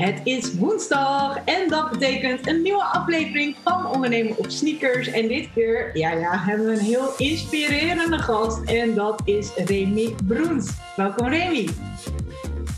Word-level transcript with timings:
Het 0.00 0.20
is 0.24 0.54
woensdag 0.54 1.38
en 1.44 1.68
dat 1.68 1.90
betekent 1.90 2.46
een 2.46 2.62
nieuwe 2.62 2.82
aflevering 2.82 3.56
van 3.64 3.86
Ondernemen 3.86 4.38
op 4.38 4.50
Sneakers. 4.50 5.10
En 5.10 5.28
dit 5.28 5.48
keer 5.54 5.90
ja, 5.92 6.12
ja, 6.12 6.38
hebben 6.38 6.66
we 6.66 6.72
een 6.72 6.78
heel 6.78 7.12
inspirerende 7.16 8.18
gast 8.18 8.64
en 8.64 8.94
dat 8.94 9.22
is 9.24 9.50
Remy 9.56 10.14
Broens. 10.26 10.70
Welkom 10.96 11.28
Remy. 11.28 11.68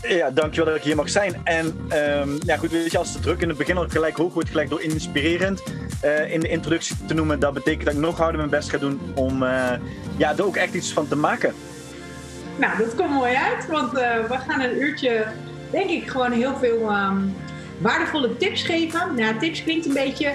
Ja, 0.01 0.31
dankjewel 0.31 0.65
dat 0.65 0.75
ik 0.75 0.83
hier 0.83 0.95
mag 0.95 1.09
zijn. 1.09 1.41
En 1.43 1.65
um, 2.19 2.37
ja, 2.45 2.57
goed, 2.57 2.71
weet 2.71 2.91
je, 2.91 2.97
als 2.97 3.13
het 3.13 3.21
druk 3.21 3.41
in 3.41 3.49
het 3.49 3.57
begin 3.57 3.77
al 3.77 3.89
gelijk 3.89 4.17
hoog 4.17 4.33
wordt, 4.33 4.49
gelijk 4.49 4.69
door 4.69 4.81
inspirerend 4.81 5.63
uh, 6.03 6.31
in 6.31 6.39
de 6.39 6.47
introductie 6.47 6.95
te 7.05 7.13
noemen, 7.13 7.39
dat 7.39 7.53
betekent 7.53 7.85
dat 7.85 7.93
ik 7.93 7.99
nog 7.99 8.17
harder 8.17 8.37
mijn 8.37 8.49
best 8.49 8.69
ga 8.69 8.77
doen 8.77 8.99
om 9.15 9.43
uh, 9.43 9.71
ja, 10.17 10.37
er 10.37 10.45
ook 10.45 10.55
echt 10.55 10.73
iets 10.73 10.93
van 10.93 11.07
te 11.07 11.15
maken. 11.15 11.53
Nou, 12.57 12.77
dat 12.77 12.95
komt 12.95 13.09
mooi 13.09 13.33
uit, 13.35 13.67
want 13.67 13.93
uh, 13.93 14.25
we 14.29 14.37
gaan 14.47 14.61
een 14.61 14.81
uurtje 14.81 15.25
denk 15.73 15.89
ik 15.89 16.07
gewoon 16.07 16.31
heel 16.31 16.55
veel 16.55 16.95
um, 16.95 17.33
waardevolle 17.81 18.37
tips 18.37 18.63
geven. 18.63 19.15
Nou, 19.15 19.39
tips 19.39 19.63
klinkt 19.63 19.85
een 19.85 19.93
beetje. 19.93 20.33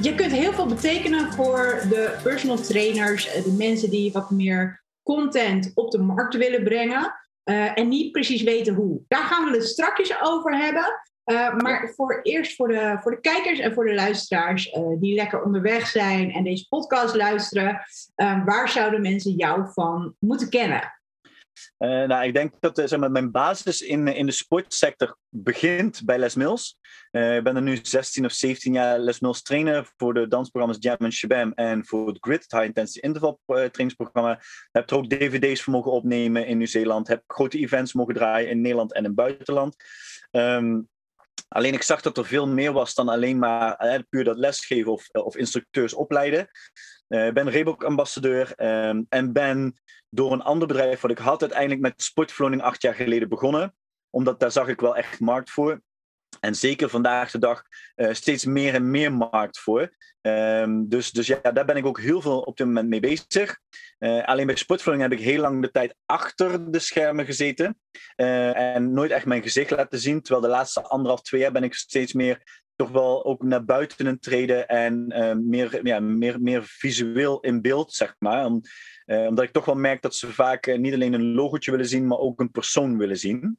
Je 0.00 0.14
kunt 0.14 0.32
heel 0.32 0.52
veel 0.52 0.66
betekenen 0.66 1.32
voor 1.32 1.82
de 1.88 2.18
personal 2.22 2.56
trainers, 2.56 3.28
eh, 3.28 3.44
de 3.44 3.52
mensen 3.52 3.90
die 3.90 4.12
wat 4.12 4.30
meer 4.30 4.84
content 5.02 5.70
op 5.74 5.90
de 5.90 5.98
markt 5.98 6.36
willen 6.36 6.64
brengen. 6.64 7.14
Uh, 7.44 7.78
en 7.78 7.88
niet 7.88 8.12
precies 8.12 8.42
weten 8.42 8.74
hoe. 8.74 9.00
Daar 9.08 9.22
gaan 9.22 9.50
we 9.50 9.56
het 9.56 9.66
strakjes 9.66 10.22
over 10.22 10.56
hebben. 10.56 10.84
Uh, 11.24 11.56
maar 11.56 11.92
voor 11.96 12.20
eerst 12.22 12.56
voor 12.56 12.68
de, 12.68 12.98
voor 13.00 13.10
de 13.10 13.20
kijkers 13.20 13.58
en 13.58 13.74
voor 13.74 13.84
de 13.84 13.94
luisteraars 13.94 14.66
uh, 14.66 15.00
die 15.00 15.14
lekker 15.14 15.42
onderweg 15.42 15.86
zijn 15.86 16.30
en 16.30 16.44
deze 16.44 16.68
podcast 16.68 17.14
luisteren. 17.14 17.80
waar 18.44 18.68
zouden 18.68 19.00
mensen 19.00 19.32
jou 19.32 19.66
van 19.72 20.14
moeten 20.18 20.48
kennen? 20.48 20.99
Uh, 21.78 21.88
nou, 21.88 22.24
ik 22.24 22.34
denk 22.34 22.54
dat 22.60 22.78
uh, 22.78 22.86
zeg 22.86 22.98
maar, 22.98 23.10
mijn 23.10 23.30
basis 23.30 23.80
in, 23.80 24.08
in 24.08 24.26
de 24.26 24.32
sportsector 24.32 25.16
begint 25.28 26.02
bij 26.04 26.18
Les 26.18 26.34
Mills. 26.34 26.78
Ik 27.10 27.42
ben 27.42 27.56
er 27.56 27.62
nu 27.62 27.78
16 27.82 28.24
of 28.24 28.32
17 28.32 28.72
jaar 28.72 28.98
Les 28.98 29.20
Mills 29.20 29.42
trainer 29.42 29.90
voor 29.96 30.14
de 30.14 30.28
dansprogramma's 30.28 30.82
Jam 30.82 30.96
en 30.98 31.12
Shabam 31.12 31.52
en 31.52 31.86
voor 31.86 32.06
het 32.06 32.18
GRID, 32.20 32.42
het 32.42 32.52
High 32.52 32.64
Intensity 32.64 33.06
Interval 33.06 33.40
trainingsprogramma. 33.44 34.40
Heb 34.70 34.90
er 34.90 34.96
ook 34.96 35.08
dvd's 35.08 35.62
voor 35.62 35.72
mogen 35.72 35.90
opnemen 35.90 36.46
in 36.46 36.56
Nieuw-Zeeland. 36.56 37.08
Heb 37.08 37.22
grote 37.26 37.58
events 37.58 37.92
mogen 37.92 38.14
draaien 38.14 38.50
in 38.50 38.60
Nederland 38.60 38.92
en 38.92 38.98
in 38.98 39.04
het 39.04 39.14
buitenland. 39.14 39.76
Um, 40.30 40.88
Alleen 41.48 41.74
ik 41.74 41.82
zag 41.82 42.00
dat 42.00 42.18
er 42.18 42.26
veel 42.26 42.48
meer 42.48 42.72
was 42.72 42.94
dan 42.94 43.08
alleen 43.08 43.38
maar 43.38 43.74
eh, 43.74 44.00
puur 44.08 44.24
dat 44.24 44.36
lesgeven 44.36 44.92
of, 44.92 45.08
of 45.08 45.36
instructeurs 45.36 45.94
opleiden. 45.94 46.48
Uh, 47.10 47.32
ben 47.32 47.50
Reebok-ambassadeur 47.50 48.52
um, 48.56 49.06
en 49.08 49.32
ben 49.32 49.74
door 50.08 50.32
een 50.32 50.42
ander 50.42 50.68
bedrijf 50.68 51.00
wat 51.00 51.10
ik 51.10 51.18
had 51.18 51.40
uiteindelijk 51.40 51.80
met 51.80 52.02
Sportverloning 52.02 52.62
acht 52.62 52.82
jaar 52.82 52.94
geleden 52.94 53.28
begonnen. 53.28 53.74
Omdat 54.10 54.40
daar 54.40 54.52
zag 54.52 54.68
ik 54.68 54.80
wel 54.80 54.96
echt 54.96 55.20
markt 55.20 55.50
voor. 55.50 55.80
En 56.40 56.54
zeker 56.54 56.88
vandaag 56.88 57.30
de 57.30 57.38
dag 57.38 57.62
uh, 57.96 58.12
steeds 58.12 58.44
meer 58.44 58.74
en 58.74 58.90
meer 58.90 59.12
markt 59.12 59.58
voor. 59.58 59.96
Um, 60.22 60.88
dus, 60.88 61.10
dus 61.10 61.26
ja, 61.26 61.40
daar 61.40 61.64
ben 61.64 61.76
ik 61.76 61.86
ook 61.86 62.00
heel 62.00 62.20
veel 62.20 62.40
op 62.40 62.56
dit 62.56 62.66
moment 62.66 62.88
mee 62.88 63.00
bezig. 63.00 63.58
Uh, 63.98 64.24
alleen 64.24 64.46
bij 64.46 64.56
sportvoeding 64.56 65.02
heb 65.02 65.18
ik 65.18 65.24
heel 65.24 65.40
lang 65.40 65.62
de 65.62 65.70
tijd 65.70 65.94
achter 66.06 66.70
de 66.70 66.78
schermen 66.78 67.24
gezeten. 67.24 67.80
En 68.16 68.92
nooit 68.92 69.10
echt 69.10 69.26
mijn 69.26 69.42
gezicht 69.42 69.70
laten 69.70 69.98
zien. 69.98 70.22
Terwijl 70.22 70.44
de 70.46 70.52
laatste 70.52 70.82
anderhalf, 70.82 71.22
twee 71.22 71.40
jaar 71.40 71.52
ben 71.52 71.64
ik 71.64 71.74
steeds 71.74 72.12
meer 72.12 72.59
toch 72.80 72.90
wel 72.90 73.24
ook 73.24 73.42
naar 73.42 73.64
buiten 73.64 74.20
treden. 74.20 74.68
En 74.68 75.06
uh, 75.08 75.34
meer, 75.34 75.86
ja, 75.86 76.00
meer, 76.00 76.40
meer 76.40 76.62
visueel 76.64 77.40
in 77.40 77.60
beeld, 77.60 77.92
zeg 77.92 78.14
maar. 78.18 78.46
Om, 78.46 78.60
omdat 79.06 79.44
ik 79.44 79.52
toch 79.52 79.64
wel 79.64 79.74
merk 79.74 80.02
dat 80.02 80.14
ze 80.14 80.32
vaak 80.32 80.78
niet 80.78 80.94
alleen 80.94 81.12
een 81.12 81.32
logotje 81.32 81.70
willen 81.70 81.88
zien, 81.88 82.06
maar 82.06 82.18
ook 82.18 82.40
een 82.40 82.50
persoon 82.50 82.98
willen 82.98 83.16
zien. 83.16 83.58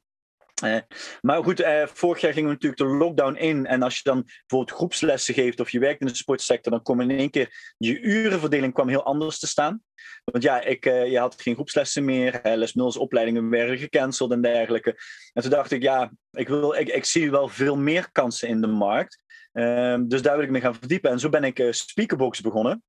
Uh, 0.64 0.76
maar 1.20 1.42
goed, 1.42 1.60
uh, 1.60 1.86
vorig 1.86 2.20
jaar 2.20 2.32
gingen 2.32 2.48
we 2.48 2.54
natuurlijk 2.54 2.82
de 2.82 2.96
lockdown 2.96 3.34
in. 3.34 3.66
En 3.66 3.82
als 3.82 3.96
je 3.96 4.00
dan 4.02 4.22
bijvoorbeeld 4.22 4.78
groepslessen 4.78 5.34
geeft 5.34 5.60
of 5.60 5.70
je 5.70 5.78
werkt 5.78 6.00
in 6.00 6.06
de 6.06 6.14
sportsector, 6.14 6.72
dan 6.72 6.82
kwam 6.82 7.00
in 7.00 7.10
één 7.10 7.30
keer 7.30 7.74
je 7.78 8.00
urenverdeling 8.00 8.72
kwam 8.72 8.88
heel 8.88 9.04
anders 9.04 9.38
te 9.38 9.46
staan. 9.46 9.82
Want 10.24 10.44
ja, 10.44 10.60
ik, 10.60 10.86
uh, 10.86 11.10
je 11.10 11.18
had 11.18 11.42
geen 11.42 11.54
groepslessen 11.54 12.04
meer, 12.04 12.40
Les 12.42 12.96
opleidingen 12.96 13.50
werden 13.50 13.78
gecanceld 13.78 14.32
en 14.32 14.42
dergelijke. 14.42 14.96
En 15.32 15.42
toen 15.42 15.50
dacht 15.50 15.70
ik, 15.70 15.82
ja, 15.82 16.12
ik, 16.30 16.48
wil, 16.48 16.74
ik, 16.74 16.88
ik 16.88 17.04
zie 17.04 17.30
wel 17.30 17.48
veel 17.48 17.76
meer 17.76 18.12
kansen 18.12 18.48
in 18.48 18.60
de 18.60 18.66
markt. 18.66 19.22
Ehm, 19.52 20.06
dus 20.06 20.22
daar 20.22 20.36
wil 20.36 20.44
ik 20.44 20.50
me 20.50 20.60
gaan 20.60 20.74
verdiepen. 20.74 21.10
En 21.10 21.20
zo 21.20 21.28
ben 21.28 21.44
ik 21.44 21.66
Speakerbox 21.70 22.40
begonnen. 22.40 22.82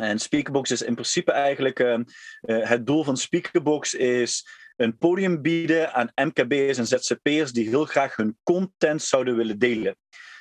En 0.00 0.18
Speakerbox 0.18 0.70
is 0.70 0.82
in 0.82 0.94
principe 0.94 1.32
eigenlijk, 1.32 1.80
ehm, 1.80 2.04
het 2.40 2.86
doel 2.86 3.04
van 3.04 3.16
Speakerbox 3.16 3.94
is 3.94 4.46
een 4.76 4.98
podium 4.98 5.42
bieden 5.42 5.92
aan 5.92 6.12
MKB'ers 6.14 6.78
en 6.78 6.86
ZZP'ers 6.86 7.52
die 7.52 7.68
heel 7.68 7.84
graag 7.84 8.16
hun 8.16 8.38
content 8.42 9.02
zouden 9.02 9.36
willen 9.36 9.58
delen. 9.58 9.96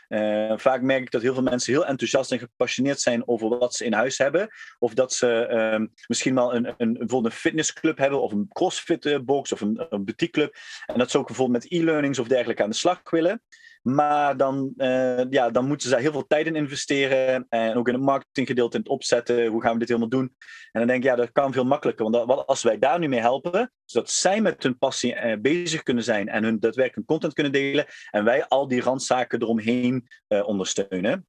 Uh, 0.10 0.54
vaak 0.58 0.82
merk 0.82 1.02
ik 1.02 1.12
dat 1.12 1.22
heel 1.22 1.34
veel 1.34 1.44
mensen 1.44 1.74
heel 1.74 1.86
enthousiast 1.86 2.32
en 2.32 2.40
gepassioneerd 2.40 3.00
zijn 3.00 3.28
over 3.28 3.58
wat 3.58 3.74
ze 3.74 3.86
in 3.86 3.94
huis 3.94 4.18
hebben. 4.18 4.50
Of 4.80 4.94
dat 4.94 5.14
ze 5.14 5.48
uh, 5.52 5.88
misschien 6.08 6.36
wel 6.36 6.56
een, 6.56 6.74
een, 6.78 6.94
bijvoorbeeld 6.94 7.34
fitnessclub 7.34 7.98
hebben 7.98 8.22
of 8.22 8.32
een 8.32 8.48
crossfit 8.50 9.26
box 9.26 9.52
of 9.52 9.62
een, 9.62 9.86
een 9.90 10.06
boutiqueclub. 10.06 10.56
En 10.86 10.98
dat 10.98 11.12
ze 11.12 11.18
ook 11.18 11.28
bijvoorbeeld 11.28 11.64
met 11.64 11.72
e-learnings 11.72 12.20
of 12.20 12.28
dergelijke 12.28 12.64
aan 12.64 12.70
de 12.70 12.76
slag 12.76 13.10
willen. 13.10 13.42
Maar 13.84 14.38
dan, 14.38 14.74
uh, 14.78 15.24
ja, 15.30 15.50
dan 15.50 15.68
moeten 15.68 15.90
daar 15.90 16.00
heel 16.00 16.12
veel 16.12 16.28
tijd 16.28 16.46
in 16.46 16.56
investeren. 16.56 17.46
En 17.50 17.76
ook 17.76 17.88
in 17.88 17.94
het 17.94 18.04
marketinggedeelte, 18.04 18.78
in 18.78 18.84
het 18.84 18.92
opzetten. 18.92 19.48
Hoe 19.48 19.62
gaan 19.62 19.74
we 19.74 19.80
dit 19.80 19.88
helemaal 19.88 20.10
doen? 20.10 20.36
En 20.72 20.80
dan 20.80 20.88
denk 20.88 21.04
ik, 21.04 21.10
ja, 21.10 21.16
dat 21.16 21.32
kan 21.32 21.54
veel 21.54 21.66
makkelijker. 21.66 22.10
Want 22.10 22.28
dat, 22.28 22.48
als 22.48 22.64
wij 22.64 22.80
daar 22.80 23.00
nu 23.00 23.08
mee 23.08 23.20
helpen, 23.20 23.74
zodat 23.86 24.10
zij 24.10 24.42
met 24.42 24.64
hun 24.64 24.78
passie 24.78 25.16
uh, 25.16 25.36
bezig 25.40 25.84
kunnen 25.84 26.04
zijn 26.04 26.28
en 26.30 26.44
hun 26.44 26.60
daadwerkelijk 26.60 27.08
content 27.08 27.34
kunnen 27.34 27.52
delen. 27.52 27.86
En 28.12 28.24
wij 28.24 28.48
al 28.48 28.68
die 28.68 28.82
randzaken 28.82 29.42
eromheen 29.42 30.08
uh, 30.28 30.48
ondersteunen. 30.48 31.28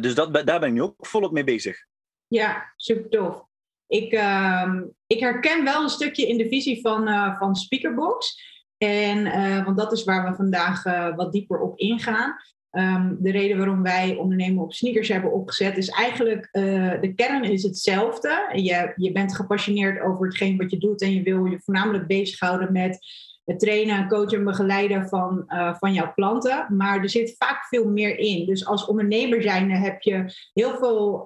dus 0.00 0.14
dat, 0.14 0.34
daar 0.34 0.60
ben 0.60 0.68
ik 0.68 0.74
nu 0.74 0.82
ook 0.82 1.06
volop 1.06 1.32
mee 1.32 1.44
bezig. 1.44 1.84
Ja, 2.26 2.72
super 2.76 3.10
tof. 3.10 3.44
Ik, 3.86 4.12
uh, 4.12 4.74
ik 5.06 5.20
herken 5.20 5.64
wel 5.64 5.82
een 5.82 5.88
stukje 5.88 6.26
in 6.26 6.38
de 6.38 6.48
visie 6.48 6.80
van, 6.80 7.36
van 7.38 7.54
Speakerbox. 7.54 8.48
En, 8.82 9.26
uh, 9.26 9.64
want 9.64 9.76
dat 9.76 9.92
is 9.92 10.04
waar 10.04 10.30
we 10.30 10.36
vandaag 10.36 10.84
uh, 10.84 11.16
wat 11.16 11.32
dieper 11.32 11.60
op 11.60 11.78
ingaan. 11.78 12.36
Um, 12.70 13.16
de 13.20 13.30
reden 13.30 13.56
waarom 13.56 13.82
wij 13.82 14.16
ondernemen 14.16 14.62
op 14.62 14.72
sneakers 14.72 15.08
hebben 15.08 15.32
opgezet 15.32 15.76
is 15.76 15.88
eigenlijk, 15.88 16.48
uh, 16.52 17.00
de 17.00 17.12
kern 17.14 17.44
is 17.44 17.62
hetzelfde. 17.62 18.48
Je, 18.52 18.92
je 18.96 19.12
bent 19.12 19.34
gepassioneerd 19.34 20.02
over 20.02 20.26
hetgeen 20.26 20.56
wat 20.56 20.70
je 20.70 20.78
doet 20.78 21.02
en 21.02 21.12
je 21.14 21.22
wil 21.22 21.44
je 21.44 21.60
voornamelijk 21.64 22.06
bezighouden 22.06 22.72
met 22.72 22.98
het 23.44 23.58
trainen, 23.58 24.08
coachen 24.08 24.38
en 24.38 24.44
begeleiden 24.44 25.08
van, 25.08 25.44
van 25.78 25.92
jouw 25.92 26.12
klanten. 26.12 26.66
Maar 26.76 27.02
er 27.02 27.10
zit 27.10 27.34
vaak 27.38 27.64
veel 27.64 27.88
meer 27.88 28.18
in. 28.18 28.46
Dus 28.46 28.66
als 28.66 28.86
ondernemer 28.86 29.42
zijnde 29.42 29.76
heb 29.76 30.02
je 30.02 30.24
heel 30.52 30.76
veel 30.78 31.22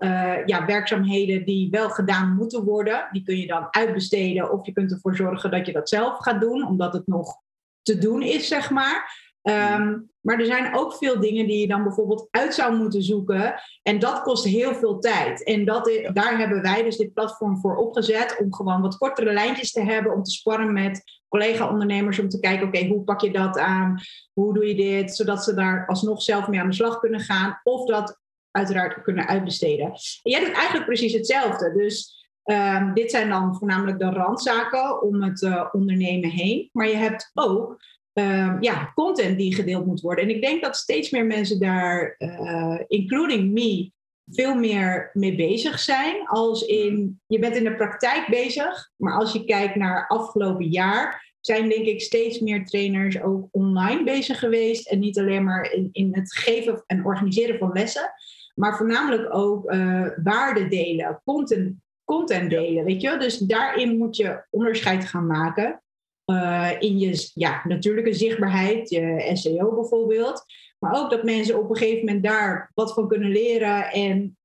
ja, 0.47 0.67
werkzaamheden 0.67 1.45
die 1.45 1.71
wel 1.71 1.89
gedaan 1.91 2.35
moeten 2.35 2.65
worden. 2.65 3.09
Die 3.13 3.23
kun 3.23 3.37
je 3.37 3.47
dan 3.47 3.67
uitbesteden 3.71 4.53
of 4.53 4.67
je 4.67 4.73
kunt 4.73 4.93
ervoor 4.93 5.17
zorgen 5.17 5.51
dat 5.51 5.67
je 5.67 5.73
dat 5.73 5.89
zelf 5.89 6.19
gaat 6.19 6.41
doen, 6.41 6.67
omdat 6.67 6.93
het 6.93 7.07
nog 7.07 7.43
te 7.85 7.99
doen 7.99 8.23
is, 8.23 8.49
zeg 8.49 8.71
maar. 8.71 9.23
Um, 9.43 10.13
maar 10.21 10.39
er 10.39 10.47
zijn 10.47 10.77
ook 10.77 10.95
veel 10.95 11.21
dingen 11.21 11.47
die 11.47 11.61
je 11.61 11.67
dan 11.67 11.83
bijvoorbeeld 11.83 12.29
uit 12.31 12.55
zou 12.55 12.77
moeten 12.77 13.03
zoeken. 13.03 13.55
En 13.83 13.99
dat 13.99 14.23
kost 14.23 14.45
heel 14.45 14.75
veel 14.75 14.99
tijd. 14.99 15.45
En 15.45 15.65
dat 15.65 15.89
is, 15.89 16.11
daar 16.13 16.39
hebben 16.39 16.63
wij 16.63 16.83
dus 16.83 16.97
dit 16.97 17.13
platform 17.13 17.59
voor 17.59 17.77
opgezet. 17.77 18.37
Om 18.39 18.55
gewoon 18.55 18.81
wat 18.81 18.99
kortere 18.99 19.33
lijntjes 19.33 19.73
te 19.73 19.81
hebben. 19.81 20.15
Om 20.15 20.23
te 20.23 20.31
sparren 20.31 20.73
met 20.73 21.03
collega-ondernemers. 21.29 22.19
Om 22.19 22.29
te 22.29 22.41
kijken, 22.41 22.67
oké, 22.67 22.77
okay, 22.77 22.89
hoe 22.89 23.05
pak 23.05 23.21
je 23.21 23.31
dat 23.31 23.59
aan? 23.59 24.01
Hoe 24.33 24.55
doe 24.55 24.67
je 24.67 24.75
dit? 24.75 25.17
Zodat 25.17 25.45
ze 25.45 25.55
daar 25.55 25.87
alsnog 25.87 26.23
zelf 26.23 26.49
mee 26.49 26.61
aan 26.61 26.69
de 26.69 26.75
slag 26.75 26.99
kunnen 26.99 27.21
gaan. 27.21 27.61
Of 27.63 27.87
dat 27.87 28.21
uiteraard 28.51 29.03
kunnen 29.03 29.27
uitbesteden. 29.27 29.87
En 29.87 30.31
jij 30.31 30.41
doet 30.41 30.55
eigenlijk 30.55 30.87
precies 30.87 31.13
hetzelfde. 31.13 31.73
Dus 31.73 32.24
Um, 32.45 32.95
dit 32.95 33.11
zijn 33.11 33.29
dan 33.29 33.57
voornamelijk 33.57 33.99
de 33.99 34.11
randzaken 34.11 35.03
om 35.03 35.23
het 35.23 35.43
uh, 35.43 35.69
ondernemen 35.73 36.31
heen. 36.31 36.69
Maar 36.73 36.89
je 36.89 36.97
hebt 36.97 37.31
ook 37.35 37.83
um, 38.13 38.63
ja, 38.63 38.93
content 38.95 39.39
die 39.39 39.55
gedeeld 39.55 39.87
moet 39.87 40.01
worden. 40.01 40.25
En 40.25 40.31
ik 40.31 40.43
denk 40.43 40.63
dat 40.63 40.77
steeds 40.77 41.11
meer 41.11 41.27
mensen 41.27 41.61
daar, 41.61 42.15
uh, 42.19 42.81
including 42.87 43.53
me, 43.53 43.93
veel 44.27 44.55
meer 44.55 45.11
mee 45.13 45.35
bezig 45.35 45.79
zijn. 45.79 46.29
Als 46.29 46.63
in, 46.63 47.21
je 47.27 47.39
bent 47.39 47.57
in 47.57 47.65
de 47.65 47.75
praktijk 47.75 48.27
bezig, 48.27 48.91
maar 48.97 49.19
als 49.19 49.33
je 49.33 49.45
kijkt 49.45 49.75
naar 49.75 50.07
afgelopen 50.09 50.67
jaar, 50.67 51.33
zijn 51.41 51.69
denk 51.69 51.87
ik 51.87 52.01
steeds 52.01 52.39
meer 52.39 52.67
trainers 52.67 53.23
ook 53.23 53.49
online 53.51 54.05
bezig 54.05 54.39
geweest. 54.39 54.89
En 54.89 54.99
niet 54.99 55.19
alleen 55.19 55.45
maar 55.45 55.73
in, 55.73 55.89
in 55.93 56.09
het 56.13 56.35
geven 56.35 56.83
en 56.87 57.05
organiseren 57.05 57.59
van 57.59 57.73
lessen, 57.73 58.11
maar 58.55 58.77
voornamelijk 58.77 59.35
ook 59.35 59.73
uh, 59.73 60.07
waarde 60.23 60.69
delen, 60.69 61.21
content 61.25 61.83
content 62.05 62.51
delen, 62.51 62.85
weet 62.85 63.01
je 63.01 63.17
Dus 63.17 63.39
daarin 63.39 63.99
moet 63.99 64.17
je 64.17 64.45
onderscheid 64.51 65.05
gaan 65.05 65.27
maken. 65.27 65.83
Uh, 66.27 66.71
in 66.79 66.99
je 66.99 67.31
ja, 67.35 67.61
natuurlijke 67.65 68.13
zichtbaarheid, 68.13 68.91
je 68.91 69.31
SEO 69.33 69.75
bijvoorbeeld. 69.75 70.45
Maar 70.79 71.01
ook 71.01 71.11
dat 71.11 71.23
mensen 71.23 71.59
op 71.59 71.71
een 71.71 71.77
gegeven 71.77 72.05
moment 72.05 72.25
daar 72.25 72.71
wat 72.75 72.95
van 72.95 73.09
kunnen 73.09 73.31
leren 73.31 73.93
en 73.93 74.37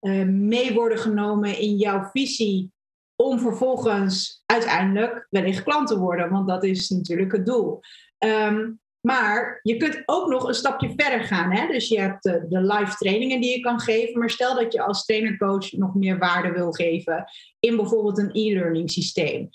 uh, 0.00 0.24
mee 0.26 0.74
worden 0.74 0.98
genomen 0.98 1.58
in 1.58 1.76
jouw 1.76 2.08
visie. 2.12 2.72
Om 3.16 3.38
vervolgens 3.38 4.42
uiteindelijk 4.46 5.26
wellicht 5.30 5.62
klant 5.62 5.88
te 5.88 5.98
worden, 5.98 6.30
want 6.30 6.48
dat 6.48 6.64
is 6.64 6.88
natuurlijk 6.88 7.32
het 7.32 7.46
doel. 7.46 7.80
Um, 8.18 8.80
Maar 9.08 9.60
je 9.62 9.76
kunt 9.76 10.02
ook 10.06 10.28
nog 10.28 10.48
een 10.48 10.54
stapje 10.54 10.92
verder 10.96 11.20
gaan. 11.20 11.52
Hè? 11.52 11.66
Dus 11.66 11.88
je 11.88 12.00
hebt 12.00 12.22
de, 12.22 12.46
de 12.48 12.60
live 12.60 12.96
trainingen 12.96 13.40
die 13.40 13.56
je 13.56 13.60
kan 13.60 13.80
geven. 13.80 14.18
Maar 14.18 14.30
stel 14.30 14.54
dat 14.54 14.72
je 14.72 14.82
als 14.82 15.04
trainer-coach 15.04 15.72
nog 15.72 15.94
meer 15.94 16.18
waarde 16.18 16.52
wil 16.52 16.72
geven 16.72 17.24
in 17.60 17.76
bijvoorbeeld 17.76 18.18
een 18.18 18.30
e-learning 18.32 18.90
systeem. 18.90 19.48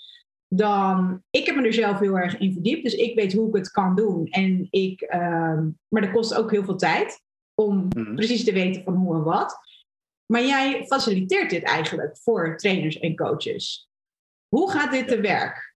Dan, 0.48 1.22
ik 1.30 1.46
heb 1.46 1.56
me 1.56 1.62
er 1.62 1.72
zelf 1.72 1.98
heel 1.98 2.18
erg 2.18 2.38
in 2.38 2.52
verdiept. 2.52 2.82
Dus 2.82 2.94
ik 2.94 3.14
weet 3.14 3.32
hoe 3.32 3.48
ik 3.48 3.54
het 3.54 3.70
kan 3.70 3.96
doen. 3.96 4.26
En 4.26 4.66
ik, 4.70 5.00
ehm, 5.00 5.68
maar 5.88 6.02
dat 6.02 6.10
kost 6.10 6.34
ook 6.34 6.50
heel 6.50 6.64
veel 6.64 6.76
tijd 6.76 7.20
om 7.54 7.88
mhm. 7.88 8.14
precies 8.14 8.44
te 8.44 8.52
weten 8.52 8.82
van 8.82 8.94
hoe 8.94 9.14
en 9.14 9.22
wat. 9.22 9.58
Maar 10.32 10.44
jij 10.44 10.84
faciliteert 10.86 11.50
dit 11.50 11.62
eigenlijk 11.62 12.18
voor 12.18 12.56
trainers 12.56 12.98
en 12.98 13.16
coaches. 13.16 13.88
Hoe 14.48 14.70
gaat 14.70 14.92
dit 14.92 15.08
te 15.08 15.20
werk? 15.20 15.73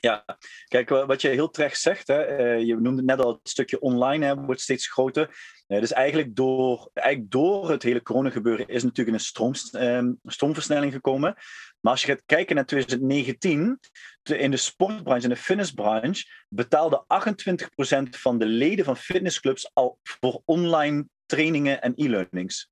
Ja, 0.00 0.24
kijk, 0.68 0.88
wat 0.88 1.22
je 1.22 1.28
heel 1.28 1.50
terecht 1.50 1.80
zegt, 1.80 2.06
hè, 2.06 2.22
eh, 2.22 2.60
je 2.60 2.76
noemde 2.76 3.02
net 3.02 3.20
al 3.20 3.32
het 3.32 3.48
stukje 3.48 3.80
online 3.80 4.26
hè, 4.26 4.34
wordt 4.34 4.60
steeds 4.60 4.88
groter. 4.88 5.36
Uh, 5.68 5.80
dus 5.80 5.92
eigenlijk 5.92 6.36
door, 6.36 6.90
eigenlijk 6.94 7.30
door 7.30 7.70
het 7.70 7.82
hele 7.82 8.02
coronagebeuren 8.02 8.68
is 8.68 8.82
natuurlijk 8.82 9.16
een 9.16 9.24
stroom, 9.24 9.52
ehm, 9.70 10.12
stroomversnelling 10.24 10.92
gekomen. 10.92 11.34
Maar 11.80 11.92
als 11.92 12.00
je 12.00 12.08
gaat 12.08 12.22
kijken 12.26 12.54
naar 12.54 12.66
2019, 12.66 13.80
in 14.22 14.50
de 14.50 14.56
sportbranche, 14.56 15.22
in 15.22 15.34
de 15.34 15.36
fitnessbranche, 15.36 16.24
betaalde 16.48 17.04
28% 17.06 18.16
van 18.16 18.38
de 18.38 18.46
leden 18.46 18.84
van 18.84 18.96
fitnessclubs 18.96 19.70
al 19.72 19.98
voor 20.02 20.42
online 20.44 21.06
trainingen 21.26 21.82
en 21.82 21.92
e-learnings. 21.96 22.70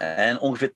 En 0.00 0.38
ongeveer 0.38 0.74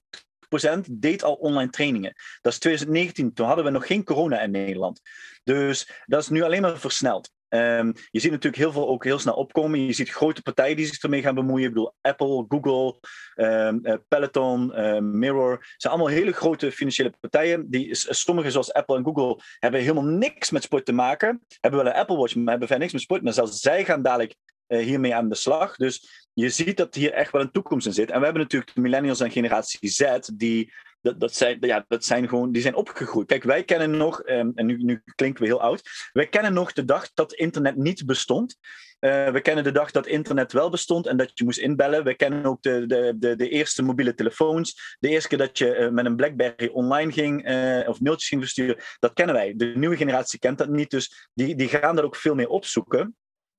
deed 0.90 1.22
al 1.22 1.34
online 1.34 1.70
trainingen. 1.70 2.12
Dat 2.40 2.52
is 2.52 2.58
2019, 2.58 3.32
toen 3.34 3.46
hadden 3.46 3.64
we 3.64 3.70
nog 3.70 3.86
geen 3.86 4.04
corona 4.04 4.40
in 4.40 4.50
Nederland. 4.50 5.00
Dus 5.44 5.90
dat 6.06 6.22
is 6.22 6.28
nu 6.28 6.42
alleen 6.42 6.62
maar 6.62 6.78
versneld. 6.78 7.30
Um, 7.54 7.92
je 8.10 8.20
ziet 8.20 8.30
natuurlijk 8.30 8.62
heel 8.62 8.72
veel 8.72 8.88
ook 8.88 9.04
heel 9.04 9.18
snel 9.18 9.34
opkomen. 9.34 9.86
Je 9.86 9.92
ziet 9.92 10.10
grote 10.10 10.42
partijen 10.42 10.76
die 10.76 10.86
zich 10.86 11.02
ermee 11.02 11.22
gaan 11.22 11.34
bemoeien. 11.34 11.66
Ik 11.66 11.72
bedoel, 11.72 11.94
Apple, 12.00 12.44
Google, 12.48 12.98
um, 13.34 14.04
Peloton, 14.08 14.84
um, 14.84 15.18
Mirror. 15.18 15.66
zijn 15.76 15.92
allemaal 15.92 16.12
hele 16.12 16.32
grote 16.32 16.72
financiële 16.72 17.12
partijen. 17.20 17.70
Die, 17.70 17.88
sommige, 17.92 18.50
zoals 18.50 18.72
Apple 18.72 18.96
en 18.96 19.04
Google, 19.04 19.42
hebben 19.58 19.80
helemaal 19.80 20.04
niks 20.04 20.50
met 20.50 20.62
sport 20.62 20.84
te 20.84 20.92
maken. 20.92 21.44
Hebben 21.60 21.82
wel 21.82 21.92
een 21.92 21.98
Apple 21.98 22.16
Watch, 22.16 22.34
maar 22.34 22.50
hebben 22.50 22.68
verder 22.68 22.78
niks 22.78 22.92
met 22.92 23.02
sport. 23.02 23.22
Maar 23.22 23.32
zelfs 23.32 23.60
zij 23.60 23.84
gaan 23.84 24.02
dadelijk 24.02 24.34
uh, 24.68 24.84
hiermee 24.84 25.14
aan 25.14 25.28
de 25.28 25.34
slag. 25.34 25.76
Dus 25.76 26.21
je 26.34 26.48
ziet 26.48 26.76
dat 26.76 26.94
hier 26.94 27.12
echt 27.12 27.32
wel 27.32 27.40
een 27.40 27.50
toekomst 27.50 27.86
in 27.86 27.92
zit. 27.92 28.10
En 28.10 28.18
we 28.18 28.24
hebben 28.24 28.42
natuurlijk 28.42 28.74
de 28.74 28.80
millennials 28.80 29.20
en 29.20 29.30
generatie 29.30 29.88
Z, 29.88 30.18
die, 30.34 30.72
dat, 31.00 31.20
dat, 31.20 31.34
zijn, 31.34 31.56
ja, 31.60 31.84
dat 31.88 32.04
zijn 32.04 32.28
gewoon, 32.28 32.52
die 32.52 32.62
zijn 32.62 32.74
opgegroeid. 32.74 33.26
Kijk, 33.26 33.42
wij 33.42 33.64
kennen 33.64 33.96
nog, 33.96 34.22
ehm, 34.22 34.50
en 34.54 34.66
nu, 34.66 34.76
nu 34.76 35.02
klinken 35.14 35.42
we 35.42 35.48
heel 35.48 35.60
oud, 35.60 35.82
wij 36.12 36.28
kennen 36.28 36.52
nog 36.52 36.72
de 36.72 36.84
dag 36.84 37.12
dat 37.14 37.32
internet 37.32 37.76
niet 37.76 38.06
bestond. 38.06 38.56
Uh, 39.04 39.28
we 39.28 39.40
kennen 39.40 39.64
de 39.64 39.72
dag 39.72 39.90
dat 39.90 40.06
internet 40.06 40.52
wel 40.52 40.70
bestond 40.70 41.06
en 41.06 41.16
dat 41.16 41.30
je 41.34 41.44
moest 41.44 41.58
inbellen. 41.58 42.04
We 42.04 42.14
kennen 42.14 42.44
ook 42.44 42.62
de, 42.62 42.86
de, 42.86 43.14
de, 43.18 43.36
de 43.36 43.48
eerste 43.48 43.82
mobiele 43.82 44.14
telefoons. 44.14 44.96
De 44.98 45.08
eerste 45.08 45.28
keer 45.28 45.38
dat 45.38 45.58
je 45.58 45.76
uh, 45.76 45.88
met 45.88 46.04
een 46.04 46.16
Blackberry 46.16 46.70
online 46.72 47.12
ging 47.12 47.48
uh, 47.48 47.88
of 47.88 48.00
mailtjes 48.00 48.28
ging 48.28 48.40
versturen. 48.40 48.76
Dat 48.98 49.12
kennen 49.12 49.34
wij. 49.34 49.54
De 49.56 49.72
nieuwe 49.74 49.96
generatie 49.96 50.38
kent 50.38 50.58
dat 50.58 50.68
niet, 50.68 50.90
dus 50.90 51.28
die, 51.34 51.54
die 51.54 51.68
gaan 51.68 51.96
daar 51.96 52.04
ook 52.04 52.16
veel 52.16 52.34
meer 52.34 52.48
opzoeken. 52.48 53.16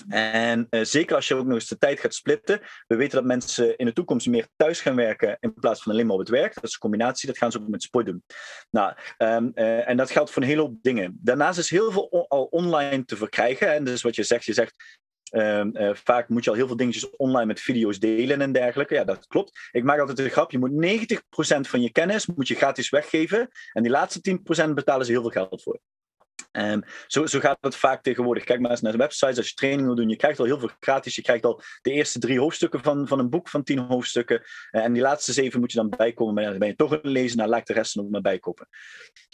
En 0.09 0.67
uh, 0.69 0.83
zeker 0.83 1.15
als 1.15 1.27
je 1.27 1.35
ook 1.35 1.45
nog 1.45 1.53
eens 1.53 1.67
de 1.67 1.77
tijd 1.77 1.99
gaat 1.99 2.13
splitten. 2.13 2.61
We 2.87 2.95
weten 2.95 3.17
dat 3.17 3.25
mensen 3.25 3.77
in 3.77 3.85
de 3.85 3.93
toekomst 3.93 4.27
meer 4.27 4.47
thuis 4.55 4.81
gaan 4.81 4.95
werken 4.95 5.37
in 5.39 5.53
plaats 5.53 5.83
van 5.83 5.91
alleen 5.91 6.05
maar 6.05 6.13
op 6.13 6.19
het 6.21 6.29
werk. 6.29 6.53
Dat 6.53 6.63
is 6.63 6.73
een 6.73 6.79
combinatie, 6.79 7.27
dat 7.27 7.37
gaan 7.37 7.51
ze 7.51 7.59
ook 7.59 7.67
met 7.67 7.83
sport 7.83 8.05
doen. 8.05 8.23
Nou, 8.69 8.93
um, 9.17 9.51
uh, 9.55 9.89
en 9.89 9.97
dat 9.97 10.11
geldt 10.11 10.31
voor 10.31 10.41
een 10.41 10.47
hele 10.47 10.61
hoop 10.61 10.75
dingen. 10.81 11.19
Daarnaast 11.21 11.59
is 11.59 11.69
heel 11.69 11.91
veel 11.91 12.25
al 12.27 12.43
online 12.43 13.05
te 13.05 13.15
verkrijgen. 13.15 13.73
En 13.73 13.83
dus 13.83 14.01
wat 14.01 14.15
je 14.15 14.23
zegt, 14.23 14.45
je 14.45 14.53
zegt 14.53 15.01
um, 15.31 15.77
uh, 15.77 15.93
vaak 15.93 16.29
moet 16.29 16.43
je 16.43 16.49
al 16.49 16.55
heel 16.55 16.67
veel 16.67 16.75
dingetjes 16.75 17.09
online 17.09 17.45
met 17.45 17.61
video's 17.61 17.99
delen 17.99 18.41
en 18.41 18.51
dergelijke. 18.51 18.93
Ja, 18.93 19.03
dat 19.03 19.27
klopt. 19.27 19.69
Ik 19.71 19.83
maak 19.83 19.99
altijd 19.99 20.19
een 20.19 20.29
grap. 20.29 20.51
Je 20.51 20.59
moet 20.59 20.71
90% 20.71 21.69
van 21.69 21.81
je 21.81 21.91
kennis 21.91 22.25
moet 22.25 22.47
je 22.47 22.55
gratis 22.55 22.89
weggeven. 22.89 23.49
En 23.71 23.83
die 23.83 23.91
laatste 23.91 24.39
10% 24.69 24.73
betalen 24.73 25.05
ze 25.05 25.11
heel 25.11 25.21
veel 25.21 25.29
geld 25.29 25.63
voor. 25.63 25.79
Um, 26.57 26.83
zo, 27.07 27.25
zo, 27.25 27.39
gaat 27.39 27.57
het 27.61 27.75
vaak 27.75 28.03
tegenwoordig. 28.03 28.43
Kijk 28.43 28.59
maar 28.59 28.71
eens 28.71 28.81
naar 28.81 28.91
de 28.91 28.97
websites. 28.97 29.37
Als 29.37 29.47
je 29.47 29.53
training 29.53 29.85
wil 29.85 29.95
doen, 29.95 30.09
je 30.09 30.15
krijgt 30.15 30.39
al 30.39 30.45
heel 30.45 30.59
veel 30.59 30.71
gratis. 30.79 31.15
Je 31.15 31.21
krijgt 31.21 31.45
al 31.45 31.61
de 31.81 31.91
eerste 31.91 32.19
drie 32.19 32.39
hoofdstukken 32.39 32.83
van, 32.83 33.07
van 33.07 33.19
een 33.19 33.29
boek 33.29 33.49
van 33.49 33.63
tien 33.63 33.79
hoofdstukken. 33.79 34.41
Uh, 34.71 34.83
en 34.83 34.93
die 34.93 35.01
laatste 35.01 35.33
zeven 35.33 35.59
moet 35.59 35.71
je 35.71 35.77
dan 35.77 35.89
bijkomen. 35.89 36.33
Maar 36.33 36.43
dan 36.43 36.59
ben 36.59 36.67
je 36.67 36.75
toch 36.75 36.91
een 36.91 37.11
lezen, 37.11 37.37
nou 37.37 37.49
laat 37.49 37.67
de 37.67 37.73
rest 37.73 37.95
nog 37.95 38.09
maar 38.09 38.21
bijkopen. 38.21 38.67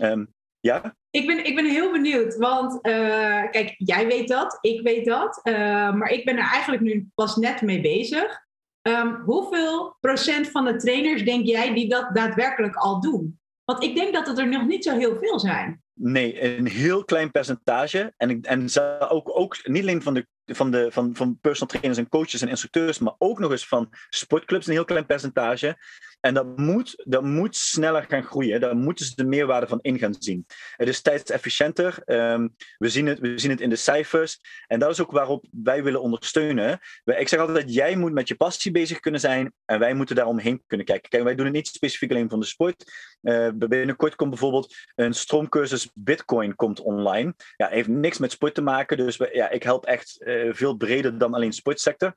Um, 0.03 0.33
ja? 0.59 0.95
Ik 1.09 1.27
ben, 1.27 1.45
ik 1.45 1.55
ben 1.55 1.65
heel 1.65 1.91
benieuwd, 1.91 2.35
want 2.35 2.73
uh, 2.73 3.49
kijk, 3.51 3.73
jij 3.77 4.07
weet 4.07 4.27
dat, 4.27 4.57
ik 4.61 4.81
weet 4.81 5.05
dat. 5.05 5.39
Uh, 5.43 5.53
maar 5.93 6.09
ik 6.09 6.25
ben 6.25 6.37
er 6.37 6.51
eigenlijk 6.51 6.81
nu 6.81 7.07
pas 7.15 7.35
net 7.35 7.61
mee 7.61 7.81
bezig. 7.81 8.47
Um, 8.81 9.15
hoeveel 9.15 9.97
procent 9.99 10.49
van 10.51 10.65
de 10.65 10.75
trainers 10.75 11.23
denk 11.23 11.45
jij 11.45 11.73
die 11.73 11.89
dat 11.89 12.15
daadwerkelijk 12.15 12.75
al 12.75 13.01
doen? 13.01 13.39
Want 13.65 13.83
ik 13.83 13.95
denk 13.95 14.13
dat 14.13 14.27
het 14.27 14.37
er 14.37 14.47
nog 14.47 14.65
niet 14.65 14.83
zo 14.83 14.97
heel 14.97 15.17
veel 15.17 15.39
zijn. 15.39 15.83
Nee, 16.01 16.57
een 16.57 16.67
heel 16.67 17.03
klein 17.03 17.31
percentage. 17.31 18.13
En, 18.17 18.41
en 18.41 18.69
ook, 19.09 19.37
ook 19.37 19.67
niet 19.67 19.81
alleen 19.81 20.01
van 20.01 20.13
de, 20.13 20.27
van, 20.45 20.71
de, 20.71 20.87
van, 20.91 21.15
van 21.15 21.37
personal 21.41 21.69
trainers 21.69 21.97
en 21.97 22.09
coaches 22.09 22.41
en 22.41 22.47
instructeurs, 22.47 22.99
maar 22.99 23.15
ook 23.17 23.39
nog 23.39 23.51
eens 23.51 23.67
van 23.67 23.89
sportclubs 24.09 24.67
een 24.67 24.73
heel 24.73 24.85
klein 24.85 25.05
percentage. 25.05 25.77
En 26.19 26.33
dat 26.33 26.57
moet, 26.57 27.03
dat 27.05 27.23
moet 27.23 27.55
sneller 27.55 28.05
gaan 28.07 28.23
groeien. 28.23 28.61
Daar 28.61 28.75
moeten 28.75 29.05
ze 29.05 29.15
de 29.15 29.25
meerwaarde 29.25 29.67
van 29.67 29.79
in 29.81 29.99
gaan 29.99 30.15
zien. 30.19 30.45
Het 30.75 30.87
is 30.87 31.01
tijdsefficiënter. 31.01 32.01
Um, 32.05 32.55
we, 32.77 32.89
zien 32.89 33.05
het, 33.05 33.19
we 33.19 33.39
zien 33.39 33.51
het 33.51 33.61
in 33.61 33.69
de 33.69 33.75
cijfers. 33.75 34.39
En 34.67 34.79
dat 34.79 34.91
is 34.91 35.01
ook 35.01 35.11
waarop 35.11 35.45
wij 35.51 35.83
willen 35.83 36.01
ondersteunen. 36.01 36.79
Ik 37.03 37.27
zeg 37.27 37.39
altijd, 37.39 37.73
jij 37.73 37.95
moet 37.95 38.13
met 38.13 38.27
je 38.27 38.35
passie 38.35 38.71
bezig 38.71 38.99
kunnen 38.99 39.19
zijn. 39.19 39.53
En 39.65 39.79
wij 39.79 39.93
moeten 39.93 40.15
daaromheen 40.15 40.63
kunnen 40.67 40.85
kijken. 40.85 41.09
Kijk, 41.09 41.23
wij 41.23 41.35
doen 41.35 41.45
het 41.45 41.55
niet 41.55 41.67
specifiek 41.67 42.09
alleen 42.09 42.29
van 42.29 42.39
de 42.39 42.45
sport. 42.45 43.07
Uh, 43.21 43.49
binnenkort 43.55 44.15
komt 44.15 44.29
bijvoorbeeld 44.29 44.75
een 44.95 45.13
stroomcursus 45.13 45.89
Bitcoin 45.93 46.55
komt 46.55 46.79
online. 46.79 47.33
Ja, 47.55 47.67
heeft 47.67 47.87
niks 47.87 48.17
met 48.17 48.31
sport 48.31 48.55
te 48.55 48.61
maken. 48.61 48.97
Dus 48.97 49.17
we, 49.17 49.29
ja, 49.33 49.49
ik 49.49 49.63
help 49.63 49.85
echt 49.85 50.15
uh, 50.19 50.53
veel 50.53 50.75
breder 50.75 51.17
dan 51.17 51.33
alleen 51.33 51.53
sportsector. 51.53 52.15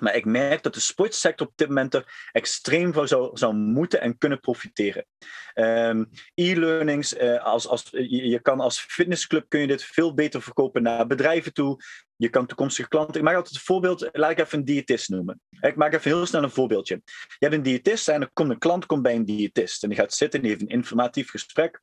Maar 0.00 0.14
ik 0.14 0.24
merk 0.24 0.62
dat 0.62 0.74
de 0.74 0.80
sportsector 0.80 1.46
op 1.46 1.52
dit 1.56 1.68
moment 1.68 1.94
er 1.94 2.28
extreem 2.32 2.92
van 2.92 3.08
zou, 3.08 3.54
moeten 3.54 4.00
en 4.00 4.18
kunnen 4.18 4.40
profiteren. 4.40 5.06
Um, 5.54 6.10
E-learnings, 6.34 7.16
uh, 7.16 7.44
als, 7.44 7.68
als, 7.68 7.88
je, 7.90 8.40
kan 8.42 8.60
als 8.60 8.80
fitnessclub 8.80 9.48
kun 9.48 9.60
je 9.60 9.66
dit 9.66 9.84
veel 9.84 10.14
beter 10.14 10.42
verkopen 10.42 10.82
naar 10.82 11.06
bedrijven 11.06 11.52
toe. 11.52 11.80
Je 12.16 12.28
kan 12.28 12.46
toekomstige 12.46 12.88
klanten. 12.88 13.16
Ik 13.16 13.22
maak 13.22 13.36
altijd 13.36 13.54
een 13.54 13.60
voorbeeld, 13.60 14.08
laat 14.12 14.30
ik 14.30 14.38
even 14.38 14.58
een 14.58 14.64
diëtist 14.64 15.08
noemen. 15.08 15.40
Ik 15.60 15.76
maak 15.76 15.94
even 15.94 16.10
heel 16.10 16.26
snel 16.26 16.42
een 16.42 16.50
voorbeeldje. 16.50 17.02
Je 17.04 17.36
hebt 17.38 17.54
een 17.54 17.62
diëtist 17.62 18.08
en 18.08 18.20
er 18.20 18.30
komt 18.32 18.50
een 18.50 18.58
klant 18.58 18.86
komt 18.86 19.02
bij 19.02 19.14
een 19.14 19.24
diëtist. 19.24 19.82
En 19.82 19.88
die 19.88 19.98
gaat 19.98 20.14
zitten 20.14 20.40
en 20.40 20.46
heeft 20.46 20.60
een 20.60 20.68
informatief 20.68 21.30
gesprek. 21.30 21.80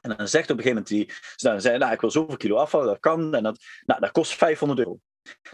En 0.00 0.16
dan 0.16 0.28
zegt 0.28 0.50
op 0.50 0.56
een 0.56 0.62
gegeven 0.62 0.84
moment, 0.90 1.08
die, 1.08 1.16
dan 1.36 1.60
zei, 1.60 1.78
nou, 1.78 1.92
ik 1.92 2.00
wil 2.00 2.10
zoveel 2.10 2.36
kilo 2.36 2.56
afvallen, 2.56 2.86
dat 2.86 3.00
kan. 3.00 3.34
En 3.34 3.42
dat, 3.42 3.58
nou, 3.86 4.00
dat 4.00 4.10
kost 4.10 4.34
500 4.34 4.80
euro. 4.80 4.98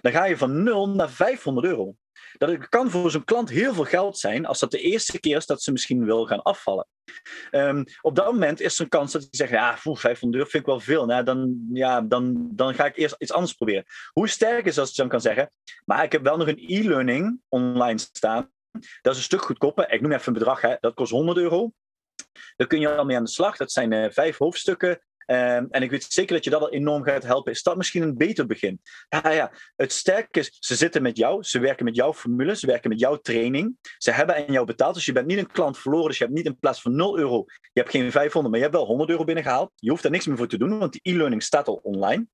Dan 0.01 0.13
ga 0.13 0.25
je 0.25 0.37
van 0.37 0.63
0 0.63 0.89
naar 0.89 1.11
500 1.11 1.67
euro. 1.67 1.95
Dat 2.39 2.69
kan 2.69 2.91
voor 2.91 3.11
zo'n 3.11 3.25
klant 3.25 3.51
heel 3.51 3.75
veel 3.75 3.85
geld 3.85 4.19
zijn 4.19 4.47
als 4.47 4.61
dat 4.61 4.71
de 4.71 4.81
eerste 4.81 5.21
keer 5.21 5.37
is 5.37 5.47
dat 5.47 5.63
ze 5.63 5.73
misschien 5.73 6.05
wil 6.05 6.27
gaan 6.27 6.43
afvallen. 6.43 6.87
Um, 7.51 7.85
op 8.01 8.15
dat 8.15 8.27
moment 8.27 8.61
is 8.61 8.77
er 8.77 8.83
een 8.83 8.89
kans 8.89 9.13
dat 9.13 9.23
je 9.23 9.29
zegt, 9.31 9.51
ja, 9.51 9.77
500 9.77 10.23
euro 10.35 10.49
vind 10.49 10.63
ik 10.63 10.67
wel 10.67 10.81
veel. 10.81 11.07
Nou, 11.07 11.25
dan, 11.25 11.67
ja, 11.73 12.01
dan, 12.01 12.49
dan 12.53 12.75
ga 12.75 12.85
ik 12.85 12.97
eerst 12.97 13.15
iets 13.19 13.33
anders 13.33 13.53
proberen. 13.53 13.85
Hoe 14.13 14.29
sterk 14.29 14.67
is 14.67 14.79
als 14.79 14.91
je 14.91 14.97
dan 14.97 15.09
kan 15.09 15.21
zeggen, 15.21 15.51
maar 15.85 16.05
ik 16.05 16.13
heb 16.13 16.23
wel 16.23 16.37
nog 16.37 16.49
een 16.49 16.65
e-learning 16.67 17.41
online 17.49 17.99
staan. 17.99 18.53
Dat 19.03 19.13
is 19.13 19.19
een 19.19 19.25
stuk 19.25 19.43
goedkoper. 19.43 19.91
Ik 19.93 20.01
noem 20.01 20.13
even 20.13 20.27
een 20.27 20.39
bedrag, 20.39 20.61
hè. 20.61 20.77
dat 20.81 20.95
kost 20.95 21.13
100 21.13 21.39
euro. 21.39 21.73
Daar 22.57 22.67
kun 22.67 22.81
je 22.81 22.97
al 22.97 23.05
mee 23.05 23.17
aan 23.17 23.25
de 23.25 23.31
slag. 23.31 23.57
Dat 23.57 23.73
zijn 23.73 23.93
uh, 23.93 24.11
vijf 24.11 24.37
hoofdstukken. 24.37 25.04
Um, 25.27 25.67
en 25.71 25.83
ik 25.83 25.91
weet 25.91 26.07
zeker 26.09 26.35
dat 26.35 26.45
je 26.45 26.51
dat 26.51 26.61
al 26.61 26.73
enorm 26.73 27.03
gaat 27.03 27.23
helpen. 27.23 27.53
Is 27.53 27.63
dat 27.63 27.77
misschien 27.77 28.03
een 28.03 28.17
beter 28.17 28.47
begin? 28.47 28.81
Ja, 29.09 29.31
ja, 29.31 29.53
het 29.77 29.93
sterke 29.93 30.39
is, 30.39 30.57
ze 30.59 30.75
zitten 30.75 31.03
met 31.03 31.17
jou, 31.17 31.43
ze 31.43 31.59
werken 31.59 31.85
met 31.85 31.97
jouw 31.97 32.15
formule, 32.15 32.57
ze 32.57 32.67
werken 32.67 32.91
met 32.91 33.01
jouw 33.01 33.17
training. 33.17 33.77
Ze 33.99 34.11
hebben 34.11 34.37
aan 34.37 34.53
jou 34.53 34.67
betaald, 34.67 34.95
dus 34.95 35.05
je 35.05 35.13
bent 35.13 35.27
niet 35.27 35.39
een 35.39 35.51
klant 35.51 35.79
verloren. 35.79 36.09
Dus 36.09 36.19
je 36.19 36.25
hebt 36.25 36.37
niet 36.37 36.47
in 36.47 36.59
plaats 36.59 36.83
van 36.83 36.97
0 36.97 37.19
euro, 37.19 37.45
je 37.73 37.81
hebt 37.81 37.91
geen 37.91 38.11
500, 38.11 38.49
maar 38.49 38.57
je 38.57 38.69
hebt 38.71 38.77
wel 38.77 38.87
100 38.87 39.11
euro 39.11 39.25
binnengehaald. 39.25 39.73
Je 39.75 39.91
hoeft 39.91 40.03
daar 40.03 40.13
niks 40.13 40.27
meer 40.27 40.37
voor 40.37 40.49
te 40.49 40.59
doen, 40.59 40.79
want 40.79 40.93
die 40.93 41.15
e-learning 41.15 41.43
staat 41.43 41.69
al 41.69 41.81
online. 41.83 42.27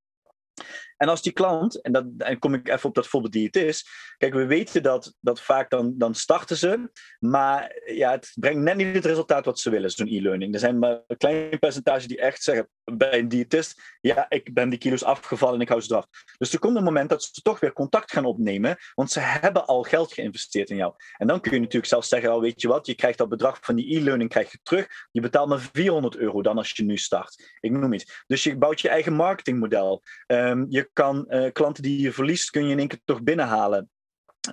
En 0.96 1.08
als 1.08 1.22
die 1.22 1.32
klant, 1.32 1.80
en 1.80 1.92
dan 1.92 2.38
kom 2.38 2.54
ik 2.54 2.68
even 2.68 2.88
op 2.88 2.94
dat 2.94 3.06
voorbeeld 3.06 3.32
die 3.32 3.46
het 3.46 3.56
is. 3.56 3.86
Kijk, 4.16 4.34
we 4.34 4.46
weten 4.46 4.82
dat, 4.82 5.14
dat 5.20 5.40
vaak 5.40 5.70
dan, 5.70 5.94
dan 5.98 6.14
starten 6.14 6.56
ze, 6.56 6.90
maar 7.18 7.80
ja, 7.84 8.10
het 8.10 8.32
brengt 8.34 8.60
net 8.60 8.76
niet 8.76 8.94
het 8.94 9.04
resultaat 9.04 9.44
wat 9.44 9.58
ze 9.60 9.70
willen, 9.70 9.90
zo'n 9.90 10.06
e-learning. 10.06 10.54
Er 10.54 10.60
zijn 10.60 10.78
maar 10.78 11.00
een 11.06 11.16
klein 11.16 11.58
percentage 11.58 12.06
die 12.06 12.20
echt 12.20 12.42
zeggen, 12.42 12.68
bij 12.96 13.18
een 13.18 13.28
diëtist, 13.28 13.96
ja, 14.00 14.26
ik 14.28 14.54
ben 14.54 14.68
die 14.68 14.78
kilo's 14.78 15.02
afgevallen 15.02 15.54
en 15.54 15.60
ik 15.60 15.68
hou 15.68 15.80
ze 15.80 15.92
eraf. 15.92 16.06
Dus 16.38 16.52
er 16.52 16.58
komt 16.58 16.76
een 16.76 16.84
moment 16.84 17.08
dat 17.08 17.22
ze 17.22 17.40
toch 17.42 17.60
weer 17.60 17.72
contact 17.72 18.12
gaan 18.12 18.24
opnemen, 18.24 18.76
want 18.94 19.10
ze 19.10 19.20
hebben 19.20 19.66
al 19.66 19.82
geld 19.82 20.12
geïnvesteerd 20.12 20.70
in 20.70 20.76
jou. 20.76 20.94
En 21.16 21.26
dan 21.26 21.40
kun 21.40 21.52
je 21.52 21.58
natuurlijk 21.58 21.86
zelfs 21.86 22.08
zeggen, 22.08 22.34
oh, 22.34 22.40
weet 22.40 22.60
je 22.60 22.68
wat, 22.68 22.86
je 22.86 22.94
krijgt 22.94 23.18
dat 23.18 23.28
bedrag 23.28 23.58
van 23.60 23.74
die 23.74 23.96
e-learning 23.96 24.30
krijg 24.30 24.52
je 24.52 24.58
terug. 24.62 24.86
Je 25.10 25.20
betaalt 25.20 25.48
maar 25.48 25.68
400 25.72 26.16
euro 26.16 26.42
dan 26.42 26.56
als 26.56 26.70
je 26.70 26.84
nu 26.84 26.96
start. 26.96 27.56
Ik 27.60 27.70
noem 27.70 27.92
iets. 27.92 28.24
Dus 28.26 28.42
je 28.42 28.56
bouwt 28.56 28.80
je 28.80 28.88
eigen 28.88 29.12
marketingmodel. 29.12 30.02
Um, 30.26 30.66
je 30.68 30.90
kan 30.92 31.24
uh, 31.28 31.52
klanten 31.52 31.82
die 31.82 32.00
je 32.00 32.12
verliest, 32.12 32.50
kun 32.50 32.64
je 32.64 32.72
in 32.72 32.78
één 32.78 32.88
keer 32.88 33.00
toch 33.04 33.22
binnenhalen. 33.22 33.90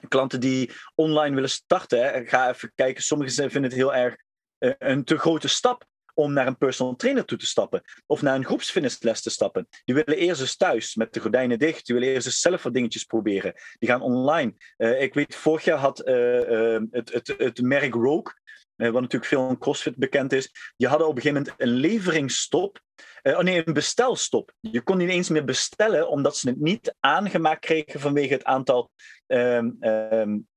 Klanten 0.07 0.39
die 0.39 0.71
online 0.95 1.35
willen 1.35 1.49
starten, 1.49 2.27
ga 2.27 2.49
even 2.49 2.71
kijken. 2.75 3.03
Sommigen 3.03 3.51
vinden 3.51 3.63
het 3.63 3.73
heel 3.73 3.95
erg 3.95 4.15
uh, 4.59 4.73
een 4.77 5.03
te 5.03 5.17
grote 5.17 5.47
stap 5.47 5.85
om 6.17 6.33
naar 6.33 6.47
een 6.47 6.57
personal 6.57 6.95
trainer 6.95 7.25
toe 7.25 7.37
te 7.37 7.45
stappen. 7.45 7.81
Of 8.05 8.21
naar 8.21 8.35
een 8.35 8.45
groepsfitnessles 8.45 9.21
te 9.21 9.29
stappen. 9.29 9.67
Die 9.85 9.95
willen 9.95 10.17
eerst 10.17 10.41
eens 10.41 10.57
thuis 10.57 10.95
met 10.95 11.13
de 11.13 11.19
gordijnen 11.19 11.59
dicht. 11.59 11.85
Die 11.85 11.95
willen 11.95 12.13
eerst 12.13 12.25
eens 12.25 12.39
zelf 12.39 12.63
wat 12.63 12.73
dingetjes 12.73 13.03
proberen. 13.03 13.53
Die 13.79 13.89
gaan 13.89 14.01
online. 14.01 14.53
Uh, 14.77 15.01
ik 15.01 15.13
weet, 15.13 15.35
vorig 15.35 15.63
jaar 15.63 15.77
had 15.77 16.07
uh, 16.07 16.49
uh, 16.49 16.81
het, 16.91 17.13
het, 17.13 17.33
het 17.37 17.61
merk 17.61 17.93
Rogue, 17.93 18.33
wat 18.75 18.93
natuurlijk 18.93 19.25
veel 19.25 19.49
in 19.49 19.57
CrossFit 19.57 19.95
bekend 19.95 20.33
is, 20.33 20.51
die 20.77 20.87
hadden 20.87 21.07
op 21.07 21.15
een 21.15 21.21
gegeven 21.21 21.43
moment 21.43 21.61
een 21.61 21.79
leveringsstop. 21.79 22.79
oh 23.23 23.39
nee, 23.39 23.67
een 23.67 23.73
bestelstop. 23.73 24.53
Je 24.59 24.81
kon 24.81 24.97
niet 24.97 25.09
eens 25.09 25.29
meer 25.29 25.45
bestellen 25.45 26.09
omdat 26.09 26.37
ze 26.37 26.49
het 26.49 26.59
niet 26.59 26.95
aangemaakt 26.99 27.65
kregen 27.65 27.99
vanwege 27.99 28.33
het 28.33 28.43
aantal 28.43 28.91
um, 29.27 29.77
um, 29.79 30.47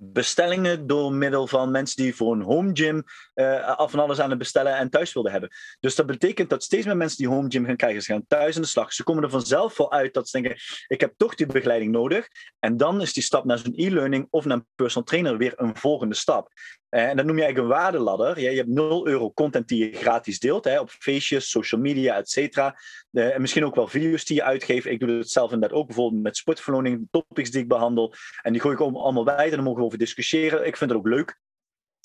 bestellingen 0.00 0.86
door 0.86 1.12
middel 1.12 1.46
van 1.46 1.70
mensen 1.70 2.02
die 2.02 2.14
voor 2.14 2.32
een 2.32 2.42
home 2.42 2.70
gym 2.72 3.04
uh, 3.34 3.76
af 3.76 3.92
en 3.92 3.98
alles 3.98 4.20
aan 4.20 4.30
het 4.30 4.38
bestellen 4.38 4.76
en 4.76 4.90
thuis 4.90 5.12
wilden 5.12 5.32
hebben. 5.32 5.50
Dus 5.80 5.94
dat 5.94 6.06
betekent 6.06 6.50
dat 6.50 6.62
steeds 6.62 6.86
meer 6.86 6.96
mensen 6.96 7.18
die 7.18 7.28
home 7.28 7.50
gym 7.50 7.64
gaan 7.64 7.76
krijgen, 7.76 8.02
ze 8.02 8.12
gaan 8.12 8.26
thuis 8.26 8.56
aan 8.56 8.62
de 8.62 8.68
slag. 8.68 8.92
Ze 8.92 9.02
komen 9.02 9.22
er 9.22 9.30
vanzelf 9.30 9.76
wel 9.76 9.92
uit 9.92 10.14
dat 10.14 10.28
ze 10.28 10.40
denken, 10.40 10.60
ik 10.86 11.00
heb 11.00 11.14
toch 11.16 11.34
die 11.34 11.46
begeleiding 11.46 11.92
nodig. 11.92 12.28
En 12.58 12.76
dan 12.76 13.00
is 13.00 13.12
die 13.12 13.22
stap 13.22 13.44
naar 13.44 13.58
zo'n 13.58 13.74
e-learning 13.74 14.26
of 14.30 14.44
naar 14.44 14.56
een 14.56 14.66
personal 14.74 15.08
trainer 15.08 15.36
weer 15.36 15.52
een 15.56 15.76
volgende 15.76 16.14
stap. 16.14 16.52
Uh, 16.90 17.08
en 17.08 17.16
dat 17.16 17.26
noem 17.26 17.36
je 17.36 17.42
eigenlijk 17.42 17.72
een 17.74 17.80
waardeladder. 17.80 18.40
Je 18.40 18.56
hebt 18.56 18.68
0 18.68 19.06
euro 19.06 19.32
content 19.32 19.68
die 19.68 19.90
je 19.90 19.96
gratis 19.96 20.38
deelt, 20.38 20.64
hè, 20.64 20.80
op 20.80 20.90
feestjes, 20.90 21.50
social 21.50 21.80
media, 21.80 22.16
et 22.16 22.30
cetera. 22.30 22.78
Uh, 23.12 23.34
en 23.34 23.40
misschien 23.40 23.64
ook 23.64 23.74
wel 23.74 23.88
video's 23.88 24.24
die 24.24 24.36
je 24.36 24.42
uitgeeft. 24.42 24.86
Ik 24.86 25.00
doe 25.00 25.10
het 25.10 25.30
zelf 25.30 25.52
inderdaad 25.52 25.78
ook, 25.78 25.86
bijvoorbeeld 25.86 26.22
met 26.22 26.36
sportverloning, 26.36 27.08
topics 27.10 27.50
die 27.50 27.62
ik 27.62 27.68
behandel. 27.68 28.14
En 28.42 28.52
die 28.52 28.60
gooi 28.60 28.74
ik 28.74 28.80
allemaal 28.80 29.24
bij 29.24 29.44
en 29.44 29.50
dan 29.50 29.64
mogen 29.64 29.80
we 29.80 29.86
over 29.86 29.98
discussiëren. 29.98 30.66
Ik 30.66 30.76
vind 30.76 30.90
het 30.90 30.98
ook 30.98 31.06
leuk. 31.06 31.38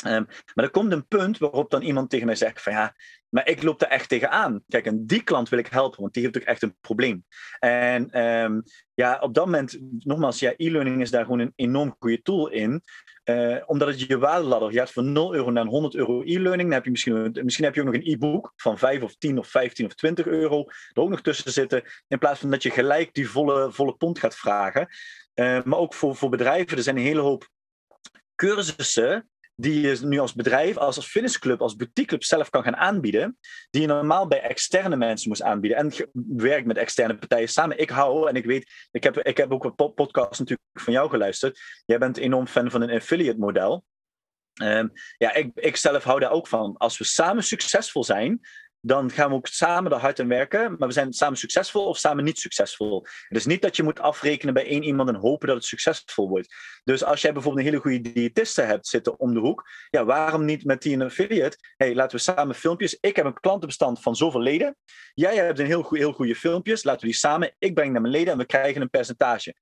Um, 0.08 0.26
maar 0.54 0.66
er 0.66 0.72
komt 0.72 0.92
een 0.92 1.08
punt 1.08 1.38
waarop 1.38 1.72
dan 1.72 1.82
iemand 1.82 2.10
tegen 2.10 2.26
mij 2.26 2.36
zegt 2.36 2.62
van 2.62 2.74
ja, 2.74 2.96
maar 3.30 3.48
ik 3.48 3.64
loop 3.64 3.82
er 3.82 3.88
echt 3.88 4.10
tegenaan. 4.10 4.64
Kijk, 4.68 4.86
en 4.86 5.06
die 5.06 5.24
klant 5.24 5.50
wil 5.50 5.60
ik 5.60 5.68
helpen, 5.68 6.02
want 6.02 6.14
die 6.14 6.24
heeft 6.24 6.38
ook 6.38 6.44
echt 6.44 6.62
een 6.62 6.76
probleem. 6.82 7.26
En 7.60 8.24
um, 8.24 8.64
ja, 8.94 9.20
op 9.20 9.34
dat 9.34 9.46
moment, 9.46 9.80
nogmaals, 10.00 10.40
ja, 10.40 10.54
e-learning 10.58 11.02
is 11.02 11.12
daar 11.12 11.24
gewoon 11.24 11.40
een 11.40 11.54
enorm 11.56 11.96
goede 12.00 12.22
tool 12.22 12.50
in. 12.50 12.84
Uh, 13.26 13.58
omdat 13.66 13.88
het 13.88 14.00
je 14.00 14.18
waardeladder, 14.18 14.72
gaat 14.72 14.92
van 14.92 15.12
0 15.12 15.36
euro 15.36 15.52
naar 15.52 15.66
100 15.66 15.96
euro 15.96 16.22
e-learning. 16.22 16.62
Dan 16.62 16.72
heb 16.72 16.86
je 16.86 16.92
misschien, 16.92 17.40
misschien 17.44 17.66
heb 17.66 17.76
je 17.76 17.82
ook 17.82 17.88
nog 17.88 17.96
een 17.96 18.12
e-book 18.14 18.54
van 18.56 18.78
5 18.78 19.02
of 19.02 19.16
10 19.16 19.38
of 19.38 19.48
15 19.48 19.86
of 19.86 19.94
20 19.94 20.26
euro 20.26 20.66
er 20.94 21.02
ook 21.02 21.10
nog 21.10 21.22
tussen 21.22 21.52
zitten. 21.52 21.84
In 22.08 22.20
plaats 22.20 22.40
van 22.40 22.50
dat 22.50 22.64
je 22.64 22.72
gelijk 22.72 23.14
die 23.14 23.30
volle, 23.30 23.72
volle 23.72 23.96
pond 23.96 24.20
gaat 24.20 24.36
vragen. 24.36 24.88
Uh, 25.36 25.64
maar 25.64 25.80
ook 25.80 25.94
voor, 25.94 26.16
voor 26.16 26.30
bedrijven, 26.30 26.78
er 26.78 26.84
zijn 26.84 26.98
een 26.98 27.04
hele 27.04 27.22
hoop 27.22 27.50
cursussen 28.36 29.31
die 29.62 29.82
je 29.82 29.98
nu 30.02 30.20
als 30.20 30.34
bedrijf, 30.34 30.78
als, 30.78 30.96
als 30.96 31.08
fitnessclub, 31.08 31.62
als 31.62 31.76
boutiqueclub 31.76 32.24
zelf 32.24 32.50
kan 32.50 32.64
gaan 32.64 32.76
aanbieden, 32.76 33.38
die 33.70 33.82
je 33.82 33.88
normaal 33.88 34.28
bij 34.28 34.42
externe 34.42 34.96
mensen 34.96 35.30
moest 35.30 35.42
aanbieden. 35.42 35.78
En 35.78 35.92
werk 36.38 36.66
met 36.66 36.78
externe 36.78 37.18
partijen 37.18 37.50
samen. 37.50 37.80
Ik 37.80 37.90
hou, 37.90 38.30
en 38.30 38.36
ik 38.36 38.46
weet, 38.46 38.72
ik 38.92 39.04
heb, 39.04 39.18
ik 39.18 39.38
heb 39.38 39.52
ook 39.52 39.64
een 39.64 39.76
podcast 39.76 40.40
natuurlijk 40.40 40.70
van 40.74 40.94
jou 40.94 41.10
geluisterd. 41.10 41.60
Jij 41.86 41.98
bent 41.98 42.18
enorm 42.18 42.48
fan 42.48 42.72
van 42.72 42.82
een 42.82 42.92
affiliate 42.92 43.40
model. 43.40 43.86
Um, 44.62 44.92
ja, 45.18 45.34
ik, 45.34 45.52
ik 45.54 45.76
zelf 45.76 46.04
hou 46.04 46.20
daar 46.20 46.32
ook 46.32 46.48
van. 46.48 46.78
Als 46.78 46.98
we 46.98 47.04
samen 47.04 47.44
succesvol 47.44 48.04
zijn, 48.04 48.40
dan 48.82 49.12
gaan 49.12 49.30
we 49.30 49.36
ook 49.36 49.48
samen 49.48 49.92
er 49.92 49.98
hard 49.98 50.20
aan 50.20 50.28
werken. 50.28 50.76
Maar 50.78 50.88
we 50.88 50.94
zijn 50.94 51.14
samen 51.14 51.38
succesvol 51.38 51.86
of 51.86 51.98
samen 51.98 52.24
niet 52.24 52.40
succesvol. 52.40 53.06
Het 53.28 53.38
is 53.38 53.46
niet 53.46 53.62
dat 53.62 53.76
je 53.76 53.84
moet 53.84 54.00
afrekenen 54.00 54.54
bij 54.54 54.66
één 54.66 54.84
iemand 54.84 55.10
en 55.10 55.16
hopen 55.16 55.48
dat 55.48 55.56
het 55.56 55.66
succesvol 55.66 56.30
wordt. 56.30 56.56
Dus 56.84 57.04
als 57.04 57.22
jij 57.22 57.34
bijvoorbeeld 57.34 57.66
een 57.66 57.72
hele 57.72 57.84
goede 57.84 58.12
diëtiste 58.12 58.62
hebt 58.62 58.88
zitten 58.88 59.20
om 59.20 59.34
de 59.34 59.40
hoek, 59.40 59.70
ja, 59.90 60.06
waarom 60.06 60.46
niet 60.46 60.66
met 60.66 60.82
die 60.82 60.94
een 60.94 61.02
affiliate? 61.02 61.58
hey, 61.78 61.96
laten 61.96 62.18
we 62.18 62.24
samen 62.24 62.56
filmpjes. 62.56 62.98
Ik 63.00 63.16
heb 63.16 63.26
een 63.26 63.40
klantenbestand 63.40 64.02
van 64.02 64.16
zoveel 64.16 64.42
leden. 64.42 64.76
Jij 65.14 65.36
hebt 65.36 65.60
een 65.60 65.66
heel, 65.66 65.88
heel 65.90 66.14
goede 66.14 66.36
filmpjes. 66.36 66.84
Laten 66.84 67.02
we 67.02 67.08
die 67.08 67.16
samen. 67.16 67.56
Ik 67.60 67.74
breng 67.74 67.92
naar 67.92 68.02
mijn 68.02 68.14
leden 68.14 68.34
en 68.34 68.40
we 68.40 68.46
krijgen 68.46 68.82
een 68.82 68.90
percentage. 68.90 69.56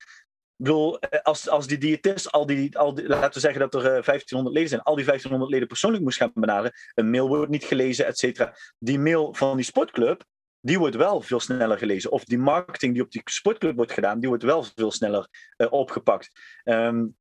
Bedoel, 0.60 0.98
eh, 0.98 1.20
als, 1.22 1.48
als 1.48 1.66
die 1.66 1.78
diëtist, 1.78 2.32
al 2.32 2.46
die, 2.46 2.78
al 2.78 2.94
die, 2.94 3.06
laten 3.06 3.32
we 3.32 3.40
zeggen 3.40 3.60
dat 3.60 3.74
er 3.74 3.82
1500 3.82 4.46
eh, 4.46 4.52
leden 4.52 4.68
zijn, 4.68 4.82
al 4.82 4.94
die 4.94 5.04
1500 5.04 5.50
leden 5.52 5.68
persoonlijk 5.68 6.02
moest 6.02 6.18
gaan 6.18 6.30
benaderen, 6.34 6.72
een 6.94 7.10
mail 7.10 7.28
wordt 7.28 7.50
niet 7.50 7.64
gelezen, 7.64 8.06
et 8.06 8.18
cetera. 8.18 8.56
Die 8.78 8.98
mail 8.98 9.34
van 9.34 9.56
die 9.56 9.64
sportclub, 9.64 10.24
die 10.60 10.78
wordt 10.78 10.96
wel 10.96 11.20
veel 11.20 11.40
sneller 11.40 11.78
gelezen. 11.78 12.10
Of 12.10 12.24
die 12.24 12.38
marketing 12.38 12.92
die 12.92 13.02
op 13.02 13.10
die 13.10 13.22
sportclub 13.24 13.76
wordt 13.76 13.92
gedaan, 13.92 14.20
die 14.20 14.28
wordt 14.28 14.42
wel 14.42 14.64
veel 14.74 14.90
sneller 14.90 15.28
uh, 15.56 15.72
opgepakt. 15.72 16.30
Um, 16.64 17.16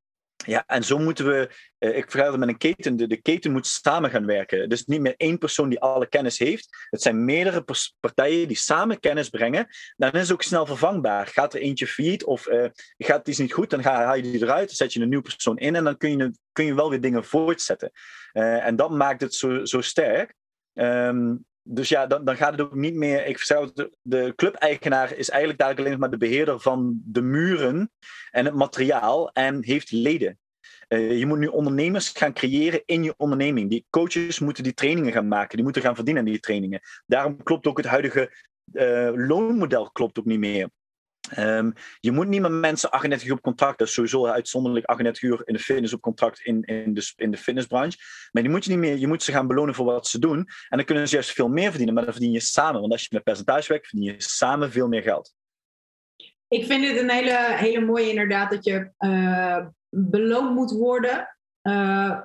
ja, 0.46 0.64
en 0.68 0.84
zo 0.84 0.98
moeten 0.98 1.26
we, 1.26 1.50
uh, 1.80 1.98
ik 1.98 2.12
vergelijk 2.12 2.30
het 2.32 2.40
met 2.40 2.50
een 2.50 2.58
keten, 2.58 2.96
de, 2.96 3.22
keten 3.22 3.52
moet 3.52 3.68
samen 3.68 4.10
gaan 4.10 4.26
werken. 4.26 4.70
Dus 4.70 4.86
niet 4.86 5.02
meer 5.02 5.14
één 5.18 5.38
persoon 5.38 5.70
die 5.70 5.80
alle 5.80 6.08
kennis 6.08 6.40
heeft. 6.40 6.88
Het 6.90 7.02
zijn 7.02 7.26
meerdere 7.26 7.66
partijen 8.00 8.48
die 8.48 8.58
samen 8.58 9.00
kennis 9.00 9.30
brengen. 9.30 9.68
Dan 9.98 10.12
is 10.12 10.22
het 10.22 10.32
ook 10.32 10.42
snel 10.42 10.66
vervangbaar. 10.66 11.28
Gaat 11.28 11.54
er 11.54 11.62
eentje 11.62 11.88
failliet 11.88 12.24
of 12.24 12.48
uh, 12.48 12.66
gaat 12.98 13.28
iets 13.28 13.38
niet 13.38 13.54
goed, 13.54 13.70
dan 13.70 13.84
ga, 13.84 14.04
haal 14.04 14.16
je 14.16 14.22
die 14.22 14.42
eruit, 14.42 14.68
dan 14.68 14.76
zet 14.76 14.94
je 14.94 15.02
een 15.02 15.10
nieuwe 15.10 15.24
persoon 15.24 15.58
in 15.58 15.76
en 15.76 15.84
dan 15.84 15.98
kun 15.98 16.18
je, 16.18 16.32
kun 16.52 16.66
je 16.66 16.76
wel 16.76 16.90
weer 16.90 17.02
dingen 17.02 17.26
voortzetten. 17.26 17.92
Uh, 18.34 18.66
en 18.66 18.76
dat 18.76 18.90
maakt 18.90 19.22
het 19.22 19.34
zo, 19.34 19.66
zo 19.66 19.82
sterk. 19.82 20.34
Um, 20.74 21.46
dus 21.72 21.90
ja, 21.90 22.08
dan, 22.08 22.26
dan 22.26 22.36
gaat 22.36 22.52
het 22.52 22.62
ook 22.62 22.76
niet 22.76 22.96
meer. 22.96 23.26
Ik 23.26 23.38
zou 23.38 23.72
de, 23.74 23.98
de 24.02 24.34
club-eigenaar 24.36 25.16
is 25.16 25.30
eigenlijk 25.30 25.60
dadelijk 25.60 25.88
alleen 25.88 26.00
maar 26.00 26.10
de 26.10 26.18
beheerder 26.18 26.60
van 26.60 27.02
de 27.06 27.22
muren 27.22 27.92
en 28.32 28.46
het 28.46 28.54
materiaal 28.54 29.32
en 29.32 29.64
heeft 29.64 29.92
leden. 29.92 30.40
Uh, 30.88 31.18
je 31.18 31.26
moet 31.26 31.38
nu 31.38 31.48
ondernemers 31.48 32.10
gaan 32.10 32.34
creëren 32.34 32.82
in 32.86 33.04
je 33.04 33.14
onderneming. 33.18 33.70
Die 33.70 33.86
coaches 33.90 34.40
moeten 34.40 34.64
die 34.64 34.74
trainingen 34.74 35.12
gaan 35.12 35.28
maken, 35.28 35.56
die 35.56 35.64
moeten 35.64 35.82
gaan 35.82 35.96
verdienen 35.96 36.24
aan 36.24 36.30
die 36.30 36.40
trainingen. 36.40 36.82
Daarom 37.06 37.44
klopt 37.44 37.68
ook 37.68 37.78
het 37.78 37.86
huidige 37.86 38.32
uh, 38.74 39.12
loonmodel 39.14 39.92
klopt 39.92 40.20
ook 40.20 40.26
niet 40.26 40.40
meer. 40.40 40.70
Um, 41.38 41.74
je 42.00 42.12
moet 42.12 42.28
niet 42.28 42.42
met 42.42 42.52
mensen 42.52 42.92
38 42.92 43.28
uur 43.28 43.34
op 43.34 43.42
contract, 43.42 43.78
dat 43.78 43.88
is 43.88 43.94
sowieso 43.94 44.26
uitzonderlijk 44.26 44.86
38 44.86 45.22
uur 45.24 45.42
in 45.46 45.54
de 45.54 45.60
fitness 45.60 45.94
op 45.94 46.02
contract 46.02 46.40
in, 46.40 46.62
in, 46.62 46.94
de, 46.94 47.14
in 47.16 47.32
de 47.32 47.38
fitnessbranche. 47.38 47.98
Maar 48.32 48.44
die 48.44 48.52
moet 48.52 48.64
je 48.64 48.70
niet 48.70 48.80
meer, 48.80 48.98
je 48.98 49.08
moet 49.08 49.24
ze 49.24 49.32
gaan 49.32 49.48
belonen 49.48 49.76
voor 49.76 49.86
wat 49.86 50.08
ze 50.08 50.20
doen. 50.20 50.38
En 50.70 50.78
dan 50.78 50.86
kunnen 50.86 51.08
ze 51.08 51.14
juist 51.14 51.32
veel 51.32 51.50
meer 51.50 51.70
verdienen, 51.70 51.94
maar 51.94 52.04
dan 52.04 52.14
verdien 52.14 52.32
je 52.32 52.40
samen. 52.40 52.80
Want 52.80 52.92
als 52.92 53.02
je 53.02 53.08
met 53.12 53.24
percentage 53.24 53.68
werkt, 53.68 53.88
verdien 53.88 54.14
je 54.14 54.22
samen 54.22 54.72
veel 54.72 54.88
meer 54.88 55.02
geld. 55.02 55.34
Ik 56.48 56.66
vind 56.66 56.88
het 56.88 56.98
een 56.98 57.10
hele, 57.10 57.56
hele 57.56 57.86
mooie 57.86 58.10
inderdaad 58.10 58.52
dat 58.52 58.66
je 58.66 58.92
uh, 59.00 59.66
beloond 59.90 60.54
moet 60.54 60.72
worden 60.72 61.38
uh, 61.64 62.22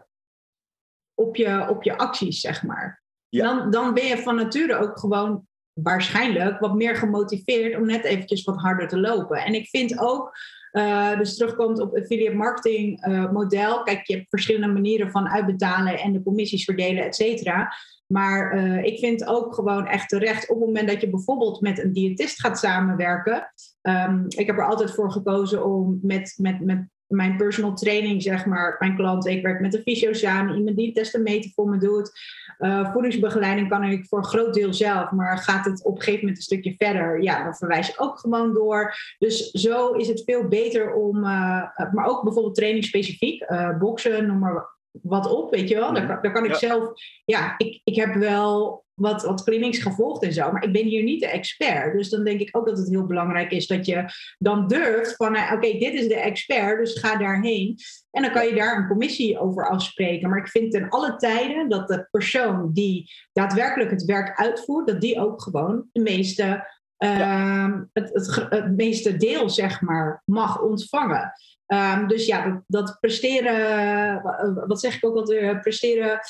op, 1.14 1.37
je, 1.37 1.68
op 1.68 1.82
je 1.82 1.96
acties, 1.96 2.40
zeg 2.40 2.62
maar. 2.62 3.02
Ja. 3.28 3.44
Dan, 3.44 3.70
dan 3.70 3.94
ben 3.94 4.04
je 4.04 4.18
van 4.18 4.37
nature 4.37 4.76
ook 4.76 4.99
gewoon 4.99 5.46
waarschijnlijk 5.74 6.60
wat 6.60 6.74
meer 6.74 6.96
gemotiveerd 6.96 7.76
om 7.76 7.86
net 7.86 8.04
eventjes 8.04 8.44
wat 8.44 8.60
harder 8.60 8.88
te 8.88 9.00
lopen. 9.00 9.36
En 9.36 9.54
ik 9.54 9.68
vind 9.68 9.98
ook, 9.98 10.38
uh, 10.72 11.18
dus 11.18 11.36
terugkomt 11.36 11.80
op 11.80 11.96
affiliate 11.96 12.36
marketing 12.36 13.06
uh, 13.06 13.32
model. 13.32 13.82
Kijk, 13.82 14.06
je 14.06 14.14
hebt 14.14 14.28
verschillende 14.28 14.72
manieren 14.72 15.10
van 15.10 15.28
uitbetalen 15.28 15.98
en 15.98 16.12
de 16.12 16.22
commissies 16.22 16.64
verdelen, 16.64 17.04
et 17.04 17.14
cetera. 17.14 17.72
Maar 18.06 18.56
uh, 18.56 18.84
ik 18.84 18.98
vind 18.98 19.26
ook 19.26 19.54
gewoon 19.54 19.86
echt 19.86 20.08
terecht 20.08 20.50
op 20.50 20.56
het 20.56 20.66
moment 20.66 20.88
dat 20.88 21.00
je 21.00 21.10
bijvoorbeeld 21.10 21.60
met 21.60 21.78
een 21.78 21.92
diëtist 21.92 22.40
gaat 22.40 22.58
samenwerken. 22.58 23.52
Um, 23.82 24.24
ik 24.28 24.46
heb 24.46 24.58
er 24.58 24.66
altijd 24.66 24.90
voor 24.90 25.12
gekozen 25.12 25.64
om 25.64 25.98
met, 26.02 26.34
met, 26.36 26.60
met 26.60 26.88
mijn 27.14 27.37
personal 27.37 27.75
training, 27.75 28.23
zeg 28.23 28.47
maar, 28.47 28.76
mijn 28.78 28.97
klanten. 28.97 29.33
Ik 29.33 29.42
werk 29.42 29.61
met 29.61 29.75
een 29.75 29.83
fysio 29.83 30.12
samen, 30.12 30.56
iemand 30.56 30.76
die 30.76 30.92
testen 30.92 31.23
meten 31.23 31.50
voor 31.54 31.68
me 31.68 31.78
doet. 31.78 32.12
Uh, 32.59 32.92
voedingsbegeleiding 32.92 33.68
kan 33.68 33.85
ik 33.85 34.06
voor 34.06 34.18
een 34.18 34.25
groot 34.25 34.54
deel 34.54 34.75
zelf, 34.75 35.11
maar 35.11 35.38
gaat 35.38 35.64
het 35.64 35.85
op 35.85 35.94
een 35.94 35.99
gegeven 36.02 36.21
moment 36.21 36.37
een 36.37 36.42
stukje 36.42 36.75
verder, 36.76 37.23
ja, 37.23 37.44
dan 37.44 37.54
verwijs 37.54 37.88
ik 37.88 38.02
ook 38.02 38.18
gewoon 38.18 38.54
door. 38.54 38.94
Dus 39.18 39.50
zo 39.50 39.92
is 39.92 40.09
het 40.09 40.23
veel 40.25 40.49
beter 40.49 40.92
om, 40.92 41.16
uh, 41.16 41.62
maar 41.92 42.06
ook 42.06 42.23
bijvoorbeeld 42.23 42.54
training 42.54 42.85
specifiek, 42.85 43.50
uh, 43.50 43.78
boksen, 43.78 44.26
noem 44.26 44.38
maar 44.38 44.73
wat 45.02 45.30
op, 45.30 45.50
weet 45.50 45.68
je 45.68 45.75
wel. 45.75 45.92
Daar, 45.94 46.06
kan- 46.06 46.18
daar 46.23 46.33
kan 46.33 46.44
ik 46.44 46.54
zelf, 46.54 46.92
ja, 47.25 47.54
ik, 47.56 47.80
ik 47.85 47.94
heb 47.97 48.14
wel 48.14 48.83
wat, 48.94 49.22
wat 49.22 49.44
clinics 49.44 49.78
gevolgd 49.78 50.22
en 50.22 50.32
zo, 50.32 50.52
maar 50.52 50.64
ik 50.64 50.72
ben 50.72 50.84
hier 50.84 51.02
niet 51.02 51.20
de 51.20 51.28
expert. 51.28 51.96
Dus 51.96 52.08
dan 52.08 52.24
denk 52.24 52.40
ik 52.40 52.56
ook 52.56 52.66
dat 52.66 52.78
het 52.78 52.88
heel 52.88 53.06
belangrijk 53.06 53.50
is 53.50 53.66
dat 53.66 53.86
je 53.86 54.04
dan 54.38 54.68
durft 54.68 55.16
van, 55.16 55.34
eh, 55.34 55.52
oké, 55.54 55.78
dit 55.78 55.94
is 55.94 56.08
de 56.08 56.20
expert, 56.20 56.78
dus 56.78 56.98
ga 56.98 57.16
daarheen. 57.16 57.76
En 58.10 58.22
dan 58.22 58.32
kan 58.32 58.46
je 58.46 58.54
daar 58.54 58.76
een 58.76 58.88
commissie 58.88 59.38
over 59.38 59.68
afspreken. 59.68 60.30
Maar 60.30 60.38
ik 60.38 60.48
vind 60.48 60.72
ten 60.72 60.88
alle 60.88 61.16
tijden 61.16 61.68
dat 61.68 61.88
de 61.88 62.08
persoon 62.10 62.70
die 62.72 63.10
daadwerkelijk 63.32 63.90
het 63.90 64.04
werk 64.04 64.38
uitvoert, 64.38 64.86
dat 64.86 65.00
die 65.00 65.20
ook 65.20 65.42
gewoon 65.42 65.88
de 65.92 66.00
meeste, 66.00 66.66
ehm, 66.96 67.82
het, 67.92 68.46
het, 68.50 68.76
meeste 68.76 69.16
deel, 69.16 69.50
zeg 69.50 69.80
maar, 69.80 70.22
mag 70.24 70.62
ontvangen. 70.62 71.32
Ehm, 71.66 72.06
dus 72.06 72.26
ja, 72.26 72.44
dat, 72.48 72.62
dat 72.66 72.96
presteren, 73.00 74.22
wa- 74.22 74.64
wat 74.66 74.80
zeg 74.80 74.96
ik 74.96 75.04
ook 75.06 75.16
altijd, 75.16 75.60
presteren, 75.60 76.20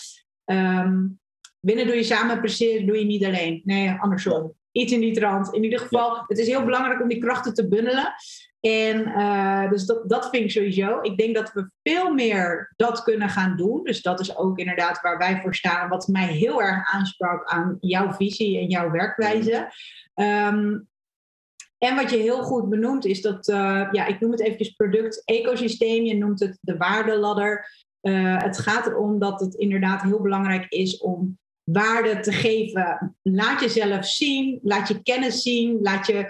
ehm, 0.44 1.02
winnen 1.64 1.87
doe 1.87 1.97
je 1.97 2.02
samen, 2.02 2.38
presteren 2.38 2.87
doe 2.87 2.99
je 2.99 3.04
niet 3.04 3.25
alleen. 3.25 3.61
Nee, 3.64 3.90
andersom. 3.90 4.54
Iets 4.73 4.92
in 4.92 5.00
die 5.00 5.14
trant. 5.14 5.54
In 5.54 5.64
ieder 5.64 5.78
geval, 5.78 6.25
het 6.26 6.38
is 6.38 6.47
heel 6.47 6.64
belangrijk 6.64 7.02
om 7.02 7.09
die 7.09 7.21
krachten 7.21 7.54
te 7.54 7.68
bundelen. 7.68 8.14
En 8.61 9.06
eh, 9.06 9.71
dus 9.71 9.87
dat, 9.87 10.09
dat 10.09 10.28
vind 10.28 10.44
ik 10.44 10.50
sowieso. 10.50 11.00
Ik 11.00 11.16
denk 11.16 11.35
dat 11.35 11.52
we 11.52 11.71
veel 11.83 12.14
meer 12.14 12.73
dat 12.76 13.02
kunnen 13.02 13.28
gaan 13.28 13.56
doen. 13.56 13.85
Dus 13.85 14.02
dat 14.02 14.21
is 14.21 14.37
ook 14.37 14.59
inderdaad 14.59 15.00
waar 15.00 15.18
wij 15.18 15.40
voor 15.40 15.54
staan. 15.54 15.88
Wat 15.88 16.09
mij 16.09 16.26
heel 16.26 16.62
erg 16.62 16.92
aansprak 16.92 17.44
aan 17.50 17.76
jouw 17.80 18.12
visie 18.12 18.59
en 18.59 18.66
jouw 18.66 18.90
werkwijze. 18.90 19.73
Ehm, 20.14 20.78
en 21.78 21.97
wat 21.97 22.11
je 22.11 22.16
heel 22.16 22.42
goed 22.42 22.68
benoemt 22.68 23.04
is 23.04 23.23
dat, 23.23 23.49
eh, 23.49 23.88
ja, 23.90 24.06
ik 24.06 24.21
noem 24.21 24.30
het 24.30 24.40
eventjes 24.40 24.71
product-ecosysteem. 24.71 26.04
Je 26.04 26.16
noemt 26.16 26.40
het 26.40 26.59
de 26.61 26.76
waardeladder. 26.76 27.66
Eh, 28.00 28.42
het 28.42 28.59
gaat 28.59 28.87
erom 28.87 29.18
dat 29.18 29.40
het 29.40 29.54
inderdaad 29.54 30.02
heel 30.02 30.21
belangrijk 30.21 30.66
is 30.68 30.99
om 30.99 31.38
waarde 31.64 32.21
te 32.21 32.33
geven. 32.33 33.16
Laat 33.23 33.61
jezelf 33.61 34.06
zien, 34.06 34.59
laat 34.62 34.88
je 34.88 35.02
kennis 35.02 35.42
zien, 35.42 35.78
laat 35.83 36.06
je 36.06 36.26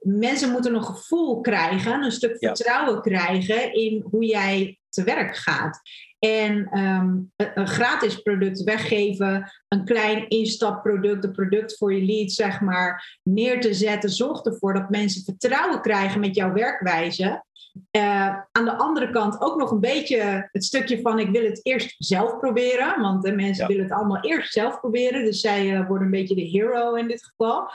mensen 0.00 0.50
moeten 0.50 0.74
een 0.74 0.84
gevoel 0.84 1.40
krijgen, 1.40 2.02
een 2.02 2.12
stuk 2.12 2.36
Ja. 2.40 2.54
vertrouwen 2.54 3.02
krijgen 3.02 3.74
in 3.74 4.04
hoe 4.10 4.24
jij 4.24 4.78
te 4.88 5.04
werk 5.04 5.36
gaat. 5.36 5.80
En 6.18 6.68
ehm, 6.70 7.08
een, 7.36 7.50
een 7.54 7.68
gratis 7.68 8.16
product 8.16 8.62
weggeven, 8.62 9.52
een 9.68 9.84
klein 9.84 10.28
instapproduct, 10.28 11.24
een 11.24 11.32
product 11.32 11.76
voor 11.76 11.94
je 11.94 12.04
lead, 12.04 12.32
zeg 12.32 12.60
maar, 12.60 13.18
neer 13.22 13.60
te 13.60 13.74
zetten, 13.74 14.10
zorgt 14.10 14.46
ervoor 14.46 14.74
dat 14.74 14.90
mensen 14.90 15.24
vertrouwen 15.24 15.80
krijgen 15.80 16.20
met 16.20 16.34
jouw 16.34 16.52
werkwijze. 16.52 17.44
Eh, 17.90 18.36
aan 18.52 18.64
de 18.64 18.76
andere 18.76 19.10
kant 19.10 19.40
ook 19.40 19.56
nog 19.56 19.70
een 19.70 19.80
beetje 19.80 20.48
het 20.52 20.64
stukje 20.64 21.00
van 21.00 21.18
ik 21.18 21.30
wil 21.30 21.44
het 21.44 21.60
eerst 21.62 21.94
zelf 21.98 22.38
proberen. 22.38 23.00
Want 23.00 23.22
de 23.22 23.32
mensen 23.32 23.62
Ja. 23.62 23.68
willen 23.68 23.84
het 23.84 23.92
allemaal 23.92 24.22
eerst 24.22 24.52
zelf 24.52 24.80
proberen. 24.80 25.24
Dus 25.24 25.40
zij 25.40 25.74
eh, 25.76 25.86
worden 25.86 26.04
een 26.04 26.10
beetje 26.10 26.34
de 26.34 26.48
hero 26.48 26.94
in 26.94 27.08
dit 27.08 27.24
geval. 27.24 27.70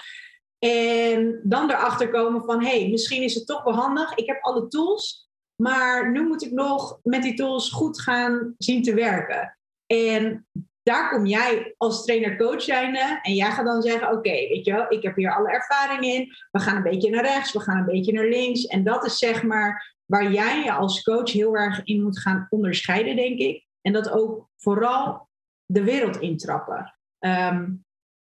En 0.60 1.40
dan 1.44 1.70
erachter 1.70 2.10
komen 2.10 2.44
van 2.44 2.64
hé, 2.64 2.80
hey, 2.80 2.90
misschien 2.90 3.24
is 3.24 3.36
het 3.36 3.48
toch 3.48 3.64
wel 3.64 3.74
handig. 3.74 4.16
Ik 4.16 4.26
heb 4.26 4.38
alle 4.42 4.68
tools. 4.68 5.30
Maar 5.56 6.12
nu 6.12 6.28
moet 6.28 6.44
ik 6.44 6.52
nog 6.52 7.00
met 7.04 7.24
die 7.24 7.34
tools 7.34 7.72
goed 7.72 8.02
gaan 8.02 8.56
zien 8.58 8.84
te 8.84 8.94
werken. 8.94 9.58
En 9.86 10.48
daar 10.84 11.10
kom 11.10 11.26
jij 11.26 11.74
als 11.78 12.06
trainer-coach 12.06 12.62
zijnde. 12.62 13.20
En 13.22 13.34
jij 13.34 13.52
gaat 13.52 13.66
dan 13.66 13.82
zeggen: 13.82 14.12
Oké, 14.12 14.30
weet 14.30 14.66
je 14.66 14.72
wel, 14.72 14.86
ik 14.90 15.04
heb 15.04 15.16
hier 15.16 15.36
alle 15.36 15.52
ervaring 15.52 16.04
in. 16.04 16.34
We 16.52 16.60
gaan 16.60 16.76
een 16.76 16.84
beetje 16.84 17.10
naar 17.10 17.24
rechts, 17.24 17.54
we 17.54 17.60
gaan 17.60 17.78
een 17.78 17.86
beetje 17.86 18.14
naar 18.14 18.28
links. 18.28 18.66
En 18.66 18.84
dat 18.84 19.06
is 19.06 19.18
zeg 19.18 19.44
maar 19.44 19.96
waar 20.06 20.32
jij 20.32 20.64
je 20.64 20.72
als 20.72 21.04
coach 21.04 21.32
heel 21.32 21.56
erg 21.56 21.84
in 21.84 22.04
moet 22.04 22.20
gaan 22.20 22.48
onderscheiden, 22.50 23.16
denk 23.16 23.40
ik. 23.40 23.66
En 23.82 23.94
dat 23.94 24.12
ook 24.12 24.50
vooral 24.58 25.30
de 25.66 25.84
wereld 25.84 26.20
intrappen. 26.20 26.96
Ehm, 27.20 27.72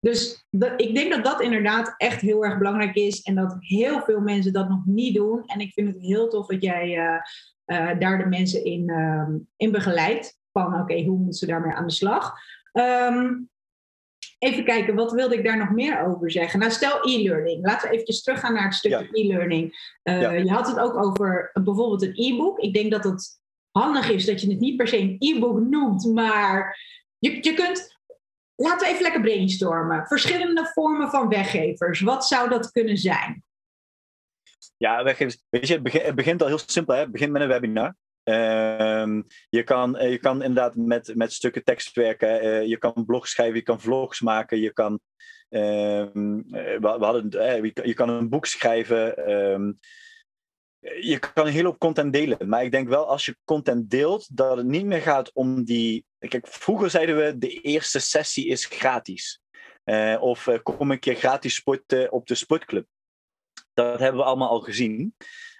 dus 0.00 0.46
dat, 0.50 0.80
ik 0.80 0.94
denk 0.94 1.12
dat 1.12 1.24
dat 1.24 1.40
inderdaad 1.40 1.94
echt 1.96 2.20
heel 2.20 2.44
erg 2.44 2.58
belangrijk 2.58 2.94
is. 2.94 3.22
En 3.22 3.34
dat 3.34 3.56
heel 3.58 4.02
veel 4.02 4.20
mensen 4.20 4.52
dat 4.52 4.68
nog 4.68 4.86
niet 4.86 5.14
doen. 5.14 5.42
En 5.46 5.60
ik 5.60 5.72
vind 5.72 5.88
het 5.88 6.02
heel 6.02 6.28
tof 6.28 6.46
dat 6.46 6.62
jij 6.62 6.96
eh, 6.96 7.20
eh, 7.64 7.98
daar 7.98 8.18
de 8.18 8.26
mensen 8.26 8.64
in, 8.64 8.88
ehm, 8.88 9.38
in 9.56 9.72
begeleidt. 9.72 10.37
Van 10.62 10.80
oké, 10.80 11.02
hoe 11.02 11.16
moeten 11.16 11.38
ze 11.38 11.46
daarmee 11.46 11.72
aan 11.72 11.86
de 11.86 11.92
slag? 11.92 12.34
Ehm, 12.72 13.34
even 14.38 14.64
kijken, 14.64 14.94
wat 14.94 15.12
wilde 15.12 15.34
ik 15.38 15.44
daar 15.44 15.58
nog 15.58 15.70
meer 15.70 16.06
over 16.06 16.30
zeggen? 16.30 16.58
Nou, 16.60 16.72
stel 16.72 17.00
e-learning. 17.02 17.64
Laten 17.66 17.88
we 17.88 17.94
eventjes 17.94 18.22
teruggaan 18.22 18.52
naar 18.54 18.64
het 18.64 18.74
stukje 18.74 19.08
Ja. 19.12 19.22
e-learning. 19.22 19.92
Eh, 20.02 20.20
Ja. 20.20 20.30
Je 20.30 20.50
had 20.50 20.66
het 20.66 20.78
ook 20.78 20.96
over 20.96 21.50
bijvoorbeeld 21.54 22.02
een 22.02 22.12
e-book. 22.14 22.58
Ik 22.58 22.74
denk 22.74 22.90
dat 22.90 23.04
het 23.04 23.40
handig 23.70 24.10
is 24.10 24.24
dat 24.26 24.40
je 24.40 24.50
het 24.50 24.60
niet 24.60 24.76
per 24.76 24.88
se 24.88 24.98
een 24.98 25.16
e-book 25.18 25.60
noemt, 25.60 26.04
maar 26.04 26.78
je, 27.18 27.38
je 27.40 27.54
kunt. 27.54 27.96
Laten 28.54 28.86
we 28.86 28.92
even 28.92 29.02
lekker 29.02 29.20
brainstormen. 29.20 30.06
Verschillende 30.06 30.70
vormen 30.72 31.10
van 31.10 31.28
weggevers. 31.28 32.00
Wat 32.00 32.26
zou 32.26 32.48
dat 32.48 32.70
kunnen 32.70 32.96
zijn? 32.96 33.42
Ja, 34.76 35.04
weggevers. 35.04 35.42
Weet 35.48 35.66
je, 35.66 35.74
het 35.74 35.82
begint, 35.82 36.04
het 36.04 36.14
begint 36.14 36.42
al 36.42 36.48
heel 36.48 36.58
simpel. 36.66 36.94
Hè? 36.94 37.00
Het 37.00 37.12
begint 37.12 37.32
met 37.32 37.42
een 37.42 37.48
webinar. 37.48 37.94
Ehm, 38.28 39.22
je, 39.48 39.62
kan, 39.62 39.96
eh, 39.96 40.10
je 40.10 40.18
kan 40.18 40.42
inderdaad 40.42 40.76
met, 40.76 41.14
met 41.14 41.32
stukken 41.32 41.64
tekst 41.64 41.94
werken. 41.94 42.40
eh, 42.40 42.66
je 42.66 42.78
kan 42.78 43.04
blogs 43.06 43.30
schrijven, 43.30 43.56
je 43.56 43.62
kan 43.62 43.80
vlogs 43.80 44.20
maken. 44.20 44.60
Je 44.60 44.72
kan, 44.72 45.00
ehm, 45.48 46.38
eh, 46.38 46.78
we, 46.80 46.96
hadden, 47.00 47.30
je, 47.86 47.94
kan- 47.94 48.08
een 48.08 48.28
boek 48.28 48.46
schrijven. 48.46 49.16
ehm, 49.26 49.72
je 51.00 51.18
kan 51.18 51.46
hele 51.46 51.68
hoop 51.68 51.78
content 51.78 52.12
delen. 52.12 52.48
Maar 52.48 52.64
ik 52.64 52.70
denk 52.70 52.88
wel 52.88 53.06
als 53.06 53.24
je 53.24 53.36
content 53.44 53.90
deelt, 53.90 54.36
dat 54.36 54.56
het 54.56 54.66
niet 54.66 54.84
meer 54.84 55.00
gaat 55.00 55.32
om 55.32 55.64
die. 55.64 56.04
Kijk, 56.18 56.46
vroeger 56.46 56.90
zeiden 56.90 57.16
we: 57.16 57.38
de 57.38 57.60
eerste 57.60 57.98
sessie 57.98 58.46
is 58.46 58.64
gratis. 58.64 59.40
Of 60.20 60.48
kom 60.62 60.90
een 60.90 60.98
keer 60.98 61.14
gratis 61.14 61.54
sporten 61.54 62.12
op 62.12 62.26
de 62.26 62.34
sportclub. 62.34 62.86
Dat 63.74 63.98
hebben 63.98 64.20
we 64.20 64.26
allemaal 64.26 64.48
al 64.48 64.60
gezien. 64.60 65.14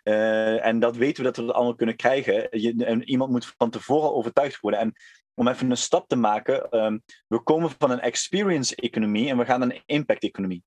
Eh, 0.08 0.66
en 0.66 0.78
dat 0.78 0.96
weten 0.96 1.16
we 1.16 1.22
dat 1.22 1.36
we 1.36 1.44
dat 1.46 1.54
allemaal 1.54 1.74
kunnen 1.74 1.96
krijgen. 1.96 2.48
Je, 2.50 3.02
iemand 3.04 3.30
moet 3.30 3.54
van 3.56 3.70
tevoren 3.70 4.14
overtuigd 4.14 4.60
worden. 4.60 4.80
En 4.80 4.92
om 5.34 5.48
even 5.48 5.70
een 5.70 5.76
stap 5.76 6.08
te 6.08 6.16
maken, 6.16 6.70
ehm, 6.70 6.98
we 7.26 7.42
komen 7.42 7.70
van 7.78 7.90
een 7.90 8.00
experience-economie 8.00 9.28
en 9.28 9.38
we 9.38 9.44
gaan 9.44 9.60
naar 9.60 9.70
een 9.70 9.82
impact-economie. 9.86 10.62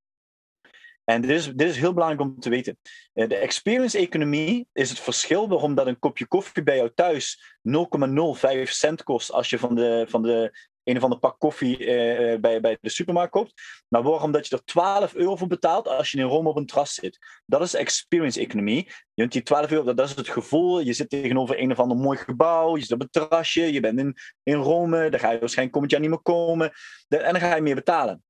En 1.04 1.22
dit 1.22 1.30
is, 1.30 1.54
dit 1.54 1.70
is 1.70 1.78
heel 1.78 1.94
belangrijk 1.94 2.30
om 2.30 2.40
te 2.40 2.50
weten. 2.50 2.78
Eh, 3.14 3.28
de 3.28 3.36
experience-economie 3.36 4.68
is 4.74 4.90
het 4.90 5.00
verschil 5.00 5.48
waarom 5.50 5.78
een 5.78 6.00
kopje 6.00 6.28
koffie 6.28 6.64
bij 6.64 6.76
jou 6.76 6.92
thuis 6.96 7.58
0,05 7.62 8.72
cent 8.72 9.04
kost 9.04 9.32
als 9.32 9.50
je 9.50 9.60
van 9.60 9.76
de, 9.76 10.06
van 10.10 10.22
de 10.22 10.58
een 10.84 10.98
of 10.98 11.04
ander 11.04 11.20
pak 11.20 11.40
koffie 11.40 11.78
eh, 11.78 12.34
eh, 12.34 12.40
bij, 12.40 12.62
bij 12.62 12.78
de 12.82 12.90
supermarkt 12.90 13.32
koopt. 13.32 13.54
Maar 13.88 14.04
waarom 14.04 14.32
dat 14.32 14.48
je 14.48 14.56
er 14.56 14.64
12 14.64 15.14
euro 15.14 15.36
voor 15.36 15.48
betaalt 15.48 15.88
als 15.88 16.12
je 16.12 16.18
in 16.18 16.24
Rome 16.24 16.50
op 16.50 16.56
een 16.56 16.66
terras 16.66 16.94
zit. 16.94 17.42
Dat 17.46 17.62
is 17.62 17.74
experience-economie. 17.74 18.86
Je 19.14 19.22
hebt 19.22 19.34
die 19.34 19.44
12 19.44 19.72
euro, 19.72 19.94
dat, 19.94 20.10
is 20.10 20.16
het 20.16 20.30
gevoel. 20.30 20.80
Je 20.80 20.94
zit 20.94 21.10
tegenover 21.10 21.60
een 21.60 21.72
of 21.72 21.80
ander 21.80 21.98
mooi 21.98 22.18
gebouw. 22.18 22.76
Je 22.76 22.82
zit 22.82 22.92
op 22.92 23.02
een 23.02 23.10
terrasje. 23.10 23.74
Je 23.74 23.80
bent 23.80 24.00
in, 24.00 24.16
in 24.44 24.56
Rome. 24.56 25.10
Daar 25.10 25.20
ga 25.20 25.32
je 25.32 25.40
waarschijnlijk 25.40 25.72
komend 25.72 25.92
jaar 25.92 26.02
niet 26.02 26.10
meer 26.10 26.22
komen. 26.22 26.72
En 27.08 27.32
dan 27.32 27.40
ga 27.40 27.56
je 27.56 27.62
meer 27.62 27.76
betalen. 27.76 28.24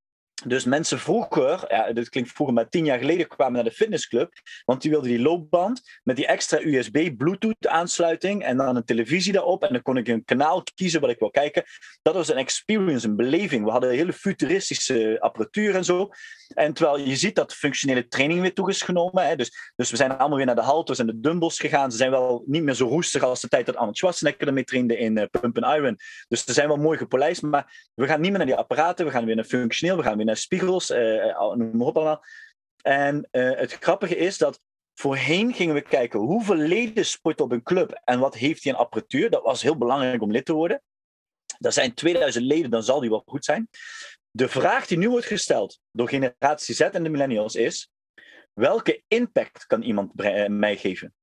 Dus 0.45 0.65
mensen 0.65 0.99
vroeger, 0.99 1.65
ja, 1.67 1.93
dit 1.93 2.09
klinkt 2.09 2.31
vroeger, 2.31 2.55
maar 2.55 2.69
tien 2.69 2.85
jaar 2.85 2.99
geleden 2.99 3.27
kwamen 3.27 3.53
naar 3.53 3.63
de 3.63 3.71
fitnessclub. 3.71 4.33
Want 4.65 4.81
die 4.81 4.91
wilden 4.91 5.09
die 5.09 5.19
loopband 5.19 5.81
met 6.03 6.15
die 6.15 6.27
extra 6.27 6.59
USB 6.61 7.17
Bluetooth 7.17 7.67
aansluiting. 7.67 8.43
En 8.43 8.57
dan 8.57 8.75
een 8.75 8.83
televisie 8.83 9.33
daarop. 9.33 9.63
En 9.63 9.73
dan 9.73 9.81
kon 9.81 9.97
ik 9.97 10.07
een 10.07 10.25
kanaal 10.25 10.63
kiezen 10.75 11.01
wat 11.01 11.09
ik 11.09 11.19
wil 11.19 11.29
kijken. 11.29 11.63
Dat 12.01 12.13
was 12.13 12.29
een 12.29 12.37
experience, 12.37 13.07
een 13.07 13.15
beleving. 13.15 13.65
We 13.65 13.71
hadden 13.71 13.89
hele 13.89 14.13
futuristische 14.13 15.17
apparatuur 15.19 15.75
en 15.75 15.83
zo. 15.83 16.09
En 16.53 16.73
terwijl 16.73 16.99
je 16.99 17.15
ziet 17.15 17.35
dat 17.35 17.53
functionele 17.53 18.07
training 18.07 18.41
weer 18.41 18.53
toe 18.53 18.69
is 18.69 18.81
genomen. 18.81 19.27
Hè? 19.27 19.35
Dus, 19.35 19.71
dus 19.75 19.89
we 19.89 19.95
zijn 19.95 20.17
allemaal 20.17 20.37
weer 20.37 20.45
naar 20.45 20.55
de 20.55 20.61
halters 20.61 20.99
en 20.99 21.05
de 21.05 21.19
dumbbells 21.19 21.59
gegaan. 21.59 21.91
Ze 21.91 21.97
zijn 21.97 22.11
wel 22.11 22.43
niet 22.45 22.63
meer 22.63 22.73
zo 22.73 22.87
roestig 22.87 23.23
als 23.23 23.41
de 23.41 23.47
tijd 23.47 23.65
dat 23.65 23.75
Arnold 23.75 23.97
Schwarzenegger 23.97 24.47
ermee 24.47 24.63
trainde 24.63 24.97
in 24.97 25.17
eh, 25.17 25.25
Pump 25.39 25.63
and 25.63 25.77
Iron. 25.77 25.97
Dus 26.27 26.43
ze 26.43 26.53
zijn 26.53 26.67
wel 26.67 26.77
mooi 26.77 26.97
gepolijst. 26.97 27.41
Maar 27.41 27.89
we 27.93 28.07
gaan 28.07 28.21
niet 28.21 28.29
meer 28.29 28.37
naar 28.37 28.47
die 28.47 28.55
apparaten. 28.55 29.05
We 29.05 29.11
gaan 29.11 29.25
weer 29.25 29.35
naar 29.35 29.45
functioneel. 29.45 29.97
We 29.97 30.03
gaan 30.03 30.17
weer 30.17 30.25
naar 30.25 30.30
spiegels. 30.35 30.89
eh, 30.89 31.35
al- 31.37 31.55
noem 31.55 31.77
maar 31.77 31.87
op 31.87 31.95
allemaal. 31.95 32.23
En 32.81 33.27
eh, 33.31 33.51
het 33.57 33.73
grappige 33.73 34.15
is 34.17 34.37
dat 34.37 34.61
voorheen 34.93 35.53
gingen 35.53 35.75
we 35.75 35.81
kijken 35.81 36.19
hoeveel 36.19 36.55
leden 36.55 37.05
sporten 37.05 37.45
op 37.45 37.51
een 37.51 37.63
club 37.63 38.01
en 38.03 38.19
wat 38.19 38.35
heeft 38.35 38.63
hij 38.63 38.73
aan 38.73 38.79
apparatuur. 38.79 39.29
Dat 39.29 39.43
was 39.43 39.61
heel 39.61 39.77
belangrijk 39.77 40.21
om 40.21 40.31
lid 40.31 40.45
te 40.45 40.53
worden. 40.53 40.81
Er 41.59 41.71
zijn 41.71 41.93
2000 41.93 42.45
leden, 42.45 42.71
dan 42.71 42.83
zal 42.83 42.99
die 42.99 43.09
wel 43.09 43.23
goed 43.25 43.45
zijn. 43.45 43.69
De 44.31 44.49
vraag 44.49 44.87
die 44.87 44.97
nu 44.97 45.09
wordt 45.09 45.25
gesteld 45.25 45.79
door 45.91 46.09
generatie 46.09 46.75
Z 46.75 46.79
en 46.81 47.03
de 47.03 47.09
millennials 47.09 47.55
is: 47.55 47.89
welke 48.53 49.03
impact 49.07 49.65
kan 49.65 49.81
iemand 49.81 50.21
eh, 50.21 50.47
mij 50.47 50.77
geven? 50.77 51.13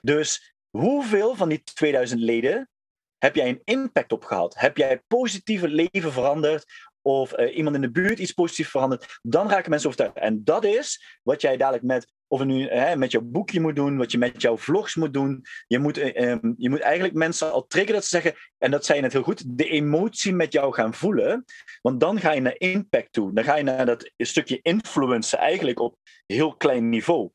Dus 0.00 0.54
hoeveel 0.70 1.34
van 1.34 1.48
die 1.48 1.62
2000 1.62 2.20
leden 2.20 2.70
heb 3.18 3.34
jij 3.34 3.48
een 3.48 3.60
impact 3.64 4.12
op 4.12 4.24
gehad? 4.24 4.54
Heb 4.54 4.76
jij 4.76 5.02
positieve 5.06 5.68
leven 5.68 6.12
veranderd? 6.12 6.64
Of 7.02 7.32
eh, 7.32 7.56
iemand 7.56 7.76
in 7.76 7.82
de 7.82 7.90
buurt 7.90 8.18
iets 8.18 8.32
positiefs 8.32 8.70
veranderd? 8.70 9.18
Dan 9.22 9.48
raken 9.48 9.70
mensen 9.70 9.88
overtuigd. 9.88 10.16
En 10.16 10.44
dat 10.44 10.64
is 10.64 11.18
wat 11.22 11.40
jij 11.40 11.56
dadelijk 11.56 11.84
met 11.84 12.12
of 12.32 12.44
nu 12.44 12.68
hè, 12.68 12.96
met 12.96 13.10
jouw 13.10 13.20
boekje 13.20 13.60
moet 13.60 13.76
doen, 13.76 13.96
wat 13.96 14.12
je 14.12 14.18
met 14.18 14.42
jouw 14.42 14.56
vlogs 14.56 14.94
moet 14.94 15.12
doen. 15.12 15.44
Je 15.66 15.78
moet, 15.78 15.98
eh, 15.98 16.30
ehm, 16.30 16.52
je 16.56 16.70
moet 16.70 16.80
eigenlijk 16.80 17.14
mensen 17.14 17.52
al 17.52 17.66
triggeren 17.66 17.94
dat 17.94 18.04
ze 18.04 18.20
zeggen, 18.20 18.34
en 18.58 18.70
dat 18.70 18.84
zei 18.84 18.98
je 18.98 19.04
net 19.04 19.12
heel 19.12 19.22
goed, 19.22 19.58
de 19.58 19.68
emotie 19.68 20.34
met 20.34 20.52
jou 20.52 20.74
gaan 20.74 20.94
voelen. 20.94 21.44
Want 21.82 22.00
dan 22.00 22.20
ga 22.20 22.32
je 22.32 22.40
naar 22.40 22.58
impact 22.58 23.12
toe. 23.12 23.32
Dan 23.32 23.44
ga 23.44 23.56
je 23.56 23.62
naar 23.62 23.86
dat 23.86 24.12
stukje 24.16 24.58
influence 24.62 25.36
eigenlijk 25.36 25.80
op 25.80 25.96
heel 26.26 26.56
klein 26.56 26.88
niveau. 26.88 27.30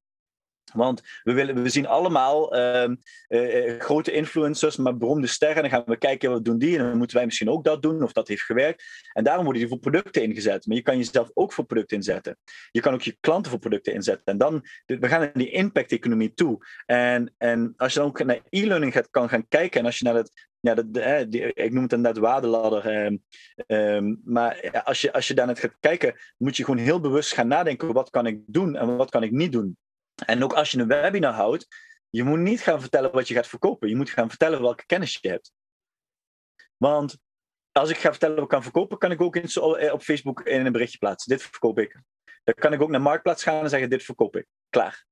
Want 0.73 1.01
we, 1.23 1.33
willen, 1.33 1.63
we 1.63 1.69
zien 1.69 1.87
allemaal 1.87 2.55
ehm, 2.55 2.95
eh, 3.27 3.73
eh, 3.73 3.79
grote 3.79 4.11
influencers, 4.11 4.75
maar 4.75 4.97
beroemde 4.97 5.27
sterren. 5.27 5.61
Dan 5.61 5.71
gaan 5.71 5.83
we 5.85 5.97
kijken 5.97 6.29
wat 6.29 6.45
doen 6.45 6.57
die. 6.57 6.77
En 6.77 6.83
dan 6.83 6.97
moeten 6.97 7.15
wij 7.15 7.25
misschien 7.25 7.49
ook 7.49 7.63
dat 7.63 7.81
doen, 7.81 8.03
of 8.03 8.11
dat 8.11 8.27
heeft 8.27 8.41
gewerkt. 8.41 8.83
En 9.13 9.23
daarom 9.23 9.43
worden 9.43 9.61
die 9.61 9.71
voor 9.71 9.79
producten 9.79 10.23
ingezet. 10.23 10.65
Maar 10.65 10.75
je 10.75 10.83
kan 10.83 10.97
jezelf 10.97 11.29
ook 11.33 11.53
voor 11.53 11.65
producten 11.65 11.97
inzetten. 11.97 12.37
Je 12.71 12.81
kan 12.81 12.93
ook 12.93 13.01
je 13.01 13.17
klanten 13.19 13.51
voor 13.51 13.59
producten 13.59 13.93
inzetten. 13.93 14.25
En 14.25 14.37
dan, 14.37 14.65
we 14.85 15.07
gaan 15.07 15.19
naar 15.19 15.33
die 15.33 15.51
impact-economie 15.51 16.33
toe. 16.33 16.65
En, 16.85 17.33
en 17.37 17.73
als 17.77 17.93
je 17.93 17.99
dan 17.99 18.07
ook 18.07 18.23
naar 18.23 18.41
e-learning 18.49 18.93
gaat, 18.93 19.09
kan 19.09 19.29
gaan 19.29 19.47
kijken. 19.47 19.79
En 19.79 19.85
als 19.85 19.97
je 19.97 20.05
naar 20.05 20.15
het 20.15 20.47
ja, 20.59 20.75
ik 21.53 21.71
noem 21.71 21.83
het 21.83 21.99
net 21.99 22.17
waardeladder. 22.17 22.85
Eh, 22.85 23.17
ehm, 23.67 24.15
maar 24.23 24.81
als 24.83 25.01
je, 25.01 25.13
als 25.13 25.27
je 25.27 25.33
daar 25.33 25.47
net 25.47 25.59
gaat 25.59 25.77
kijken, 25.79 26.15
moet 26.37 26.57
je 26.57 26.63
gewoon 26.63 26.79
heel 26.79 26.99
bewust 26.99 27.33
gaan 27.33 27.47
nadenken: 27.47 27.93
wat 27.93 28.09
kan 28.09 28.25
ik 28.25 28.41
doen 28.45 28.75
en 28.75 28.97
wat 28.97 29.09
kan 29.09 29.23
ik 29.23 29.31
niet 29.31 29.51
doen? 29.51 29.77
En 30.25 30.43
ook 30.43 30.53
als 30.53 30.71
je 30.71 30.79
een 30.79 30.87
webinar 30.87 31.33
houdt, 31.33 31.67
je 32.09 32.23
moet 32.23 32.39
niet 32.39 32.61
gaan 32.61 32.81
vertellen 32.81 33.11
wat 33.11 33.27
je 33.27 33.33
gaat 33.33 33.47
verkopen. 33.47 33.89
Je 33.89 33.95
moet 33.95 34.09
gaan 34.09 34.29
vertellen 34.29 34.61
welke 34.61 34.85
kennis 34.85 35.17
je 35.21 35.29
hebt. 35.29 35.51
Want 36.77 37.17
als 37.71 37.89
ik 37.89 37.97
ga 37.97 38.09
vertellen 38.09 38.35
wat 38.35 38.43
ik 38.43 38.49
kan 38.49 38.63
verkopen, 38.63 38.97
kan 38.97 39.11
ik 39.11 39.21
ook 39.21 39.35
eh, 39.35 39.93
op 39.93 40.01
Facebook 40.01 40.41
in 40.41 40.65
een 40.65 40.71
berichtje 40.71 40.97
plaatsen. 40.97 41.31
Dit 41.31 41.41
verkoop 41.41 41.79
ik. 41.79 42.01
Dan 42.43 42.55
kan 42.55 42.73
ik 42.73 42.81
ook 42.81 42.89
naar 42.89 43.01
Marktplaats 43.01 43.43
gaan 43.43 43.63
en 43.63 43.69
zeggen: 43.69 43.89
Dit 43.89 44.03
verkoop 44.03 44.35
ik. 44.35 44.45
Klaar. 44.69 45.05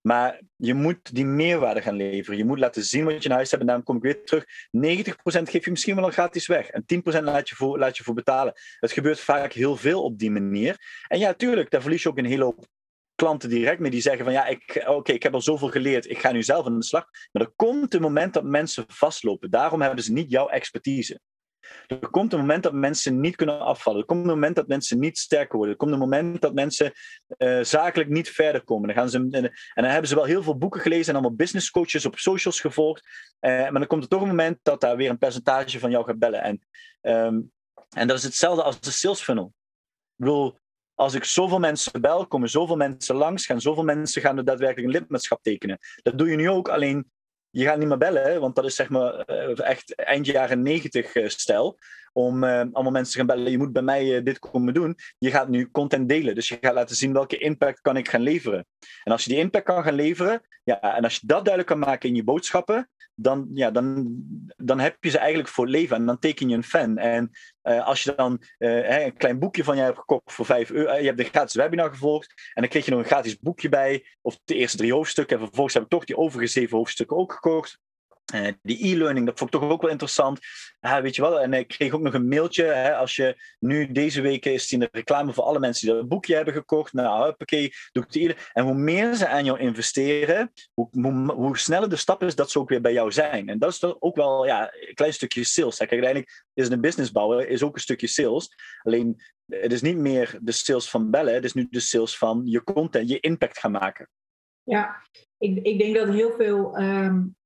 Maar 0.00 0.40
je 0.56 0.74
moet 0.74 1.14
die 1.14 1.26
meerwaarde 1.26 1.82
gaan 1.82 1.96
leveren. 1.96 2.38
Je 2.38 2.44
moet 2.44 2.58
laten 2.58 2.82
zien 2.82 3.04
wat 3.04 3.22
je 3.22 3.28
in 3.28 3.34
huis 3.34 3.50
hebt. 3.50 3.60
En 3.60 3.66
daarom 3.66 3.84
kom 3.84 3.96
ik 3.96 4.02
weer 4.02 4.24
terug. 4.24 4.44
90% 4.44 5.42
geef 5.42 5.64
je 5.64 5.70
misschien 5.70 5.94
wel 5.94 6.04
al 6.04 6.10
gratis 6.10 6.46
weg. 6.46 6.68
En 6.68 6.84
10% 6.84 7.22
laat 7.22 7.48
je, 7.48 7.54
voor, 7.54 7.78
laat 7.78 7.96
je 7.96 8.04
voor 8.04 8.14
betalen. 8.14 8.52
Het 8.80 8.92
gebeurt 8.92 9.20
vaak 9.20 9.52
heel 9.52 9.76
veel 9.76 10.02
op 10.02 10.18
die 10.18 10.30
manier. 10.30 11.04
En 11.08 11.18
ja, 11.18 11.34
tuurlijk, 11.34 11.70
daar 11.70 11.80
verlies 11.80 12.02
je 12.02 12.08
ook 12.08 12.18
een 12.18 12.24
hele 12.24 12.44
hoop 12.44 12.66
klanten 13.16 13.48
direct 13.48 13.80
mee 13.80 13.90
die 13.90 14.00
zeggen 14.00 14.24
van 14.24 14.32
ja, 14.32 14.56
oké, 14.86 15.12
ik 15.12 15.22
heb 15.22 15.34
al 15.34 15.40
zoveel 15.40 15.68
geleerd, 15.68 16.10
ik 16.10 16.18
ga 16.18 16.32
nu 16.32 16.42
zelf 16.42 16.66
aan 16.66 16.78
de 16.78 16.84
slag. 16.84 17.06
Maar 17.32 17.42
er 17.42 17.52
komt 17.56 17.94
een 17.94 18.00
moment 18.00 18.34
dat 18.34 18.44
mensen 18.44 18.84
vastlopen. 18.88 19.50
Daarom 19.50 19.80
hebben 19.80 20.04
ze 20.04 20.12
niet 20.12 20.30
jouw 20.30 20.48
expertise. 20.48 21.20
Er 21.86 22.10
komt 22.10 22.32
een 22.32 22.38
moment 22.38 22.62
dat 22.62 22.72
mensen 22.72 23.20
niet 23.20 23.36
kunnen 23.36 23.60
afvallen. 23.60 24.00
Er 24.00 24.06
komt 24.06 24.20
een 24.20 24.26
moment 24.26 24.56
dat 24.56 24.66
mensen 24.66 24.98
niet 24.98 25.18
sterker 25.18 25.56
worden. 25.56 25.70
Er 25.70 25.80
komt 25.80 25.92
een 25.92 25.98
moment 25.98 26.40
dat 26.40 26.54
mensen 26.54 26.92
uh, 27.38 27.62
zakelijk 27.62 28.08
niet 28.08 28.30
verder 28.30 28.64
komen. 28.64 28.86
Dan 28.86 28.96
gaan 28.96 29.08
ze, 29.08 29.18
en, 29.18 29.52
dan 29.74 29.84
hebben 29.84 30.08
ze 30.08 30.14
wel 30.14 30.24
heel 30.24 30.42
veel 30.42 30.58
boeken 30.58 30.80
gelezen 30.80 31.08
en 31.08 31.20
allemaal 31.20 31.36
business 31.36 31.70
coaches 31.70 32.06
op 32.06 32.18
socials 32.18 32.60
gevolgd. 32.60 33.08
Uh, 33.40 33.50
maar 33.50 33.72
dan 33.72 33.86
komt 33.86 34.02
er 34.02 34.08
toch 34.08 34.20
een 34.20 34.28
moment 34.28 34.58
dat 34.62 34.80
daar 34.80 34.96
weer 34.96 35.10
een 35.10 35.18
percentage 35.18 35.78
van 35.78 35.90
jou 35.90 36.04
gaat 36.04 36.18
bellen. 36.18 36.42
En, 36.42 36.66
um, 37.00 37.52
en 37.88 38.06
dat 38.06 38.16
is 38.16 38.22
hetzelfde 38.22 38.62
als 38.62 38.80
de 38.80 38.90
sales 38.90 39.20
funnel. 39.20 39.54
Ik 40.16 40.24
bedoel, 40.24 40.58
als 40.96 41.14
ik 41.14 41.24
zoveel 41.24 41.58
mensen 41.58 42.00
bel, 42.00 42.26
komen 42.26 42.50
zoveel 42.50 42.76
mensen 42.76 43.16
langs, 43.16 43.46
gaan 43.46 43.60
zoveel 43.60 43.84
mensen 43.84 44.22
gaan 44.22 44.36
er 44.36 44.44
daadwerkelijk 44.44 44.86
een 44.94 45.00
lidmaatschap 45.00 45.42
tekenen. 45.42 45.78
Dat 46.02 46.18
doe 46.18 46.30
je 46.30 46.36
nu 46.36 46.50
ook, 46.50 46.68
alleen 46.68 47.10
je 47.50 47.64
gaat 47.64 47.78
niet 47.78 47.88
meer 47.88 47.98
bellen, 47.98 48.40
want 48.40 48.54
dat 48.54 48.64
is 48.64 48.74
zeg 48.74 48.88
maar 48.88 49.14
eh, 49.14 49.68
echt 49.68 49.94
eind 49.94 50.26
jaren 50.26 50.62
negentig 50.62 51.14
uh, 51.14 51.28
stijl. 51.28 51.78
Om 52.12 52.44
uh, 52.44 52.50
allemaal 52.72 52.92
mensen 52.92 53.12
te 53.12 53.18
gaan 53.18 53.36
bellen, 53.36 53.50
je 53.50 53.58
moet 53.58 53.72
bij 53.72 53.82
mij 53.82 54.22
dit 54.22 54.38
komen 54.38 54.74
doen. 54.74 54.96
Je 55.18 55.30
gaat 55.30 55.48
nu 55.48 55.70
content 55.70 56.08
delen, 56.08 56.34
dus 56.34 56.48
je 56.48 56.58
gaat 56.60 56.74
laten 56.74 56.96
zien 56.96 57.12
welke 57.12 57.38
impact 57.38 57.80
kan 57.80 57.96
ik 57.96 58.08
gaan 58.08 58.20
leveren. 58.20 58.66
En 59.04 59.12
als 59.12 59.24
je 59.24 59.30
die 59.30 59.38
impact 59.38 59.64
kan 59.64 59.82
gaan 59.82 59.94
leveren, 59.94 60.42
ja, 60.64 60.80
en 60.80 61.04
als 61.04 61.14
je 61.14 61.26
dat 61.26 61.44
duidelijk 61.44 61.66
kan 61.66 61.78
maken 61.78 62.08
in 62.08 62.14
je 62.14 62.24
boodschappen, 62.24 62.90
dan, 63.14 63.48
ja, 63.52 63.70
dan, 63.70 64.06
dan 64.56 64.80
heb 64.80 65.04
je 65.04 65.10
ze 65.10 65.18
eigenlijk 65.18 65.48
voor 65.48 65.68
leven 65.68 65.96
en 65.96 66.06
dan 66.06 66.18
teken 66.18 66.48
je 66.48 66.56
een 66.56 66.62
fan. 66.62 66.98
En 66.98 67.30
uh, 67.66 67.86
als 67.86 68.02
je 68.02 68.14
dan 68.16 68.42
uh, 68.58 69.04
een 69.04 69.16
klein 69.16 69.38
boekje 69.38 69.64
van 69.64 69.76
je 69.76 69.82
hebt 69.82 69.98
gekocht 69.98 70.32
voor 70.32 70.44
5 70.44 70.70
euro, 70.70 70.92
uh, 70.92 71.00
je 71.00 71.06
hebt 71.06 71.18
de 71.18 71.24
gratis 71.24 71.54
webinar 71.54 71.90
gevolgd 71.90 72.30
en 72.54 72.62
dan 72.62 72.70
kreeg 72.70 72.84
je 72.84 72.90
nog 72.90 73.00
een 73.00 73.06
gratis 73.06 73.38
boekje 73.38 73.68
bij, 73.68 74.06
of 74.22 74.38
de 74.44 74.54
eerste 74.54 74.76
drie 74.76 74.92
hoofdstukken, 74.92 75.36
en 75.36 75.42
vervolgens 75.42 75.74
heb 75.74 75.82
ik 75.82 75.88
toch 75.88 76.04
die 76.04 76.16
overige 76.16 76.46
zeven 76.46 76.76
hoofdstukken 76.76 77.16
ook 77.16 77.32
gekocht. 77.32 77.78
Uh, 78.34 78.48
die 78.62 78.86
e-learning, 78.86 79.26
dat 79.26 79.38
vond 79.38 79.54
ik 79.54 79.60
toch 79.60 79.70
ook 79.70 79.80
wel 79.82 79.90
interessant. 79.90 80.38
Weet 80.80 81.14
je 81.14 81.22
wel, 81.22 81.40
en 81.40 81.52
ik 81.52 81.68
kreeg 81.68 81.92
ook 81.92 82.00
nog 82.00 82.14
een 82.14 82.28
mailtje. 82.28 82.64
Hè, 82.64 82.94
als 82.94 83.16
je 83.16 83.36
nu 83.58 83.92
deze 83.92 84.20
week 84.20 84.44
is 84.44 84.68
die 84.68 84.88
reclame 84.92 85.32
voor 85.32 85.44
alle 85.44 85.58
mensen 85.58 85.86
die 85.86 85.96
dat 85.96 86.08
boekje 86.08 86.34
hebben 86.34 86.54
gekocht. 86.54 86.92
Nou, 86.92 87.24
huppakee, 87.24 87.72
doe 87.92 88.02
ik 88.02 88.12
de 88.12 88.36
En 88.52 88.64
hoe 88.64 88.74
meer 88.74 89.14
ze 89.14 89.28
aan 89.28 89.44
jou 89.44 89.58
investeren, 89.58 90.52
hoe, 90.74 90.88
hoe, 91.32 91.58
sneller 91.58 91.88
de 91.88 91.96
stap 91.96 92.22
is 92.22 92.34
dat 92.34 92.50
ze 92.50 92.58
ook 92.58 92.68
weer 92.68 92.80
bij 92.80 92.92
jou 92.92 93.12
zijn. 93.12 93.48
En 93.48 93.58
dat 93.58 93.70
is 93.70 93.78
toch 93.78 93.96
ook 93.98 94.16
wel 94.16 94.46
ja, 94.46 94.72
een 94.74 94.94
klein 94.94 95.12
stukje 95.12 95.44
sales. 95.44 95.76
Kijk, 95.76 95.90
uiteindelijk 95.90 96.44
is 96.54 96.68
een 96.68 96.80
business 96.80 97.12
bouwen 97.12 97.48
is 97.48 97.62
ook 97.62 97.74
een 97.74 97.80
stukje 97.80 98.06
sales. 98.06 98.54
Alleen, 98.82 99.22
het 99.46 99.72
is 99.72 99.82
niet 99.82 99.96
meer 99.96 100.38
de 100.40 100.52
sales 100.52 100.90
van 100.90 101.10
bellen, 101.10 101.34
het 101.34 101.44
is 101.44 101.52
nu 101.52 101.66
de 101.70 101.80
sales 101.80 102.18
van 102.18 102.42
je 102.44 102.64
content, 102.64 103.08
je 103.08 103.20
impact 103.20 103.58
gaan 103.58 103.70
maken. 103.70 104.08
Ja, 104.62 105.02
ik, 105.38 105.58
ik 105.62 105.78
denk 105.78 105.96
dat 105.96 106.08
heel 106.08 106.32
veel 106.32 106.78
um 106.78 107.36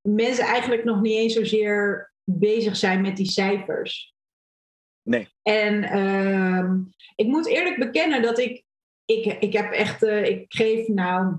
mensen 0.00 0.44
eigenlijk 0.44 0.84
nog 0.84 1.00
niet 1.00 1.16
eens 1.16 1.34
zozeer 1.34 2.12
bezig 2.24 2.76
zijn 2.76 3.00
met 3.00 3.16
die 3.16 3.30
cijfers. 3.30 4.14
Nee. 5.02 5.28
En 5.42 5.98
uh, 5.98 6.70
ik 7.14 7.26
moet 7.26 7.46
eerlijk 7.46 7.78
bekennen 7.78 8.22
dat 8.22 8.38
ik, 8.38 8.64
ik, 9.04 9.24
ik 9.24 9.52
heb 9.52 9.72
echt, 9.72 10.02
uh, 10.02 10.24
ik 10.24 10.44
geef 10.48 10.88
nou 10.88 11.36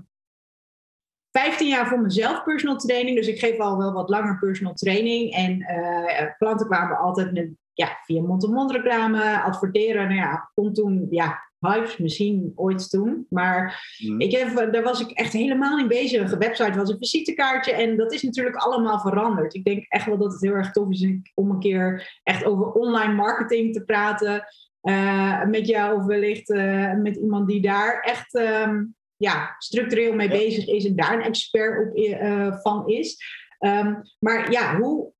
15 1.30 1.68
jaar 1.68 1.86
voor 1.86 2.00
mezelf 2.00 2.42
personal 2.42 2.76
training, 2.76 3.16
dus 3.16 3.26
ik 3.26 3.38
geef 3.38 3.58
al 3.58 3.78
wel 3.78 3.92
wat 3.92 4.08
langer 4.08 4.38
personal 4.38 4.74
training. 4.74 5.32
En 5.32 5.60
uh, 5.60 6.36
klanten 6.38 6.66
kwamen 6.66 6.96
altijd 6.96 7.32
met, 7.32 7.50
ja, 7.74 7.98
via 8.04 8.22
mond-to-mond 8.22 8.70
reclame, 8.70 9.42
adverteren. 9.42 10.08
Nou 10.08 10.14
ja, 10.18 10.50
komt 10.54 10.74
toen, 10.74 11.06
ja, 11.10 11.38
hypes 11.58 11.96
misschien 11.96 12.52
ooit 12.54 12.90
toen. 12.90 13.26
Maar 13.28 13.86
mm. 13.98 14.20
ik 14.20 14.32
heb, 14.36 14.72
daar 14.72 14.82
was 14.82 15.00
ik 15.00 15.10
echt 15.10 15.32
helemaal 15.32 15.76
niet 15.76 15.88
bezig. 15.88 16.30
De 16.30 16.36
website 16.36 16.78
was 16.78 16.90
een 16.90 16.98
visitekaartje 16.98 17.72
en 17.72 17.96
dat 17.96 18.12
is 18.12 18.22
natuurlijk 18.22 18.56
allemaal 18.56 19.00
veranderd. 19.00 19.54
Ik 19.54 19.64
denk 19.64 19.84
echt 19.88 20.06
wel 20.06 20.18
dat 20.18 20.32
het 20.32 20.40
heel 20.40 20.52
erg 20.52 20.72
tof 20.72 20.90
is 20.90 21.06
om 21.34 21.50
een 21.50 21.58
keer 21.58 22.18
echt 22.22 22.44
over 22.44 22.72
online 22.72 23.12
marketing 23.12 23.72
te 23.72 23.84
praten. 23.84 24.44
Uh, 24.82 25.44
met 25.44 25.66
jou 25.66 25.96
of 26.00 26.04
wellicht 26.04 26.50
uh, 26.50 26.94
met 26.94 27.16
iemand 27.16 27.48
die 27.48 27.62
daar 27.62 28.00
echt 28.00 28.34
um, 28.34 28.94
ja, 29.16 29.54
structureel 29.58 30.14
mee 30.14 30.28
bezig 30.28 30.66
is 30.66 30.84
en 30.84 30.96
daar 30.96 31.12
een 31.14 31.22
expert 31.22 31.88
op, 31.88 31.96
uh, 31.96 32.56
van 32.56 32.88
is. 32.88 33.16
Um, 33.58 34.02
maar 34.18 34.50
ja, 34.50 34.76
hoe, 34.76 35.12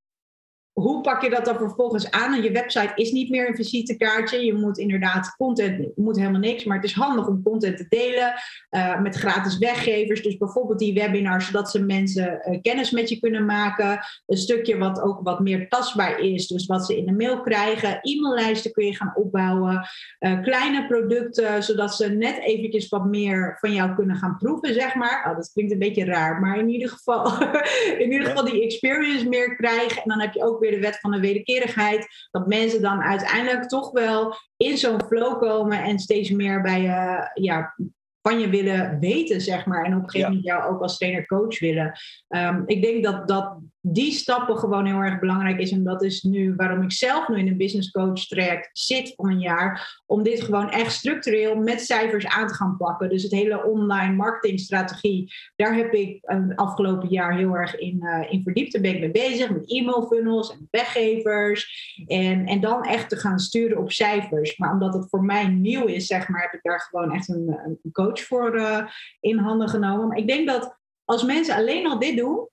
hoe 0.72 1.00
pak 1.00 1.22
je 1.22 1.30
dat 1.30 1.44
dan 1.44 1.56
vervolgens 1.56 2.10
aan? 2.10 2.34
En 2.34 2.42
je 2.42 2.50
website 2.50 2.92
is 2.94 3.10
niet 3.10 3.30
meer 3.30 3.48
een 3.48 3.56
visitekaartje. 3.56 4.44
Je 4.44 4.54
moet 4.54 4.78
inderdaad 4.78 5.34
content, 5.36 5.96
moet 5.96 6.16
helemaal 6.16 6.40
niks, 6.40 6.64
maar 6.64 6.76
het 6.76 6.86
is 6.86 6.94
handig 6.94 7.26
om 7.26 7.42
content 7.42 7.76
te 7.76 7.86
delen 7.88 8.34
uh, 8.70 9.00
met 9.00 9.16
gratis 9.16 9.58
weggevers. 9.58 10.22
Dus 10.22 10.36
bijvoorbeeld 10.36 10.78
die 10.78 10.94
webinars, 10.94 11.46
zodat 11.46 11.70
ze 11.70 11.84
mensen 11.84 12.42
uh, 12.48 12.60
kennis 12.62 12.90
met 12.90 13.08
je 13.08 13.20
kunnen 13.20 13.44
maken. 13.44 14.00
Een 14.26 14.36
stukje 14.36 14.78
wat 14.78 15.00
ook 15.00 15.20
wat 15.22 15.40
meer 15.40 15.68
tastbaar 15.68 16.18
is, 16.18 16.46
dus 16.46 16.66
wat 16.66 16.86
ze 16.86 16.96
in 16.96 17.06
de 17.06 17.12
mail 17.12 17.40
krijgen. 17.40 18.00
E-maillijsten 18.00 18.72
kun 18.72 18.86
je 18.86 18.96
gaan 18.96 19.12
opbouwen. 19.14 19.88
Uh, 20.20 20.42
kleine 20.42 20.86
producten, 20.86 21.62
zodat 21.62 21.94
ze 21.94 22.08
net 22.08 22.38
eventjes 22.38 22.88
wat 22.88 23.04
meer 23.04 23.56
van 23.60 23.72
jou 23.72 23.94
kunnen 23.94 24.16
gaan 24.16 24.36
proeven, 24.38 24.74
zeg 24.74 24.94
maar. 24.94 25.26
Oh, 25.28 25.36
dat 25.36 25.50
klinkt 25.52 25.72
een 25.72 25.78
beetje 25.78 26.04
raar, 26.04 26.40
maar 26.40 26.58
in 26.58 26.68
ieder 26.68 26.88
geval, 26.88 27.42
in 28.02 28.12
ieder 28.12 28.26
geval 28.26 28.44
die 28.44 28.62
experience 28.62 29.28
meer 29.28 29.56
krijgen. 29.56 30.02
En 30.02 30.08
dan 30.08 30.20
heb 30.20 30.32
je 30.32 30.44
ook 30.44 30.60
weer 30.62 30.70
de 30.70 30.80
wet 30.80 31.00
van 31.00 31.10
de 31.10 31.20
wederkerigheid. 31.20 32.28
Dat 32.30 32.46
mensen 32.46 32.82
dan 32.82 33.02
uiteindelijk 33.02 33.68
toch 33.68 33.90
wel 33.90 34.36
in 34.56 34.78
zo'n 34.78 35.04
flow 35.06 35.40
komen 35.40 35.82
en 35.82 35.98
steeds 35.98 36.30
meer 36.30 36.62
bij 36.62 36.80
je, 36.80 37.30
ja, 37.42 37.74
van 38.22 38.40
je 38.40 38.48
willen 38.48 38.98
weten, 38.98 39.40
zeg 39.40 39.66
maar. 39.66 39.84
En 39.84 39.94
op 39.94 40.02
een 40.02 40.10
gegeven 40.10 40.28
moment 40.28 40.46
jou 40.46 40.72
ook 40.72 40.80
als 40.80 40.98
trainer-coach 40.98 41.58
willen. 41.58 41.92
Um, 42.28 42.62
ik 42.66 42.82
denk 42.82 43.04
dat, 43.04 43.28
dat 43.28 43.58
die 43.84 44.12
stappen 44.12 44.58
gewoon 44.58 44.86
heel 44.86 44.98
erg 44.98 45.18
belangrijk 45.18 45.58
is. 45.58 45.70
En 45.70 45.84
dat 45.84 46.02
is 46.02 46.22
nu 46.22 46.54
waarom 46.54 46.82
ik 46.82 46.92
zelf 46.92 47.28
nu 47.28 47.38
in 47.38 47.48
een 47.48 47.56
business 47.56 47.90
coach 47.90 48.26
traject 48.26 48.70
zit 48.72 49.12
van 49.16 49.30
een 49.30 49.40
jaar. 49.40 50.00
Om 50.06 50.22
dit 50.22 50.42
gewoon 50.42 50.70
echt 50.70 50.92
structureel 50.92 51.56
met 51.56 51.80
cijfers 51.80 52.26
aan 52.26 52.46
te 52.46 52.54
gaan 52.54 52.76
pakken. 52.76 53.08
Dus 53.08 53.22
het 53.22 53.32
hele 53.32 53.64
online 53.64 54.14
marketingstrategie, 54.14 55.32
daar 55.56 55.74
heb 55.74 55.92
ik 55.92 56.18
het 56.20 56.56
afgelopen 56.56 57.08
jaar 57.08 57.36
heel 57.36 57.54
erg 57.54 57.76
in, 57.76 57.98
uh, 58.02 58.32
in 58.32 58.42
verdiept. 58.42 58.72
Daar 58.72 58.82
ben 58.82 58.94
ik 58.94 59.00
mee 59.00 59.10
bezig 59.10 59.50
met 59.50 59.70
e-mail 59.72 60.06
funnels 60.06 60.52
en 60.52 60.68
weggevers. 60.70 61.94
En, 62.06 62.46
en 62.46 62.60
dan 62.60 62.84
echt 62.84 63.08
te 63.08 63.16
gaan 63.16 63.38
sturen 63.38 63.78
op 63.78 63.92
cijfers. 63.92 64.56
Maar 64.56 64.72
omdat 64.72 64.94
het 64.94 65.08
voor 65.08 65.24
mij 65.24 65.46
nieuw 65.46 65.86
is, 65.86 66.06
zeg 66.06 66.28
maar, 66.28 66.42
heb 66.42 66.52
ik 66.52 66.62
daar 66.62 66.80
gewoon 66.80 67.12
echt 67.12 67.28
een, 67.28 67.58
een 67.82 67.92
coach 67.92 68.20
voor 68.20 68.56
uh, 68.56 68.86
in 69.20 69.38
handen 69.38 69.68
genomen. 69.68 70.08
Maar 70.08 70.18
ik 70.18 70.26
denk 70.26 70.48
dat 70.48 70.80
als 71.04 71.24
mensen 71.24 71.54
alleen 71.54 71.86
al 71.86 71.98
dit 71.98 72.16
doen, 72.16 72.48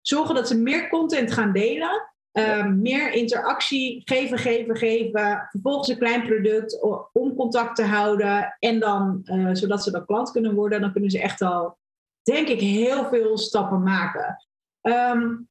zorgen 0.00 0.34
dat 0.34 0.48
ze 0.48 0.58
meer 0.58 0.88
content 0.88 1.32
gaan 1.32 1.52
delen, 1.52 2.10
Ehm, 2.32 2.80
meer 2.80 3.12
interactie 3.12 4.02
geven, 4.04 4.38
geven, 4.38 4.76
geven. 4.76 5.48
Vervolgens 5.50 5.88
een 5.88 5.98
klein 5.98 6.22
product 6.22 6.82
om 7.12 7.34
contact 7.36 7.76
te 7.76 7.84
houden. 7.84 8.56
En 8.58 8.80
dan, 8.80 9.22
uh, 9.24 9.50
zodat 9.52 9.82
ze 9.82 9.90
dan 9.90 10.06
klant 10.06 10.30
kunnen 10.30 10.54
worden, 10.54 10.80
dan 10.80 10.92
kunnen 10.92 11.10
ze 11.10 11.20
echt 11.20 11.40
al, 11.40 11.78
denk 12.22 12.48
ik, 12.48 12.60
heel 12.60 13.08
veel 13.08 13.38
stappen 13.38 13.82
maken. 13.82 14.46
Um, 14.82 15.48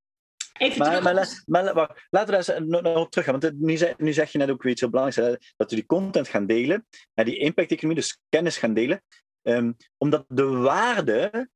even 0.58 0.78
maar, 0.78 1.02
terug. 1.02 1.42
Maar, 1.46 1.76
maar, 1.76 2.08
laten 2.10 2.38
we 2.38 2.46
daar 2.46 2.66
nog, 2.66 2.82
nog 2.82 2.98
op 2.98 3.12
teruggaan. 3.12 3.40
Want 3.40 3.60
nu 3.60 3.78
zeg, 3.78 3.98
nu 3.98 4.14
zeg 4.14 4.32
je 4.32 4.38
net 4.38 4.50
ook 4.50 4.64
weer 4.64 4.72
iets 4.72 4.82
heel 4.82 4.90
belangrijks. 4.90 5.54
Dat 5.58 5.70
we 5.70 5.76
die 5.76 5.86
content 5.86 6.28
gaan 6.28 6.46
delen. 6.46 6.88
En 7.14 7.26
die 7.26 7.38
impact-economie, 7.38 8.02
dus 8.02 8.20
kennis 8.30 8.58
gaan 8.58 8.74
delen. 8.74 9.02
Um, 9.42 9.76
omdat 9.98 10.26
de 10.28 10.48
waarde 10.48 11.50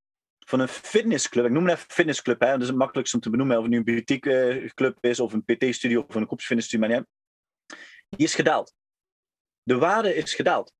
van 0.45 0.59
een 0.59 0.67
fitnessclub, 0.67 1.45
ik 1.45 1.51
noem 1.51 1.67
het 1.67 1.77
even 1.77 1.91
fitnessclub, 1.91 2.39
hè, 2.39 2.51
dat 2.51 2.61
is 2.61 2.67
het 2.67 2.77
makkelijkst 2.77 3.13
om 3.13 3.19
te 3.19 3.29
benoemen 3.29 3.55
of 3.57 3.61
het 3.61 3.71
nu 3.71 3.77
een 3.77 3.83
boutique 3.83 4.71
club 4.73 4.97
is 5.01 5.19
of 5.19 5.33
een 5.33 5.43
PT-studio 5.43 6.05
of 6.07 6.15
een 6.15 6.25
groepsfitnessstudio, 6.25 6.87
maar 6.87 6.97
ja, 6.97 7.05
die 8.09 8.25
is 8.25 8.35
gedaald. 8.35 8.73
De 9.63 9.77
waarde 9.77 10.15
is 10.15 10.33
gedaald. 10.33 10.73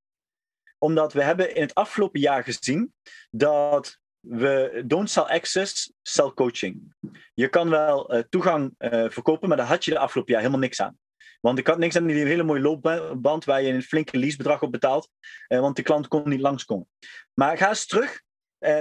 Omdat 0.77 1.13
we 1.13 1.23
hebben 1.23 1.55
in 1.55 1.61
het 1.61 1.73
afgelopen 1.73 2.19
jaar 2.19 2.43
gezien 2.43 2.93
dat 3.31 3.97
we 4.19 4.83
don't 4.85 5.09
sell 5.09 5.23
access, 5.23 5.93
sell 6.01 6.31
coaching. 6.35 6.95
Je 7.33 7.47
kan 7.47 7.69
wel 7.69 8.15
uh, 8.15 8.21
toegang 8.29 8.75
uh, 8.77 9.09
verkopen, 9.09 9.47
maar 9.47 9.57
daar 9.57 9.67
had 9.67 9.85
je 9.85 9.91
de 9.91 9.99
afgelopen 9.99 10.31
jaar 10.31 10.41
helemaal 10.41 10.63
niks 10.63 10.81
aan. 10.81 10.97
Want 11.41 11.59
ik 11.59 11.67
had 11.67 11.77
niks 11.77 11.95
aan 11.95 12.05
die 12.05 12.25
hele 12.25 12.43
mooie 12.43 12.61
loopband 12.61 13.45
waar 13.45 13.61
je 13.61 13.71
een 13.71 13.81
flinke 13.81 14.17
leasebedrag 14.17 14.61
op 14.61 14.71
betaalt, 14.71 15.09
want 15.47 15.75
de 15.75 15.81
klant 15.81 16.07
kon 16.07 16.29
niet 16.29 16.39
langskomen. 16.39 16.87
Maar 17.33 17.57
ga 17.57 17.69
eens 17.69 17.85
terug 17.85 18.21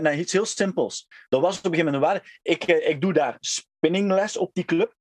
naar 0.00 0.14
iets 0.14 0.32
heel 0.32 0.44
simpels. 0.44 1.08
Dat 1.28 1.40
was 1.40 1.58
op 1.58 1.64
een 1.64 1.70
gegeven 1.70 1.92
moment 1.92 2.02
een 2.02 2.08
waarde. 2.10 2.38
Ik, 2.42 2.68
uh, 2.68 2.88
ik 2.88 3.00
doe 3.00 3.12
daar 3.12 3.36
spinningles 3.40 4.36
op 4.36 4.50
die 4.54 4.64
club. 4.64 4.94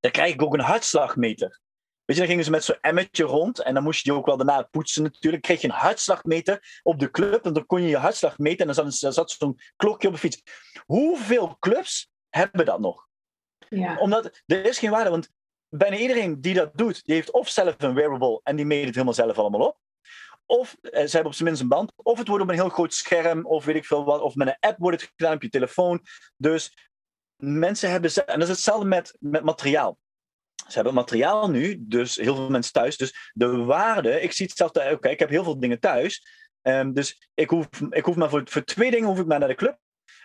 Dan 0.00 0.10
krijg 0.10 0.32
ik 0.32 0.42
ook 0.42 0.54
een 0.54 0.60
hartslagmeter. 0.60 1.60
Weet 2.04 2.16
je, 2.16 2.22
dan 2.22 2.26
gingen 2.26 2.44
ze 2.44 2.50
met 2.50 2.64
zo'n 2.64 2.80
emmetje 2.80 3.24
rond 3.24 3.62
en 3.62 3.74
dan 3.74 3.82
moest 3.82 4.04
je 4.04 4.10
die 4.10 4.18
ook 4.18 4.26
wel 4.26 4.36
daarna 4.36 4.62
poetsen 4.62 5.02
natuurlijk. 5.02 5.42
kreeg 5.42 5.60
je 5.60 5.68
een 5.68 5.74
hartslagmeter 5.74 6.80
op 6.82 6.98
de 6.98 7.10
club 7.10 7.44
en 7.44 7.52
dan 7.52 7.66
kon 7.66 7.82
je 7.82 7.88
je 7.88 7.96
hartslag 7.96 8.38
meten 8.38 8.68
en 8.68 8.74
dan 8.74 8.92
zat, 8.92 9.14
zat 9.14 9.30
zo'n 9.30 9.58
klokje 9.76 10.08
op 10.08 10.14
de 10.14 10.20
fiets. 10.20 10.42
Hoeveel 10.84 11.56
clubs 11.58 12.10
hebben 12.28 12.66
dat 12.66 12.80
nog? 12.80 13.06
Ja. 13.68 13.98
Omdat 13.98 14.42
er 14.46 14.64
is 14.64 14.78
geen 14.78 14.90
waarde, 14.90 15.10
want 15.10 15.30
bijna 15.68 15.96
iedereen 15.96 16.40
die 16.40 16.54
dat 16.54 16.70
doet, 16.74 17.04
die 17.04 17.14
heeft 17.14 17.30
of 17.30 17.48
zelf 17.48 17.74
een 17.78 17.94
wearable 17.94 18.40
en 18.42 18.56
die 18.56 18.64
meet 18.64 18.84
het 18.84 18.94
helemaal 18.94 19.14
zelf 19.14 19.38
allemaal 19.38 19.66
op. 19.66 19.78
Of 20.46 20.76
eh, 20.80 20.90
ze 20.90 21.10
hebben 21.10 21.26
op 21.26 21.34
zijn 21.34 21.48
minst 21.48 21.62
een 21.62 21.68
band. 21.68 21.92
Of 21.96 22.18
het 22.18 22.28
wordt 22.28 22.42
op 22.42 22.48
een 22.48 22.54
heel 22.54 22.68
groot 22.68 22.94
scherm. 22.94 23.46
Of 23.46 23.64
weet 23.64 23.76
ik 23.76 23.84
veel 23.84 24.04
wat. 24.04 24.20
Of 24.20 24.34
met 24.34 24.48
een 24.48 24.56
app 24.60 24.78
wordt 24.78 25.00
het 25.00 25.12
gedaan 25.16 25.34
op 25.34 25.42
je 25.42 25.48
telefoon. 25.48 26.02
Dus 26.36 26.90
mensen 27.36 27.90
hebben... 27.90 28.14
En 28.14 28.38
dat 28.38 28.48
is 28.48 28.54
hetzelfde 28.54 28.86
met, 28.86 29.16
met 29.18 29.44
materiaal. 29.44 29.98
Ze 30.68 30.74
hebben 30.74 30.94
materiaal 30.94 31.50
nu, 31.50 31.76
dus 31.80 32.16
heel 32.16 32.34
veel 32.34 32.50
mensen 32.50 32.72
thuis. 32.72 32.96
Dus 32.96 33.30
de 33.32 33.56
waarde, 33.56 34.20
ik 34.20 34.32
zie 34.32 34.46
het 34.46 34.56
zelf, 34.56 34.70
oké, 34.92 35.08
ik 35.08 35.18
heb 35.18 35.28
heel 35.28 35.44
veel 35.44 35.60
dingen 35.60 35.80
thuis. 35.80 36.26
Um, 36.62 36.92
dus 36.92 37.28
ik 37.34 37.50
hoef, 37.50 37.66
ik 37.90 38.04
hoef 38.04 38.16
maar 38.16 38.30
voor, 38.30 38.42
voor 38.44 38.64
twee 38.64 38.90
dingen 38.90 39.08
hoef 39.08 39.18
ik 39.18 39.26
maar 39.26 39.38
naar 39.38 39.48
de 39.48 39.54
club. 39.54 39.78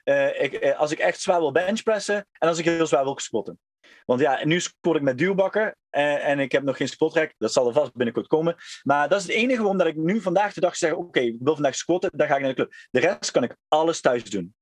Uh, 0.03 0.41
ik, 0.41 0.63
uh, 0.63 0.79
als 0.79 0.91
ik 0.91 0.99
echt 0.99 1.21
zwaar 1.21 1.39
wil 1.39 1.51
benchpressen 1.51 2.27
en 2.31 2.47
als 2.47 2.57
ik 2.57 2.65
heel 2.65 2.87
zwaar 2.87 3.03
wil 3.03 3.19
squatten. 3.19 3.59
Want 4.05 4.19
ja, 4.19 4.45
nu 4.45 4.59
sport 4.59 4.97
ik 4.97 5.03
met 5.03 5.17
duwbakken 5.17 5.75
en, 5.89 6.21
en 6.21 6.39
ik 6.39 6.51
heb 6.51 6.63
nog 6.63 6.77
geen 6.77 6.87
spotrek. 6.87 7.33
Dat 7.37 7.53
zal 7.53 7.67
er 7.67 7.73
vast 7.73 7.93
binnenkort 7.93 8.27
komen. 8.27 8.55
Maar 8.83 9.09
dat 9.09 9.19
is 9.19 9.27
het 9.27 9.35
enige 9.35 9.57
waarom 9.57 9.77
dat 9.77 9.87
ik 9.87 9.95
nu 9.95 10.21
vandaag 10.21 10.53
de 10.53 10.61
dag 10.61 10.75
zeg: 10.75 10.93
oké, 10.93 11.19
ik 11.19 11.35
wil 11.39 11.53
vandaag 11.53 11.75
squatten, 11.75 12.11
dan 12.13 12.27
ga 12.27 12.35
ik 12.35 12.41
naar 12.41 12.49
de 12.49 12.55
club. 12.55 12.73
De 12.91 12.99
rest 12.99 13.31
kan 13.31 13.43
ik 13.43 13.55
alles 13.67 14.01
thuis 14.01 14.23
doen. 14.23 14.55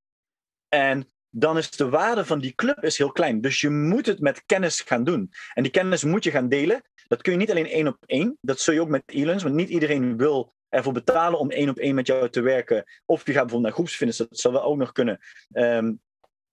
En 0.68 1.08
dan 1.30 1.58
is 1.58 1.72
de 1.72 1.90
waarde 1.90 2.26
van 2.26 2.40
die 2.40 2.56
club 2.56 2.84
is 2.84 2.98
heel 2.98 3.12
klein. 3.12 3.42
Dus 3.42 3.62
je 3.62 3.70
moet 3.70 4.06
het 4.06 4.20
met 4.20 4.46
kennis 4.46 4.82
gaan 4.82 5.04
doen. 5.04 5.32
En 5.54 5.64
die 5.64 5.72
kennis 5.72 6.04
moet 6.04 6.24
je 6.24 6.32
gaan 6.32 6.50
delen. 6.50 6.82
Dat 7.08 7.22
kun 7.22 7.32
je 7.32 7.38
niet 7.38 7.52
alleen 7.52 7.68
één 7.68 7.88
op 7.88 7.98
één. 8.06 8.38
Dat 8.42 8.60
zul 8.60 8.74
je 8.74 8.82
ook 8.82 8.88
met 8.90 9.04
e-learns, 9.06 9.44
want 9.44 9.56
niet 9.56 9.70
iedereen 9.70 10.18
wil 10.18 10.54
ervoor 10.70 10.94
betalen 10.94 11.40
om 11.40 11.52
één 11.52 11.70
op 11.70 11.78
één 11.78 11.96
met 11.96 12.08
jou 12.08 12.30
te 12.30 12.42
werken. 12.42 12.84
Of 13.06 13.26
je 13.26 13.32
gaat 13.32 13.42
bijvoorbeeld 13.42 13.62
naar 13.62 13.72
groepsfitness, 13.72 14.18
dat 14.18 14.28
zal 14.40 14.52
wel 14.52 14.64
ook 14.64 14.78
nog 14.78 14.92
kunnen. 14.92 15.20
Um, 15.52 16.00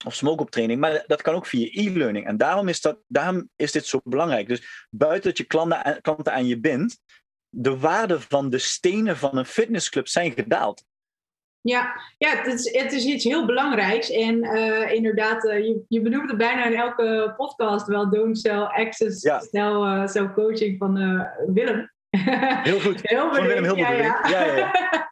of 0.05 0.15
smoke-up 0.15 0.51
training, 0.51 0.81
maar 0.81 1.05
dat 1.07 1.23
kan 1.23 1.35
ook 1.35 1.47
via 1.47 1.69
e-learning. 1.73 2.27
En 2.27 2.37
daarom 2.37 2.69
is, 2.69 2.81
dat, 2.81 2.99
daarom 3.07 3.49
is 3.57 3.73
dit 3.73 3.87
zo 3.87 4.01
belangrijk. 4.05 4.49
Dus 4.49 4.87
buiten 4.91 5.29
dat 5.29 5.39
je 5.39 5.45
klanten, 5.45 6.01
klanten 6.01 6.33
aan 6.33 6.47
je 6.47 6.61
bindt, 6.61 7.01
de 7.49 7.79
waarde 7.79 8.21
van 8.21 8.51
de 8.51 8.59
stenen 8.59 9.17
van 9.17 9.37
een 9.37 9.47
fitnessclub 9.47 10.09
zijn 10.09 10.33
gedaald. 10.33 10.85
Ja, 11.61 12.01
ja 12.19 12.37
het, 12.37 12.47
is, 12.47 12.73
het 12.73 12.93
is 12.93 13.05
iets 13.05 13.25
heel 13.25 13.47
belangrijks. 13.47 14.11
En 14.11 14.45
uh, 14.45 14.93
inderdaad, 14.93 15.45
uh, 15.45 15.59
je, 15.59 15.85
je 15.89 16.01
benoemt 16.01 16.29
het 16.29 16.39
bijna 16.39 16.67
in 16.67 16.75
elke 16.75 17.35
podcast 17.37 17.87
wel. 17.87 18.11
Don't 18.11 18.39
sell 18.39 18.63
access, 18.63 19.23
ja. 19.23 19.41
sell, 19.41 19.73
uh, 19.73 20.07
sell 20.07 20.33
coaching 20.33 20.79
van 20.79 20.95
Willem. 21.47 21.95
Heel 22.11 22.81
goed. 22.81 23.01
heel 23.03 23.33
Willem 23.33 23.64
heel 23.64 23.77
ja, 23.77 23.92
ja. 23.92 24.29
ja, 24.29 24.45
ja 24.45 25.11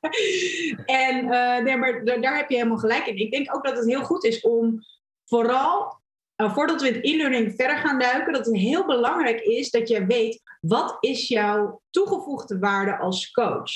en 1.08 1.24
nee, 1.64 1.76
maar 1.76 2.04
daar 2.04 2.36
heb 2.36 2.48
je 2.48 2.56
helemaal 2.56 2.78
gelijk 2.78 3.06
in. 3.06 3.16
Ik 3.16 3.30
denk 3.30 3.56
ook 3.56 3.64
dat 3.64 3.76
het 3.76 3.86
heel 3.86 4.02
goed 4.02 4.24
is 4.24 4.40
om 4.40 4.78
vooral 5.24 6.02
voordat 6.36 6.82
we 6.82 6.88
in 6.88 7.14
e-learning 7.14 7.54
verder 7.56 7.76
gaan 7.76 7.98
duiken, 7.98 8.32
dat 8.32 8.46
het 8.46 8.56
heel 8.56 8.86
belangrijk 8.86 9.40
is 9.40 9.70
dat 9.70 9.88
je 9.88 10.06
weet 10.06 10.42
wat 10.60 10.96
is 11.00 11.28
jouw 11.28 11.82
toegevoegde 11.90 12.58
waarde 12.58 12.98
als 12.98 13.30
coach. 13.30 13.72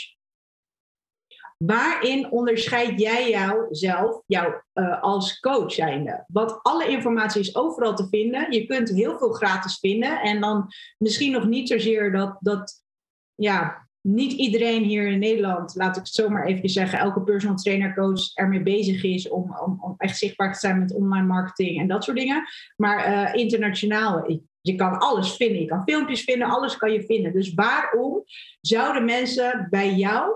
Waarin 1.58 2.30
onderscheid 2.30 3.00
jij 3.00 3.30
jouzelf 3.30 4.22
jou, 4.26 4.54
uh, 4.74 5.02
als 5.02 5.40
coach 5.40 5.72
zijnde? 5.72 6.24
Want 6.26 6.58
alle 6.62 6.88
informatie 6.88 7.40
is 7.40 7.56
overal 7.56 7.94
te 7.94 8.08
vinden. 8.08 8.52
Je 8.52 8.66
kunt 8.66 8.88
heel 8.88 9.18
veel 9.18 9.32
gratis 9.32 9.78
vinden. 9.78 10.20
En 10.20 10.40
dan 10.40 10.72
misschien 10.98 11.32
nog 11.32 11.46
niet 11.46 11.68
zozeer 11.68 12.12
dat, 12.12 12.36
dat 12.40 12.82
ja, 13.38 13.88
niet 14.00 14.32
iedereen 14.32 14.84
hier 14.84 15.06
in 15.06 15.18
Nederland, 15.18 15.74
laat 15.74 15.96
ik 15.96 16.02
het 16.02 16.14
zomaar 16.14 16.46
even 16.46 16.68
zeggen, 16.68 16.98
elke 16.98 17.22
personal 17.22 17.56
trainer 17.56 17.94
coach 17.94 18.34
ermee 18.34 18.62
bezig 18.62 19.04
is 19.04 19.28
om, 19.28 19.56
om, 19.64 19.78
om, 19.80 19.94
echt 19.96 20.18
zichtbaar 20.18 20.52
te 20.52 20.58
zijn 20.58 20.78
met 20.78 20.94
online 20.94 21.26
marketing 21.26 21.80
en 21.80 21.88
dat 21.88 22.04
soort 22.04 22.16
dingen. 22.16 22.44
Maar 22.76 23.08
uh, 23.08 23.42
internationaal, 23.42 24.40
je 24.60 24.74
kan 24.74 24.98
alles 24.98 25.36
vinden. 25.36 25.60
Je 25.60 25.66
kan 25.66 25.82
filmpjes 25.84 26.22
vinden, 26.22 26.48
alles 26.48 26.76
kan 26.76 26.92
je 26.92 27.04
vinden. 27.04 27.32
Dus 27.32 27.54
waarom 27.54 28.24
zouden 28.60 29.04
mensen 29.04 29.66
bij 29.70 29.94
jou 29.94 30.32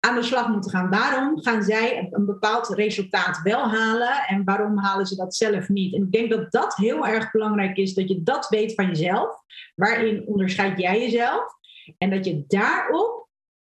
aan 0.00 0.14
de 0.14 0.22
slag 0.22 0.48
moeten 0.48 0.70
gaan? 0.70 0.90
Waarom 0.90 1.42
gaan 1.42 1.62
zij 1.62 2.08
een 2.10 2.26
bepaald 2.26 2.68
resultaat 2.68 3.40
wel 3.42 3.68
halen 3.68 4.24
en 4.26 4.44
waarom 4.44 4.78
halen 4.78 5.06
ze 5.06 5.16
dat 5.16 5.34
zelf 5.34 5.68
niet? 5.68 5.94
En 5.94 6.02
ik 6.02 6.12
denk 6.12 6.30
dat 6.30 6.52
dat 6.52 6.76
heel 6.76 7.06
erg 7.06 7.30
belangrijk 7.30 7.76
is, 7.76 7.94
dat 7.94 8.08
je 8.08 8.22
dat 8.22 8.48
weet 8.48 8.74
van 8.74 8.86
jezelf. 8.86 9.36
Waarin 9.74 10.26
onderscheid 10.26 10.80
jij 10.80 11.00
jezelf? 11.00 11.62
En 11.98 12.10
dat 12.10 12.24
je 12.24 12.44
daarop 12.46 13.28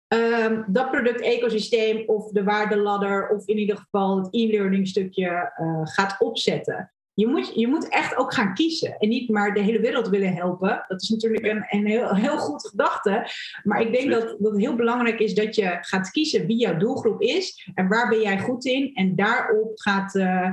um, 0.07 0.65
dat 0.67 0.91
product-ecosysteem 0.91 2.03
of 2.05 2.31
de 2.31 2.43
waardeladder 2.43 3.29
of 3.29 3.47
in 3.47 3.57
ieder 3.57 3.77
geval 3.77 4.17
het 4.17 4.27
e-learning 4.31 4.87
stukje 4.87 5.53
uh, 5.61 5.81
gaat 5.83 6.15
opzetten. 6.19 6.91
Je 7.13 7.27
moet, 7.27 7.51
je 7.55 7.67
moet 7.67 7.89
echt 7.89 8.15
ook 8.15 8.33
gaan 8.33 8.53
kiezen 8.53 8.97
en 8.97 9.09
niet 9.09 9.29
maar 9.29 9.53
de 9.53 9.59
hele 9.59 9.79
wereld 9.79 10.07
willen 10.07 10.33
helpen. 10.33 10.85
Dat 10.87 11.01
is 11.01 11.09
natuurlijk 11.09 11.45
een, 11.45 11.65
een 11.69 11.85
heel, 11.85 12.15
heel 12.15 12.37
goed 12.37 12.67
gedachte. 12.67 13.27
Maar 13.63 13.81
ik 13.81 13.93
denk 13.93 14.11
dat, 14.11 14.35
dat 14.39 14.51
het 14.51 14.61
heel 14.61 14.75
belangrijk 14.75 15.19
is 15.19 15.33
dat 15.33 15.55
je 15.55 15.77
gaat 15.81 16.11
kiezen 16.11 16.45
wie 16.45 16.57
jouw 16.57 16.77
doelgroep 16.77 17.21
is 17.21 17.71
en 17.73 17.87
waar 17.87 18.09
ben 18.09 18.21
jij 18.21 18.39
goed 18.39 18.65
in. 18.65 18.93
En 18.93 19.15
daarop 19.15 19.71
gaat, 19.73 20.15
uh, 20.15 20.49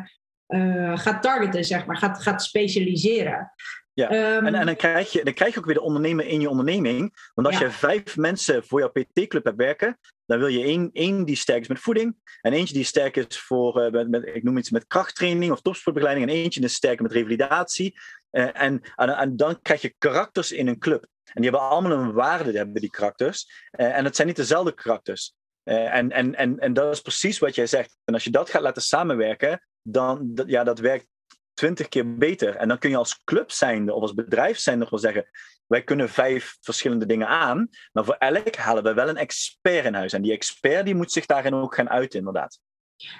uh, 0.48 0.98
gaat 0.98 1.22
targeten, 1.22 1.64
zeg 1.64 1.86
maar, 1.86 1.96
gaat, 1.96 2.22
gaat 2.22 2.42
specialiseren. 2.42 3.52
Ja, 3.94 4.36
um, 4.36 4.46
en, 4.46 4.54
en 4.54 4.66
dan, 4.66 4.76
krijg 4.76 5.12
je, 5.12 5.24
dan 5.24 5.34
krijg 5.34 5.52
je 5.52 5.58
ook 5.58 5.64
weer 5.64 5.74
de 5.74 5.80
ondernemer 5.80 6.26
in 6.26 6.40
je 6.40 6.48
onderneming. 6.48 7.30
Want 7.34 7.46
als 7.46 7.58
ja. 7.58 7.64
je 7.64 7.70
vijf 7.70 8.16
mensen 8.16 8.64
voor 8.64 8.80
jouw 8.80 8.90
PT-club 8.90 9.44
hebt 9.44 9.56
werken, 9.56 9.98
dan 10.26 10.38
wil 10.38 10.46
je 10.46 10.62
één, 10.62 10.90
één 10.92 11.24
die 11.24 11.36
sterk 11.36 11.60
is 11.60 11.68
met 11.68 11.78
voeding, 11.78 12.16
en 12.40 12.52
eentje 12.52 12.74
die 12.74 12.84
sterk 12.84 13.16
is 13.16 13.38
voor, 13.38 13.84
uh, 13.84 13.90
met, 13.90 14.08
met, 14.08 14.26
ik 14.26 14.42
noem 14.42 14.58
iets 14.58 14.70
met 14.70 14.86
krachttraining 14.86 15.52
of 15.52 15.60
topsportbegeleiding, 15.60 16.28
en 16.28 16.34
eentje 16.34 16.60
is 16.60 16.74
sterk 16.74 17.00
met 17.00 17.12
revalidatie. 17.12 17.98
Uh, 18.30 18.62
en, 18.62 18.80
en, 18.94 19.16
en, 19.16 19.36
dan 19.36 19.62
krijg 19.62 19.82
je 19.82 19.94
karakters 19.98 20.52
in 20.52 20.68
een 20.68 20.78
club. 20.78 21.06
En 21.24 21.42
die 21.42 21.50
hebben 21.50 21.68
allemaal 21.68 21.92
een 21.92 22.12
waarde, 22.12 22.48
die 22.48 22.56
hebben 22.56 22.80
die 22.80 22.90
karakters. 22.90 23.68
Uh, 23.80 23.96
en 23.96 24.04
het 24.04 24.16
zijn 24.16 24.28
niet 24.28 24.36
dezelfde 24.36 24.74
karakters. 24.74 25.34
en, 25.64 26.10
en, 26.10 26.34
en, 26.34 26.58
en 26.58 26.72
dat 26.72 26.92
is 26.92 27.00
precies 27.00 27.38
wat 27.38 27.54
jij 27.54 27.66
zegt. 27.66 27.96
En 28.04 28.14
als 28.14 28.24
je 28.24 28.30
dat 28.30 28.50
gaat 28.50 28.62
laten 28.62 28.82
samenwerken, 28.82 29.66
dan 29.82 30.42
ja, 30.46 30.64
dat 30.64 30.78
werkt 30.78 31.06
twintig 31.54 31.88
keer 31.88 32.16
beter. 32.16 32.56
En 32.56 32.68
dan 32.68 32.78
kun 32.78 32.90
je 32.90 32.96
als 32.96 33.22
club 33.24 33.50
zijnde 33.50 33.92
of 33.92 34.02
als 34.02 34.14
bedrijf 34.14 34.58
zijn 34.58 34.78
nog 34.78 34.90
wel 34.90 34.98
zeggen, 34.98 35.26
wij 35.66 35.82
kunnen 35.82 36.08
vijf 36.08 36.56
verschillende 36.60 37.06
dingen 37.06 37.28
aan, 37.28 37.68
maar 37.92 38.04
voor 38.04 38.16
elk 38.18 38.56
halen 38.56 38.82
we 38.82 38.94
wel 38.94 39.08
een 39.08 39.16
expert 39.16 39.84
in 39.84 39.94
huis. 39.94 40.12
En 40.12 40.22
die 40.22 40.32
expert 40.32 40.84
die 40.84 40.94
moet 40.94 41.12
zich 41.12 41.26
daarin 41.26 41.54
ook 41.54 41.74
gaan 41.74 41.90
uiten, 41.90 42.18
inderdaad. 42.18 42.58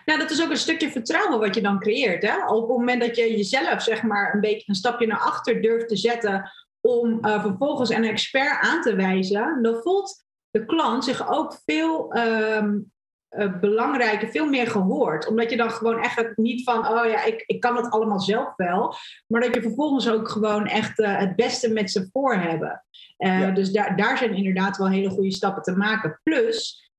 Nou, 0.04 0.18
dat 0.18 0.30
is 0.30 0.42
ook 0.42 0.50
een 0.50 0.56
stukje 0.56 0.90
vertrouwen 0.90 1.38
wat 1.40 1.54
je 1.54 1.62
dan 1.62 1.80
creëert. 1.80 2.22
Hè? 2.22 2.46
Op 2.46 2.68
het 2.68 2.78
moment 2.78 3.00
dat 3.00 3.16
je 3.16 3.36
jezelf 3.36 3.82
zeg 3.82 4.02
maar 4.02 4.34
een 4.34 4.40
beetje 4.40 4.68
een 4.68 4.74
stapje 4.74 5.06
naar 5.06 5.20
achter 5.20 5.62
durft 5.62 5.88
te 5.88 5.96
zetten 5.96 6.52
om 6.80 7.18
uh, 7.22 7.42
vervolgens 7.42 7.90
een 7.90 8.04
expert 8.04 8.60
aan 8.60 8.80
te 8.80 8.94
wijzen, 8.94 9.62
dan 9.62 9.80
voelt 9.82 10.24
de 10.50 10.64
klant 10.64 11.04
zich 11.04 11.30
ook 11.30 11.60
veel 11.64 12.16
um, 12.16 12.92
uh, 13.38 13.60
belangrijker, 13.60 14.28
veel 14.28 14.48
meer 14.48 14.66
gehoord. 14.66 15.26
Omdat 15.26 15.50
je 15.50 15.56
dan 15.56 15.70
gewoon 15.70 15.98
echt 15.98 16.36
niet 16.36 16.62
van, 16.62 16.88
oh 16.88 17.06
ja, 17.06 17.24
ik, 17.24 17.42
ik 17.46 17.60
kan 17.60 17.76
het 17.76 17.90
allemaal 17.90 18.20
zelf 18.20 18.52
wel. 18.56 18.94
Maar 19.26 19.40
dat 19.40 19.54
je 19.54 19.62
vervolgens 19.62 20.08
ook 20.08 20.28
gewoon 20.28 20.66
echt 20.66 20.98
uh, 20.98 21.18
het 21.18 21.36
beste 21.36 21.72
met 21.72 21.90
ze 21.90 22.08
voor 22.12 22.34
hebben. 22.34 22.84
Uh, 23.18 23.54
Dus 23.54 23.72
daar, 23.72 23.96
daar 23.96 24.18
zijn 24.18 24.34
inderdaad 24.34 24.76
wel 24.76 24.88
hele 24.88 25.10
goede 25.10 25.32
stappen 25.32 25.62
te 25.62 25.76
maken. 25.76 26.20
Plus, 26.22 26.90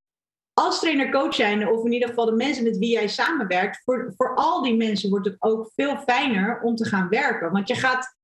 als 0.53 0.79
trainer-coach 0.79 1.33
zijn, 1.33 1.67
of 1.67 1.85
in 1.85 1.91
ieder 1.91 2.09
geval 2.09 2.25
de 2.25 2.31
mensen 2.35 2.63
met 2.63 2.77
wie 2.77 2.91
jij 2.91 3.07
samenwerkt, 3.07 3.81
voor, 3.83 4.13
voor 4.17 4.35
al 4.35 4.63
die 4.63 4.75
mensen 4.75 5.09
wordt 5.09 5.25
het 5.25 5.35
ook 5.39 5.71
veel 5.75 5.97
fijner 5.97 6.61
om 6.61 6.75
te 6.75 6.85
gaan 6.85 7.09
werken. 7.09 7.51
Want 7.51 7.67
je 7.67 7.75
gaat 7.75 8.15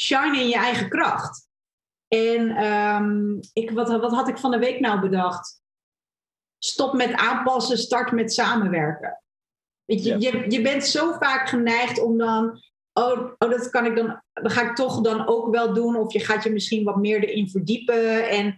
shine 0.00 0.40
in 0.40 0.48
je 0.48 0.56
eigen 0.56 0.88
kracht. 0.88 1.48
En 2.08 2.64
um, 2.64 3.38
ik, 3.52 3.70
wat, 3.70 3.88
wat 3.88 4.12
had 4.12 4.28
ik 4.28 4.38
van 4.38 4.50
de 4.50 4.58
week 4.58 4.80
nou 4.80 5.00
bedacht? 5.00 5.59
Stop 6.62 6.94
met 6.94 7.12
aanpassen, 7.12 7.78
start 7.78 8.12
met 8.12 8.32
samenwerken. 8.32 9.22
Je, 9.84 10.02
ja. 10.02 10.16
je, 10.18 10.50
je 10.50 10.60
bent 10.60 10.84
zo 10.84 11.12
vaak 11.12 11.48
geneigd 11.48 12.00
om 12.00 12.18
dan, 12.18 12.62
oh, 12.92 13.32
oh, 13.38 13.50
dat 13.50 13.70
kan 13.70 13.86
ik 13.86 13.96
dan, 13.96 14.22
dan 14.32 14.50
ga 14.50 14.70
ik 14.70 14.76
toch 14.76 15.00
dan 15.00 15.26
ook 15.26 15.50
wel 15.50 15.74
doen. 15.74 15.96
Of 15.96 16.12
je 16.12 16.20
gaat 16.20 16.44
je 16.44 16.50
misschien 16.50 16.84
wat 16.84 16.96
meer 16.96 17.24
erin 17.24 17.48
verdiepen. 17.48 18.28
En 18.28 18.56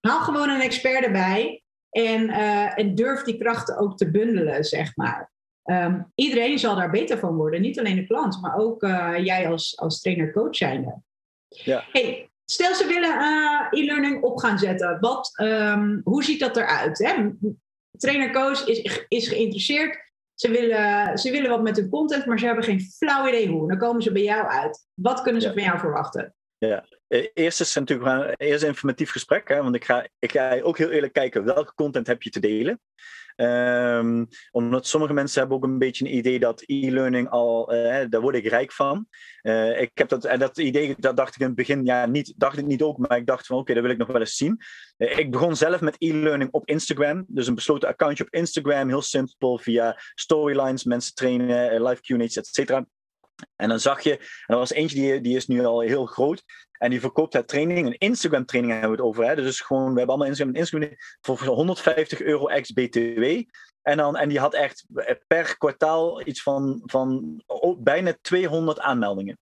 haal 0.00 0.20
gewoon 0.20 0.48
een 0.48 0.60
expert 0.60 1.04
erbij. 1.04 1.62
En, 1.90 2.22
uh, 2.28 2.78
en 2.78 2.94
durf 2.94 3.22
die 3.22 3.38
krachten 3.38 3.78
ook 3.78 3.96
te 3.96 4.10
bundelen, 4.10 4.64
zeg 4.64 4.96
maar. 4.96 5.32
Um, 5.64 6.12
iedereen 6.14 6.58
zal 6.58 6.76
daar 6.76 6.90
beter 6.90 7.18
van 7.18 7.36
worden. 7.36 7.60
Niet 7.60 7.78
alleen 7.78 7.96
de 7.96 8.06
klant, 8.06 8.40
maar 8.40 8.56
ook 8.56 8.82
uh, 8.82 9.14
jij 9.18 9.48
als, 9.48 9.78
als 9.78 10.00
trainer-coach 10.00 10.56
zijnde. 10.56 11.02
Ja. 11.48 11.84
Hey, 11.92 12.29
Stel 12.50 12.74
ze 12.74 12.86
willen 12.86 13.10
uh, 13.10 13.66
e-learning 13.70 14.22
op 14.22 14.38
gaan 14.38 14.58
zetten. 14.58 15.00
Wat, 15.00 15.32
um, 15.42 16.00
hoe 16.04 16.24
ziet 16.24 16.40
dat 16.40 16.56
eruit? 16.56 16.98
Hè? 16.98 17.30
Trainer 17.98 18.32
Coach 18.32 18.66
is, 18.66 19.04
is 19.08 19.28
geïnteresseerd. 19.28 19.98
Ze 20.34 20.50
willen, 20.50 21.18
ze 21.18 21.30
willen 21.30 21.50
wat 21.50 21.62
met 21.62 21.76
hun 21.76 21.88
content, 21.88 22.26
maar 22.26 22.38
ze 22.38 22.46
hebben 22.46 22.64
geen 22.64 22.80
flauw 22.80 23.28
idee 23.28 23.48
hoe. 23.48 23.68
Dan 23.68 23.78
komen 23.78 24.02
ze 24.02 24.12
bij 24.12 24.22
jou 24.22 24.46
uit. 24.46 24.86
Wat 24.94 25.22
kunnen 25.22 25.42
ze 25.42 25.48
ja. 25.48 25.54
van 25.54 25.62
jou 25.62 25.78
verwachten? 25.78 26.34
Ja, 26.58 26.86
eh, 27.06 27.26
eerst 27.34 27.60
is 27.60 27.74
natuurlijk 27.74 28.10
een, 28.10 28.34
eerst 28.36 28.62
een 28.62 28.68
informatief 28.68 29.10
gesprek. 29.10 29.48
Hè? 29.48 29.62
Want 29.62 29.74
ik 29.74 29.84
ga, 29.84 30.06
ik 30.18 30.32
ga 30.32 30.60
ook 30.60 30.78
heel 30.78 30.90
eerlijk 30.90 31.12
kijken 31.12 31.44
welke 31.44 31.74
content 31.74 32.06
heb 32.06 32.22
je 32.22 32.30
te 32.30 32.40
delen. 32.40 32.80
Um, 33.36 34.26
omdat 34.50 34.86
sommige 34.86 35.12
mensen 35.12 35.40
hebben 35.40 35.56
ook 35.56 35.64
een 35.64 35.78
beetje 35.78 36.04
een 36.04 36.16
idee 36.16 36.38
dat 36.38 36.62
e-learning 36.66 37.28
al, 37.28 37.74
uh, 37.74 38.04
daar 38.08 38.20
word 38.20 38.34
ik 38.34 38.46
rijk 38.46 38.72
van. 38.72 39.06
Uh, 39.42 39.80
ik 39.80 39.90
heb 39.94 40.08
dat, 40.08 40.24
en 40.24 40.38
dat 40.38 40.58
idee, 40.58 40.94
dat 40.98 41.16
dacht 41.16 41.34
ik 41.34 41.40
in 41.40 41.46
het 41.46 41.54
begin, 41.54 41.84
ja, 41.84 42.06
niet, 42.06 42.34
dacht 42.36 42.58
ik 42.58 42.66
niet 42.66 42.82
ook, 42.82 42.98
maar 42.98 43.18
ik 43.18 43.26
dacht 43.26 43.46
van 43.46 43.58
oké, 43.58 43.74
dat 43.74 43.82
wil 43.82 43.92
ik 43.92 43.98
nog 43.98 44.08
wel 44.08 44.20
eens 44.20 44.36
zien. 44.36 44.60
Uh, 44.98 45.18
ik 45.18 45.30
begon 45.30 45.56
zelf 45.56 45.80
met 45.80 45.96
e-learning 45.98 46.50
op 46.52 46.68
Instagram, 46.68 47.24
dus 47.28 47.46
een 47.46 47.54
besloten 47.54 47.88
accountje 47.88 48.24
op 48.24 48.34
Instagram, 48.34 48.88
heel 48.88 49.02
simpel, 49.02 49.58
via 49.58 50.00
storylines, 50.14 50.84
mensen 50.84 51.14
trainen, 51.14 51.82
live 51.82 52.00
Q&A's, 52.00 52.36
et 52.36 52.46
cetera. 52.46 52.86
En 53.56 53.68
dan 53.68 53.80
zag 53.80 54.00
je, 54.00 54.16
en 54.18 54.26
er 54.46 54.56
was 54.56 54.72
eentje 54.72 55.00
die, 55.00 55.20
die 55.20 55.36
is 55.36 55.46
nu 55.46 55.64
al 55.64 55.80
heel 55.80 56.06
groot. 56.06 56.42
En 56.80 56.90
die 56.90 57.00
verkoopt 57.00 57.32
haar 57.32 57.44
training, 57.44 57.86
een 57.86 57.98
Instagram 57.98 58.44
training 58.44 58.72
hebben 58.72 58.90
we 58.90 59.02
het 59.02 59.06
over. 59.06 59.26
Hè? 59.26 59.34
Dus 59.34 59.60
gewoon, 59.60 59.92
we 59.92 59.98
hebben 59.98 60.08
allemaal 60.08 60.26
Instagram, 60.26 60.54
Instagram 60.54 60.90
voor 61.20 61.38
150 61.38 62.20
euro 62.20 62.46
ex 62.46 62.72
BTW. 62.72 63.22
En, 63.82 63.96
dan, 63.96 64.16
en 64.16 64.28
die 64.28 64.38
had 64.38 64.54
echt 64.54 64.86
per 65.26 65.58
kwartaal 65.58 66.26
iets 66.26 66.42
van, 66.42 66.82
van 66.84 67.42
bijna 67.78 68.16
200 68.20 68.80
aanmeldingen. 68.80 69.38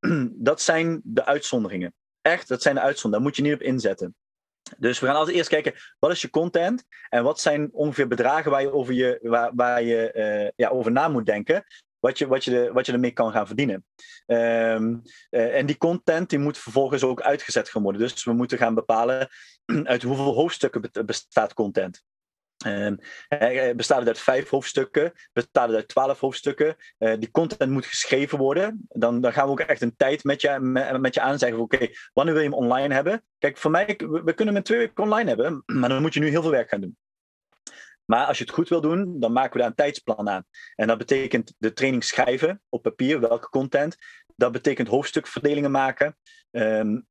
Dat 0.32 0.60
zijn 0.60 1.00
de 1.04 1.24
uitzonderingen. 1.24 1.94
Echt, 2.20 2.48
dat 2.48 2.62
zijn 2.62 2.74
de 2.74 2.80
uitzonderingen. 2.80 3.10
Daar 3.10 3.28
moet 3.28 3.36
je 3.36 3.42
niet 3.42 3.68
op 3.68 3.74
inzetten. 3.74 4.14
Dus 4.76 4.98
we 5.00 5.06
gaan 5.06 5.16
altijd 5.16 5.36
eerst 5.36 5.48
kijken, 5.48 5.74
wat 5.98 6.10
is 6.10 6.22
je 6.22 6.30
content 6.30 6.84
en 7.08 7.22
wat 7.22 7.40
zijn 7.40 7.68
ongeveer 7.72 8.08
bedragen 8.08 8.50
waar 8.50 8.60
je 8.60 8.72
over, 8.72 8.94
je, 8.94 9.18
waar, 9.22 9.50
waar 9.54 9.82
je, 9.82 10.12
uh, 10.14 10.50
ja, 10.56 10.68
over 10.68 10.92
na 10.92 11.08
moet 11.08 11.26
denken 11.26 11.64
wat 12.00 12.18
je, 12.18 12.26
wat 12.26 12.44
je, 12.44 12.50
de, 12.50 12.70
wat 12.72 12.86
je 12.86 12.92
ermee 12.92 13.10
kan 13.10 13.32
gaan 13.32 13.46
verdienen. 13.46 13.84
Um, 14.26 15.02
uh, 15.30 15.56
en 15.56 15.66
die 15.66 15.76
content 15.76 16.30
die 16.30 16.38
moet 16.38 16.58
vervolgens 16.58 17.02
ook 17.02 17.20
uitgezet 17.20 17.68
gaan 17.68 17.82
worden. 17.82 18.00
Dus 18.00 18.24
we 18.24 18.32
moeten 18.32 18.58
gaan 18.58 18.74
bepalen 18.74 19.28
uit 19.84 20.02
hoeveel 20.02 20.34
hoofdstukken 20.34 20.90
bestaat 21.06 21.54
content. 21.54 22.02
Um, 22.66 22.98
bestaat 23.76 23.98
het 23.98 24.08
uit 24.08 24.18
vijf 24.18 24.48
hoofdstukken? 24.48 25.12
Bestaat 25.32 25.68
het 25.68 25.76
uit 25.76 25.88
twaalf 25.88 26.20
hoofdstukken? 26.20 26.76
Uh, 26.98 27.14
die 27.18 27.30
content 27.30 27.70
moet 27.70 27.86
geschreven 27.86 28.38
worden. 28.38 28.86
Dan, 28.88 29.20
dan 29.20 29.32
gaan 29.32 29.44
we 29.44 29.50
ook 29.50 29.60
echt 29.60 29.80
een 29.80 29.96
tijd 29.96 30.24
met 30.24 30.40
je, 30.40 30.58
met, 31.00 31.14
je 31.14 31.20
aan 31.20 31.38
zeggen: 31.38 31.58
oké, 31.58 31.88
wanneer 32.12 32.34
wil 32.34 32.42
je 32.42 32.48
hem 32.48 32.58
online 32.58 32.94
hebben? 32.94 33.24
Kijk, 33.38 33.56
voor 33.56 33.70
mij, 33.70 33.86
we, 33.86 34.22
we 34.24 34.32
kunnen 34.32 34.54
hem 34.54 34.56
in 34.56 34.62
twee 34.62 34.78
weken 34.78 35.04
online 35.04 35.28
hebben, 35.28 35.62
maar 35.80 35.88
dan 35.88 36.02
moet 36.02 36.14
je 36.14 36.20
nu 36.20 36.28
heel 36.28 36.42
veel 36.42 36.50
werk 36.50 36.68
gaan 36.68 36.80
doen. 36.80 36.96
Maar 38.10 38.26
als 38.26 38.38
je 38.38 38.44
het 38.44 38.52
goed 38.52 38.68
wil 38.68 38.80
doen, 38.80 39.20
dan 39.20 39.32
maken 39.32 39.52
we 39.52 39.58
daar 39.58 39.68
een 39.68 39.74
tijdsplan 39.74 40.28
aan. 40.28 40.44
En 40.74 40.86
dat 40.86 40.98
betekent 40.98 41.54
de 41.58 41.72
training 41.72 42.04
schrijven 42.04 42.62
op 42.68 42.82
papier, 42.82 43.20
welke 43.20 43.48
content. 43.48 43.96
Dat 44.36 44.52
betekent 44.52 44.88
hoofdstukverdelingen 44.88 45.70
maken. 45.70 46.16
Um, 46.50 47.06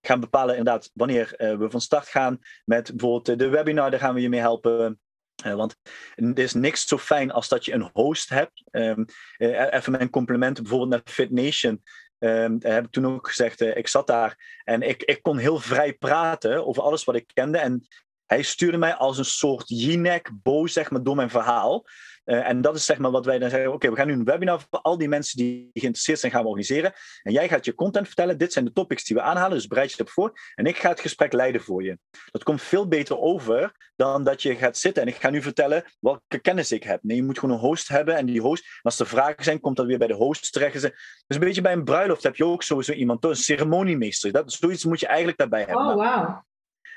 gaan 0.00 0.20
bepalen 0.20 0.56
inderdaad 0.56 0.90
wanneer 0.94 1.34
uh, 1.36 1.56
we 1.56 1.70
van 1.70 1.80
start 1.80 2.08
gaan 2.08 2.38
met 2.64 2.90
bijvoorbeeld 2.96 3.38
de 3.38 3.48
webinar, 3.48 3.90
daar 3.90 4.00
gaan 4.00 4.14
we 4.14 4.20
je 4.20 4.28
mee 4.28 4.40
helpen. 4.40 5.00
Uh, 5.46 5.54
want 5.54 5.76
er 6.14 6.38
is 6.38 6.52
niks 6.52 6.86
zo 6.86 6.98
fijn 6.98 7.30
als 7.30 7.48
dat 7.48 7.64
je 7.64 7.72
een 7.72 7.90
host 7.92 8.28
hebt. 8.28 8.64
Um, 8.70 9.04
uh, 9.38 9.72
even 9.72 9.92
mijn 9.92 10.10
complimenten 10.10 10.62
bijvoorbeeld 10.62 10.90
naar 10.90 11.14
FitNation. 11.14 11.82
Um, 12.18 12.56
heb 12.60 12.84
ik 12.84 12.90
toen 12.90 13.06
ook 13.06 13.28
gezegd, 13.28 13.60
ik 13.60 13.88
zat 13.88 14.06
daar 14.06 14.60
en 14.64 14.82
ik, 14.82 15.02
ik 15.02 15.22
kon 15.22 15.36
heel 15.36 15.58
vrij 15.58 15.92
praten 15.92 16.66
over 16.66 16.82
alles 16.82 17.04
wat 17.04 17.14
ik 17.14 17.30
kende. 17.34 17.58
En 17.58 17.86
hij 18.30 18.42
stuurde 18.42 18.78
mij 18.78 18.94
als 18.94 19.18
een 19.18 19.24
soort 19.24 19.68
jinek 19.68 20.30
boos 20.42 20.72
zeg 20.72 20.90
maar, 20.90 21.02
door 21.02 21.16
mijn 21.16 21.30
verhaal. 21.30 21.84
Uh, 22.24 22.48
en 22.48 22.60
dat 22.60 22.76
is 22.76 22.84
zeg 22.84 22.98
maar 22.98 23.10
wat 23.10 23.24
wij 23.24 23.38
dan 23.38 23.50
zeggen: 23.50 23.72
oké, 23.72 23.90
we 23.90 23.96
gaan 23.96 24.06
nu 24.06 24.12
een 24.12 24.24
webinar 24.24 24.60
voor 24.60 24.80
al 24.80 24.98
die 24.98 25.08
mensen 25.08 25.36
die 25.36 25.70
geïnteresseerd 25.72 26.18
zijn, 26.18 26.32
gaan 26.32 26.42
we 26.42 26.48
organiseren. 26.48 26.92
En 27.22 27.32
jij 27.32 27.48
gaat 27.48 27.64
je 27.64 27.74
content 27.74 28.06
vertellen. 28.06 28.38
Dit 28.38 28.52
zijn 28.52 28.64
de 28.64 28.72
topics 28.72 29.04
die 29.04 29.16
we 29.16 29.22
aanhalen, 29.22 29.56
dus 29.56 29.66
bereid 29.66 29.90
je 29.90 29.96
erop 29.98 30.10
voor. 30.10 30.32
En 30.54 30.64
ik 30.64 30.76
ga 30.76 30.88
het 30.88 31.00
gesprek 31.00 31.32
leiden 31.32 31.60
voor 31.60 31.82
je. 31.82 31.98
Dat 32.30 32.42
komt 32.42 32.62
veel 32.62 32.88
beter 32.88 33.18
over 33.18 33.90
dan 33.96 34.24
dat 34.24 34.42
je 34.42 34.56
gaat 34.56 34.78
zitten 34.78 35.02
en 35.02 35.08
ik 35.08 35.16
ga 35.16 35.30
nu 35.30 35.42
vertellen 35.42 35.84
welke 36.00 36.38
kennis 36.38 36.72
ik 36.72 36.82
heb. 36.82 37.02
Nee, 37.02 37.16
je 37.16 37.22
moet 37.22 37.38
gewoon 37.38 37.54
een 37.54 37.60
host 37.60 37.88
hebben. 37.88 38.16
En 38.16 38.26
die 38.26 38.40
host, 38.40 38.64
als 38.82 39.00
er 39.00 39.06
vragen 39.06 39.44
zijn, 39.44 39.60
komt 39.60 39.76
dat 39.76 39.86
weer 39.86 39.98
bij 39.98 40.06
de 40.06 40.14
host 40.14 40.52
terecht. 40.52 40.72
Dus 40.72 40.92
een 41.26 41.40
beetje 41.40 41.60
bij 41.60 41.72
een 41.72 41.84
bruiloft 41.84 42.22
heb 42.22 42.36
je 42.36 42.44
ook 42.44 42.62
sowieso 42.62 42.92
iemand, 42.92 43.24
een 43.24 43.36
ceremoniemeester. 43.36 44.32
Dat, 44.32 44.52
zoiets 44.52 44.84
moet 44.84 45.00
je 45.00 45.06
eigenlijk 45.06 45.38
daarbij 45.38 45.64
hebben. 45.64 45.86
Oh, 45.86 45.94
wow. 45.94 46.48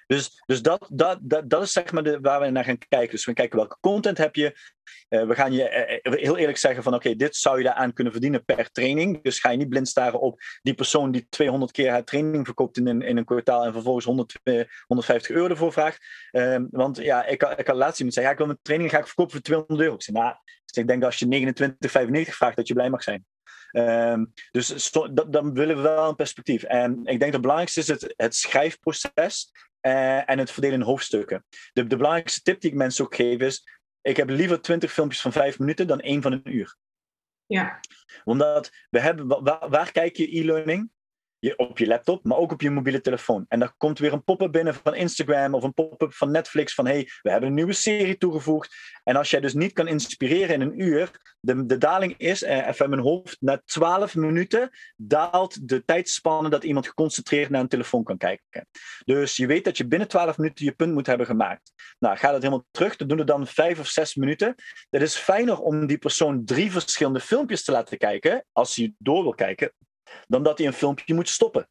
Dus, 0.08 0.44
dus 0.46 0.62
dat, 0.62 0.90
dat, 0.92 1.20
dat, 1.22 1.50
dat 1.50 1.62
is 1.62 1.72
zeg 1.72 1.92
maar 1.92 2.04
de, 2.04 2.20
waar 2.20 2.40
we 2.40 2.50
naar 2.50 2.64
gaan 2.64 2.78
kijken. 2.78 3.12
Dus 3.12 3.26
we 3.26 3.34
kijken 3.34 3.58
welke 3.58 3.78
content 3.80 4.18
heb 4.18 4.36
je. 4.36 4.56
Uh, 5.10 5.28
we 5.28 5.36
gaan 5.36 5.54
je 5.54 6.02
uh, 6.04 6.14
heel 6.14 6.38
eerlijk 6.38 6.58
zeggen 6.58 6.84
van 6.84 6.94
oké, 6.94 7.16
dit 7.16 7.36
zou 7.36 7.58
je 7.58 7.64
daaraan 7.64 7.94
kunnen 7.94 8.14
verdienen 8.14 8.46
per 8.46 8.72
training. 8.72 9.22
Dus 9.22 9.40
ga 9.40 9.50
je 9.50 9.58
niet 9.58 9.70
blind 9.70 9.88
staren 9.88 10.20
op 10.20 10.40
die 10.62 10.74
persoon 10.74 11.12
die 11.12 11.28
200 11.30 11.72
keer 11.72 11.90
haar 11.90 12.04
training 12.04 12.46
verkoopt 12.46 12.78
in 12.78 12.88
een, 12.88 13.02
in 13.02 13.18
een 13.18 13.26
kwartaal 13.26 13.66
en 13.66 13.74
vervolgens 13.74 14.06
100, 14.06 14.40
uh, 14.44 14.64
150 14.88 15.36
euro 15.36 15.48
ervoor 15.48 15.74
vraagt. 15.74 16.06
Ehm, 16.32 16.66
want 16.70 16.98
ja, 16.98 17.26
ik, 17.26 17.44
ik 17.58 17.68
had 17.68 17.76
laatst 17.76 17.98
iemand 17.98 18.16
zeggen, 18.16 18.24
ja, 18.24 18.32
ik 18.32 18.38
wil 18.38 18.46
mijn 18.46 18.60
training 18.62 18.92
ga 18.92 18.98
ik 18.98 19.06
verkopen 19.06 19.32
voor 19.32 19.42
200 19.42 19.80
euro. 19.80 19.94
Ik 19.94 20.04
zeg, 20.04 20.16
nou, 20.16 20.36
ik 20.74 20.88
denk 20.88 21.02
dat 21.02 21.12
als 21.12 21.20
je 21.20 22.26
29,95 22.28 22.34
vraagt 22.34 22.56
dat 22.56 22.68
je 22.68 22.74
blij 22.74 22.90
mag 22.90 23.04
zijn. 23.04 23.26
Um, 23.76 24.34
dus 24.52 24.92
dan 25.28 25.54
willen 25.54 25.76
we 25.76 25.82
wel 25.82 26.10
een 26.10 26.16
perspectief. 26.16 26.64
En 26.64 26.92
ik 26.92 27.06
denk 27.06 27.20
dat 27.20 27.32
het 27.32 27.42
belangrijkste 27.42 27.80
is 27.80 27.88
het, 27.88 28.14
het 28.16 28.36
schrijfproces. 28.36 29.52
Uh, 29.86 30.30
en 30.30 30.40
het 30.40 30.52
verdelen 30.52 30.80
in 30.80 30.86
hoofdstukken. 30.86 31.46
De, 31.74 31.88
de, 31.88 31.96
belangrijkste 31.96 32.42
tip 32.42 32.62
die 32.62 32.72
ik 32.72 32.78
mensen 32.78 33.06
ook 33.06 33.16
geef 33.16 33.40
is: 33.40 33.68
ik 34.02 34.18
heb 34.18 34.30
liever 34.30 34.62
20 34.62 34.92
filmpjes 34.92 35.22
van 35.22 35.32
5 35.32 35.60
minuten 35.60 35.88
dan 35.88 36.00
één 36.00 36.22
van 36.22 36.32
een 36.32 36.56
uur. 36.56 36.78
Ja. 37.46 37.80
Omdat 38.24 38.72
we 38.90 39.00
hebben, 39.00 39.44
waar, 39.44 39.70
waar 39.70 39.92
kijk 39.92 40.16
je 40.16 40.40
e-learning? 40.40 40.92
Je, 41.44 41.58
op 41.58 41.78
je 41.78 41.88
laptop, 41.88 42.24
maar 42.24 42.38
ook 42.38 42.52
op 42.52 42.62
je 42.62 42.72
mobiele 42.72 43.02
telefoon. 43.02 43.46
En 43.48 43.60
dan 43.60 43.74
komt 43.78 44.00
weer 44.00 44.14
een 44.14 44.24
pop-up 44.24 44.52
binnen 44.52 44.74
van 44.74 44.96
Instagram 44.96 45.54
of 45.54 45.64
een 45.64 45.74
pop-up 45.74 46.14
van 46.14 46.32
Netflix 46.32 46.74
van 46.74 46.86
hey, 46.86 47.10
we 47.22 47.32
hebben 47.32 47.50
een 47.50 47.56
nieuwe 47.56 47.74
serie 47.74 48.18
toegevoegd. 48.18 48.76
En 49.04 49.16
als 49.16 49.30
jij 49.30 49.40
dus 49.40 49.54
niet 49.54 49.74
kan 49.74 49.88
inspireren 49.88 50.56
in 50.56 50.62
een 50.62 50.82
uur, 50.82 51.12
de, 51.40 51.66
de 51.66 51.78
daling 51.78 52.18
is, 52.18 52.44
eh, 52.44 52.68
even 52.68 52.90
mijn 52.90 53.02
hoofd, 53.02 53.38
na 53.40 53.62
12 53.66 54.16
minuten 54.16 54.70
daalt 54.96 55.68
de 55.68 55.86
tijdspanne 55.86 56.50
dat 56.50 56.64
iemand 56.64 56.88
geconcentreerd 56.88 57.50
naar 57.50 57.62
een 57.62 57.68
telefoon 57.68 58.04
kan 58.04 58.18
kijken. 58.18 58.68
Dus 59.06 59.38
je 59.38 59.48
weet 59.48 59.66
dat 59.66 59.78
je 59.78 59.88
binnen 59.88 60.08
12 60.08 60.38
minuten 60.38 60.66
je 60.66 60.72
punt 60.72 60.94
moet 60.94 61.08
hebben 61.08 61.26
gemaakt. 61.26 61.72
Nou, 62.00 62.18
ga 62.18 62.32
dat 62.32 62.42
helemaal 62.42 62.66
terug, 62.72 62.96
dan 62.96 63.08
doen 63.08 63.18
we 63.18 63.24
dan 63.24 63.48
5 63.48 63.80
of 63.80 63.88
6 63.88 64.16
minuten. 64.16 64.56
Het 64.90 65.02
is 65.02 65.16
fijner 65.16 65.60
om 65.60 65.88
die 65.88 65.98
persoon 65.98 66.46
drie 66.46 66.72
verschillende 66.72 67.20
filmpjes 67.20 67.64
te 67.64 67.72
laten 67.72 67.98
kijken, 67.98 68.46
als 68.52 68.76
hij 68.76 68.94
door 68.98 69.24
wil 69.24 69.36
kijken, 69.36 69.72
dan 70.28 70.44
dat 70.44 70.58
hij 70.58 70.68
een 70.68 70.74
filmpje 70.74 71.14
moet 71.14 71.30
stoppen. 71.30 71.70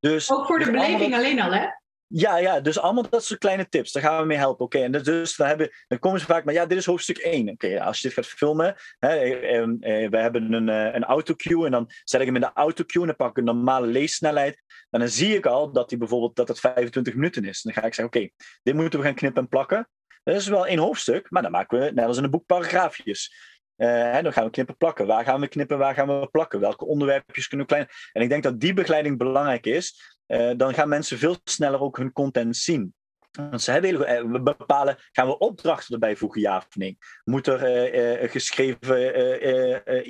Dus, 0.00 0.32
Ook 0.32 0.46
voor 0.46 0.58
de 0.58 0.64
dus 0.64 0.74
beleving 0.74 1.14
alleen 1.14 1.40
al, 1.40 1.52
hè? 1.52 1.66
Ja, 2.08 2.36
ja, 2.36 2.60
dus 2.60 2.78
allemaal 2.78 3.08
dat 3.10 3.24
soort 3.24 3.40
kleine 3.40 3.68
tips. 3.68 3.92
Daar 3.92 4.02
gaan 4.02 4.20
we 4.20 4.26
mee 4.26 4.36
helpen. 4.36 4.64
Oké, 4.64 4.78
en 4.78 4.92
dus 4.92 5.36
dan, 5.36 5.46
hebben, 5.46 5.70
dan 5.88 5.98
komen 5.98 6.20
ze 6.20 6.26
vaak 6.26 6.44
maar 6.44 6.54
ja, 6.54 6.66
dit 6.66 6.78
is 6.78 6.86
hoofdstuk 6.86 7.18
1. 7.18 7.48
Oké, 7.48 7.82
als 7.82 8.00
je 8.00 8.08
dit 8.08 8.16
gaat 8.16 8.26
filmen, 8.26 8.76
hè, 8.98 9.08
eh, 9.08 9.62
eh, 9.62 10.10
we 10.10 10.16
hebben 10.16 10.52
een, 10.52 10.68
eh, 10.68 10.94
een 10.94 11.04
autocue 11.04 11.64
en 11.64 11.70
dan 11.70 11.90
zet 12.04 12.20
ik 12.20 12.26
hem 12.26 12.34
in 12.34 12.40
de 12.40 12.52
autocue 12.54 13.00
en 13.00 13.06
dan 13.06 13.16
pak 13.16 13.30
ik 13.30 13.36
een 13.36 13.44
normale 13.44 13.86
leessnelheid. 13.86 14.62
En 14.90 15.00
dan 15.00 15.08
zie 15.08 15.36
ik 15.36 15.46
al 15.46 15.72
dat 15.72 15.88
die 15.88 15.98
bijvoorbeeld 15.98 16.36
dat 16.36 16.48
het 16.48 16.60
25 16.60 17.14
minuten 17.14 17.44
is. 17.44 17.64
En 17.64 17.72
dan 17.72 17.82
ga 17.82 17.88
ik 17.88 17.94
zeggen, 17.94 18.20
oké, 18.20 18.30
dit 18.62 18.74
moeten 18.74 18.98
we 18.98 19.04
gaan 19.04 19.14
knippen 19.14 19.42
en 19.42 19.48
plakken. 19.48 19.88
Dat 20.22 20.36
is 20.36 20.48
wel 20.48 20.66
één 20.66 20.78
hoofdstuk, 20.78 21.30
maar 21.30 21.42
dan 21.42 21.50
maken 21.50 21.78
we, 21.78 21.90
net 21.90 22.06
als 22.06 22.16
in 22.16 22.24
een 22.24 22.30
boek, 22.30 22.46
paragraafjes. 22.46 23.55
Uh, 23.76 24.20
dan 24.22 24.32
gaan 24.32 24.44
we 24.44 24.50
knippen 24.50 24.76
plakken. 24.76 25.06
Waar 25.06 25.24
gaan 25.24 25.40
we 25.40 25.48
knippen, 25.48 25.78
waar 25.78 25.94
gaan 25.94 26.20
we 26.20 26.28
plakken? 26.30 26.60
Welke 26.60 26.84
onderwerpjes 26.84 27.48
kunnen 27.48 27.66
we 27.66 27.72
klein... 27.72 27.88
En 28.12 28.22
ik 28.22 28.28
denk 28.28 28.42
dat 28.42 28.60
die 28.60 28.74
begeleiding 28.74 29.18
belangrijk 29.18 29.66
is. 29.66 30.16
Uh, 30.26 30.50
dan 30.56 30.74
gaan 30.74 30.88
mensen 30.88 31.18
veel 31.18 31.36
sneller 31.44 31.80
ook 31.80 31.96
hun 31.96 32.12
content 32.12 32.56
zien. 32.56 32.94
Want 33.30 33.62
ze 33.62 33.72
eh, 33.72 34.22
we 34.22 34.42
bepalen, 34.42 34.96
gaan 35.12 35.26
we 35.26 35.38
opdrachten 35.38 35.94
erbij 35.94 36.16
voegen, 36.16 36.40
ja 36.40 36.56
of 36.56 36.76
nee? 36.76 36.98
Moet 37.24 37.46
er 37.46 37.92
uh, 38.22 38.30
geschreven 38.30 38.96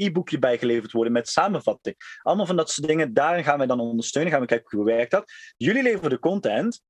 e-boekje 0.05 0.38
bijgeleverd 0.38 0.93
worden 0.93 1.12
met 1.12 1.28
samenvatting? 1.28 1.97
Allemaal 2.22 2.47
van 2.47 2.57
dat 2.57 2.70
soort 2.70 2.86
dingen, 2.86 3.14
daarin 3.14 3.45
gaan 3.45 3.59
we 3.59 3.66
dan 3.66 3.80
ondersteunen. 3.80 4.32
Gaan 4.32 4.41
we 4.41 4.47
kijken 4.47 4.78
hoe 4.78 4.86
werkt 4.86 5.11
dat. 5.11 5.32
Jullie 5.57 5.82
leveren 5.82 6.11
de 6.11 6.18
content. 6.18 6.82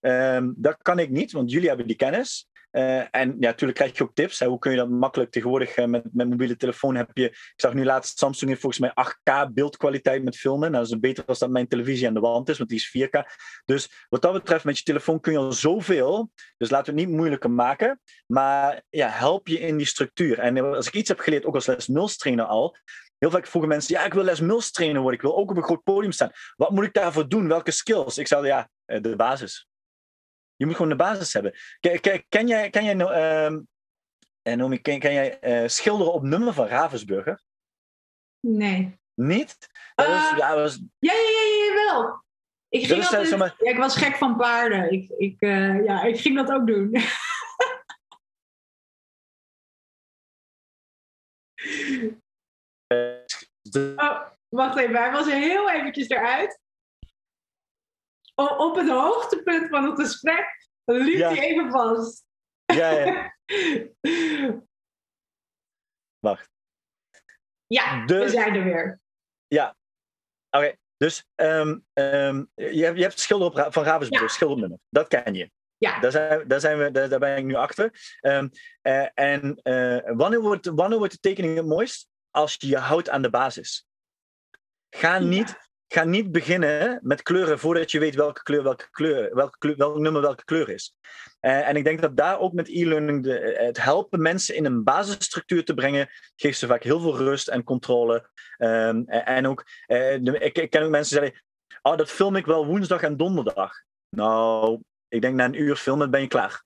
Um, 0.00 0.54
dat 0.56 0.76
kan 0.82 0.98
ik 0.98 1.10
niet, 1.10 1.32
want 1.32 1.50
jullie 1.50 1.68
hebben 1.68 1.86
die 1.86 1.96
kennis. 1.96 2.48
Uh, 2.76 2.98
en 2.98 3.28
ja, 3.38 3.48
natuurlijk 3.48 3.78
krijg 3.78 3.96
je 3.96 4.02
ook 4.02 4.14
tips. 4.14 4.38
Hè. 4.38 4.46
Hoe 4.46 4.58
kun 4.58 4.70
je 4.70 4.76
dat 4.76 4.88
makkelijk 4.88 5.30
tegenwoordig 5.30 5.76
uh, 5.76 5.84
met, 5.84 6.04
met 6.12 6.28
mobiele 6.28 6.56
telefoon 6.56 6.96
heb 6.96 7.10
je. 7.12 7.24
Ik 7.24 7.52
zag 7.56 7.74
nu 7.74 7.84
laatst 7.84 8.18
Samsung 8.18 8.50
heeft 8.50 8.62
volgens 8.62 8.80
mij 8.80 9.06
8K 9.06 9.52
beeldkwaliteit 9.52 10.24
met 10.24 10.36
filmen. 10.36 10.70
Nou, 10.70 10.82
dat 10.82 10.92
is 10.92 11.00
beter 11.00 11.24
als 11.24 11.38
dat 11.38 11.50
mijn 11.50 11.68
televisie 11.68 12.06
aan 12.06 12.14
de 12.14 12.20
wand 12.20 12.48
is, 12.48 12.58
want 12.58 12.70
die 12.70 12.78
is 12.78 13.08
4K. 13.08 13.20
Dus 13.64 14.06
wat 14.08 14.22
dat 14.22 14.32
betreft, 14.32 14.64
met 14.64 14.78
je 14.78 14.82
telefoon 14.82 15.20
kun 15.20 15.32
je 15.32 15.38
al 15.38 15.52
zoveel. 15.52 16.30
Dus 16.56 16.70
laten 16.70 16.94
we 16.94 17.00
het 17.00 17.08
niet 17.08 17.18
moeilijker 17.18 17.50
maken. 17.50 18.00
Maar 18.26 18.82
ja, 18.90 19.08
help 19.08 19.48
je 19.48 19.58
in 19.58 19.76
die 19.76 19.86
structuur. 19.86 20.38
En 20.38 20.74
als 20.74 20.86
ik 20.86 20.94
iets 20.94 21.08
heb 21.08 21.18
geleerd, 21.18 21.44
ook 21.44 21.54
als 21.54 21.66
les 21.66 22.16
trainer 22.16 22.44
al. 22.44 22.76
Heel 23.18 23.30
vaak 23.30 23.46
vroegen 23.46 23.70
mensen, 23.70 23.94
ja, 23.94 24.04
ik 24.04 24.14
wil 24.14 24.24
les 24.24 24.40
Mills 24.40 24.70
trainer 24.70 25.00
worden. 25.00 25.20
Ik 25.20 25.26
wil 25.26 25.36
ook 25.36 25.50
op 25.50 25.56
een 25.56 25.62
groot 25.62 25.82
podium 25.82 26.12
staan. 26.12 26.30
Wat 26.56 26.70
moet 26.70 26.84
ik 26.84 26.92
daarvoor 26.92 27.28
doen? 27.28 27.48
Welke 27.48 27.70
skills? 27.70 28.18
Ik 28.18 28.26
zei, 28.26 28.46
ja, 28.46 28.68
eh, 28.84 29.02
de 29.02 29.16
basis. 29.16 29.68
Je 30.56 30.66
moet 30.66 30.74
gewoon 30.74 30.90
de 30.90 30.96
basis 30.96 31.32
hebben. 31.32 31.54
Ken, 31.80 32.46
jij, 32.46 32.70
ken 32.70 32.84
jij, 32.84 32.96
uh, 32.96 33.56
Nomi, 34.56 34.80
ken, 34.80 34.98
ken 34.98 35.12
jij 35.12 35.62
uh, 35.62 35.68
schilderen 35.68 36.12
op 36.12 36.22
nummer 36.22 36.52
van 36.52 36.66
Ravensburger? 36.66 37.42
Nee. 38.40 38.98
Niet? 39.14 39.56
Dat 39.94 40.06
uh, 40.06 40.12
was, 40.12 40.38
ja, 40.38 40.54
was... 40.54 40.82
ja, 40.98 41.12
ja, 41.12 41.20
ja, 41.20 41.64
ja, 41.64 41.74
wel. 41.74 42.22
Ik, 42.68 42.86
ging 42.86 43.02
altijd, 43.02 43.36
maar... 43.36 43.54
ja, 43.58 43.70
ik 43.70 43.78
was 43.78 43.96
gek 43.96 44.16
van 44.16 44.36
paarden. 44.36 44.92
Ik, 44.92 45.10
ik, 45.16 45.36
ja, 45.84 46.02
ik 46.02 46.20
ging 46.20 46.36
dat 46.36 46.50
ook 46.50 46.66
doen. 46.66 46.90
oh, 53.96 54.20
wacht 54.48 54.78
even, 54.78 54.96
hij 54.96 55.12
was 55.12 55.26
er 55.26 55.38
heel 55.38 55.70
eventjes 55.70 56.08
eruit 56.08 56.62
op 58.34 58.76
het 58.76 58.88
hoogtepunt 58.88 59.68
van 59.68 59.84
het 59.84 60.00
gesprek 60.00 60.68
liep 60.84 61.20
hij 61.20 61.38
even 61.38 61.70
vast. 61.70 62.24
Ja, 62.64 62.90
ja. 62.90 63.36
Wacht. 66.18 66.50
Ja, 67.66 68.04
we 68.04 68.28
zijn 68.28 68.54
er 68.54 68.64
weer. 68.64 69.00
Ja, 69.46 69.76
oké. 70.50 70.76
Dus 70.96 71.26
um, 71.34 71.86
um, 71.92 72.50
je, 72.54 72.84
hebt, 72.84 72.96
je 72.96 73.02
hebt 73.02 73.20
schilder 73.20 73.66
op, 73.66 73.72
van 73.72 73.84
Ravensburg, 73.84 74.22
ja. 74.22 74.28
schildernummer. 74.28 74.78
Dat 74.88 75.08
ken 75.08 75.34
je. 75.34 75.50
Ja. 75.76 76.00
Daar, 76.00 76.10
zijn, 76.10 76.48
daar, 76.48 76.60
zijn 76.60 76.78
we, 76.78 76.90
daar, 76.90 77.08
daar 77.08 77.18
ben 77.18 77.36
ik 77.36 77.44
nu 77.44 77.54
achter. 77.54 78.16
Um, 78.20 78.50
uh, 78.82 79.06
en 79.14 79.60
uh, 79.62 80.16
wanneer, 80.16 80.40
wordt, 80.40 80.66
wanneer 80.66 80.98
wordt 80.98 81.12
de 81.12 81.20
tekening 81.20 81.56
het 81.56 81.66
mooist? 81.66 82.08
Als 82.30 82.56
je 82.58 82.66
je 82.66 82.78
houdt 82.78 83.08
aan 83.08 83.22
de 83.22 83.30
basis. 83.30 83.86
Ga 84.90 85.18
niet 85.18 85.56
ga 85.94 86.04
niet 86.04 86.32
beginnen 86.32 86.98
met 87.02 87.22
kleuren 87.22 87.58
voordat 87.58 87.90
je 87.90 87.98
weet 87.98 88.14
welke 88.14 88.42
kleur 88.42 88.62
welke 88.62 88.90
kleur, 88.90 89.34
welke 89.34 89.58
kleur, 89.58 89.76
welk 89.76 89.98
nummer 89.98 90.22
welke 90.22 90.44
kleur 90.44 90.68
is. 90.68 90.96
Uh, 91.40 91.68
en 91.68 91.76
ik 91.76 91.84
denk 91.84 92.00
dat 92.00 92.16
daar 92.16 92.38
ook 92.38 92.52
met 92.52 92.68
e-learning 92.68 93.26
eh, 93.26 93.66
het 93.66 93.82
helpen 93.82 94.22
mensen 94.22 94.54
in 94.54 94.64
een 94.64 94.84
basisstructuur 94.84 95.64
te 95.64 95.74
brengen, 95.74 96.08
geeft 96.36 96.58
ze 96.58 96.66
vaak 96.66 96.82
heel 96.82 97.00
veel 97.00 97.16
rust 97.16 97.48
en 97.48 97.64
controle. 97.64 98.30
Um, 98.58 99.08
en 99.08 99.46
ook, 99.46 99.64
de, 99.86 100.38
ik, 100.38 100.58
ik, 100.58 100.70
ken 100.70 100.82
ook 100.82 100.90
mensen 100.90 101.20
die 101.20 101.26
zeggen, 101.28 101.44
oh, 101.82 101.96
dat 101.96 102.10
film 102.10 102.36
ik 102.36 102.46
wel 102.46 102.66
woensdag 102.66 103.02
en 103.02 103.16
donderdag. 103.16 103.72
Nou, 104.08 104.80
ik 105.08 105.20
denk 105.20 105.34
na 105.34 105.44
een 105.44 105.60
uur 105.60 105.76
filmen 105.76 106.10
ben 106.10 106.20
je 106.20 106.26
klaar. 106.26 106.64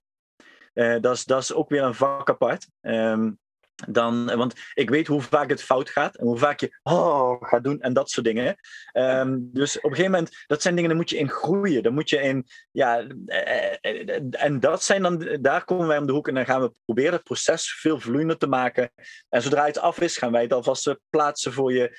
Dat, 0.73 1.15
is, 1.15 1.25
dat 1.25 1.41
is 1.41 1.53
ook 1.53 1.69
weer 1.69 1.83
een 1.83 1.93
vak 1.93 2.29
apart. 2.29 2.67
Um, 2.81 3.39
dan, 3.87 4.35
want 4.35 4.53
ik 4.73 4.89
weet 4.89 5.07
hoe 5.07 5.21
vaak 5.21 5.49
het 5.49 5.63
fout 5.63 5.89
gaat 5.89 6.15
en 6.15 6.25
hoe 6.25 6.37
vaak 6.37 6.59
je 6.59 6.79
oh, 6.83 7.35
gaat 7.39 7.63
doen 7.63 7.81
en 7.81 7.93
dat 7.93 8.09
soort 8.09 8.25
dingen. 8.25 8.55
Um, 8.93 9.49
dus 9.53 9.77
op 9.77 9.83
een 9.83 9.89
gegeven 9.89 10.11
moment, 10.11 10.43
dat 10.47 10.61
zijn 10.61 10.73
dingen, 10.73 10.89
daar 10.89 10.99
moet 10.99 11.09
je 11.09 11.17
in 11.17 11.29
groeien. 11.29 11.83
Daar 11.83 11.93
moet 11.93 12.09
je 12.09 12.17
in, 12.21 12.45
ja, 12.71 13.07
eh, 13.25 13.75
eh, 13.81 14.21
en 14.31 14.59
dat 14.59 14.83
zijn 14.83 15.01
dan, 15.01 15.37
daar 15.41 15.65
komen 15.65 15.87
wij 15.87 15.97
om 15.97 16.05
de 16.05 16.13
hoek 16.13 16.27
en 16.27 16.33
dan 16.33 16.45
gaan 16.45 16.61
we 16.61 16.71
proberen 16.85 17.13
het 17.13 17.23
proces 17.23 17.73
veel 17.73 17.99
vloeiender 17.99 18.37
te 18.37 18.47
maken. 18.47 18.91
En 19.29 19.41
zodra 19.41 19.65
het 19.65 19.79
af 19.79 19.99
is, 19.99 20.17
gaan 20.17 20.31
wij 20.31 20.41
het 20.41 20.53
alvast 20.53 20.95
plaatsen 21.09 21.53
voor 21.53 21.73
je, 21.73 21.97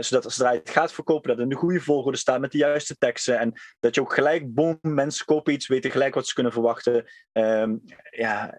zodat 0.00 0.32
zodra 0.32 0.52
je 0.52 0.58
het 0.58 0.70
gaat 0.70 0.92
verkopen, 0.92 1.28
dat 1.28 1.36
het 1.38 1.46
in 1.46 1.52
de 1.52 1.60
goede 1.60 1.80
volgorde 1.80 2.18
staat 2.18 2.40
met 2.40 2.52
de 2.52 2.58
juiste 2.58 2.96
teksten 2.96 3.38
en 3.38 3.52
dat 3.80 3.94
je 3.94 4.00
ook 4.00 4.14
gelijk, 4.14 4.54
boom, 4.54 4.78
mensen 4.80 5.26
kopen 5.26 5.52
iets, 5.52 5.66
weten 5.66 5.90
gelijk 5.90 6.14
wat 6.14 6.26
ze 6.26 6.34
kunnen 6.34 6.52
verwachten. 6.52 7.04
Um, 7.32 7.82
ja, 8.10 8.58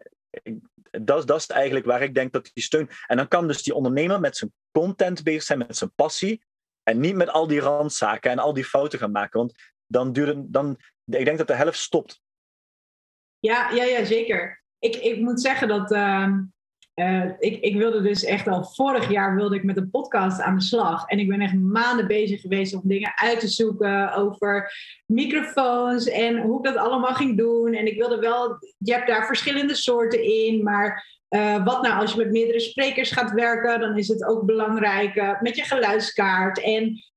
dat, 0.91 1.27
dat 1.27 1.39
is 1.39 1.47
eigenlijk 1.47 1.85
waar 1.85 2.01
ik 2.01 2.13
denk 2.13 2.31
dat 2.31 2.49
die 2.53 2.63
steun. 2.63 2.89
En 3.07 3.17
dan 3.17 3.27
kan 3.27 3.47
dus 3.47 3.63
die 3.63 3.75
ondernemer 3.75 4.19
met 4.19 4.37
zijn 4.37 4.53
content 4.71 5.23
bezig 5.23 5.43
zijn, 5.43 5.59
met 5.59 5.77
zijn 5.77 5.93
passie. 5.95 6.43
En 6.83 6.99
niet 6.99 7.15
met 7.15 7.29
al 7.29 7.47
die 7.47 7.59
randzaken 7.59 8.31
en 8.31 8.39
al 8.39 8.53
die 8.53 8.65
fouten 8.65 8.99
gaan 8.99 9.11
maken. 9.11 9.39
Want 9.39 9.53
dan 9.85 10.13
duurt 10.13 10.27
het, 10.27 10.53
dan, 10.53 10.77
ik 11.05 11.25
denk 11.25 11.37
dat 11.37 11.47
de 11.47 11.53
helft 11.53 11.79
stopt. 11.79 12.21
Ja, 13.39 13.69
ja, 13.71 13.83
ja 13.83 14.05
zeker. 14.05 14.63
Ik, 14.79 14.95
ik 14.95 15.19
moet 15.19 15.41
zeggen 15.41 15.67
dat 15.67 15.91
uh, 15.91 16.37
uh, 17.01 17.25
ik, 17.39 17.61
ik 17.61 17.75
wilde 17.75 18.01
dus 18.01 18.23
echt 18.23 18.47
al 18.47 18.63
vorig 18.63 19.09
jaar 19.09 19.35
wilde 19.35 19.55
ik 19.55 19.63
met 19.63 19.77
een 19.77 19.89
podcast 19.89 20.41
aan 20.41 20.55
de 20.55 20.63
slag. 20.63 21.05
En 21.05 21.19
ik 21.19 21.27
ben 21.27 21.41
echt 21.41 21.53
maanden 21.53 22.07
bezig 22.07 22.41
geweest 22.41 22.73
om 22.73 22.81
dingen 22.83 23.11
uit 23.15 23.39
te 23.39 23.47
zoeken 23.47 24.13
over 24.13 24.73
microfoons 25.05 26.09
en 26.09 26.41
hoe 26.41 26.57
ik 26.57 26.63
dat 26.63 26.75
allemaal 26.75 27.13
ging 27.13 27.37
doen. 27.37 27.73
En 27.73 27.87
ik 27.87 27.97
wilde 27.97 28.19
wel, 28.19 28.57
je 28.77 28.93
hebt 28.93 29.07
daar 29.07 29.25
verschillende 29.25 29.75
soorten 29.75 30.23
in, 30.23 30.63
maar 30.63 31.19
uh, 31.29 31.65
wat 31.65 31.81
nou 31.81 32.01
als 32.01 32.11
je 32.11 32.17
met 32.17 32.31
meerdere 32.31 32.59
sprekers 32.59 33.11
gaat 33.11 33.31
werken, 33.31 33.79
dan 33.79 33.97
is 33.97 34.07
het 34.07 34.25
ook 34.25 34.45
belangrijk 34.45 35.37
met 35.41 35.55
je 35.55 35.63
geluidskaart. 35.63 36.63
En 36.63 37.10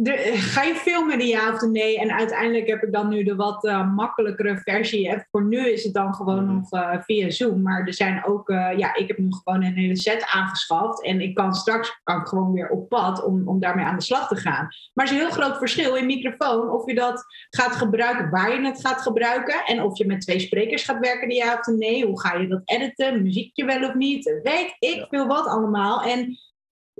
de, 0.00 0.16
ga 0.34 0.62
je 0.62 0.74
filmen, 0.74 1.26
ja 1.26 1.52
of 1.52 1.60
nee? 1.60 1.98
En 1.98 2.12
uiteindelijk 2.12 2.68
heb 2.68 2.82
ik 2.82 2.92
dan 2.92 3.08
nu 3.08 3.22
de 3.22 3.34
wat 3.34 3.64
uh, 3.64 3.94
makkelijkere 3.94 4.56
versie. 4.56 5.10
Hè. 5.10 5.16
Voor 5.30 5.44
nu 5.44 5.68
is 5.68 5.84
het 5.84 5.94
dan 5.94 6.14
gewoon 6.14 6.44
mm. 6.44 6.54
nog 6.54 6.72
uh, 6.72 7.02
via 7.02 7.30
Zoom. 7.30 7.62
Maar 7.62 7.86
er 7.86 7.94
zijn 7.94 8.24
ook, 8.24 8.48
uh, 8.48 8.70
ja, 8.76 8.94
ik 8.94 9.08
heb 9.08 9.18
nu 9.18 9.28
gewoon 9.30 9.64
een 9.64 9.74
hele 9.74 9.96
set 9.96 10.26
aangeschaft. 10.32 11.04
En 11.04 11.20
ik 11.20 11.34
kan 11.34 11.54
straks 11.54 12.00
kan 12.02 12.20
ik 12.20 12.26
gewoon 12.26 12.52
weer 12.52 12.68
op 12.68 12.88
pad 12.88 13.24
om, 13.24 13.48
om 13.48 13.60
daarmee 13.60 13.84
aan 13.84 13.96
de 13.96 14.02
slag 14.02 14.28
te 14.28 14.36
gaan. 14.36 14.68
Maar 14.94 15.06
er 15.06 15.12
is 15.12 15.18
een 15.18 15.26
heel 15.26 15.42
groot 15.42 15.58
verschil 15.58 15.94
in 15.94 16.06
microfoon. 16.06 16.70
Of 16.70 16.86
je 16.86 16.94
dat 16.94 17.24
gaat 17.50 17.76
gebruiken, 17.76 18.30
waar 18.30 18.54
je 18.54 18.66
het 18.66 18.80
gaat 18.80 19.00
gebruiken. 19.00 19.64
En 19.64 19.82
of 19.82 19.98
je 19.98 20.06
met 20.06 20.20
twee 20.20 20.38
sprekers 20.38 20.84
gaat 20.84 20.98
werken, 20.98 21.30
ja 21.30 21.58
of 21.58 21.66
nee. 21.66 22.06
Hoe 22.06 22.20
ga 22.20 22.36
je 22.36 22.48
dat 22.48 22.62
editen? 22.64 23.22
Muziekje 23.22 23.64
wel 23.64 23.88
of 23.88 23.94
niet? 23.94 24.40
Weet 24.42 24.76
ik 24.78 25.06
veel 25.08 25.26
wat 25.26 25.46
allemaal. 25.46 26.02
En 26.02 26.38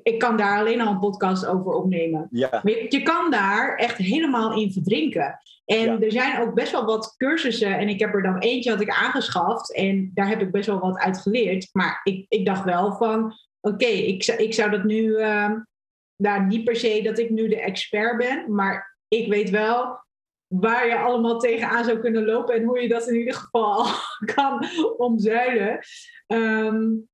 ik 0.02 0.18
kan 0.18 0.36
daar 0.36 0.58
alleen 0.58 0.80
al 0.80 0.92
een 0.92 0.98
podcast 0.98 1.46
over 1.46 1.72
opnemen. 1.72 2.26
Ja. 2.30 2.60
Je, 2.62 2.86
je, 2.88 3.02
kan 3.02 3.30
daar 3.30 3.76
echt 3.76 3.96
helemaal 3.96 4.60
in 4.60 4.72
verdrinken. 4.72 5.38
En 5.64 6.02
er 6.02 6.12
zijn 6.12 6.40
ook 6.40 6.54
best 6.54 6.72
wel 6.72 6.84
wat 6.84 7.14
cursussen. 7.16 7.78
En 7.78 7.88
ik 7.88 8.00
heb 8.00 8.14
er 8.14 8.22
dan 8.22 8.38
eentje 8.38 8.70
had 8.70 8.80
ik 8.80 8.90
aangeschaft. 8.90 9.74
En 9.74 10.10
daar 10.14 10.28
heb 10.28 10.40
ik 10.40 10.50
best 10.50 10.66
wel 10.66 10.78
wat 10.78 10.98
uit 10.98 11.18
geleerd. 11.18 11.68
Maar 11.72 12.00
ik, 12.04 12.26
ik 12.28 12.46
dacht 12.46 12.64
wel 12.64 12.92
van... 12.92 13.32
Oké, 13.60 13.86
ik, 13.86 14.26
ik 14.26 14.54
zou 14.54 14.70
dat 14.70 14.84
nu... 14.84 15.02
Uh, 15.02 15.50
nou, 16.16 16.46
niet 16.46 16.64
per 16.64 16.76
se 16.76 17.02
dat 17.02 17.18
ik 17.18 17.30
nu 17.30 17.48
de 17.48 17.60
expert 17.60 18.16
ben. 18.16 18.54
Maar 18.54 18.98
ik 19.08 19.28
weet 19.28 19.50
wel 19.50 20.06
waar 20.46 20.86
je 20.86 20.98
allemaal 20.98 21.38
tegenaan 21.38 21.84
zou 21.84 21.98
kunnen 21.98 22.24
lopen. 22.24 22.54
En 22.54 22.64
hoe 22.64 22.80
je 22.80 22.88
dat 22.88 23.08
in 23.08 23.18
ieder 23.18 23.34
geval 23.34 23.86
kan 24.34 24.64
omzuilen. 24.96 25.78
Um, 26.26 27.08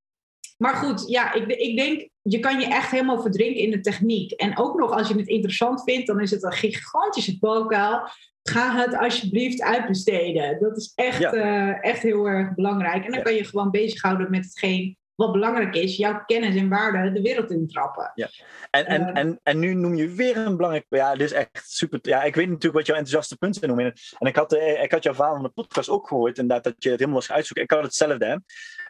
maar 0.57 0.75
goed, 0.75 1.09
ja, 1.09 1.33
ik, 1.33 1.47
ik 1.47 1.77
denk, 1.77 2.09
je 2.29 2.39
kan 2.39 2.61
je 2.61 2.67
echt 2.67 2.91
helemaal 2.91 3.21
verdrinken 3.21 3.63
in 3.63 3.71
de 3.71 3.81
techniek. 3.81 4.31
En 4.31 4.59
ook 4.59 4.79
nog 4.79 4.91
als 4.91 5.09
je 5.09 5.15
het 5.15 5.29
interessant 5.29 5.83
vindt, 5.83 6.07
dan 6.07 6.21
is 6.21 6.31
het 6.31 6.43
een 6.43 6.53
gigantische 6.53 7.37
valkuil. 7.41 8.09
Ga 8.43 8.77
het 8.77 8.97
alsjeblieft 8.97 9.63
uitbesteden. 9.63 10.61
Dat 10.61 10.77
is 10.77 10.93
echt, 10.95 11.35
uh, 11.35 11.85
echt 11.85 12.03
heel 12.03 12.27
erg 12.27 12.55
belangrijk. 12.55 13.05
En 13.05 13.13
dan 13.13 13.23
kan 13.23 13.35
je 13.35 13.45
gewoon 13.45 13.71
bezighouden 13.71 14.31
met 14.31 14.45
hetgeen 14.45 14.97
wat 15.15 15.33
belangrijk 15.33 15.75
is, 15.75 15.97
jouw 15.97 16.23
kennis 16.27 16.57
en 16.57 16.69
waarde 16.69 17.13
de 17.13 17.23
wereld 17.23 17.51
intrappen. 17.51 18.13
Ja. 18.15 18.29
En, 18.71 18.87
en, 18.87 19.01
uh, 19.01 19.19
en, 19.19 19.41
en 19.43 19.59
nu 19.59 19.75
noem 19.75 19.95
je 19.95 20.09
weer 20.09 20.37
een 20.37 20.57
belangrijk... 20.57 20.87
Ja, 20.89 21.13
dit 21.13 21.21
is 21.21 21.33
echt 21.33 21.63
super... 21.65 21.99
Ja, 22.03 22.23
ik 22.23 22.35
weet 22.35 22.47
natuurlijk 22.47 22.75
wat 22.75 22.87
jouw 22.87 22.97
enthousiaste 22.97 23.37
punten 23.37 23.69
noemen. 23.69 23.93
En 24.19 24.27
ik 24.27 24.37
had, 24.37 24.53
eh, 24.53 24.83
ik 24.83 24.93
had 24.93 25.03
jouw 25.03 25.15
verhaal 25.15 25.35
van 25.35 25.43
de 25.43 25.49
podcast 25.49 25.89
ook 25.89 26.09
gehoord, 26.09 26.39
inderdaad, 26.39 26.65
dat 26.65 26.75
je 26.79 26.89
het 26.89 26.99
helemaal 26.99 27.21
was 27.21 27.31
uitzoeken. 27.31 27.65
Ik 27.65 27.71
had 27.71 27.83
hetzelfde. 27.83 28.27
Hè? 28.27 28.37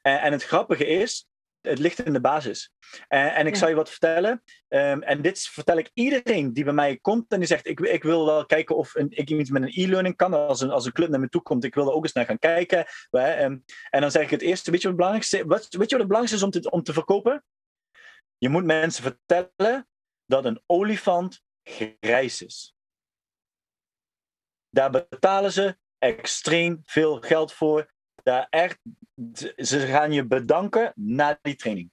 En, 0.02 0.20
en 0.20 0.32
het 0.32 0.44
grappige 0.44 0.86
is, 0.86 1.26
het 1.68 1.78
ligt 1.78 2.04
in 2.04 2.12
de 2.12 2.20
basis. 2.20 2.72
En, 3.08 3.34
en 3.34 3.46
ik 3.46 3.56
zal 3.56 3.68
je 3.68 3.74
wat 3.74 3.90
vertellen. 3.90 4.42
Ehm, 4.68 5.00
en 5.00 5.22
dit 5.22 5.40
vertel 5.40 5.78
ik 5.78 5.90
iedereen 5.94 6.52
die 6.52 6.64
bij 6.64 6.72
mij 6.72 6.96
komt 6.96 7.32
en 7.32 7.38
die 7.38 7.48
zegt: 7.48 7.66
Ik, 7.66 7.80
ik 7.80 8.02
wil 8.02 8.26
wel 8.26 8.46
kijken 8.46 8.76
of 8.76 8.94
een, 8.94 9.06
ik 9.10 9.30
iets 9.30 9.50
met 9.50 9.62
een 9.62 9.72
e-learning 9.74 10.16
kan. 10.16 10.34
Als 10.34 10.60
een, 10.60 10.70
als 10.70 10.86
een 10.86 10.92
club 10.92 11.08
naar 11.08 11.20
me 11.20 11.28
toe 11.28 11.42
komt, 11.42 11.64
ik 11.64 11.74
wil 11.74 11.86
er 11.86 11.92
ook 11.92 12.02
eens 12.02 12.12
naar 12.12 12.24
gaan 12.24 12.38
kijken. 12.38 12.86
Ehm, 13.10 13.58
en 13.90 14.00
dan 14.00 14.10
zeg 14.10 14.22
ik 14.22 14.30
het 14.30 14.42
eerste: 14.42 14.70
Weet 14.70 14.82
je 14.82 14.88
wat 14.88 14.96
het 14.96 15.06
belangrijkste, 15.06 15.46
wat, 15.46 15.60
weet 15.60 15.90
je 15.90 15.96
wat 15.96 16.06
het 16.06 16.08
belangrijkste 16.08 16.36
is 16.36 16.42
om 16.42 16.50
te, 16.50 16.70
om 16.70 16.82
te 16.82 16.92
verkopen? 16.92 17.44
Je 18.38 18.48
moet 18.48 18.64
mensen 18.64 19.02
vertellen 19.02 19.88
dat 20.26 20.44
een 20.44 20.62
olifant 20.66 21.42
grijs 21.62 22.42
is. 22.42 22.76
Daar 24.70 24.90
betalen 24.90 25.52
ze 25.52 25.76
extreem 25.98 26.80
veel 26.84 27.20
geld 27.20 27.52
voor. 27.52 27.93
Daar 28.24 28.46
echt, 28.50 28.78
ze 29.56 29.80
gaan 29.80 30.12
je 30.12 30.26
bedanken 30.26 30.92
na 30.96 31.38
die 31.42 31.54
training. 31.54 31.90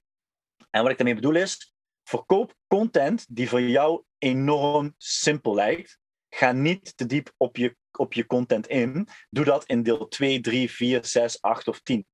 En 0.70 0.82
wat 0.82 0.90
ik 0.90 0.96
daarmee 0.96 1.14
bedoel 1.14 1.34
is, 1.34 1.74
verkoop 2.04 2.54
content 2.66 3.26
die 3.28 3.48
voor 3.48 3.60
jou 3.60 4.02
enorm 4.18 4.94
simpel 4.96 5.54
lijkt. 5.54 5.98
Ga 6.28 6.52
niet 6.52 6.96
te 6.96 7.06
diep 7.06 7.32
op 7.36 7.56
je, 7.56 7.76
op 7.98 8.12
je 8.12 8.26
content 8.26 8.66
in. 8.66 9.08
Doe 9.30 9.44
dat 9.44 9.64
in 9.64 9.82
deel 9.82 10.08
2, 10.08 10.40
3, 10.40 10.70
4, 10.70 11.04
6, 11.04 11.40
8 11.40 11.68
of 11.68 11.80
10. 11.80 12.06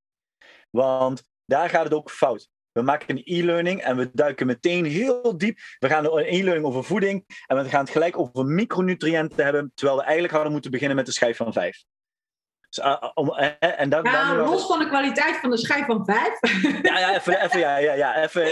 Want 0.71 1.23
daar 1.45 1.69
gaat 1.69 1.85
het 1.85 1.95
ook 1.95 2.11
fout. 2.11 2.49
We 2.73 2.83
maken 2.83 3.17
een 3.17 3.23
e-learning 3.25 3.81
en 3.81 3.97
we 3.97 4.11
duiken 4.13 4.47
meteen 4.47 4.85
heel 4.85 5.39
diep. 5.39 5.59
We 5.79 5.89
gaan 5.89 6.05
een 6.05 6.25
e-learning 6.25 6.67
over 6.67 6.85
voeding 6.85 7.43
en 7.47 7.57
we 7.57 7.69
gaan 7.69 7.81
het 7.81 7.91
gelijk 7.91 8.19
over 8.19 8.45
micronutriënten 8.45 9.45
hebben, 9.45 9.73
terwijl 9.75 9.99
we 9.99 10.05
eigenlijk 10.05 10.35
hadden 10.35 10.53
moeten 10.53 10.71
beginnen 10.71 10.97
met 10.97 11.07
de 11.07 11.13
schijf 11.13 11.37
van 11.37 11.53
5. 11.53 11.85
Dus, 12.69 12.85
uh, 12.85 13.03
om, 13.15 13.29
uh, 13.29 13.81
en 13.81 13.89
dan, 13.89 14.05
ja, 14.05 14.35
dan 14.35 14.49
los 14.49 14.67
van 14.67 14.79
de 14.79 14.89
kwaliteit 14.89 15.37
van 15.37 15.51
de 15.51 15.57
schijf 15.57 15.87
van 15.87 16.05
5. 16.05 16.83
Ja, 16.83 16.99
ja, 16.99 17.15
even, 17.15 17.43
even, 17.43 17.61
ja, 17.61 17.77
ja, 17.77 17.93
ja, 17.93 18.23
even, 18.23 18.43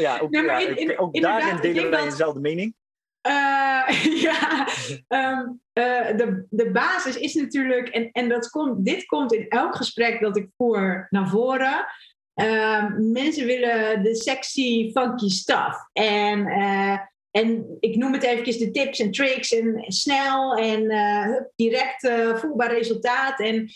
ja, 0.00 0.18
ook, 0.18 0.30
nee, 0.30 0.42
ja, 0.42 0.58
in, 0.58 0.76
in, 0.76 0.98
ook 0.98 1.20
daarin 1.20 1.60
delen 1.60 1.90
wij 1.90 2.04
dezelfde 2.04 2.40
mening. 2.40 2.74
Uh, 3.28 3.88
ja, 4.26 4.68
um, 5.08 5.60
uh, 5.74 6.16
de, 6.16 6.46
de 6.50 6.70
basis 6.70 7.16
is 7.16 7.34
natuurlijk, 7.34 7.88
en, 7.88 8.10
en 8.12 8.28
dat 8.28 8.50
komt, 8.50 8.84
dit 8.84 9.06
komt 9.06 9.32
in 9.32 9.48
elk 9.48 9.76
gesprek 9.76 10.20
dat 10.20 10.36
ik 10.36 10.48
voer 10.56 11.06
naar 11.10 11.28
voren. 11.28 11.86
Uh, 12.34 12.84
mensen 12.98 13.46
willen 13.46 14.02
de 14.02 14.16
sexy, 14.16 14.90
funky 14.92 15.28
stuff. 15.28 15.88
En, 15.92 16.46
en 17.36 17.76
ik 17.80 17.96
noem 17.96 18.12
het 18.12 18.22
eventjes 18.22 18.58
de 18.58 18.70
tips 18.70 18.98
en 18.98 19.10
tricks 19.10 19.52
en, 19.52 19.84
snel 19.86 20.54
en 20.54 20.82
uh, 20.82 21.40
direct 21.56 22.10
voelbaar 22.34 22.74
resultaat. 22.74 23.40
En 23.40 23.70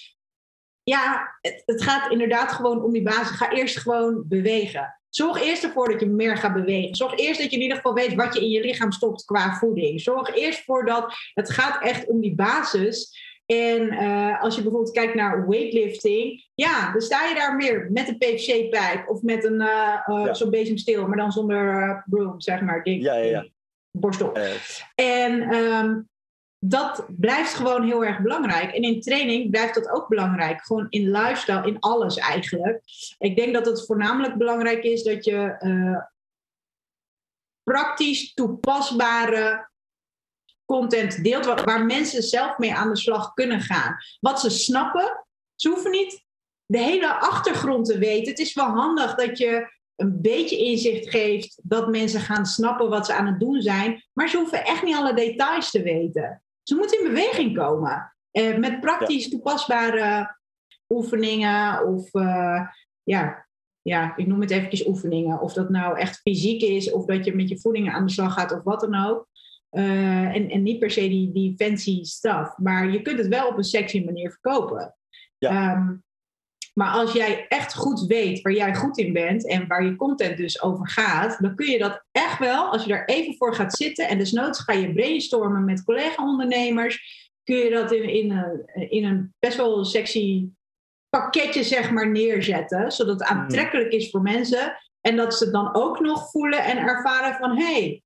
ja, 0.83 1.37
het, 1.41 1.63
het, 1.67 1.83
gaat 1.83 2.11
inderdaad 2.11 2.53
gewoon 2.53 2.83
om 2.83 2.93
die 2.93 3.03
basis. 3.03 3.37
Ga 3.37 3.51
eerst 3.51 3.79
gewoon 3.79 4.25
bewegen. 4.27 5.01
Zorg 5.09 5.43
eerst 5.43 5.65
ervoor 5.65 5.91
dat 5.91 6.01
je 6.01 6.07
meer 6.07 6.37
gaat 6.37 6.55
bewegen. 6.55 6.95
Zorg 6.95 7.19
eerst 7.19 7.41
dat 7.41 7.51
je 7.51 7.57
in 7.57 7.63
ieder 7.63 7.77
geval 7.77 7.95
weet 7.95 8.15
wat 8.15 8.35
je 8.35 8.41
in 8.41 8.51
je 8.51 8.61
lichaam 8.61 8.93
stopt 8.93 9.25
qua 9.25 9.55
voeding. 9.55 10.01
Zorg 10.01 10.35
eerst 10.35 10.65
voor 10.65 10.87
dat 10.87 11.15
het 11.35 11.51
gaat 11.51 11.83
echt 11.83 12.07
om 12.07 12.21
die 12.21 12.35
basis. 12.35 13.19
En 13.51 13.93
uh, 13.93 14.43
als 14.43 14.57
je 14.57 14.63
bijvoorbeeld 14.63 14.95
kijkt 14.95 15.15
naar 15.15 15.49
weightlifting, 15.49 16.49
ja, 16.55 16.93
dan 16.93 17.01
sta 17.01 17.29
je 17.29 17.35
daar 17.35 17.57
meer 17.57 17.89
met 17.93 18.09
een 18.09 18.19
PVC-pijp 18.19 19.09
of 19.09 19.23
met 19.23 19.45
een 19.45 19.61
uh, 19.61 19.99
ja. 20.07 20.35
zo'n 20.35 20.51
bezemsteel, 20.51 21.07
maar 21.07 21.17
dan 21.17 21.33
zonder 21.33 22.03
broom, 22.07 22.41
zeg 22.41 22.61
maar, 22.61 22.83
ding, 22.83 23.03
ja, 23.03 23.15
ja, 23.15 23.23
ja. 23.23 23.47
borstel. 23.91 24.33
En 24.95 25.55
um, 25.55 26.09
dat 26.59 27.07
blijft 27.09 27.55
gewoon 27.55 27.85
heel 27.85 28.05
erg 28.05 28.21
belangrijk. 28.21 28.75
En 28.75 28.83
in 28.83 29.01
training 29.01 29.51
blijft 29.51 29.75
dat 29.75 29.91
ook 29.91 30.09
belangrijk. 30.09 30.65
Gewoon 30.65 30.87
in 30.89 31.11
lifestyle, 31.11 31.67
in 31.67 31.81
alles 31.81 32.17
eigenlijk. 32.17 32.83
Ik 33.19 33.37
denk 33.37 33.55
dat 33.55 33.67
het 33.67 33.87
voornamelijk 33.87 34.35
belangrijk 34.35 34.83
is 34.83 35.03
dat 35.03 35.25
je 35.25 35.57
praktisch 37.63 38.35
toepasbare 38.35 39.70
content 40.71 41.25
deelt 41.25 41.45
waar, 41.45 41.87
mensen 41.87 42.23
zelf 42.23 42.59
mee 42.59 42.75
aan 42.75 42.89
de 42.89 42.97
slag 42.97 43.35
kunnen 43.35 43.61
gaan. 43.61 43.97
Wat 44.21 44.41
ze 44.41 44.51
snappen, 44.51 45.27
ze 45.55 45.69
hoeven 45.69 45.91
niet 45.91 46.25
de 46.67 46.79
hele 46.79 47.15
achtergrond 47.15 47.87
te 47.87 47.99
weten. 47.99 48.31
Het 48.31 48.39
is 48.39 48.55
wel 48.55 48.67
handig 48.67 49.15
dat 49.15 49.39
je 49.39 49.79
een 49.97 50.21
beetje 50.21 50.59
inzicht 50.59 51.11
geeft 51.11 51.61
dat 51.63 51.89
mensen 51.89 52.21
gaan 52.21 52.47
snappen 52.47 52.89
wat 52.89 53.07
ze 53.07 53.15
aan 53.15 53.27
het 53.27 53.41
doen 53.41 53.61
zijn, 53.61 54.05
maar 54.13 54.29
ze 54.29 54.37
hoeven 54.37 54.65
echt 54.65 54.83
niet 54.83 54.97
alle 54.97 55.15
details 55.15 55.71
te 55.71 55.83
weten. 55.83 56.43
Ze 56.63 56.75
moeten 56.75 56.99
in 56.99 57.05
beweging 57.05 57.57
komen 57.57 58.15
eh, 58.31 58.57
met 58.57 58.81
praktisch 58.81 59.29
toepasbare 59.29 60.37
oefeningen 60.89 61.87
of 61.87 62.15
uh, 62.15 62.61
ja, 63.03 63.47
ja, 63.83 64.17
ik 64.17 64.27
noem 64.27 64.41
het 64.41 64.51
eventjes 64.51 64.87
oefeningen. 64.87 65.41
Of 65.41 65.53
dat 65.53 65.69
nou 65.69 65.99
echt 65.99 66.21
fysiek 66.21 66.63
is, 66.63 66.93
of 66.93 67.05
dat 67.05 67.25
je 67.25 67.35
met 67.35 67.49
je 67.49 67.61
voeding 67.61 67.93
aan 67.93 68.07
de 68.07 68.13
slag 68.13 68.33
gaat, 68.33 68.53
of 68.53 68.63
wat 68.63 68.81
dan 68.81 69.07
ook. 69.07 69.29
Uh, 69.73 70.35
en, 70.35 70.51
en 70.51 70.63
niet 70.63 70.79
per 70.79 70.91
se 70.91 71.09
die, 71.09 71.33
die 71.33 71.55
fancy 71.57 72.05
stuff. 72.05 72.57
Maar 72.57 72.91
je 72.91 73.03
kunt 73.03 73.19
het 73.19 73.29
wel 73.29 73.49
op 73.49 73.57
een 73.57 73.65
sexy 73.65 74.05
manier 74.05 74.31
verkopen. 74.31 74.95
Ja. 75.39 75.77
Um, 75.77 76.03
maar 76.75 76.93
als 76.93 77.13
jij 77.13 77.47
echt 77.49 77.75
goed 77.75 78.07
weet 78.07 78.41
waar 78.41 78.53
jij 78.53 78.75
goed 78.75 78.99
in 78.99 79.13
bent 79.13 79.47
en 79.49 79.67
waar 79.67 79.85
je 79.85 79.97
content 79.97 80.37
dus 80.37 80.63
over 80.63 80.89
gaat, 80.89 81.39
dan 81.41 81.55
kun 81.55 81.71
je 81.71 81.79
dat 81.79 82.05
echt 82.11 82.39
wel, 82.39 82.73
als 82.73 82.83
je 82.83 82.89
daar 82.89 83.05
even 83.05 83.37
voor 83.37 83.55
gaat 83.55 83.77
zitten 83.77 84.09
en 84.09 84.19
desnoods 84.19 84.61
ga 84.61 84.73
je 84.73 84.93
brainstormen 84.93 85.65
met 85.65 85.85
collega-ondernemers, 85.85 87.29
kun 87.45 87.57
je 87.57 87.71
dat 87.71 87.93
in, 87.93 88.09
in, 88.09 88.31
een, 88.31 88.91
in 88.91 89.05
een 89.05 89.35
best 89.39 89.57
wel 89.57 89.85
sexy 89.85 90.49
pakketje 91.09 91.63
zeg 91.63 91.91
maar 91.91 92.11
neerzetten, 92.11 92.93
zodat 92.93 93.19
het 93.19 93.29
hmm. 93.29 93.39
aantrekkelijk 93.39 93.93
is 93.93 94.11
voor 94.11 94.23
mensen 94.23 94.77
en 95.01 95.17
dat 95.17 95.35
ze 95.35 95.45
het 95.45 95.53
dan 95.53 95.75
ook 95.75 96.01
nog 96.01 96.31
voelen 96.31 96.65
en 96.65 96.79
ervaren 96.79 97.35
van 97.35 97.57
hé, 97.57 97.73
hey, 97.73 98.03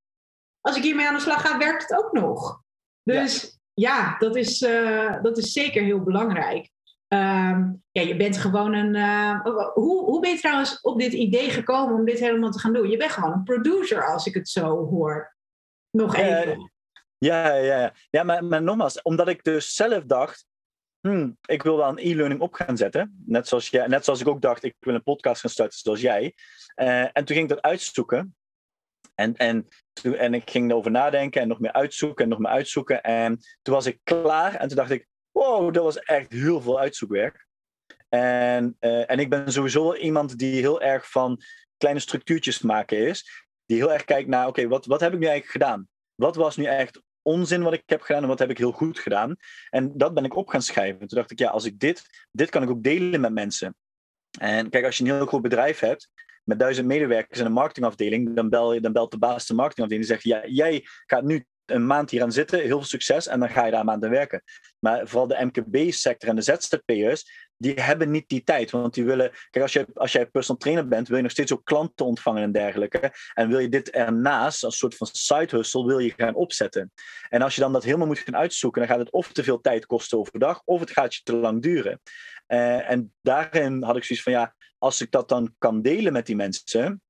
als 0.64 0.76
ik 0.76 0.82
hiermee 0.82 1.06
aan 1.06 1.14
de 1.14 1.20
slag 1.20 1.40
ga, 1.40 1.58
werkt 1.58 1.88
het 1.88 1.98
ook 1.98 2.12
nog. 2.12 2.62
Dus 3.02 3.58
ja, 3.74 4.18
dat, 4.18 4.36
is, 4.36 4.62
uh, 4.62 5.22
dat 5.22 5.38
is 5.38 5.52
zeker 5.52 5.82
heel 5.82 6.02
belangrijk. 6.02 6.70
Um, 7.08 7.82
ja, 7.92 8.02
je 8.02 8.16
bent 8.16 8.36
gewoon 8.36 8.72
een. 8.72 8.94
Uh, 8.94 9.40
hoe, 9.74 10.04
hoe 10.04 10.20
ben 10.20 10.30
je 10.30 10.38
trouwens 10.38 10.80
op 10.80 10.98
dit 10.98 11.12
idee 11.12 11.50
gekomen 11.50 11.94
om 11.94 12.04
dit 12.04 12.18
helemaal 12.18 12.50
te 12.50 12.58
gaan 12.58 12.72
doen? 12.72 12.90
Je 12.90 12.96
bent 12.96 13.10
gewoon 13.10 13.32
een 13.32 13.42
producer, 13.42 14.06
als 14.06 14.26
ik 14.26 14.34
het 14.34 14.48
zo 14.48 14.86
hoor. 14.86 15.36
Nog 15.90 16.16
even. 16.16 16.58
Uh, 16.58 16.66
ja, 17.18 17.54
ja, 17.54 17.76
ja. 17.76 17.94
ja 18.10 18.22
maar, 18.22 18.44
maar 18.44 18.62
nogmaals, 18.62 19.02
omdat 19.02 19.28
ik 19.28 19.44
dus 19.44 19.74
zelf 19.74 20.04
dacht. 20.04 20.46
Hmm, 21.00 21.38
ik 21.46 21.62
wil 21.62 21.76
wel 21.76 21.88
een 21.88 22.10
e-learning 22.10 22.40
op 22.40 22.54
gaan 22.54 22.76
zetten. 22.76 23.22
Net 23.26 23.48
zoals, 23.48 23.68
jij, 23.68 23.86
net 23.86 24.04
zoals 24.04 24.20
ik 24.20 24.28
ook 24.28 24.42
dacht, 24.42 24.64
ik 24.64 24.76
wil 24.78 24.94
een 24.94 25.02
podcast 25.02 25.40
gaan 25.40 25.50
starten 25.50 25.78
zoals 25.78 26.00
jij. 26.00 26.34
en 26.74 27.24
toen 27.24 27.36
ging 27.36 27.50
ik 27.50 27.54
dat 27.54 27.62
uitzoeken. 27.62 28.34
En, 29.14 29.34
en, 29.36 29.68
toen, 29.92 30.14
en 30.14 30.34
ik 30.34 30.50
ging 30.50 30.70
erover 30.70 30.90
nadenken 30.90 31.40
en 31.40 31.48
nog 31.48 31.60
meer 31.60 31.72
uitzoeken 31.72 32.24
en 32.24 32.30
nog 32.30 32.38
meer 32.38 32.50
uitzoeken. 32.50 33.02
En 33.02 33.38
toen 33.62 33.74
was 33.74 33.86
ik 33.86 34.00
klaar 34.02 34.54
en 34.54 34.68
toen 34.68 34.76
dacht 34.76 34.90
ik, 34.90 35.06
wow, 35.30 35.74
dat 35.74 35.82
was 35.82 35.98
echt 35.98 36.32
heel 36.32 36.60
veel 36.60 36.80
uitzoekwerk. 36.80 37.46
En, 38.08 38.76
uh, 38.80 39.10
en 39.10 39.18
ik 39.18 39.30
ben 39.30 39.52
sowieso 39.52 39.94
iemand 39.94 40.38
die 40.38 40.60
heel 40.60 40.80
erg 40.80 41.10
van 41.10 41.40
kleine 41.76 42.00
structuurtjes 42.00 42.60
maken 42.60 42.98
is. 42.98 43.44
Die 43.66 43.76
heel 43.76 43.92
erg 43.92 44.04
kijkt 44.04 44.28
naar, 44.28 44.46
oké, 44.46 44.68
wat, 44.68 44.86
wat 44.86 45.00
heb 45.00 45.12
ik 45.12 45.18
nu 45.18 45.26
eigenlijk 45.26 45.52
gedaan? 45.52 45.88
Wat 46.14 46.36
was 46.36 46.56
nu 46.56 46.64
echt 46.64 47.02
onzin 47.22 47.62
wat 47.62 47.72
ik 47.72 47.82
heb 47.86 48.00
gedaan 48.00 48.22
en 48.22 48.28
wat 48.28 48.38
heb 48.38 48.50
ik 48.50 48.58
heel 48.58 48.72
goed 48.72 48.98
gedaan? 48.98 49.36
En 49.70 49.98
dat 49.98 50.14
ben 50.14 50.24
ik 50.24 50.36
op 50.36 50.48
gaan 50.48 50.62
schrijven. 50.62 50.98
Toen 50.98 51.18
dacht 51.18 51.30
ik, 51.30 51.38
ja, 51.38 51.50
als 51.50 51.64
ik 51.64 51.78
dit, 51.78 52.26
dit 52.30 52.50
kan 52.50 52.62
ik 52.62 52.70
ook 52.70 52.82
delen 52.82 53.20
met 53.20 53.32
mensen. 53.32 53.76
En 54.38 54.70
kijk, 54.70 54.84
als 54.84 54.98
je 54.98 55.04
een 55.04 55.10
heel 55.10 55.26
groot 55.26 55.42
bedrijf 55.42 55.78
hebt, 55.78 56.08
met 56.44 56.58
duizend 56.58 56.86
medewerkers 56.86 57.38
in 57.38 57.46
een 57.46 57.52
marketingafdeling, 57.52 58.36
dan, 58.36 58.48
bel 58.48 58.80
dan 58.80 58.92
belt 58.92 59.10
de 59.10 59.18
baas 59.18 59.46
de 59.46 59.54
marketingafdeling 59.54 60.08
en 60.08 60.14
zegt, 60.14 60.22
ja, 60.22 60.46
jij 60.46 60.82
gaat 61.06 61.24
nu 61.24 61.44
een 61.66 61.86
maand 61.86 62.10
hier 62.10 62.22
aan 62.22 62.32
zitten, 62.32 62.58
heel 62.58 62.68
veel 62.68 62.84
succes, 62.84 63.26
en 63.26 63.40
dan 63.40 63.50
ga 63.50 63.64
je 63.64 63.70
daar 63.70 63.80
een 63.80 63.86
maand 63.86 64.04
aan 64.04 64.10
werken. 64.10 64.42
Maar 64.78 65.08
vooral 65.08 65.26
de 65.26 65.44
MKB-sector 65.44 66.28
en 66.28 66.36
de 66.36 66.42
ZZP'ers, 66.42 67.43
die 67.56 67.74
hebben 67.74 68.10
niet 68.10 68.28
die 68.28 68.44
tijd. 68.44 68.70
Want 68.70 68.94
die 68.94 69.04
willen, 69.04 69.30
kijk, 69.50 69.64
als, 69.64 69.72
je, 69.72 69.86
als 69.94 70.12
jij 70.12 70.26
personal 70.26 70.60
trainer 70.60 70.88
bent, 70.88 71.08
wil 71.08 71.16
je 71.16 71.22
nog 71.22 71.32
steeds 71.32 71.52
ook 71.52 71.64
klanten 71.64 72.06
ontvangen 72.06 72.42
en 72.42 72.52
dergelijke. 72.52 73.12
En 73.34 73.48
wil 73.48 73.58
je 73.58 73.68
dit 73.68 73.90
ernaast, 73.90 74.64
als 74.64 74.78
soort 74.78 74.96
van 74.96 75.06
side 75.12 75.56
hustle, 75.56 75.86
wil 75.86 75.98
je 75.98 76.12
gaan 76.16 76.34
opzetten. 76.34 76.92
En 77.28 77.42
als 77.42 77.54
je 77.54 77.60
dan 77.60 77.72
dat 77.72 77.84
helemaal 77.84 78.06
moet 78.06 78.18
gaan 78.18 78.36
uitzoeken, 78.36 78.80
dan 78.80 78.90
gaat 78.90 78.98
het 78.98 79.10
of 79.10 79.32
te 79.32 79.44
veel 79.44 79.60
tijd 79.60 79.86
kosten 79.86 80.18
overdag, 80.18 80.62
of 80.64 80.80
het 80.80 80.90
gaat 80.90 81.14
je 81.14 81.20
te 81.22 81.36
lang 81.36 81.62
duren. 81.62 82.00
Uh, 82.48 82.90
en 82.90 83.12
daarin 83.22 83.82
had 83.82 83.96
ik 83.96 84.04
zoiets 84.04 84.24
van, 84.24 84.32
ja, 84.32 84.54
als 84.78 85.00
ik 85.00 85.10
dat 85.10 85.28
dan 85.28 85.54
kan 85.58 85.82
delen 85.82 86.12
met 86.12 86.26
die 86.26 86.36
mensen, 86.36 87.02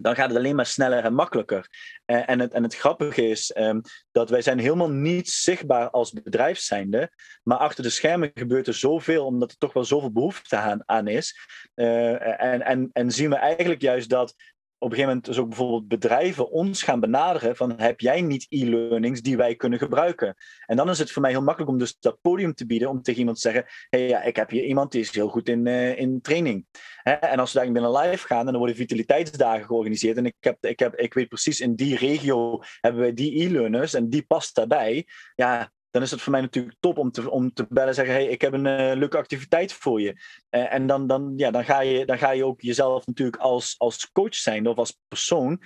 dan 0.00 0.14
gaat 0.14 0.28
het 0.28 0.38
alleen 0.38 0.56
maar 0.56 0.66
sneller 0.66 1.04
en 1.04 1.14
makkelijker. 1.14 1.68
Uh, 2.06 2.28
en, 2.28 2.40
het, 2.40 2.52
en 2.52 2.62
het 2.62 2.76
grappige 2.76 3.28
is 3.28 3.56
um, 3.56 3.80
dat 4.12 4.30
wij 4.30 4.42
zijn 4.42 4.58
helemaal 4.58 4.90
niet 4.90 5.28
zichtbaar 5.28 5.90
als 5.90 6.12
bedrijf 6.12 6.58
zijnde, 6.58 7.10
maar 7.42 7.58
achter 7.58 7.82
de 7.82 7.90
schermen 7.90 8.30
gebeurt 8.34 8.66
er 8.66 8.74
zoveel, 8.74 9.26
omdat 9.26 9.50
er 9.50 9.58
toch 9.58 9.72
wel 9.72 9.84
zoveel 9.84 10.12
behoefte 10.12 10.56
aan, 10.56 10.82
aan 10.86 11.08
is. 11.08 11.38
Uh, 11.74 12.42
en, 12.42 12.62
en, 12.62 12.90
en 12.92 13.10
zien 13.10 13.30
we 13.30 13.36
eigenlijk 13.36 13.80
juist 13.80 14.08
dat 14.08 14.34
op 14.80 14.90
een 14.90 14.96
gegeven 14.96 15.08
moment 15.08 15.24
dus 15.24 15.38
ook 15.38 15.48
bijvoorbeeld 15.48 15.88
bedrijven 15.88 16.50
ons 16.50 16.82
gaan 16.82 17.00
benaderen 17.00 17.56
van 17.56 17.74
heb 17.76 18.00
jij 18.00 18.20
niet 18.20 18.46
e-learnings 18.48 19.20
die 19.20 19.36
wij 19.36 19.56
kunnen 19.56 19.78
gebruiken? 19.78 20.34
En 20.66 20.76
dan 20.76 20.90
is 20.90 20.98
het 20.98 21.12
voor 21.12 21.22
mij 21.22 21.30
heel 21.30 21.42
makkelijk 21.42 21.70
om 21.70 21.78
dus 21.78 21.96
dat 21.98 22.20
podium 22.20 22.54
te 22.54 22.66
bieden 22.66 22.88
om 22.88 23.02
tegen 23.02 23.20
iemand 23.20 23.40
te 23.40 23.50
zeggen, 23.50 23.64
hey, 23.88 24.08
ja, 24.08 24.22
ik 24.22 24.36
heb 24.36 24.50
hier 24.50 24.64
iemand 24.64 24.92
die 24.92 25.00
is 25.00 25.14
heel 25.14 25.28
goed 25.28 25.48
in, 25.48 25.66
uh, 25.66 25.98
in 25.98 26.20
training. 26.20 26.66
Hè? 27.02 27.12
En 27.12 27.38
als 27.38 27.52
we 27.52 27.58
daar 27.58 27.72
binnen 27.72 27.96
live 27.96 28.26
gaan 28.26 28.38
en 28.38 28.46
dan 28.46 28.56
worden 28.56 28.76
vitaliteitsdagen 28.76 29.66
georganiseerd 29.66 30.16
en 30.16 30.26
ik, 30.26 30.36
heb, 30.40 30.64
ik, 30.64 30.78
heb, 30.78 30.94
ik 30.94 31.14
weet 31.14 31.28
precies 31.28 31.60
in 31.60 31.74
die 31.74 31.96
regio 31.96 32.58
hebben 32.80 33.00
wij 33.00 33.14
die 33.14 33.42
e-learners 33.44 33.94
en 33.94 34.08
die 34.08 34.22
past 34.22 34.54
daarbij. 34.54 35.06
Ja, 35.34 35.72
dan 35.90 36.02
is 36.02 36.10
het 36.10 36.20
voor 36.20 36.32
mij 36.32 36.40
natuurlijk 36.40 36.76
top 36.80 36.98
om 36.98 37.10
te, 37.10 37.30
om 37.30 37.52
te 37.52 37.66
bellen 37.68 37.88
en 37.88 37.94
zeggen: 37.94 38.14
hey, 38.14 38.26
ik 38.26 38.40
heb 38.40 38.52
een 38.52 38.66
uh, 38.66 38.96
leuke 38.98 39.16
activiteit 39.16 39.72
voor 39.72 40.00
je. 40.00 40.12
Uh, 40.50 40.72
en 40.72 40.86
dan, 40.86 41.06
dan, 41.06 41.32
ja, 41.36 41.50
dan, 41.50 41.64
ga 41.64 41.80
je, 41.80 42.06
dan 42.06 42.18
ga 42.18 42.30
je 42.30 42.44
ook 42.44 42.60
jezelf 42.60 43.06
natuurlijk 43.06 43.42
als, 43.42 43.74
als 43.78 44.12
coach 44.12 44.34
zijn 44.34 44.66
of 44.66 44.76
als 44.76 44.98
persoon. 45.08 45.62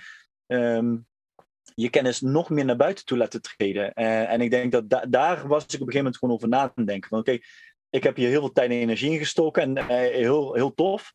Um, 0.47 1.07
je 1.75 1.89
kennis 1.89 2.21
nog 2.21 2.49
meer 2.49 2.65
naar 2.65 2.75
buiten 2.75 3.05
toe 3.05 3.17
laten 3.17 3.41
treden. 3.41 3.91
Uh, 3.95 4.31
en 4.31 4.41
ik 4.41 4.49
denk 4.49 4.71
dat 4.71 4.89
da 4.89 5.05
daar 5.05 5.47
was 5.47 5.63
ik 5.63 5.67
op 5.67 5.87
een 5.87 5.93
gegeven 5.93 5.97
moment 5.97 6.17
gewoon 6.17 6.35
over 6.35 6.47
na 6.47 6.69
te 6.69 6.83
denken. 6.83 7.09
Van 7.09 7.19
oké, 7.19 7.37
ik 7.89 8.03
heb 8.03 8.15
hier 8.15 8.29
heel 8.29 8.39
veel 8.39 8.51
tijd 8.51 8.69
en 8.69 8.77
energie 8.77 9.11
in 9.11 9.17
gestoken 9.17 9.77
en 9.77 9.87
heel, 10.11 10.53
heel 10.53 10.73
tof. 10.73 11.13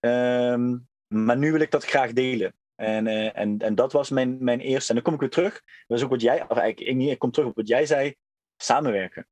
Um, 0.00 0.88
maar 1.06 1.36
nu 1.36 1.52
wil 1.52 1.60
ik 1.60 1.70
dat 1.70 1.84
graag 1.84 2.12
delen. 2.12 2.54
En, 2.74 3.06
en, 3.34 3.58
en 3.58 3.74
dat 3.74 3.92
was 3.92 4.10
mijn, 4.10 4.44
mijn 4.44 4.60
eerste. 4.60 4.88
En 4.88 4.94
dan 4.94 5.04
kom 5.04 5.14
ik 5.14 5.20
weer 5.20 5.30
terug. 5.30 5.62
Dat 5.86 5.98
is 5.98 6.04
ook 6.04 6.10
wat 6.10 6.20
jij, 6.20 6.42
of 6.48 6.56
eigenlijk, 6.56 7.00
ik, 7.00 7.10
ik 7.10 7.18
kom 7.18 7.30
terug 7.30 7.48
op 7.48 7.56
wat 7.56 7.68
jij 7.68 7.86
zei 7.86 8.14
samenwerken. 8.62 9.28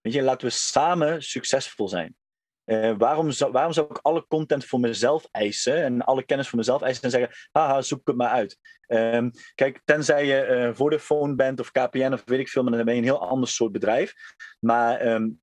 Weet 0.00 0.12
je, 0.12 0.22
laten 0.22 0.46
we 0.48 0.52
samen 0.52 1.22
succesvol 1.22 1.88
zijn. 1.88 2.16
Uh, 2.64 2.94
waarom, 2.98 3.30
zou, 3.30 3.52
waarom 3.52 3.72
zou 3.72 3.86
ik 3.90 3.98
alle 4.02 4.26
content 4.26 4.64
voor 4.64 4.80
mezelf 4.80 5.28
eisen 5.30 5.82
en 5.84 6.02
alle 6.02 6.24
kennis 6.24 6.48
voor 6.48 6.58
mezelf 6.58 6.82
eisen 6.82 7.02
en 7.02 7.10
zeggen, 7.10 7.30
haha, 7.52 7.82
zoek 7.82 8.06
het 8.06 8.16
maar 8.16 8.28
uit. 8.28 8.58
Um, 8.86 9.30
kijk, 9.54 9.80
tenzij 9.84 10.26
je 10.26 10.46
uh, 10.46 10.66
eh, 10.66 10.74
Vodafone 10.74 11.34
bent 11.34 11.60
of 11.60 11.70
KPN 11.70 12.12
of 12.12 12.22
weet 12.24 12.40
ik 12.40 12.48
veel, 12.48 12.62
maar 12.62 12.72
dan 12.72 12.84
ben 12.84 12.94
je 12.94 13.00
een 13.00 13.06
heel 13.06 13.28
ander 13.28 13.48
soort 13.48 13.72
bedrijf. 13.72 14.14
Maar 14.60 15.06
um, 15.06 15.40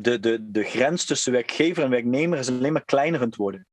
de, 0.00 0.20
de, 0.20 0.50
de 0.50 0.64
grens 0.64 1.04
tussen 1.04 1.32
werkgever 1.32 1.82
en 1.82 1.90
werknemer 1.90 2.38
is 2.38 2.48
alleen 2.48 2.72
maar 2.72 2.84
kleiner 2.84 3.20
aan 3.20 3.26
het 3.26 3.36
worden. 3.36 3.66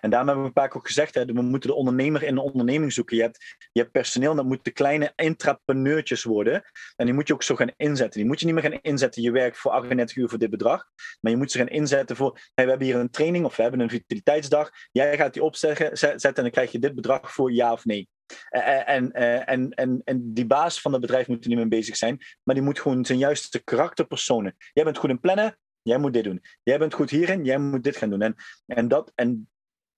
En 0.00 0.10
daarom 0.10 0.28
hebben 0.28 0.46
we 0.46 0.52
keer 0.52 0.76
ook 0.76 0.86
gezegd, 0.86 1.14
hè, 1.14 1.24
we 1.24 1.42
moeten 1.42 1.70
de 1.70 1.76
ondernemer 1.76 2.22
in 2.22 2.34
de 2.34 2.40
onderneming 2.40 2.92
zoeken. 2.92 3.16
Je 3.16 3.22
hebt, 3.22 3.56
je 3.72 3.80
hebt 3.80 3.92
personeel, 3.92 4.34
dat 4.34 4.44
moeten 4.44 4.72
kleine 4.72 5.12
intrapreneurtjes 5.16 6.24
worden. 6.24 6.62
En 6.96 7.04
die 7.06 7.14
moet 7.14 7.28
je 7.28 7.34
ook 7.34 7.42
zo 7.42 7.54
gaan 7.54 7.72
inzetten. 7.76 8.20
Die 8.20 8.28
moet 8.28 8.40
je 8.40 8.46
niet 8.46 8.54
meer 8.54 8.62
gaan 8.62 8.80
inzetten, 8.82 9.22
je 9.22 9.30
werkt 9.30 9.58
voor 9.58 9.70
38 9.70 10.16
uur 10.16 10.28
voor 10.28 10.38
dit 10.38 10.50
bedrag. 10.50 10.84
Maar 11.20 11.32
je 11.32 11.38
moet 11.38 11.50
ze 11.50 11.58
gaan 11.58 11.68
inzetten 11.68 12.16
voor, 12.16 12.32
we 12.54 12.62
hebben 12.62 12.86
hier 12.86 12.96
een 12.96 13.10
training 13.10 13.44
of 13.44 13.56
we 13.56 13.62
hebben 13.62 13.80
een 13.80 13.90
vitaliteitsdag. 13.90 14.70
Jij 14.92 15.16
gaat 15.16 15.32
die 15.32 15.42
opzetten 15.42 15.98
zetten, 15.98 16.34
en 16.34 16.42
dan 16.42 16.50
krijg 16.50 16.72
je 16.72 16.78
dit 16.78 16.94
bedrag 16.94 17.32
voor 17.32 17.52
ja 17.52 17.72
of 17.72 17.84
nee. 17.84 18.08
En, 18.50 19.12
en, 19.12 19.70
en, 19.70 20.02
en 20.04 20.34
die 20.34 20.46
baas 20.46 20.80
van 20.80 20.92
het 20.92 21.00
bedrijf 21.00 21.28
moet 21.28 21.42
er 21.42 21.48
niet 21.48 21.58
mee 21.58 21.68
bezig 21.68 21.96
zijn, 21.96 22.18
maar 22.42 22.54
die 22.54 22.64
moet 22.64 22.80
gewoon 22.80 23.04
zijn 23.04 23.18
juiste 23.18 23.64
karakterpersonen. 23.64 24.56
Jij 24.72 24.84
bent 24.84 24.98
goed 24.98 25.10
in 25.10 25.20
plannen, 25.20 25.58
jij 25.82 25.98
moet 25.98 26.12
dit 26.12 26.24
doen. 26.24 26.42
Jij 26.62 26.78
bent 26.78 26.94
goed 26.94 27.10
hierin, 27.10 27.44
jij 27.44 27.58
moet 27.58 27.84
dit 27.84 27.96
gaan 27.96 28.10
doen. 28.10 28.22
En, 28.22 28.34
en, 28.66 28.88
dat, 28.88 29.12
en 29.14 29.49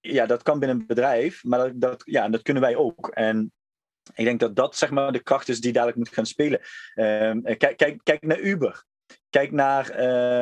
ja, 0.03 0.27
dat 0.27 0.43
kan 0.43 0.59
binnen 0.59 0.81
een 0.81 0.87
bedrijf, 0.87 1.45
maar 1.45 1.59
dat, 1.59 1.81
dat, 1.81 2.03
ja, 2.05 2.29
dat 2.29 2.43
kunnen 2.43 2.63
wij 2.63 2.77
ook. 2.77 3.09
En 3.09 3.53
ik 4.15 4.25
denk 4.25 4.41
dat 4.41 4.57
dat 4.57 4.77
zeg 4.77 4.91
maar, 4.91 5.13
de 5.13 5.23
kracht 5.23 5.49
is 5.49 5.61
die 5.61 5.73
dadelijk 5.73 5.99
moet 5.99 6.09
gaan 6.09 6.27
spelen. 6.27 6.61
Um, 6.95 7.43
kijk, 7.43 7.77
kijk, 7.77 8.01
kijk 8.03 8.23
naar 8.23 8.41
Uber. 8.41 8.85
Kijk 9.31 9.51
naar, 9.51 9.87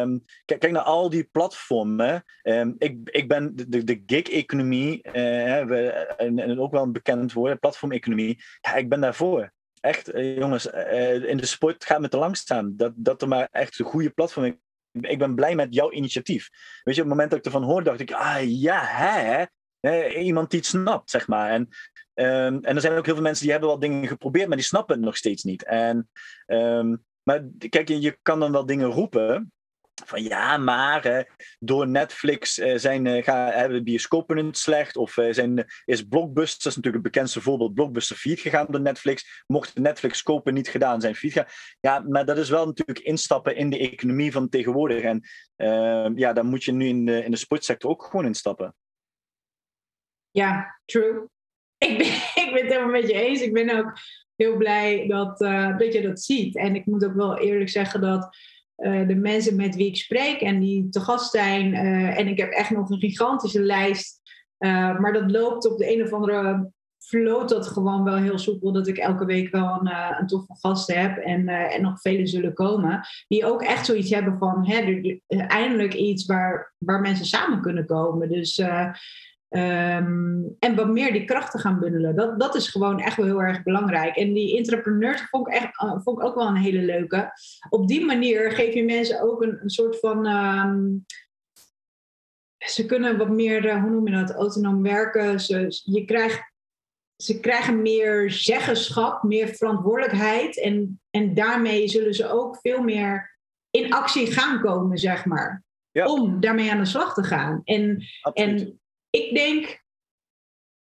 um, 0.01 0.25
kijk, 0.45 0.61
kijk, 0.61 0.73
naar 0.73 0.83
al 0.83 1.11
die 1.11 1.29
platformen. 1.33 2.25
Um, 2.43 2.75
ik, 2.79 2.99
ik 3.05 3.29
ben 3.29 3.57
de, 3.57 3.85
de 3.85 4.03
gig-economie, 4.07 5.09
uh, 5.13 5.59
en, 6.21 6.39
en, 6.39 6.61
ook 6.61 6.73
wel 6.73 6.83
een 6.83 6.93
bekend 6.93 7.33
woord, 7.33 7.61
platformeconomie. 7.61 8.43
Ja, 8.61 8.75
ik 8.75 8.89
ben 8.89 9.01
daarvoor. 9.01 9.53
Echt, 9.81 10.15
uh, 10.15 10.37
jongens, 10.37 10.67
uh, 10.67 11.25
in 11.25 11.37
de 11.37 11.47
sport 11.47 11.85
gaat 11.85 12.01
me 12.01 12.09
te 12.09 12.19
lang 12.19 12.37
staan. 12.37 12.77
Dat, 12.77 12.93
dat 12.97 13.23
er 13.23 13.29
maar 13.29 13.49
echt 13.51 13.79
een 13.79 13.85
goede 13.85 14.11
platform 14.11 14.61
ik 14.93 15.19
ben 15.19 15.35
blij 15.35 15.55
met 15.55 15.75
jouw 15.75 15.91
initiatief. 15.91 16.49
Weet 16.83 16.95
je, 16.95 17.03
op 17.03 17.09
het 17.09 17.17
moment 17.17 17.31
dat 17.31 17.39
ik 17.39 17.45
ervan 17.45 17.63
hoorde, 17.63 17.85
dacht 17.85 18.01
ik, 18.01 18.13
ah 18.13 18.43
ja, 18.43 18.85
hè? 18.85 19.45
Iemand 20.19 20.51
die 20.51 20.59
het 20.59 20.69
snapt, 20.69 21.11
zeg 21.11 21.29
maar. 21.29 21.51
En, 21.51 21.69
um, 22.15 22.65
en 22.65 22.75
er 22.75 22.81
zijn 22.81 22.99
ook 22.99 23.05
heel 23.05 23.15
veel 23.15 23.23
mensen 23.23 23.43
die 23.43 23.53
hebben 23.53 23.71
wel 23.71 23.79
dingen 23.79 24.09
geprobeerd, 24.09 24.49
maar 24.49 24.57
die 24.57 24.67
snappen 24.67 24.97
het 24.97 25.05
nog 25.05 25.17
steeds 25.17 25.43
niet. 25.43 25.65
En, 25.65 26.09
um, 26.47 27.05
maar 27.23 27.45
kijk, 27.69 27.89
je 27.89 28.19
kan 28.23 28.41
dan 28.41 28.53
wel 28.53 28.67
dingen 28.67 28.89
roepen, 28.89 29.53
van 30.05 30.23
ja, 30.23 30.57
maar 30.57 31.27
door 31.59 31.89
Netflix 31.89 32.59
uh, 32.59 32.77
zijn, 32.77 33.23
ga, 33.23 33.51
hebben 33.51 33.85
bioscopen 33.85 34.47
het 34.47 34.59
slecht. 34.59 34.97
Of 34.97 35.17
uh, 35.17 35.33
zijn, 35.33 35.67
is 35.85 36.03
Blockbuster, 36.03 36.63
dat 36.63 36.73
is 36.73 36.77
natuurlijk 36.77 37.05
het 37.05 37.13
bekendste 37.13 37.41
voorbeeld, 37.41 37.75
Blockbuster 37.75 38.17
feed 38.17 38.41
gegaan 38.41 38.67
door 38.69 38.81
Netflix. 38.81 39.45
Mocht 39.47 39.79
Netflix 39.79 40.23
kopen 40.23 40.55
niet 40.55 40.69
gedaan 40.69 41.01
zijn 41.01 41.15
feed 41.15 41.33
gaan. 41.33 41.47
Ja, 41.81 42.05
maar 42.09 42.25
dat 42.25 42.39
is 42.39 42.49
wel 42.49 42.67
natuurlijk 42.67 42.99
instappen 42.99 43.57
in 43.57 43.71
de 43.71 43.79
economie 43.79 44.33
van 44.33 44.49
tegenwoordig. 44.49 45.03
En 45.03 45.23
ehm, 45.57 46.19
ja, 46.19 46.33
daar 46.33 46.45
moet 46.45 46.65
je 46.65 46.73
nu 46.73 46.87
in 46.87 47.07
de, 47.07 47.25
in 47.25 47.31
de 47.31 47.37
sportsector 47.37 47.91
ook 47.91 48.05
gewoon 48.05 48.27
instappen. 48.27 48.75
Ja, 50.31 50.81
true. 50.85 51.29
Ik 51.79 51.99
ben, 51.99 52.07
ik 52.45 52.51
ben 52.53 52.63
het 52.63 52.73
helemaal 52.73 53.01
met 53.01 53.09
je 53.09 53.15
eens. 53.15 53.41
Ik 53.41 53.53
ben 53.53 53.79
ook 53.79 53.93
heel 54.37 54.57
blij 54.57 55.07
dat, 55.07 55.39
dat 55.79 55.93
je 55.93 56.03
dat 56.03 56.23
ziet. 56.23 56.57
En 56.57 56.75
ik 56.75 56.87
moet 56.87 57.05
ook 57.05 57.15
wel 57.15 57.39
eerlijk 57.39 57.71
zeggen 57.71 58.01
dat 58.01 58.37
uh, 58.81 59.09
de 59.09 59.15
mensen 59.15 59.57
met 59.57 59.77
wie 59.77 59.87
ik 59.87 59.97
spreek 59.97 60.41
en 60.41 60.61
die 60.61 60.89
te 60.89 61.01
gast 61.01 61.31
zijn. 61.31 61.75
Uh, 61.75 62.19
en 62.19 62.29
ik 62.29 62.39
heb 62.39 62.51
echt 62.51 62.71
nog 62.71 62.91
een 62.91 62.99
gigantische 62.99 63.61
lijst. 63.61 64.21
Uh, 64.59 64.99
maar 64.99 65.13
dat 65.13 65.31
loopt 65.31 65.71
op 65.71 65.79
de 65.79 65.95
een 65.95 66.03
of 66.03 66.13
andere 66.13 66.71
floot 66.99 67.49
dat 67.49 67.67
gewoon 67.67 68.05
wel 68.05 68.17
heel 68.17 68.39
soepel. 68.39 68.73
Dat 68.73 68.87
ik 68.87 68.97
elke 68.99 69.25
week 69.25 69.51
wel 69.51 69.81
een, 69.81 70.19
een 70.21 70.27
toffe 70.27 70.57
gast 70.59 70.95
heb. 70.95 71.17
En, 71.17 71.49
en 71.49 71.83
nog 71.83 72.01
vele 72.01 72.27
zullen 72.27 72.55
komen. 72.55 73.01
Die 73.29 73.45
ook 73.45 73.63
echt 73.63 73.87
zoiets 73.87 74.11
hebben 74.11 74.39
van 74.39 74.67
hè, 74.69 75.03
eindelijk 75.29 75.95
iets 75.95 76.27
waar, 76.27 76.75
waar 76.79 77.01
mensen 77.01 77.27
samen 77.27 77.61
kunnen 77.61 77.87
komen. 77.87 78.29
Dus 78.29 78.63
Um, 79.53 80.57
en 80.59 80.75
wat 80.75 80.89
meer 80.89 81.13
die 81.13 81.25
krachten 81.25 81.61
gaan 81.61 81.79
bundelen. 81.79 82.17
Dat, 82.17 82.41
dat 82.41 82.55
is 82.55 82.69
gewoon 82.69 83.01
echt 83.01 83.17
wel 83.17 83.27
heel 83.27 83.43
erg 83.43 83.63
belangrijk. 83.63 84.17
En 84.17 84.33
die 84.33 84.57
entrepreneurs 84.57 85.23
vond 85.31 85.49
ik, 85.49 85.55
echt, 85.55 85.83
uh, 85.83 86.01
vond 86.03 86.19
ik 86.19 86.25
ook 86.25 86.35
wel 86.35 86.47
een 86.47 86.57
hele 86.57 86.83
leuke. 86.83 87.33
Op 87.69 87.89
die 87.89 88.05
manier 88.05 88.51
geef 88.51 88.75
je 88.75 88.85
mensen 88.85 89.23
ook 89.23 89.43
een, 89.43 89.59
een 89.63 89.71
soort 89.71 89.99
van. 89.99 90.27
Um, 90.27 91.05
ze 92.59 92.87
kunnen 92.87 93.19
wat 93.19 93.29
meer, 93.29 93.65
uh, 93.65 93.83
hoe 93.83 93.91
noem 93.91 94.09
je 94.09 94.15
dat, 94.15 94.35
autonoom 94.35 94.83
werken. 94.83 95.41
Ze, 95.41 95.81
je 95.85 96.05
krijgt, 96.05 96.53
ze 97.17 97.41
krijgen 97.41 97.83
meer 97.83 98.31
zeggenschap, 98.31 99.23
meer 99.23 99.49
verantwoordelijkheid. 99.49 100.61
En, 100.61 101.01
en 101.11 101.35
daarmee 101.35 101.89
zullen 101.89 102.15
ze 102.15 102.31
ook 102.31 102.59
veel 102.61 102.83
meer 102.83 103.39
in 103.71 103.93
actie 103.93 104.27
gaan 104.27 104.61
komen, 104.61 104.99
zeg 104.99 105.25
maar. 105.25 105.65
Ja. 105.91 106.07
Om 106.07 106.41
daarmee 106.41 106.71
aan 106.71 106.79
de 106.79 106.85
slag 106.85 107.15
te 107.15 107.23
gaan. 107.23 107.61
En, 107.65 108.03
en 108.33 108.81
ik 109.11 109.35
denk 109.35 109.83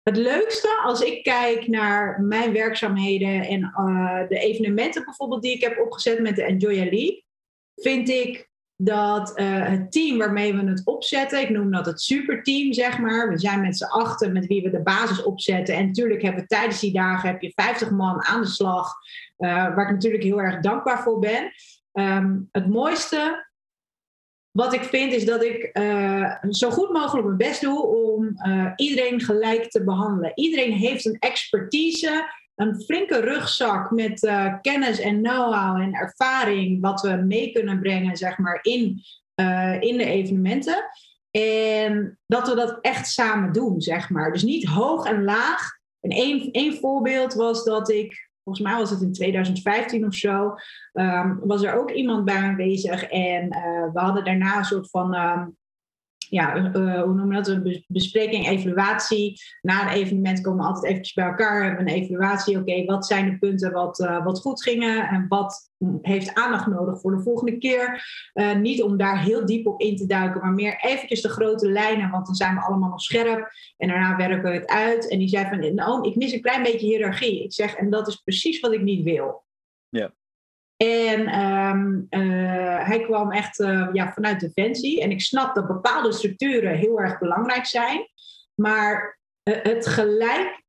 het 0.03 0.17
leukste 0.17 0.81
als 0.85 1.01
ik 1.01 1.23
kijk 1.23 1.67
naar 1.67 2.21
mijn 2.21 2.53
werkzaamheden 2.53 3.43
en 3.43 3.61
uh, 3.61 4.29
de 4.29 4.39
evenementen 4.39 5.05
bijvoorbeeld 5.05 5.43
die 5.43 5.55
ik 5.55 5.61
heb 5.61 5.81
opgezet 5.81 6.21
met 6.21 6.37
de 6.37 6.43
Enjoy 6.43 6.75
League, 6.75 7.25
vind 7.75 8.09
ik 8.09 8.51
dat 8.77 9.39
uh, 9.41 9.69
het 9.69 9.93
team 9.93 10.19
waarmee 10.19 10.55
we 10.55 10.65
het 10.65 10.83
opzetten, 10.85 11.41
ik 11.41 11.51
noem 11.51 11.71
dat 11.71 11.87
het 11.87 12.01
superteam, 12.01 12.73
zeg 12.73 12.99
maar. 12.99 13.29
We 13.29 13.39
zijn 13.39 13.61
met 13.61 13.77
z'n 13.77 13.85
achten 13.85 14.33
met 14.33 14.47
wie 14.47 14.63
we 14.63 14.71
de 14.71 14.83
basis 14.83 15.23
opzetten. 15.23 15.75
En 15.75 15.87
natuurlijk 15.87 16.23
hebben 16.23 16.41
we 16.41 16.47
tijdens 16.47 16.81
die 16.81 16.93
dagen 16.93 17.29
heb 17.29 17.41
je 17.41 17.53
50 17.55 17.91
man 17.91 18.25
aan 18.25 18.41
de 18.41 18.47
slag, 18.47 18.93
uh, 19.39 19.49
waar 19.49 19.87
ik 19.87 19.93
natuurlijk 19.93 20.23
heel 20.23 20.41
erg 20.41 20.61
dankbaar 20.61 21.03
voor 21.03 21.19
ben. 21.19 21.53
Um, 21.93 22.49
het 22.53 22.69
mooiste 22.69 23.47
wat 24.57 24.75
ik 24.75 24.85
vind 24.85 25.13
is 25.13 25.25
dat 25.25 25.45
ik 25.45 25.71
uh, 25.73 26.35
zo 26.51 26.71
goed 26.71 26.93
mogelijk 26.93 27.27
mijn 27.27 27.39
best 27.39 27.61
doe 27.61 27.87
om 27.87 28.37
uh, 28.47 28.73
iedereen 28.77 29.21
gelijk 29.21 29.71
te 29.71 29.85
behandelen. 29.85 30.33
Iedereen 30.35 30.73
heeft 30.73 31.05
een 31.05 31.19
expertise, 31.19 32.33
een 32.55 32.83
flinke 32.83 33.21
rugzak 33.21 33.91
met 33.91 34.23
uh, 34.23 34.55
kennis 34.61 35.01
en 35.01 35.23
know-how 35.23 35.81
en 35.81 35.93
ervaring, 35.93 36.81
wat 36.81 37.01
we 37.01 37.11
mee 37.11 37.53
kunnen 37.53 37.81
brengen, 37.81 38.17
zeg 38.17 38.39
maar, 38.39 38.59
in, 38.63 39.03
in 39.81 39.97
de 39.97 40.05
evenementen. 40.05 40.85
En 41.31 42.19
dat 42.27 42.49
we 42.49 42.55
dat 42.55 42.79
echt 42.81 43.09
samen 43.09 43.53
doen, 43.53 43.81
zeg 43.81 44.11
maar. 44.11 44.33
Dus 44.33 44.43
niet 44.43 44.65
hoog 44.65 45.07
en 45.07 45.25
laag. 45.25 45.61
En 46.01 46.11
één 46.53 46.75
voorbeeld 46.75 47.35
was 47.35 47.65
dat 47.65 47.91
ik 47.91 48.26
volgens 48.47 48.67
mij 48.67 48.77
was 48.77 48.91
het 48.91 49.01
in 49.01 49.13
2015 49.13 50.07
of 50.07 50.15
zo, 50.15 50.55
um, 50.93 51.41
was 51.43 51.63
er 51.63 51.75
ook 51.75 51.91
iemand 51.91 52.25
bij 52.25 52.37
aanwezig. 52.37 53.03
En 53.03 53.45
uh, 53.45 53.93
we 53.93 54.01
hadden 54.01 54.25
daarna 54.25 54.59
een 54.59 54.65
soort 54.65 54.91
van 54.91 55.15
um, 55.15 55.57
ja, 56.29 56.57
uh, 56.57 57.03
hoe 57.03 57.15
noemen 57.15 57.29
we 57.29 57.35
dat? 57.35 57.49
Een 57.49 57.85
bespreking, 57.89 58.49
evaluatie. 58.49 59.41
Na 59.63 59.83
een 59.83 59.95
evenement 59.95 60.41
komen 60.41 60.61
we 60.61 60.67
altijd 60.67 60.85
eventjes 60.85 61.15
bij 61.15 61.25
elkaar. 61.25 61.65
Hebben 61.65 61.89
een 61.89 61.95
evaluatie. 61.95 62.59
Oké, 62.59 62.85
wat 62.85 63.07
zijn 63.07 63.31
de 63.31 63.39
punten 63.39 63.73
wat, 63.73 63.99
uh, 64.01 64.25
wat 64.25 64.41
goed 64.41 64.63
gingen 64.63 65.09
en 65.09 65.27
wat 65.29 65.71
heeft 66.03 66.35
aandacht 66.35 66.67
nodig 66.67 67.01
voor 67.01 67.17
de 67.17 67.23
volgende 67.23 67.59
keer? 67.59 68.05
Uh, 68.35 68.55
niet 68.55 68.83
om 68.83 68.97
daar 68.97 69.23
heel 69.23 69.47
diep 69.47 69.67
op 69.67 69.81
in 69.81 69.97
te 69.97 70.07
duiken, 70.07 70.41
maar 70.41 70.53
meer 70.53 70.81
eventjes 70.81 71.23
de 71.23 71.29
grote 71.29 71.69
lijnen, 71.69 72.11
want 72.11 72.27
dan 72.27 72.35
zijn 72.35 72.55
we 72.55 72.61
allemaal 72.61 72.91
nog 72.91 73.01
scherp. 73.01 73.51
En 73.77 73.89
daarna 73.89 74.17
werken 74.17 74.51
we 74.51 74.57
het 74.57 74.67
uit. 74.67 75.09
En 75.09 75.19
die 75.19 75.29
zei 75.29 75.49
van, 75.49 75.75
nou, 75.75 76.09
ik 76.09 76.17
mis 76.17 76.33
een 76.33 76.41
klein 76.41 76.63
beetje 76.63 76.87
hiërarchie. 76.87 77.45
Ik 77.45 77.53
zeg, 77.53 77.75
en 77.75 77.91
dat 77.91 78.09
is 78.09 78.17
precies 78.17 78.61
wat 78.61 78.73
ik 78.73 78.83
niet 78.83 79.03
wil. 79.03 79.45
Ja. 79.89 80.13
En 80.77 81.27
ehm, 81.27 82.01
eh, 82.09 82.87
hij 82.87 83.01
kwam 83.01 83.33
echt 83.33 83.59
uh, 83.61 83.89
ja, 83.93 84.13
vanuit 84.13 84.41
Defensie. 84.41 85.03
En 85.03 85.11
ik 85.11 85.21
snap 85.21 85.55
dat 85.55 85.67
bepaalde 85.67 86.13
structuren 86.13 86.77
heel 86.77 87.01
erg 87.01 87.19
belangrijk 87.19 87.67
zijn. 87.67 88.09
Maar 88.55 89.19
uh, 89.45 89.57
het 89.63 89.87
gelijk, 89.87 90.63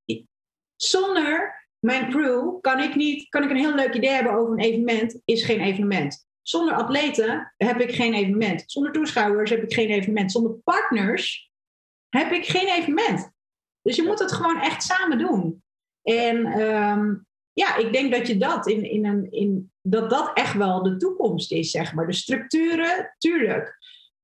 zonder 0.75 1.65
mijn 1.79 2.09
crew 2.09 2.61
kan 2.61 2.79
ik, 2.79 2.95
niet, 2.95 3.29
kan 3.29 3.43
ik 3.43 3.49
een 3.49 3.57
heel 3.57 3.75
leuk 3.75 3.93
idee 3.93 4.09
hebben 4.09 4.33
over 4.33 4.53
een 4.53 4.63
evenement, 4.63 5.21
is 5.25 5.43
geen 5.43 5.61
evenement. 5.61 6.25
Zonder 6.41 6.73
atleten 6.73 7.53
heb 7.57 7.79
ik 7.79 7.95
geen 7.95 8.13
evenement. 8.13 8.63
Zonder 8.65 8.91
toeschouwers 8.91 9.49
heb 9.49 9.63
ik 9.63 9.73
geen 9.73 9.89
evenement. 9.89 10.31
Zonder 10.31 10.51
partners 10.51 11.51
heb 12.09 12.31
ik 12.31 12.45
geen 12.45 12.67
evenement. 12.67 13.31
Dus 13.81 13.95
je 13.95 14.03
moet 14.03 14.19
het 14.19 14.31
gewoon 14.31 14.61
echt 14.61 14.83
samen 14.83 15.17
doen. 15.17 15.63
En 16.01 16.61
um, 16.61 17.27
ja, 17.53 17.75
ik 17.75 17.93
denk 17.93 18.11
dat 18.11 18.27
je 18.27 18.37
dat 18.37 18.67
in, 18.67 18.83
in 18.83 19.05
een. 19.05 19.31
In, 19.31 19.71
dat 19.89 20.09
dat 20.09 20.31
echt 20.33 20.53
wel 20.53 20.83
de 20.83 20.97
toekomst 20.97 21.51
is, 21.51 21.71
zeg 21.71 21.93
maar. 21.93 22.07
De 22.07 22.13
structuren, 22.13 23.15
tuurlijk. 23.17 23.77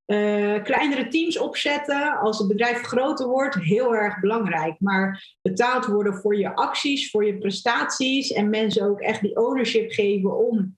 Uh, 0.06 0.64
kleinere 0.64 1.08
teams 1.08 1.38
opzetten 1.38 2.18
als 2.20 2.38
het 2.38 2.48
bedrijf 2.48 2.82
groter 2.82 3.28
wordt, 3.28 3.56
heel 3.56 3.96
erg 3.96 4.20
belangrijk. 4.20 4.76
Maar 4.80 5.38
betaald 5.42 5.86
worden 5.86 6.14
voor 6.14 6.38
je 6.38 6.56
acties, 6.56 7.10
voor 7.10 7.26
je 7.26 7.38
prestaties 7.38 8.32
en 8.32 8.50
mensen 8.50 8.84
ook 8.86 9.00
echt 9.00 9.22
die 9.22 9.36
ownership 9.36 9.92
geven 9.92 10.38
om, 10.38 10.78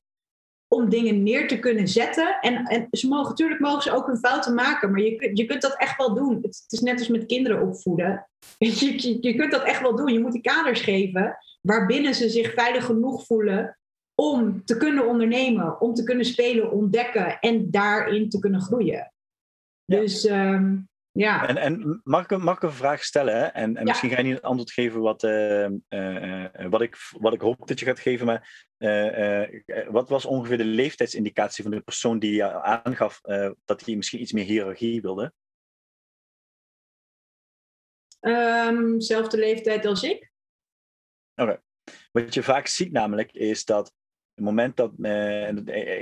om 0.67 0.89
dingen 0.89 1.23
neer 1.23 1.47
te 1.47 1.59
kunnen 1.59 1.87
zetten. 1.87 2.37
En, 2.41 2.65
en 2.65 2.87
ze 2.91 3.07
mogen 3.07 3.29
natuurlijk 3.29 3.61
mogen 3.61 3.81
ze 3.81 3.91
ook 3.91 4.07
hun 4.07 4.17
fouten 4.17 4.53
maken, 4.53 4.91
maar 4.91 5.01
je, 5.01 5.29
je 5.33 5.45
kunt 5.45 5.61
dat 5.61 5.77
echt 5.77 5.97
wel 5.97 6.13
doen. 6.13 6.39
Het, 6.41 6.65
is 6.67 6.79
net 6.79 6.99
als 6.99 7.07
met 7.07 7.25
kinderen 7.25 7.67
opvoeden. 7.67 8.27
Je, 8.57 9.17
je 9.21 9.35
kunt 9.35 9.51
dat 9.51 9.63
echt 9.63 9.81
wel 9.81 9.95
doen. 9.95 10.13
Je 10.13 10.19
moet 10.19 10.31
die 10.31 10.41
kaders 10.41 10.81
geven 10.81 11.37
waarbinnen 11.61 12.15
ze 12.15 12.29
zich 12.29 12.53
veilig 12.53 12.85
genoeg 12.85 13.25
voelen 13.25 13.77
om 14.15 14.65
te 14.65 14.77
kunnen 14.77 15.07
ondernemen, 15.07 15.81
om 15.81 15.93
te 15.93 16.03
kunnen 16.03 16.25
spelen, 16.25 16.71
ontdekken 16.71 17.39
en 17.39 17.71
daarin 17.71 18.29
te 18.29 18.39
kunnen 18.39 18.61
groeien. 18.61 19.13
Dus 19.85 20.23
um, 20.23 20.89
ja. 21.11 21.47
En, 21.47 21.57
en 21.57 22.01
mag, 22.03 22.29
ik, 22.29 22.37
mag 22.37 22.55
ik 22.55 22.63
een 22.63 22.71
vraag 22.71 23.03
stellen? 23.03 23.35
Hè? 23.35 23.45
En, 23.45 23.77
en 23.77 23.83
misschien 23.83 24.09
ga 24.09 24.17
je 24.17 24.23
niet 24.23 24.35
het 24.35 24.43
antwoord 24.43 24.71
geven 24.71 25.01
wat, 25.01 25.23
uh, 25.23 25.69
uh, 25.89 26.45
wat, 26.69 26.81
ik, 26.81 26.97
wat 27.19 27.33
ik 27.33 27.41
hoop 27.41 27.67
dat 27.67 27.79
je 27.79 27.85
gaat 27.85 27.99
geven, 27.99 28.25
maar 28.25 28.69
uh, 28.77 29.61
wat 29.89 30.09
was 30.09 30.25
ongeveer 30.25 30.57
de 30.57 30.65
leeftijdsindicatie 30.65 31.63
van 31.63 31.71
de 31.71 31.81
persoon 31.81 32.19
die 32.19 32.33
je 32.33 32.61
aangaf 32.61 33.21
dat 33.65 33.85
hij 33.85 33.95
misschien 33.95 34.21
iets 34.21 34.31
meer 34.31 34.45
hiërarchie 34.45 35.01
wilde? 35.01 35.33
Um, 38.19 39.01
zelfde 39.01 39.37
leeftijd 39.37 39.85
als 39.85 40.03
ik. 40.03 40.31
Oké. 41.35 41.61
Wat 42.11 42.33
je 42.33 42.43
vaak 42.43 42.67
ziet 42.67 42.91
namelijk 42.91 43.31
is 43.31 43.65
dat 43.65 43.93
het 44.35 44.43
moment 44.43 44.77
dat, 44.77 44.91
uh, 44.97 45.47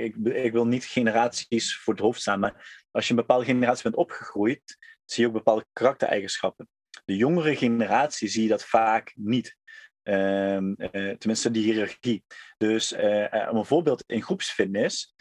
ik, 0.04 0.16
ik, 0.16 0.52
wil 0.52 0.66
niet 0.66 0.84
generaties 0.84 1.76
voor 1.76 1.94
het 1.94 2.02
hoofd 2.02 2.20
staan, 2.20 2.40
maar 2.40 2.86
als 2.90 3.04
je 3.04 3.10
een 3.10 3.18
bepaalde 3.20 3.44
generatie 3.44 3.82
bent 3.82 3.96
opgegroeid, 3.96 4.76
zie 5.04 5.22
je 5.22 5.28
ook 5.28 5.34
bepaalde 5.34 5.66
karaktereigenschappen. 5.72 6.68
De 7.04 7.16
jongere 7.16 7.56
generatie 7.56 8.28
zie 8.28 8.42
je 8.42 8.48
dat 8.48 8.64
vaak 8.64 9.12
niet. 9.14 9.56
Uh, 10.02 10.56
uh, 10.56 10.76
tenminste, 10.90 11.50
die 11.50 11.62
hiërarchie. 11.62 12.24
Dus 12.56 12.92
uh, 12.92 13.48
om 13.50 13.56
een 13.56 13.64
voorbeeld 13.64 14.04
in 14.06 14.22
groepsfitness 14.22 15.14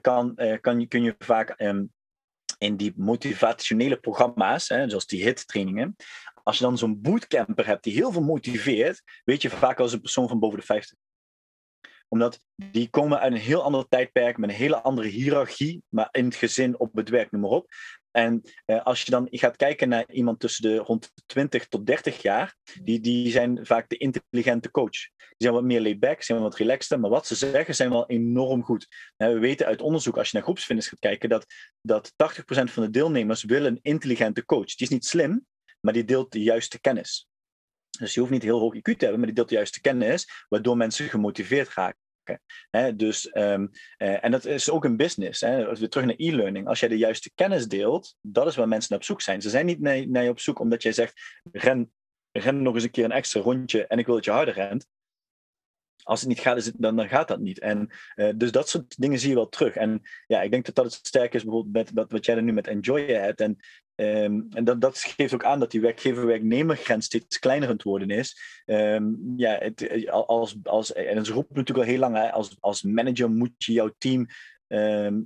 kan, 0.00 0.38
kan, 0.60 0.88
kun 0.88 1.02
je 1.02 1.14
vaak 1.18 1.60
um, 1.60 1.92
in 2.58 2.76
die 2.76 2.92
motivationele 2.96 3.96
programma's, 3.96 4.68
hè, 4.68 4.88
zoals 4.88 5.06
die 5.06 5.22
HIT-trainingen, 5.22 5.96
als 6.42 6.58
je 6.58 6.64
dan 6.64 6.78
zo'n 6.78 7.00
bootcamper 7.00 7.66
hebt 7.66 7.84
die 7.84 7.92
heel 7.92 8.12
veel 8.12 8.22
motiveert, 8.22 9.02
weet 9.24 9.42
je 9.42 9.50
vaak 9.50 9.80
als 9.80 9.92
een 9.92 10.00
persoon 10.00 10.28
van 10.28 10.38
boven 10.38 10.58
de 10.58 10.64
50 10.64 10.98
omdat 12.12 12.40
die 12.54 12.88
komen 12.90 13.20
uit 13.20 13.32
een 13.32 13.38
heel 13.38 13.62
ander 13.62 13.88
tijdperk 13.88 14.38
met 14.38 14.50
een 14.50 14.56
hele 14.56 14.80
andere 14.80 15.08
hiërarchie, 15.08 15.82
maar 15.88 16.08
in 16.10 16.24
het 16.24 16.34
gezin, 16.34 16.78
op 16.78 16.96
het 16.96 17.08
werk, 17.08 17.30
noem 17.30 17.40
maar 17.40 17.50
op. 17.50 17.68
En 18.10 18.42
eh, 18.64 18.82
als 18.82 19.02
je 19.02 19.10
dan 19.10 19.28
gaat 19.30 19.56
kijken 19.56 19.88
naar 19.88 20.10
iemand 20.10 20.40
tussen 20.40 20.62
de 20.62 20.76
rond 20.76 21.12
20 21.26 21.68
tot 21.68 21.86
30 21.86 22.22
jaar, 22.22 22.56
die, 22.82 23.00
die 23.00 23.30
zijn 23.30 23.66
vaak 23.66 23.88
de 23.88 23.96
intelligente 23.96 24.70
coach. 24.70 24.90
Die 25.16 25.36
zijn 25.36 25.52
wat 25.52 25.62
meer 25.62 25.80
laid 25.80 26.00
back, 26.00 26.22
zijn 26.22 26.40
wat 26.40 26.56
relaxter, 26.56 27.00
maar 27.00 27.10
wat 27.10 27.26
ze 27.26 27.34
zeggen 27.34 27.74
zijn 27.74 27.90
wel 27.90 28.06
enorm 28.06 28.62
goed. 28.62 28.86
we 29.16 29.38
weten 29.38 29.66
uit 29.66 29.80
onderzoek, 29.80 30.16
als 30.16 30.30
je 30.30 30.36
naar 30.36 30.44
groepsfitness 30.44 30.88
gaat 30.88 30.98
kijken, 30.98 31.28
dat, 31.28 31.46
dat 31.80 32.12
80% 32.12 32.14
van 32.44 32.82
de 32.82 32.90
deelnemers 32.90 33.44
willen 33.44 33.72
een 33.72 33.82
intelligente 33.82 34.44
coach. 34.44 34.74
Die 34.74 34.86
is 34.86 34.88
niet 34.88 35.06
slim, 35.06 35.46
maar 35.80 35.92
die 35.92 36.04
deelt 36.04 36.32
de 36.32 36.42
juiste 36.42 36.80
kennis. 36.80 37.26
Dus 37.98 38.14
je 38.14 38.20
hoeft 38.20 38.32
niet 38.32 38.42
heel 38.42 38.58
hoog 38.58 38.74
IQ 38.74 38.82
te 38.82 38.94
hebben, 38.98 39.16
maar 39.16 39.26
die 39.26 39.34
deelt 39.34 39.48
de 39.48 39.54
juiste 39.54 39.80
kennis, 39.80 40.46
waardoor 40.48 40.76
mensen 40.76 41.08
gemotiveerd 41.08 41.68
raken. 41.68 42.01
Dus, 42.96 43.36
um, 43.36 43.70
uh, 43.98 44.24
en 44.24 44.30
dat 44.30 44.44
is 44.44 44.70
ook 44.70 44.84
een 44.84 44.96
business. 44.96 45.40
Hè? 45.40 45.66
Als 45.66 45.80
we 45.80 45.88
terug 45.88 46.06
naar 46.06 46.14
e-learning. 46.18 46.66
Als 46.66 46.80
jij 46.80 46.88
de 46.88 46.98
juiste 46.98 47.30
kennis 47.34 47.66
deelt, 47.68 48.16
dat 48.20 48.46
is 48.46 48.56
waar 48.56 48.68
mensen 48.68 48.90
naar 48.90 48.98
op 48.98 49.04
zoek 49.04 49.20
zijn. 49.20 49.42
Ze 49.42 49.50
zijn 49.50 49.66
niet 49.66 49.80
naar, 49.80 50.08
naar 50.08 50.22
je 50.22 50.30
op 50.30 50.40
zoek 50.40 50.58
omdat 50.58 50.82
jij 50.82 50.92
zegt: 50.92 51.40
ren, 51.52 51.92
ren 52.32 52.62
nog 52.62 52.74
eens 52.74 52.84
een 52.84 52.90
keer 52.90 53.04
een 53.04 53.12
extra 53.12 53.40
rondje 53.40 53.86
en 53.86 53.98
ik 53.98 54.06
wil 54.06 54.14
dat 54.14 54.24
je 54.24 54.30
harder 54.30 54.54
rent 54.54 54.86
als 56.02 56.20
het 56.20 56.28
niet 56.28 56.40
gaat, 56.40 56.72
dan, 56.76 56.96
dan 56.96 57.08
gaat 57.08 57.28
dat 57.28 57.40
niet. 57.40 57.58
En, 57.58 57.90
uh, 58.16 58.28
dus 58.36 58.52
dat 58.52 58.68
soort 58.68 59.00
dingen 59.00 59.18
zie 59.18 59.28
je 59.28 59.34
wel 59.34 59.48
terug. 59.48 59.74
En 59.76 60.02
ja, 60.26 60.42
ik 60.42 60.50
denk 60.50 60.64
dat 60.64 60.74
dat 60.74 60.84
het 60.84 61.06
sterk 61.06 61.34
is 61.34 61.42
bijvoorbeeld 61.42 61.94
met 61.94 62.10
wat 62.10 62.24
jij 62.24 62.36
er 62.36 62.42
nu 62.42 62.52
met 62.52 62.66
Enjoy 62.66 63.06
hebt. 63.06 63.40
En, 63.40 63.56
um, 63.94 64.46
en 64.50 64.64
dat, 64.64 64.80
dat 64.80 64.98
geeft 64.98 65.34
ook 65.34 65.44
aan 65.44 65.60
dat 65.60 65.70
die 65.70 65.80
werkgever-werknemergrens 65.80 67.04
steeds 67.04 67.38
kleiner 67.38 67.68
aan 67.68 67.74
het 67.74 67.82
worden 67.82 68.10
is. 68.10 68.62
Um, 68.66 69.34
ja, 69.36 69.58
het, 69.58 70.08
als, 70.10 70.56
als, 70.62 70.92
en 70.92 71.24
ze 71.24 71.32
roepen 71.32 71.56
natuurlijk 71.56 71.86
al 71.86 71.92
heel 71.92 72.00
lang, 72.00 72.16
hè, 72.16 72.32
als, 72.32 72.56
als 72.60 72.82
manager 72.82 73.30
moet 73.30 73.64
je 73.64 73.72
jouw 73.72 73.94
team 73.98 74.26
Ehm, 74.26 74.51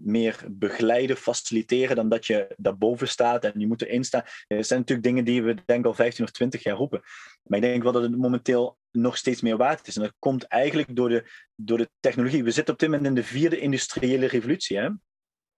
meer 0.00 0.44
begeleiden, 0.50 1.16
faciliteren, 1.16 1.96
dan 1.96 2.08
dat 2.08 2.26
je 2.26 2.54
daarboven 2.56 3.08
staat 3.08 3.44
en 3.44 3.60
je 3.60 3.66
moet 3.66 3.82
erin 3.82 4.04
staan. 4.04 4.22
Dat 4.46 4.66
zijn 4.66 4.80
natuurlijk 4.80 5.08
dingen 5.08 5.24
die 5.24 5.42
we 5.42 5.56
denk 5.64 5.86
al 5.86 5.94
15 5.94 6.24
of 6.24 6.30
20 6.30 6.62
jaar 6.62 6.76
roepen. 6.76 7.02
Maar 7.42 7.58
ik 7.58 7.64
denk 7.64 7.82
wel 7.82 7.92
dat 7.92 8.02
het 8.02 8.16
momenteel 8.16 8.78
nog 8.90 9.16
steeds 9.16 9.40
meer 9.40 9.56
waard 9.56 9.86
is. 9.86 9.96
En 9.96 10.02
dat 10.02 10.14
komt 10.18 10.44
eigenlijk 10.44 10.96
door 10.96 11.08
de, 11.08 11.30
door 11.54 11.78
de 11.78 11.90
technologie. 12.00 12.44
We 12.44 12.50
zitten 12.50 12.74
op 12.74 12.80
dit 12.80 12.88
moment 12.88 13.08
in 13.08 13.14
de 13.14 13.24
vierde 13.24 13.58
industriële 13.58 14.26
revolutie. 14.26 14.76
Hè? 14.76 14.88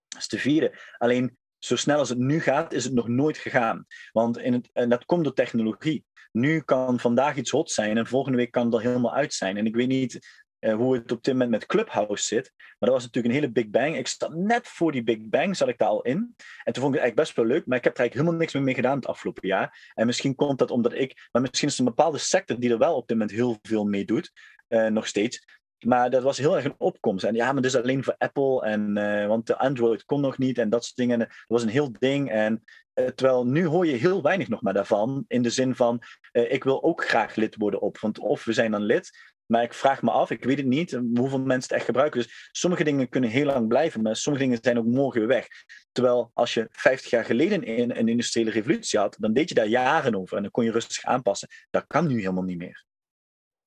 Dat 0.07 0.19
is 0.19 0.27
de 0.27 0.39
vierde. 0.39 0.79
Alleen 0.97 1.37
zo 1.57 1.75
snel 1.75 1.97
als 1.97 2.09
het 2.09 2.17
nu 2.17 2.39
gaat, 2.39 2.73
is 2.73 2.83
het 2.83 2.93
nog 2.93 3.07
nooit 3.07 3.37
gegaan. 3.37 3.85
Want 4.11 4.37
in 4.37 4.53
het, 4.53 4.69
en 4.73 4.89
dat 4.89 5.05
komt 5.05 5.23
door 5.23 5.33
technologie. 5.33 6.05
Nu 6.31 6.61
kan 6.61 6.99
vandaag 6.99 7.35
iets 7.35 7.51
hot 7.51 7.71
zijn 7.71 7.97
en 7.97 8.07
volgende 8.07 8.37
week 8.37 8.51
kan 8.51 8.73
het 8.73 8.81
helemaal 8.81 9.13
uit 9.13 9.33
zijn. 9.33 9.57
En 9.57 9.65
ik 9.65 9.75
weet 9.75 9.87
niet 9.87 10.43
uh, 10.59 10.73
hoe 10.73 10.95
het 10.95 11.11
op 11.11 11.23
dit 11.23 11.33
moment 11.33 11.51
met 11.51 11.65
Clubhouse 11.65 12.23
zit. 12.23 12.51
Maar 12.55 12.89
dat 12.89 12.99
was 12.99 13.03
natuurlijk 13.03 13.33
een 13.33 13.39
hele 13.41 13.53
Big 13.53 13.69
Bang. 13.69 13.97
Ik 13.97 14.07
zat 14.07 14.33
net 14.33 14.67
voor 14.67 14.91
die 14.91 15.03
Big 15.03 15.17
Bang, 15.21 15.57
zat 15.57 15.67
ik 15.67 15.77
daar 15.77 15.87
al 15.87 16.01
in. 16.01 16.35
En 16.63 16.73
toen 16.73 16.83
vond 16.83 16.95
ik 16.95 17.01
het 17.01 17.01
eigenlijk 17.01 17.15
best 17.15 17.35
wel 17.35 17.45
leuk, 17.45 17.65
maar 17.65 17.77
ik 17.77 17.83
heb 17.83 17.93
er 17.93 17.99
eigenlijk 17.99 18.13
helemaal 18.13 18.39
niks 18.39 18.53
meer 18.53 18.63
mee 18.63 18.73
gedaan 18.73 18.95
het 18.95 19.07
afgelopen 19.07 19.47
jaar. 19.47 19.91
En 19.93 20.05
misschien 20.05 20.35
komt 20.35 20.59
dat 20.59 20.71
omdat 20.71 20.93
ik, 20.93 21.27
maar 21.31 21.41
misschien 21.41 21.67
is 21.67 21.77
het 21.77 21.87
een 21.87 21.93
bepaalde 21.95 22.17
sector 22.17 22.59
die 22.59 22.71
er 22.71 22.77
wel 22.77 22.95
op 22.95 23.07
dit 23.07 23.17
moment 23.17 23.37
heel 23.37 23.57
veel 23.61 23.85
mee 23.85 24.05
doet, 24.05 24.31
uh, 24.67 24.87
nog 24.87 25.07
steeds. 25.07 25.57
Maar 25.85 26.09
dat 26.09 26.23
was 26.23 26.37
heel 26.37 26.55
erg 26.55 26.65
een 26.65 26.75
opkomst. 26.77 27.23
En 27.23 27.35
ja, 27.35 27.51
maar 27.51 27.61
dus 27.61 27.75
alleen 27.75 28.03
voor 28.03 28.15
Apple. 28.17 28.61
En, 28.61 28.97
uh, 28.97 29.27
want 29.27 29.47
de 29.47 29.57
Android 29.57 30.05
kon 30.05 30.21
nog 30.21 30.37
niet 30.37 30.57
en 30.57 30.69
dat 30.69 30.83
soort 30.83 30.95
dingen. 30.97 31.19
Dat 31.19 31.29
was 31.47 31.63
een 31.63 31.69
heel 31.69 31.91
ding. 31.99 32.31
En 32.31 32.63
terwijl 32.93 33.45
nu 33.45 33.65
hoor 33.65 33.85
je 33.85 33.95
heel 33.95 34.21
weinig 34.21 34.47
nog 34.47 34.61
maar 34.61 34.73
daarvan. 34.73 35.25
In 35.27 35.41
de 35.41 35.49
zin 35.49 35.75
van, 35.75 36.01
ik 36.31 36.63
wil 36.63 36.83
ook 36.83 37.05
graag 37.05 37.35
lid 37.35 37.55
worden 37.55 37.81
op. 37.81 37.99
Want 37.99 38.19
of 38.19 38.43
we 38.45 38.53
zijn 38.53 38.71
dan 38.71 38.81
lid, 38.81 39.11
maar 39.49 39.63
ik 39.63 39.73
vraag 39.73 40.01
me 40.01 40.11
af, 40.11 40.29
ik 40.29 40.43
weet 40.43 40.57
het 40.57 40.65
niet, 40.65 40.91
hoeveel 40.91 41.39
mensen 41.39 41.61
het 41.61 41.71
echt 41.71 41.85
gebruiken. 41.85 42.21
Dus 42.21 42.49
sommige 42.51 42.83
dingen 42.83 43.09
kunnen 43.09 43.29
heel 43.29 43.45
lang 43.45 43.67
blijven, 43.67 44.01
maar 44.01 44.15
sommige 44.15 44.45
dingen 44.45 44.59
zijn 44.61 44.77
ook 44.77 44.85
morgen 44.85 45.19
weer 45.19 45.29
weg. 45.29 45.47
Terwijl 45.91 46.31
als 46.33 46.53
je 46.53 46.67
50 46.71 47.09
jaar 47.09 47.25
geleden 47.25 47.63
in 47.63 47.91
een 47.91 48.07
industriële 48.07 48.51
revolutie 48.51 48.99
had, 48.99 49.15
dan 49.19 49.33
deed 49.33 49.49
je 49.49 49.55
daar 49.55 49.67
jaren 49.67 50.15
over 50.15 50.35
en 50.35 50.41
dan 50.41 50.51
kon 50.51 50.63
je 50.63 50.71
rustig 50.71 51.03
aanpassen. 51.03 51.49
Dat 51.69 51.87
kan 51.87 52.07
nu 52.07 52.19
helemaal 52.19 52.43
niet 52.43 52.57
meer. 52.57 52.85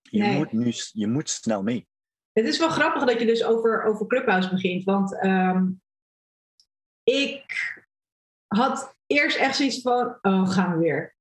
Je, 0.00 0.22
moet, 0.22 0.52
nu, 0.52 0.72
je 0.92 1.06
moet 1.06 1.30
snel 1.30 1.62
mee. 1.62 1.86
Het 2.32 2.46
is 2.46 2.58
wel 2.58 2.70
grappig 2.70 3.04
dat 3.04 3.20
je 3.20 3.26
dus 3.26 3.44
over, 3.44 3.84
over 3.84 4.06
Clubhouse 4.06 4.50
begint, 4.50 4.84
want 4.84 5.24
um, 5.24 5.82
ik 7.02 7.44
had 8.46 8.96
eerst 9.06 9.36
echt 9.36 9.56
zoiets 9.56 9.80
van, 9.80 10.18
oh, 10.20 10.50
gaan 10.50 10.72
we 10.72 10.78
weer. 10.78 11.16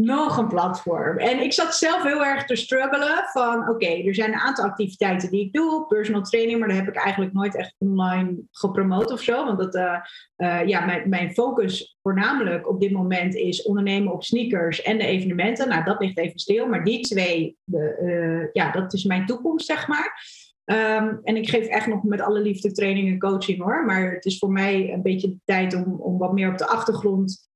Nog 0.00 0.36
een 0.36 0.48
platform. 0.48 1.18
En 1.18 1.40
ik 1.42 1.52
zat 1.52 1.74
zelf 1.74 2.02
heel 2.02 2.24
erg 2.24 2.44
te 2.44 2.56
struggelen 2.56 3.24
van, 3.32 3.68
oké, 3.68 3.86
er 3.86 4.14
zijn 4.14 4.32
een 4.32 4.38
aantal 4.38 4.64
activiteiten 4.64 5.30
die 5.30 5.44
ik 5.44 5.52
doe, 5.52 5.86
personal 5.86 6.22
training, 6.22 6.58
maar 6.58 6.68
daar 6.68 6.76
heb 6.76 6.88
ik 6.88 6.96
eigenlijk 6.96 7.32
nooit 7.32 7.56
echt 7.56 7.74
online 7.78 8.36
gepromoot 8.50 9.12
of 9.12 9.20
zo. 9.20 9.44
Want 9.44 9.58
dat, 9.58 9.74
uh, 9.74 9.96
uh, 10.36 10.66
ja, 10.66 10.84
mijn, 10.84 11.08
mijn 11.08 11.32
focus 11.32 11.98
voornamelijk 12.02 12.68
op 12.68 12.80
dit 12.80 12.90
moment 12.90 13.34
is 13.34 13.62
ondernemen 13.62 14.12
op 14.12 14.24
sneakers 14.24 14.82
en 14.82 14.98
de 14.98 15.06
evenementen. 15.06 15.68
Nou, 15.68 15.84
dat 15.84 16.00
ligt 16.00 16.18
even 16.18 16.38
stil, 16.38 16.66
maar 16.66 16.84
die 16.84 17.00
twee, 17.00 17.56
de, 17.64 17.98
uh, 18.02 18.48
ja, 18.52 18.70
dat 18.70 18.92
is 18.92 19.04
mijn 19.04 19.26
toekomst, 19.26 19.66
zeg 19.66 19.88
maar. 19.88 20.22
Um, 20.64 21.20
en 21.22 21.36
ik 21.36 21.48
geef 21.48 21.66
echt 21.66 21.86
nog 21.86 22.02
met 22.02 22.20
alle 22.20 22.40
liefde 22.40 22.72
training 22.72 23.08
en 23.08 23.18
coaching 23.18 23.62
hoor. 23.62 23.84
Maar 23.84 24.12
het 24.12 24.24
is 24.24 24.38
voor 24.38 24.52
mij 24.52 24.92
een 24.92 25.02
beetje 25.02 25.28
de 25.28 25.38
tijd 25.44 25.74
om, 25.74 26.00
om 26.00 26.18
wat 26.18 26.32
meer 26.32 26.50
op 26.50 26.58
de 26.58 26.66
achtergrond 26.66 27.47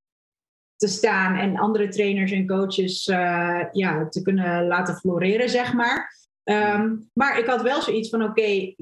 te 0.83 0.89
staan 0.89 1.35
en 1.35 1.57
andere 1.57 1.89
trainers 1.89 2.33
en 2.33 2.47
coaches 2.47 3.07
uh, 3.07 3.65
ja, 3.73 4.09
te 4.09 4.23
kunnen 4.23 4.67
laten 4.67 4.95
floreren, 4.95 5.51
zeg 5.51 5.73
maar. 5.73 6.21
Um, 6.45 7.11
maar 7.13 7.39
ik 7.39 7.47
had 7.47 7.63
wel 7.63 7.83
zoiets 7.83 8.09
van: 8.09 8.23
oké, 8.23 8.75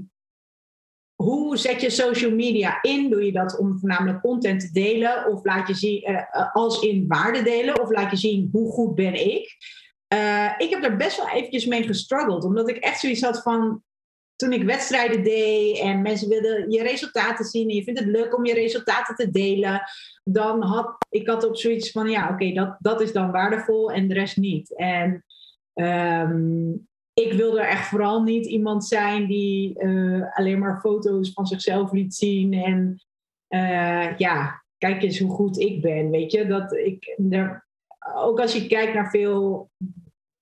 hoe 1.14 1.56
zet 1.56 1.80
je 1.80 1.90
social 1.90 2.30
media 2.30 2.82
in? 2.82 3.10
Doe 3.10 3.24
je 3.24 3.32
dat 3.32 3.58
om 3.58 3.78
voornamelijk 3.78 4.20
content 4.20 4.60
te 4.60 4.72
delen? 4.72 5.26
Of 5.26 5.44
laat 5.44 5.68
je 5.68 5.74
zien 5.74 6.10
uh, 6.10 6.54
als 6.54 6.80
in 6.80 7.04
waarde 7.08 7.42
delen? 7.42 7.80
Of 7.80 7.90
laat 7.90 8.10
je 8.10 8.16
zien 8.16 8.48
hoe 8.52 8.72
goed 8.72 8.94
ben 8.94 9.14
ik? 9.14 9.56
Uh, 10.14 10.52
ik 10.58 10.70
heb 10.70 10.82
daar 10.82 10.96
best 10.96 11.16
wel 11.16 11.28
eventjes 11.28 11.66
mee 11.66 11.82
gestruggeld, 11.82 12.44
omdat 12.44 12.68
ik 12.68 12.76
echt 12.76 13.00
zoiets 13.00 13.22
had 13.22 13.42
van 13.42 13.82
toen 14.40 14.52
ik 14.52 14.62
wedstrijden 14.62 15.24
deed 15.24 15.78
en 15.78 16.02
mensen 16.02 16.28
wilden 16.28 16.70
je 16.70 16.82
resultaten 16.82 17.44
zien 17.44 17.68
en 17.68 17.74
je 17.74 17.82
vindt 17.82 18.00
het 18.00 18.08
leuk 18.08 18.36
om 18.36 18.44
je 18.44 18.54
resultaten 18.54 19.14
te 19.14 19.30
delen, 19.30 19.82
dan 20.24 20.62
had 20.62 20.96
ik 21.08 21.28
had 21.28 21.44
op 21.44 21.56
zoiets 21.56 21.90
van 21.90 22.08
ja, 22.10 22.28
oké, 22.32 22.52
dat, 22.52 22.76
dat 22.78 23.00
is 23.00 23.12
dan 23.12 23.30
waardevol 23.30 23.92
en 23.92 24.08
de 24.08 24.14
rest 24.14 24.36
niet. 24.36 24.76
En 24.76 25.24
um, 25.74 26.88
ik 27.12 27.32
wilde 27.32 27.60
er 27.60 27.68
echt 27.68 27.86
vooral 27.86 28.22
niet 28.22 28.46
iemand 28.46 28.84
zijn 28.84 29.26
die 29.26 29.82
uh, 29.82 30.36
alleen 30.36 30.58
maar 30.58 30.80
foto's 30.80 31.32
van 31.32 31.46
zichzelf 31.46 31.92
liet 31.92 32.14
zien 32.14 32.52
en 32.52 33.02
uh, 33.48 34.18
ja, 34.18 34.62
kijk 34.78 35.02
eens 35.02 35.18
hoe 35.18 35.30
goed 35.30 35.58
ik 35.58 35.82
ben, 35.82 36.10
weet 36.10 36.32
je. 36.32 36.46
Dat 36.46 36.72
ik, 36.72 37.18
ook 38.14 38.40
als 38.40 38.52
je 38.52 38.66
kijkt 38.66 38.94
naar 38.94 39.10
veel 39.10 39.70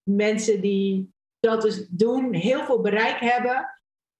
mensen 0.03 0.61
die 0.61 1.13
dat 1.41 1.63
dus 1.63 1.87
doen, 1.89 2.35
heel 2.35 2.65
veel 2.65 2.81
bereik 2.81 3.21
hebben, 3.21 3.78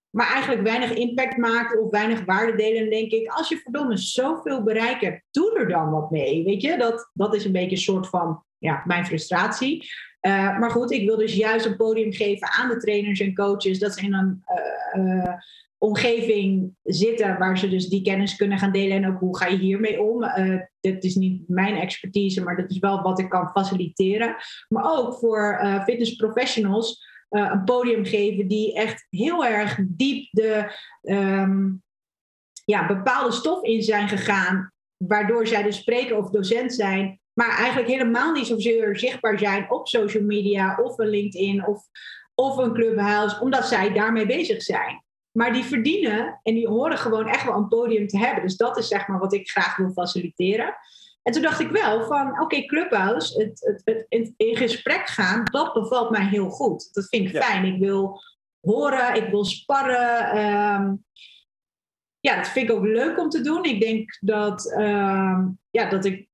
maar 0.09 0.31
eigenlijk 0.31 0.63
weinig 0.63 0.93
impact 0.93 1.37
maken 1.37 1.81
of 1.81 1.91
weinig 1.91 2.25
waarde 2.25 2.55
delen. 2.55 2.89
Denk 2.89 3.11
ik, 3.11 3.27
als 3.27 3.49
je 3.49 3.57
verdomme 3.57 3.97
zoveel 3.97 4.63
bereik 4.63 5.01
hebt, 5.01 5.23
doe 5.31 5.59
er 5.59 5.67
dan 5.67 5.89
wat 5.89 6.11
mee. 6.11 6.43
Weet 6.43 6.61
je, 6.61 6.77
dat, 6.77 7.09
dat 7.13 7.35
is 7.35 7.45
een 7.45 7.51
beetje 7.51 7.75
een 7.75 7.81
soort 7.81 8.07
van 8.07 8.43
ja, 8.57 8.83
mijn 8.85 9.05
frustratie. 9.05 9.89
Uh, 10.21 10.59
maar 10.59 10.71
goed, 10.71 10.91
ik 10.91 11.05
wil 11.05 11.17
dus 11.17 11.35
juist 11.35 11.65
een 11.65 11.77
podium 11.77 12.13
geven 12.13 12.51
aan 12.51 12.69
de 12.69 12.77
trainers 12.77 13.19
en 13.19 13.35
coaches. 13.35 13.79
Dat 13.79 13.93
ze 13.93 14.05
in 14.05 14.13
een 14.13 14.43
uh, 14.95 15.05
uh, 15.05 15.33
omgeving 15.77 16.75
zitten 16.83 17.37
waar 17.37 17.57
ze 17.57 17.69
dus 17.69 17.87
die 17.87 18.01
kennis 18.01 18.35
kunnen 18.35 18.57
gaan 18.57 18.71
delen. 18.71 18.97
En 18.97 19.07
ook 19.07 19.19
hoe 19.19 19.37
ga 19.37 19.47
je 19.47 19.57
hiermee 19.57 20.01
om? 20.01 20.25
dit 20.79 21.03
is 21.03 21.15
niet 21.15 21.43
mijn 21.47 21.75
expertise, 21.75 22.43
maar 22.43 22.55
dat 22.55 22.69
is 22.69 22.79
wel 22.79 23.01
wat 23.01 23.19
ik 23.19 23.29
kan 23.29 23.49
faciliteren. 23.49 24.35
Maar 24.67 24.97
ook 24.97 25.13
voor 25.13 25.59
fitness 25.85 26.15
professionals 26.15 27.08
uh, 27.29 27.49
een 27.51 27.63
podium 27.63 28.05
geven 28.05 28.47
die 28.47 28.75
echt 28.75 29.07
heel 29.09 29.45
erg 29.45 29.79
diep 29.87 30.27
de 30.31 30.79
um, 31.01 31.83
ja, 32.65 32.87
bepaalde 32.87 33.31
stof 33.31 33.63
in 33.63 33.81
zijn 33.81 34.07
gegaan, 34.07 34.71
waardoor 34.97 35.47
zij 35.47 35.63
dus 35.63 35.77
spreker 35.77 36.17
of 36.17 36.29
docent 36.29 36.73
zijn, 36.73 37.19
maar 37.33 37.57
eigenlijk 37.57 37.87
helemaal 37.87 38.31
niet 38.31 38.47
zozeer 38.47 38.97
zichtbaar 38.99 39.39
zijn 39.39 39.71
op 39.71 39.87
social 39.87 40.23
media 40.23 40.79
of 40.83 40.97
een 40.97 41.07
LinkedIn 41.07 41.67
of, 41.67 41.83
of 42.35 42.57
een 42.57 42.73
Clubhouse, 42.73 43.41
omdat 43.41 43.67
zij 43.67 43.93
daarmee 43.93 44.25
bezig 44.25 44.61
zijn. 44.61 45.03
Maar 45.31 45.53
die 45.53 45.63
verdienen 45.63 46.39
en 46.43 46.53
die 46.53 46.67
horen 46.67 46.97
gewoon 46.97 47.27
echt 47.27 47.45
wel 47.45 47.55
een 47.55 47.67
podium 47.67 48.07
te 48.07 48.17
hebben. 48.17 48.43
Dus 48.43 48.57
dat 48.57 48.77
is 48.77 48.87
zeg 48.87 49.07
maar 49.07 49.19
wat 49.19 49.33
ik 49.33 49.49
graag 49.49 49.77
wil 49.77 49.91
faciliteren. 49.91 50.75
En 51.21 51.33
toen 51.33 51.41
dacht 51.41 51.59
ik 51.59 51.71
wel 51.71 52.05
van, 52.05 52.31
oké, 52.31 52.41
okay, 52.41 52.65
Clubhouse, 52.65 53.43
het, 53.43 53.59
het, 53.59 53.81
het, 53.83 54.05
in, 54.09 54.33
in, 54.37 54.55
gesprek 54.55 55.07
gaan, 55.07 55.43
dat 55.43 55.73
bevalt 55.73 56.09
mij 56.09 56.25
heel 56.25 56.49
goed. 56.49 56.93
Dat 56.93 57.07
vind 57.09 57.27
ik 57.27 57.33
ja. 57.33 57.41
fijn. 57.41 57.65
Ik 57.65 57.79
wil 57.79 58.21
horen, 58.59 59.15
ik 59.15 59.29
wil 59.29 59.45
sparren. 59.45 60.37
Um, 60.37 61.05
ja, 62.19 62.35
dat 62.35 62.47
vind 62.47 62.69
ik 62.69 62.75
ook 62.75 62.85
leuk 62.85 63.19
om 63.19 63.29
te 63.29 63.41
doen. 63.41 63.63
Ik 63.63 63.81
denk 63.81 64.17
dat, 64.19 64.73
um, 64.77 65.59
ja, 65.69 65.89
dat 65.89 66.05
ik 66.05 66.27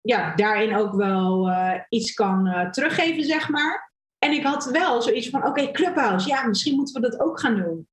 ja, 0.00 0.34
daarin 0.34 0.76
ook 0.76 0.94
wel 0.94 1.48
uh, 1.48 1.74
iets 1.88 2.14
kan 2.14 2.46
uh, 2.46 2.70
teruggeven, 2.70 3.22
zeg 3.22 3.48
maar. 3.48 3.92
En 4.18 4.32
ik 4.32 4.42
had 4.42 4.64
wel 4.64 5.02
zoiets 5.02 5.28
van, 5.28 5.40
oké, 5.40 5.48
okay, 5.48 5.70
Clubhouse, 5.70 6.28
ja, 6.28 6.46
misschien 6.46 6.76
moeten 6.76 7.00
we 7.00 7.10
dat 7.10 7.20
ook 7.20 7.40
gaan 7.40 7.56
doen. 7.56 7.88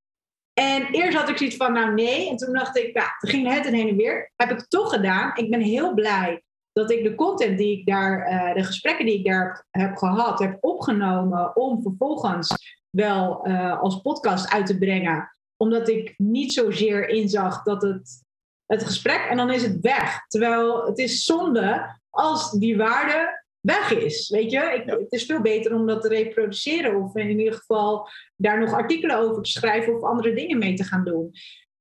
En 0.54 0.86
eerst 0.91 1.18
had 1.18 1.30
ik 1.30 1.38
zoiets 1.38 1.56
van, 1.56 1.74
nou 1.74 1.93
nee. 1.93 2.30
En 2.30 2.38
toen 2.38 2.54
dacht 2.54 2.78
ik, 2.78 2.93
ja, 2.93 3.16
toen 3.20 3.30
ging 3.30 3.54
het 3.54 3.66
en 3.66 3.74
heen 3.74 3.88
en 3.88 3.95
weer. 3.95 4.32
Heb 4.36 4.52
ik 4.52 4.68
toch 4.68 4.93
gedaan. 4.93 5.32
Ik 5.36 5.49
ben 5.49 5.62
heel 5.62 5.93
blij 5.93 6.43
dat 6.74 6.91
ik 6.91 7.04
de 7.04 7.16
content 7.16 7.58
die 7.58 7.80
ik 7.80 7.86
daar, 7.86 8.32
uh, 8.32 8.54
de 8.54 8.64
gesprekken 8.64 9.06
die 9.06 9.18
ik 9.18 9.26
daar 9.26 9.66
heb 9.72 9.95
gehad, 9.95 10.39
heb 10.39 10.58
opgenomen 10.62 11.56
om 11.56 11.82
vervolgens 11.82 12.78
wel 12.89 13.47
uh, 13.47 13.82
als 13.82 14.02
podcast 14.02 14.52
uit 14.52 14.66
te 14.66 14.78
brengen. 14.78 15.32
Omdat 15.58 15.88
ik 15.88 16.14
niet 16.18 16.54
zozeer 16.54 17.10
inzag 17.10 17.64
dat 17.64 17.82
het, 17.82 18.24
het 18.66 18.84
gesprek 18.84 19.26
en 19.30 19.38
dan 19.38 19.52
is 19.52 19.64
het 19.64 19.80
weg. 19.80 20.26
Terwijl 20.28 20.86
het 20.86 20.97
is 20.97 21.24
zonde 21.24 21.99
als 22.10 22.52
die 22.52 22.78
waarde 22.78 23.41
weg 23.62 23.91
is. 23.91 24.30
Weet 24.30 24.51
je, 24.51 24.59
ik, 24.59 24.86
ja. 24.86 24.97
het 24.97 25.12
is 25.12 25.26
veel 25.26 25.41
beter 25.41 25.76
om 25.76 25.88
dat 25.88 26.01
te 26.01 26.07
reproduceren 26.07 27.03
of 27.03 27.16
in 27.16 27.39
ieder 27.39 27.53
geval 27.53 28.09
daar 28.36 28.59
nog 28.59 28.74
artikelen 28.74 29.18
over 29.18 29.41
te 29.43 29.51
schrijven 29.51 29.95
of 29.95 30.03
andere 30.03 30.34
dingen 30.34 30.57
mee 30.57 30.74
te 30.74 30.84
gaan 30.84 31.03
doen. 31.03 31.32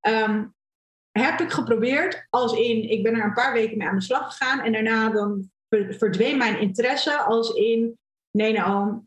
Um, 0.07 0.53
heb 1.11 1.39
ik 1.39 1.51
geprobeerd, 1.51 2.27
als 2.29 2.53
in, 2.53 2.89
ik 2.89 3.03
ben 3.03 3.15
er 3.15 3.23
een 3.23 3.33
paar 3.33 3.53
weken 3.53 3.77
mee 3.77 3.87
aan 3.87 3.95
de 3.95 4.03
slag 4.03 4.25
gegaan 4.25 4.59
en 4.59 4.71
daarna 4.71 5.09
dan 5.09 5.51
verdween 5.89 6.37
mijn 6.37 6.59
interesse 6.59 7.17
als 7.17 7.53
in, 7.53 7.97
nee 8.31 8.53
nou, 8.53 8.99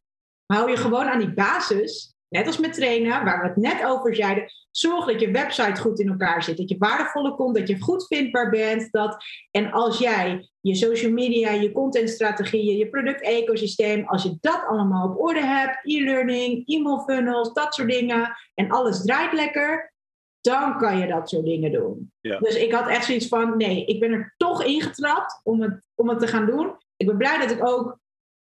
hou 0.47 0.71
je 0.71 0.77
gewoon 0.77 1.07
aan 1.07 1.19
die 1.19 1.35
basis 1.35 2.14
net 2.35 2.47
als 2.47 2.59
met 2.59 2.73
trainen, 2.73 3.25
waar 3.25 3.41
we 3.41 3.47
het 3.47 3.57
net 3.57 3.85
over 3.85 4.15
zeiden, 4.15 4.45
zorg 4.71 5.07
dat 5.07 5.21
je 5.21 5.31
website 5.31 5.81
goed 5.81 6.01
in 6.01 6.09
elkaar 6.09 6.43
zit, 6.43 6.57
dat 6.57 6.69
je 6.69 6.79
waardevolle 6.79 7.35
komt, 7.35 7.57
dat 7.57 7.69
je 7.69 7.81
goed 7.81 8.07
vindbaar 8.07 8.51
bent. 8.51 8.89
Dat, 8.93 9.25
en 9.51 9.73
als 9.73 9.99
jij 9.99 10.51
je 10.61 10.75
social 10.75 11.13
media, 11.13 11.51
je 11.51 11.73
contentstrategieën, 11.73 12.77
je 12.77 12.89
product-ecosysteem, 12.89 14.07
als 14.07 14.23
je 14.23 14.37
dat 14.41 14.65
allemaal 14.69 15.09
op 15.09 15.21
orde 15.21 15.45
hebt, 15.45 15.79
e-learning, 15.83 16.67
e-mail 16.67 17.01
funnels, 17.01 17.53
dat 17.53 17.75
soort 17.75 17.91
dingen, 17.91 18.37
en 18.55 18.71
alles 18.71 19.03
draait 19.03 19.33
lekker, 19.33 19.93
dan 20.41 20.79
kan 20.79 20.99
je 20.99 21.07
dat 21.07 21.29
soort 21.29 21.45
dingen 21.45 21.73
doen. 21.73 22.13
Ja. 22.21 22.39
Dus 22.39 22.57
ik 22.57 22.73
had 22.73 22.89
echt 22.89 23.05
zoiets 23.05 23.29
van, 23.29 23.57
nee, 23.57 23.85
ik 23.85 24.01
ben 24.01 24.13
er 24.13 24.35
toch 24.37 24.65
ingetrapt 24.65 25.41
om 25.43 25.63
het, 25.63 25.87
om 25.95 26.09
het 26.09 26.19
te 26.19 26.27
gaan 26.27 26.47
doen. 26.47 26.77
Ik 26.97 27.07
ben 27.07 27.17
blij 27.17 27.39
dat 27.39 27.51
ik 27.51 27.67
ook 27.67 27.99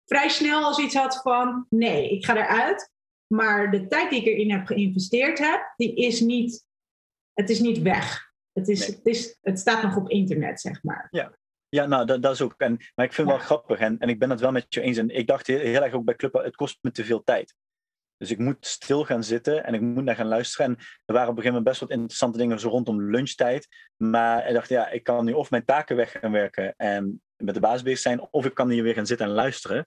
vrij 0.06 0.30
snel 0.30 0.64
als 0.64 0.80
iets 0.80 0.96
had 0.96 1.20
van, 1.24 1.66
nee, 1.70 2.10
ik 2.10 2.26
ga 2.26 2.36
eruit. 2.36 2.96
Maar 3.28 3.72
de 3.72 3.88
tijd 3.88 4.10
die 4.10 4.20
ik 4.20 4.26
erin 4.26 4.52
heb 4.52 4.66
geïnvesteerd 4.66 5.40
heb, 5.40 5.74
die 5.76 5.96
is 5.96 6.20
niet, 6.20 6.66
het 7.34 7.50
is 7.50 7.60
niet 7.60 7.82
weg. 7.82 8.26
Het, 8.54 8.68
is, 8.68 8.80
nee. 8.80 8.96
het, 8.96 9.06
is, 9.06 9.38
het 9.42 9.60
staat 9.60 9.84
nog 9.84 9.96
op 9.96 10.10
internet, 10.10 10.62
zeg 10.62 10.84
maar. 10.84 11.08
Ja, 11.10 11.38
ja, 11.70 11.86
nou, 11.86 12.06
dat, 12.06 12.22
dat 12.22 12.34
is 12.34 12.42
ook. 12.42 12.54
En, 12.58 12.78
maar 12.96 13.06
ik 13.06 13.14
vind 13.14 13.28
het 13.28 13.38
ja. 13.38 13.48
wel 13.48 13.58
grappig 13.58 13.80
en, 13.80 14.00
en 14.00 14.10
ik 14.10 14.20
ben 14.20 14.30
het 14.30 14.40
wel 14.40 14.52
met 14.52 14.66
je 14.70 14.82
eens. 14.82 14.98
En 14.98 15.10
ik 15.10 15.28
dacht 15.28 15.48
heel, 15.48 15.60
heel 15.60 15.84
erg 15.84 15.94
ook 15.94 16.06
bij 16.06 16.16
Club, 16.16 16.34
het 16.34 16.56
kost 16.56 16.78
me 16.82 16.92
te 16.92 17.06
veel 17.06 17.24
tijd. 17.24 17.56
Dus 18.18 18.32
ik 18.32 18.38
moet 18.38 18.66
stil 18.66 19.06
gaan 19.06 19.24
zitten 19.24 19.64
en 19.64 19.74
ik 19.74 19.82
moet 19.82 20.04
naar 20.04 20.16
gaan 20.16 20.28
luisteren. 20.28 20.66
En 20.66 20.78
er 21.06 21.14
waren 21.14 21.30
op 21.30 21.38
een 21.38 21.44
gegeven 21.44 21.48
moment 21.48 21.64
best 21.64 21.80
wat 21.80 21.90
interessante 21.90 22.38
dingen 22.38 22.60
zo 22.60 22.70
rondom 22.70 23.10
lunchtijd. 23.10 23.68
Maar 23.96 24.48
ik 24.48 24.54
dacht, 24.54 24.70
ja, 24.70 24.90
ik 24.90 25.04
kan 25.04 25.26
nu 25.26 25.34
of 25.34 25.50
mijn 25.50 25.66
taken 25.66 25.96
weg 25.96 26.12
gaan 26.12 26.32
werken 26.32 26.74
en 26.76 27.22
met 27.36 27.54
de 27.54 27.60
baas 27.60 27.82
bezig 27.82 28.00
zijn, 28.00 28.28
of 28.32 28.46
ik 28.46 28.54
kan 28.54 28.70
hier 28.70 28.84
weer 28.84 28.94
gaan 28.94 29.06
zitten 29.06 29.28
en 29.28 29.34
luisteren. 29.34 29.86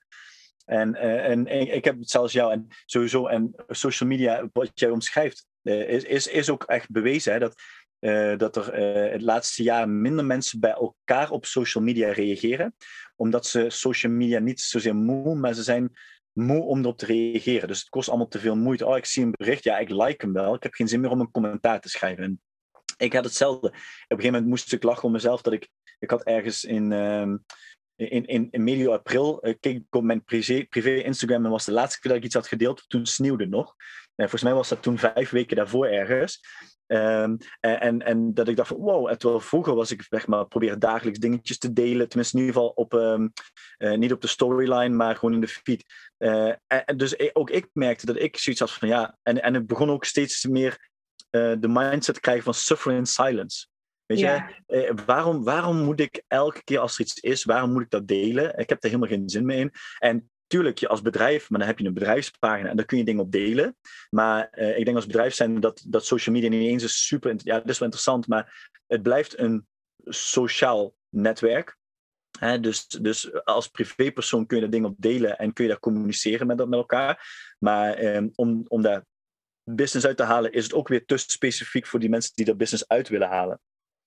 En, 0.71 0.95
uh, 0.95 1.29
en, 1.29 1.47
ik 1.75 1.85
heb 1.85 1.99
het 1.99 2.11
zelfs 2.11 2.33
jou 2.33 2.53
en 2.53 2.67
sowieso 2.85 3.27
en 3.27 3.55
social 3.69 4.09
media, 4.09 4.49
wat 4.53 4.71
jij 4.75 4.91
omschrijft, 4.91 5.47
uh, 5.63 5.89
is, 5.89 6.05
is, 6.05 6.27
is 6.27 6.51
ook 6.51 6.65
echt 6.65 6.91
bewezen 6.91 7.33
hè, 7.33 7.39
dat, 7.39 7.63
uh, 8.01 8.37
dat 8.39 8.57
er 8.57 8.75
het 9.13 9.23
laatste 9.23 9.63
jaar 9.63 9.89
minder 9.89 10.25
mensen 10.25 10.61
bij 10.61 10.71
elkaar 10.71 11.31
op 11.31 11.47
social 11.47 11.85
media 11.85 12.13
reageren. 12.13 12.75
Omdat 13.17 13.47
ze 13.47 13.67
social 13.69 14.13
media 14.13 14.39
niet 14.39 14.61
zozeer 14.61 14.95
moe, 14.95 15.35
maar 15.35 15.55
ze 15.55 15.63
zijn 15.63 15.93
moe 16.33 16.63
om 16.63 16.81
erop 16.81 16.99
te 16.99 17.07
reageren. 17.07 17.69
Dus 17.69 17.79
het 17.79 17.89
kost 17.89 18.09
allemaal 18.09 18.29
te 18.29 18.39
veel 18.39 18.57
moeite. 18.57 18.87
Oh, 18.87 18.97
ik 18.97 19.05
zie 19.05 19.25
een 19.25 19.35
bericht, 19.37 19.65
ja, 19.65 19.79
ik 19.79 19.91
like 19.91 20.25
hem 20.25 20.33
wel. 20.33 20.55
Ik 20.55 20.63
heb 20.63 20.75
geen 20.75 20.89
zin 20.89 21.01
meer 21.01 21.11
om 21.11 21.21
een 21.21 21.31
commentaar 21.31 21.81
te 21.81 21.89
schrijven. 21.89 22.25
En 22.25 22.41
ik 22.97 23.13
had 23.13 23.25
hetzelfde. 23.25 23.67
Op 23.67 23.75
een 23.75 23.83
gegeven 24.09 24.33
moment 24.33 24.47
moest 24.47 24.73
ik 24.73 24.83
lachen 24.83 25.05
om 25.05 25.13
mezelf 25.13 25.43
dat 25.43 25.53
ik, 25.53 25.69
ik 25.99 26.11
had 26.11 26.23
ergens 26.23 26.65
in. 26.65 26.93
Ehm, 26.93 27.37
in, 28.09 28.27
in, 28.27 28.49
in 28.51 28.65
medio 28.65 28.93
april 28.93 29.47
uh, 29.47 29.55
keek 29.61 29.77
ik 29.77 29.85
op 29.91 30.03
mijn 30.03 30.25
privé, 30.25 30.93
Instagram 30.95 31.45
en 31.45 31.51
was 31.51 31.65
de 31.65 31.73
laatste 31.73 32.01
keer 32.01 32.11
dat 32.11 32.21
ik 32.21 32.27
iets 32.27 32.35
had 32.35 32.49
gedeeld. 32.49 32.85
Toen 32.89 33.07
sneeuwde 33.07 33.47
nog. 33.47 33.75
En 34.15 34.29
volgens 34.29 34.43
mij 34.43 34.55
was 34.55 34.69
dat 34.69 34.83
toen 34.83 34.99
vijf 34.99 35.31
weken 35.31 35.57
daarvoor 35.57 35.87
ergens. 35.87 36.41
Um, 36.87 37.37
en, 37.61 38.03
en 38.03 38.35
dat 38.35 38.49
ik 38.49 38.57
dacht 38.57 38.69
van 38.69 38.77
wow, 38.77 39.09
en 39.09 39.19
terwijl 39.19 39.41
vroeger 39.41 39.75
was 39.75 39.91
ik 39.91 40.07
zeg 40.09 40.27
maar 40.27 40.47
proberen 40.47 40.79
dagelijks 40.79 41.19
dingetjes 41.19 41.59
te 41.59 41.73
delen, 41.73 42.09
tenminste 42.09 42.37
in 42.37 42.45
ieder 42.45 42.61
geval 42.61 42.73
op, 42.75 42.93
um, 42.93 43.33
uh, 43.79 43.97
niet 43.99 44.13
op 44.13 44.21
de 44.21 44.27
storyline, 44.27 44.97
maar 44.97 45.17
gewoon 45.17 45.35
in 45.35 45.41
de 45.41 45.49
feed. 45.49 45.85
En, 46.17 46.97
dus 46.97 47.35
ook 47.35 47.51
ik 47.51 47.69
merkte 47.73 48.07
dat 48.07 48.17
ik 48.17 48.37
zoiets 48.37 48.61
had 48.61 48.73
van 48.73 48.89
ja, 48.89 49.19
en, 49.23 49.43
en 49.43 49.55
het 49.55 49.67
begon 49.67 49.91
ook 49.91 50.05
steeds 50.05 50.47
meer 50.47 50.89
de 51.31 51.69
mindset 51.69 52.15
te 52.15 52.21
krijgen 52.21 52.45
van 52.45 52.55
suffer 52.55 52.93
in 52.93 53.07
silence. 53.07 53.67
Weet 54.11 54.19
ja. 54.19 54.51
je, 54.67 54.95
waarom, 55.07 55.45
waarom 55.45 55.77
moet 55.77 56.01
ik 56.01 56.23
elke 56.29 56.65
keer 56.65 56.79
als 56.79 56.95
er 56.95 57.01
iets 57.01 57.21
is, 57.21 57.45
waarom 57.45 57.73
moet 57.73 57.83
ik 57.83 57.91
dat 57.91 58.09
delen? 58.09 58.59
Ik 58.59 58.69
heb 58.69 58.83
er 58.83 58.89
helemaal 58.89 59.09
geen 59.09 59.29
zin 59.29 59.45
meer 59.45 59.59
in. 59.59 59.73
En 59.99 60.31
tuurlijk, 60.47 60.79
je 60.79 60.89
als 60.89 61.03
bedrijf, 61.03 61.51
maar 61.51 61.59
dan 61.59 61.69
heb 61.69 61.79
je 61.79 61.87
een 61.87 61.95
bedrijfspagina 61.95 62.69
en 62.69 62.77
daar 62.77 62.87
kun 62.87 62.99
je 62.99 63.05
dingen 63.05 63.23
op 63.23 63.33
delen. 63.33 63.77
Maar 64.11 64.49
uh, 64.55 64.79
ik 64.79 64.85
denk 64.85 64.97
als 64.97 65.07
bedrijf 65.07 65.35
zijn 65.35 65.61
dat, 65.61 65.85
dat 65.89 66.07
social 66.07 66.35
media 66.35 66.51
niet 66.51 66.69
eens 66.69 66.83
is 66.83 67.07
super. 67.07 67.35
Ja, 67.37 67.59
dat 67.59 67.69
is 67.69 67.79
wel 67.79 67.89
interessant, 67.89 68.27
maar 68.27 68.71
het 68.87 69.03
blijft 69.03 69.39
een 69.39 69.67
sociaal 70.05 70.95
netwerk. 71.09 71.79
Dus, 72.61 72.87
dus 72.87 73.45
als 73.45 73.69
privépersoon 73.69 74.47
kun 74.47 74.57
je 74.57 74.63
daar 74.63 74.73
dingen 74.73 74.89
op 74.89 74.97
delen 74.99 75.39
en 75.39 75.53
kun 75.53 75.65
je 75.65 75.71
daar 75.71 75.81
communiceren 75.81 76.47
met, 76.47 76.57
met 76.57 76.79
elkaar. 76.79 77.27
Maar 77.59 77.95
eh, 77.95 78.25
om, 78.35 78.65
om 78.69 78.83
daar 78.83 79.05
business 79.65 80.07
uit 80.07 80.17
te 80.17 80.23
halen, 80.23 80.53
is 80.53 80.65
het 80.65 80.75
ook 80.75 80.89
weer 80.89 81.05
te 81.05 81.17
specifiek 81.17 81.87
voor 81.87 82.01
die 82.01 82.09
mensen 82.09 82.33
die 82.35 82.45
dat 82.45 82.57
business 82.57 82.89
uit 82.89 83.09
willen 83.09 83.29
halen. 83.29 83.61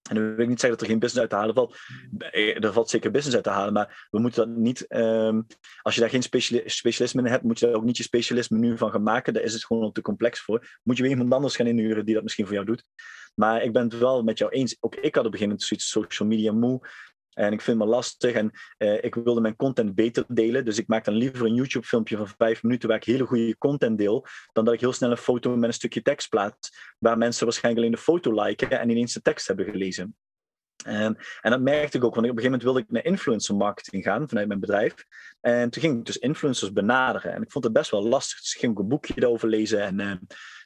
En 0.09 0.15
dan 0.15 0.35
wil 0.35 0.43
ik 0.43 0.47
niet 0.47 0.59
zeggen 0.59 0.69
dat 0.69 0.81
er 0.81 0.87
geen 0.87 0.99
business 0.99 1.21
uit 1.21 1.29
te 1.29 1.35
halen 1.35 1.55
valt. 1.55 1.77
Eh, 2.19 2.63
er 2.63 2.73
valt 2.73 2.89
zeker 2.89 3.11
business 3.11 3.35
uit 3.35 3.43
te 3.43 3.49
halen, 3.49 3.73
maar 3.73 4.07
we 4.11 4.19
moeten 4.19 4.47
dat 4.47 4.57
niet. 4.57 4.85
Um, 4.89 5.45
als 5.81 5.95
je 5.95 6.01
daar 6.01 6.09
geen 6.09 6.23
specialisme 6.65 7.21
in 7.21 7.27
hebt, 7.27 7.43
moet 7.43 7.59
je 7.59 7.65
daar 7.65 7.75
ook 7.75 7.83
niet 7.83 7.97
je 7.97 8.03
specialisme 8.03 8.57
nu 8.57 8.77
van 8.77 8.91
gaan 8.91 9.03
maken. 9.03 9.33
Daar 9.33 9.43
is 9.43 9.53
het 9.53 9.65
gewoon 9.65 9.91
te 9.91 10.01
complex 10.01 10.41
voor. 10.41 10.79
Moet 10.83 10.97
je 10.97 11.03
weer 11.03 11.11
iemand 11.11 11.33
anders 11.33 11.55
gaan 11.55 11.67
inhuren 11.67 12.05
die 12.05 12.13
dat 12.13 12.23
misschien 12.23 12.45
voor 12.45 12.53
jou 12.53 12.65
doet. 12.65 12.85
Maar 13.35 13.63
ik 13.63 13.73
ben 13.73 13.83
het 13.83 13.97
wel 13.97 14.23
met 14.23 14.37
jou 14.37 14.51
eens. 14.51 14.77
Ook 14.79 14.95
ik 14.95 15.15
had 15.15 15.25
op 15.25 15.33
een 15.33 15.39
gegeven 15.39 15.47
moment 15.47 15.63
zoiets 15.63 15.89
social 15.89 16.29
media 16.29 16.51
moe. 16.51 16.87
En 17.33 17.51
ik 17.51 17.61
vind 17.61 17.77
me 17.77 17.85
lastig 17.85 18.33
en 18.33 18.51
uh, 18.77 19.03
ik 19.03 19.15
wilde 19.15 19.41
mijn 19.41 19.55
content 19.55 19.95
beter 19.95 20.25
delen. 20.27 20.65
Dus 20.65 20.77
ik 20.77 20.87
maak 20.87 21.05
dan 21.05 21.13
liever 21.13 21.45
een 21.45 21.53
YouTube-filmpje 21.53 22.17
van 22.17 22.27
vijf 22.27 22.63
minuten 22.63 22.89
waar 22.89 22.97
ik 22.97 23.03
hele 23.03 23.25
goede 23.25 23.57
content 23.57 23.97
deel, 23.97 24.25
dan 24.51 24.65
dat 24.65 24.73
ik 24.73 24.79
heel 24.79 24.93
snel 24.93 25.11
een 25.11 25.17
foto 25.17 25.55
met 25.55 25.63
een 25.63 25.73
stukje 25.73 26.01
tekst 26.01 26.29
plaats, 26.29 26.93
waar 26.99 27.17
mensen 27.17 27.45
waarschijnlijk 27.45 27.85
alleen 27.85 27.97
de 27.97 28.03
foto 28.03 28.43
liken 28.43 28.79
en 28.79 28.89
ineens 28.89 29.13
de 29.13 29.21
tekst 29.21 29.47
hebben 29.47 29.65
gelezen. 29.65 30.15
En, 30.83 31.17
en 31.41 31.51
dat 31.51 31.61
merkte 31.61 31.97
ik 31.97 32.03
ook, 32.03 32.15
want 32.15 32.27
op 32.27 32.37
een 32.37 32.43
gegeven 32.43 32.43
moment 32.43 32.63
wilde 32.63 32.79
ik 32.79 32.91
naar 32.91 33.05
influencer 33.05 33.55
marketing 33.55 34.03
gaan 34.03 34.29
vanuit 34.29 34.47
mijn 34.47 34.59
bedrijf. 34.59 34.93
En 35.41 35.69
toen 35.69 35.81
ging 35.81 35.97
ik 35.97 36.05
dus 36.05 36.17
influencers 36.17 36.71
benaderen. 36.71 37.33
En 37.33 37.41
ik 37.41 37.51
vond 37.51 37.63
het 37.63 37.73
best 37.73 37.91
wel 37.91 38.07
lastig. 38.07 38.39
Dus 38.39 38.53
ging 38.53 38.71
ik 38.71 38.79
een 38.79 38.87
boekje 38.87 39.13
erover 39.15 39.47
lezen. 39.47 39.81
En 39.81 39.99
uh, 39.99 40.13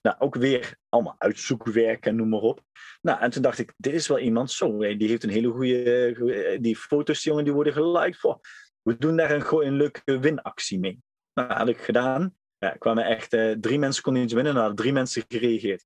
nou, 0.02 0.16
ook 0.20 0.36
weer 0.36 0.78
allemaal 0.90 1.16
uitzoekwerk 1.18 2.06
en 2.06 2.16
noem 2.16 2.30
maar 2.30 2.40
op. 2.40 2.62
Nou, 3.02 3.20
en 3.20 3.30
toen 3.30 3.42
dacht 3.42 3.60
ik, 3.60 3.74
dit 3.78 3.94
is 3.94 4.08
wel 4.08 4.20
iemand 4.20 4.52
zo. 4.52 4.78
Die 4.78 5.08
heeft 5.08 5.24
een 5.24 5.30
hele 5.30 5.50
goede. 5.50 6.58
Die 6.62 6.76
foto's, 6.76 7.24
jongen, 7.24 7.44
die 7.44 7.54
worden 7.54 7.74
geliked. 7.74 8.18
voor. 8.18 8.40
we 8.82 8.98
doen 8.98 9.16
daar 9.16 9.32
een, 9.32 9.66
een 9.66 9.78
leuke 9.78 10.20
winactie 10.20 10.80
mee. 10.80 11.02
Nou, 11.34 11.48
dat 11.48 11.58
had 11.58 11.68
ik 11.68 11.78
gedaan. 11.78 12.36
Ja, 12.58 12.70
kwamen 12.70 13.06
echt 13.06 13.34
uh, 13.34 13.52
drie 13.52 13.80
mensen 13.80 14.04
konden 14.04 14.24
iets 14.24 14.34
winnen. 14.34 14.54
Nou, 14.54 14.66
hadden 14.66 14.84
drie 14.84 14.94
mensen 14.94 15.24
gereageerd. 15.28 15.86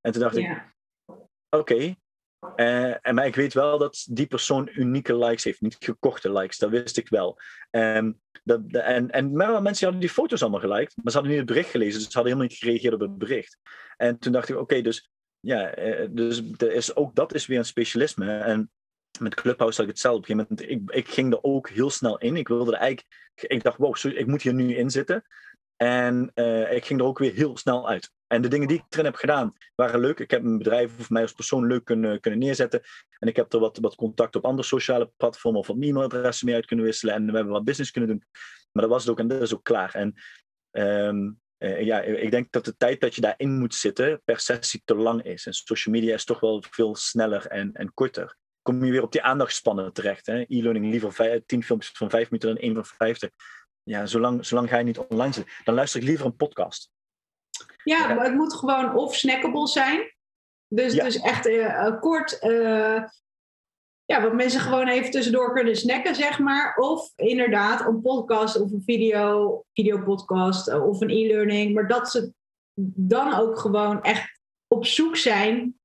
En 0.00 0.12
toen 0.12 0.22
dacht 0.22 0.36
ik, 0.36 0.74
oké, 1.50 1.94
uh, 2.56 2.94
maar 3.12 3.26
ik 3.26 3.34
weet 3.34 3.54
wel 3.54 3.78
dat 3.78 4.06
die 4.10 4.26
persoon 4.26 4.68
unieke 4.72 5.16
likes 5.16 5.44
heeft, 5.44 5.60
niet 5.60 5.76
gekochte 5.78 6.32
likes. 6.32 6.58
Dat 6.58 6.70
wist 6.70 6.96
ik 6.96 7.08
wel. 7.08 7.38
Um, 7.70 8.20
dat, 8.44 8.60
en, 8.70 9.10
en 9.10 9.36
mensen 9.36 9.84
hadden 9.84 10.00
die 10.00 10.10
foto's 10.10 10.42
allemaal 10.42 10.60
geliked, 10.60 10.96
maar 11.02 11.12
ze 11.12 11.18
hadden 11.18 11.30
niet 11.30 11.40
het 11.40 11.50
bericht 11.50 11.70
gelezen, 11.70 11.94
dus 11.94 12.02
ze 12.02 12.14
hadden 12.14 12.32
helemaal 12.32 12.48
niet 12.48 12.58
gereageerd 12.58 12.94
op 12.94 13.00
het 13.00 13.18
bericht. 13.18 13.58
En 13.96 14.18
toen 14.18 14.32
dacht 14.32 14.48
ik, 14.48 14.56
oké, 14.56 14.80
dus 14.80 15.10
ja, 15.40 15.78
uh, 15.78 16.08
dus 16.10 16.42
er 16.56 16.72
is, 16.72 16.96
ook 16.96 17.14
dat 17.14 17.34
is 17.34 17.46
weer 17.46 17.58
een 17.58 17.64
specialisme. 17.64 18.38
En 18.38 18.70
met 19.20 19.34
Clubhouse 19.34 19.76
had 19.76 19.86
ik 19.86 19.92
hetzelfde. 19.92 20.32
Op 20.32 20.38
een 20.38 20.46
gegeven 20.46 20.66
moment, 20.70 20.90
ik, 20.94 21.06
ik 21.06 21.14
ging 21.14 21.32
er 21.32 21.42
ook 21.42 21.68
heel 21.68 21.90
snel 21.90 22.18
in. 22.18 22.36
Ik 22.36 22.48
wilde 22.48 22.72
er 22.72 22.78
eigenlijk, 22.78 23.08
ik 23.40 23.62
dacht, 23.62 23.78
wow, 23.78 23.96
ik 24.04 24.26
moet 24.26 24.42
hier 24.42 24.54
nu 24.54 24.74
in 24.74 24.90
zitten. 24.90 25.24
En 25.76 26.30
uh, 26.34 26.72
ik 26.72 26.84
ging 26.84 27.00
er 27.00 27.06
ook 27.06 27.18
weer 27.18 27.32
heel 27.32 27.56
snel 27.56 27.88
uit. 27.88 28.10
En 28.26 28.42
de 28.42 28.48
dingen 28.48 28.68
die 28.68 28.76
ik 28.76 28.84
erin 28.90 29.04
heb 29.04 29.14
gedaan 29.14 29.52
waren 29.74 30.00
leuk. 30.00 30.18
Ik 30.18 30.30
heb 30.30 30.42
mijn 30.42 30.58
bedrijf 30.58 30.98
of 30.98 31.10
mij 31.10 31.22
als 31.22 31.32
persoon 31.32 31.66
leuk 31.66 31.84
kunnen, 31.84 32.20
kunnen 32.20 32.40
neerzetten. 32.40 32.82
En 33.18 33.28
ik 33.28 33.36
heb 33.36 33.52
er 33.52 33.60
wat, 33.60 33.78
wat 33.78 33.94
contact 33.94 34.36
op 34.36 34.44
andere 34.44 34.68
sociale 34.68 35.12
platformen 35.16 35.60
of 35.60 35.66
wat 35.66 35.76
e-mailadressen 35.76 36.46
mee 36.46 36.54
uit 36.54 36.66
kunnen 36.66 36.84
wisselen. 36.84 37.14
En 37.14 37.26
we 37.26 37.32
hebben 37.32 37.52
wat 37.52 37.64
business 37.64 37.90
kunnen 37.90 38.10
doen. 38.10 38.24
Maar 38.72 38.82
dat 38.82 38.92
was 38.92 39.02
het 39.02 39.10
ook 39.10 39.18
en 39.18 39.28
dat 39.28 39.42
is 39.42 39.54
ook 39.54 39.64
klaar. 39.64 39.94
En 39.94 40.14
um, 40.70 41.40
uh, 41.58 41.80
ja, 41.80 42.00
ik 42.00 42.30
denk 42.30 42.52
dat 42.52 42.64
de 42.64 42.76
tijd 42.76 43.00
dat 43.00 43.14
je 43.14 43.20
daarin 43.20 43.58
moet 43.58 43.74
zitten 43.74 44.20
per 44.24 44.40
sessie 44.40 44.82
te 44.84 44.94
lang 44.94 45.22
is. 45.22 45.46
En 45.46 45.52
social 45.52 45.94
media 45.94 46.14
is 46.14 46.24
toch 46.24 46.40
wel 46.40 46.64
veel 46.70 46.94
sneller 46.94 47.46
en, 47.46 47.72
en 47.72 47.94
korter. 47.94 48.36
Kom 48.62 48.84
je 48.84 48.90
weer 48.90 49.02
op 49.02 49.12
die 49.12 49.22
aandachtspannen 49.22 49.92
terecht. 49.92 50.28
E-learning 50.28 50.90
liever 50.90 51.42
10 51.46 51.62
filmpjes 51.62 51.92
van 51.92 52.10
5 52.10 52.30
minuten 52.30 52.54
dan 52.54 52.62
1 52.62 52.74
van 52.74 52.84
50 52.84 53.30
ja, 53.86 54.06
zolang, 54.06 54.46
zolang 54.46 54.68
ga 54.68 54.78
je 54.78 54.84
niet 54.84 54.98
online 54.98 55.32
zitten. 55.32 55.54
Dan 55.64 55.74
luister 55.74 56.00
ik 56.00 56.06
liever 56.06 56.26
een 56.26 56.36
podcast. 56.36 56.90
Ja, 57.84 58.14
maar 58.14 58.24
het 58.24 58.34
moet 58.34 58.54
gewoon 58.54 58.94
of 58.94 59.14
snackable 59.14 59.68
zijn. 59.68 60.14
Dus, 60.68 60.92
dus 60.92 61.20
echt 61.20 61.46
uh, 61.46 62.00
kort, 62.00 62.38
uh, 62.42 63.04
ja, 64.04 64.22
wat 64.22 64.32
mensen 64.32 64.60
gewoon 64.60 64.88
even 64.88 65.10
tussendoor 65.10 65.54
kunnen 65.54 65.76
snacken, 65.76 66.14
zeg 66.14 66.38
maar. 66.38 66.76
Of 66.76 67.12
inderdaad 67.16 67.86
een 67.86 68.00
podcast 68.00 68.60
of 68.60 68.72
een 68.72 68.82
video, 68.86 69.62
videopodcast 69.72 70.68
uh, 70.68 70.86
of 70.86 71.00
een 71.00 71.10
e-learning. 71.10 71.74
Maar 71.74 71.88
dat 71.88 72.10
ze 72.10 72.32
dan 72.94 73.34
ook 73.34 73.58
gewoon 73.58 74.02
echt 74.02 74.40
op 74.68 74.86
zoek 74.86 75.16
zijn 75.16 75.78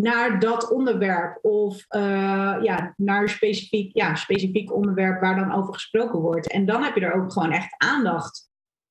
naar 0.00 0.40
dat 0.40 0.70
onderwerp 0.70 1.38
of 1.44 1.84
uh, 1.96 2.56
ja, 2.62 2.94
naar 2.96 3.22
een 3.22 3.28
specifiek, 3.28 3.94
ja, 3.94 4.14
specifiek 4.14 4.72
onderwerp 4.72 5.20
waar 5.20 5.36
dan 5.36 5.52
over 5.52 5.74
gesproken 5.74 6.20
wordt. 6.20 6.52
En 6.52 6.66
dan 6.66 6.82
heb 6.82 6.94
je 6.94 7.00
er 7.00 7.22
ook 7.22 7.32
gewoon 7.32 7.52
echt 7.52 7.74
aandacht 7.76 8.50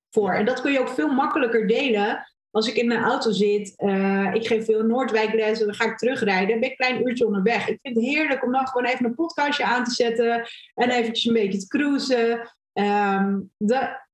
voor. 0.10 0.34
En 0.34 0.46
dat 0.46 0.62
kun 0.62 0.72
je 0.72 0.80
ook 0.80 0.90
veel 0.90 1.14
makkelijker 1.14 1.68
delen 1.68 2.28
als 2.52 2.68
ik 2.68 2.76
in 2.76 2.88
mijn 2.88 3.04
auto 3.04 3.32
zit. 3.32 3.74
Uh, 3.78 4.34
ik 4.34 4.48
geef 4.48 4.66
veel 4.66 4.84
Noordwijkles 4.84 5.60
en 5.60 5.66
dan 5.66 5.76
ga 5.76 5.86
ik 5.86 5.98
terugrijden. 5.98 6.60
Ben 6.60 6.70
ik 6.70 6.80
een 6.80 6.88
klein 6.88 7.08
uurtje 7.08 7.26
onderweg. 7.26 7.68
Ik 7.68 7.80
vind 7.82 7.96
het 7.96 8.06
heerlijk 8.06 8.44
om 8.44 8.52
dan 8.52 8.68
gewoon 8.68 8.86
even 8.86 9.06
een 9.06 9.16
podcastje 9.16 9.66
aan 9.66 9.84
te 9.84 9.92
zetten 9.92 10.48
en 10.74 10.90
eventjes 10.90 11.26
een 11.26 11.34
beetje 11.34 11.60
te 11.60 11.68
cruisen. 11.68 12.56
Um, 12.74 13.52
de, 13.58 14.06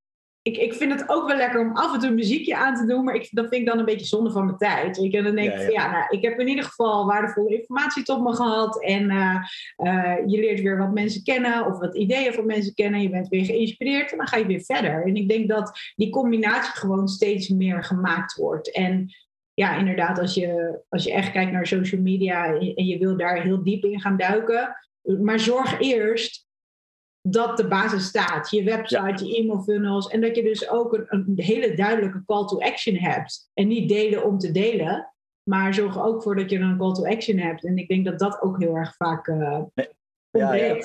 ik, 0.44 0.58
ik 0.58 0.74
vind 0.74 0.92
het 0.92 1.10
ook 1.10 1.28
wel 1.28 1.38
lekker 1.38 1.60
om 1.60 1.76
af 1.76 1.94
en 1.94 2.00
toe 2.00 2.10
een 2.10 2.16
muziekje 2.16 2.56
aan 2.56 2.76
te 2.76 2.86
doen, 2.86 3.04
maar 3.04 3.16
ik, 3.16 3.28
dat 3.32 3.48
vind 3.48 3.62
ik 3.62 3.68
dan 3.68 3.80
een 3.80 3.86
beetje 3.86 4.06
zonde 4.06 4.32
van 4.32 4.46
mijn 4.46 4.58
tijd. 4.58 4.98
Ik, 4.98 5.14
en 5.14 5.24
dan 5.24 5.36
denk 5.36 5.54
ik, 5.54 5.60
ja, 5.60 5.68
ja. 5.68 5.92
nou, 5.92 6.06
ik 6.10 6.22
heb 6.22 6.40
in 6.40 6.48
ieder 6.48 6.64
geval 6.64 7.06
waardevolle 7.06 7.58
informatie 7.58 8.04
tot 8.04 8.24
me 8.24 8.36
gehad 8.36 8.84
en 8.84 9.04
uh, 9.04 9.36
uh, 9.78 10.18
je 10.26 10.40
leert 10.40 10.62
weer 10.62 10.78
wat 10.78 10.94
mensen 10.94 11.24
kennen 11.24 11.66
of 11.66 11.80
wat 11.80 11.96
ideeën 11.96 12.34
van 12.34 12.46
mensen 12.46 12.74
kennen. 12.74 13.02
Je 13.02 13.10
bent 13.10 13.28
weer 13.28 13.46
geïnspireerd 13.46 14.12
en 14.12 14.18
dan 14.18 14.28
ga 14.28 14.38
je 14.38 14.46
weer 14.46 14.64
verder. 14.64 15.04
En 15.06 15.16
ik 15.16 15.30
denk 15.30 15.50
dat 15.50 15.80
die 15.96 16.10
combinatie 16.10 16.74
gewoon 16.74 17.08
steeds 17.08 17.50
meer 17.50 17.84
gemaakt 17.84 18.36
wordt. 18.36 18.72
En 18.72 19.14
ja, 19.54 19.78
inderdaad, 19.78 20.20
als 20.20 20.34
je, 20.34 20.82
als 20.90 21.04
je 21.04 21.14
echt 21.14 21.32
kijkt 21.32 21.52
naar 21.52 21.68
social 21.68 22.02
media 22.02 22.46
en 22.46 22.86
je 22.86 22.98
wil 22.98 23.18
daar 23.18 23.42
heel 23.42 23.64
diep 23.64 23.84
in 23.84 24.02
gaan 24.02 24.18
duiken, 24.18 24.76
maar 25.02 25.40
zorg 25.40 25.80
eerst 25.80 26.46
dat 27.28 27.58
de 27.58 27.68
basis 27.68 28.06
staat. 28.06 28.50
Je 28.50 28.64
website, 28.64 29.26
je 29.26 29.38
e-mail 29.38 29.62
funnels. 29.62 30.08
En 30.08 30.22
dat 30.22 30.36
je 30.36 30.44
dus 30.44 30.70
ook 30.70 30.94
een, 30.94 31.06
een, 31.08 31.34
hele 31.36 31.74
duidelijke 31.74 32.24
call 32.26 32.46
to 32.46 32.60
action 32.60 32.96
hebt. 32.96 33.50
En 33.54 33.68
niet 33.68 33.90
delen 33.90 34.24
om 34.24 34.38
te 34.38 34.52
delen. 34.52 35.14
Maar 35.44 35.74
zorg 35.74 35.96
er 35.96 36.04
ook 36.04 36.24
voor 36.24 36.36
dat 36.36 36.50
je 36.50 36.60
een 36.60 36.78
call 36.78 36.94
to 36.94 37.06
action 37.06 37.38
hebt. 37.38 37.66
En 37.66 37.78
ik 37.78 37.88
denk 37.88 38.06
dat 38.06 38.20
dat 38.20 38.42
ook 38.42 38.60
heel 38.60 38.76
erg 38.76 38.96
vaak 38.96 39.28
uh, 39.28 39.62
ja, 40.30 40.54
ja, 40.54 40.78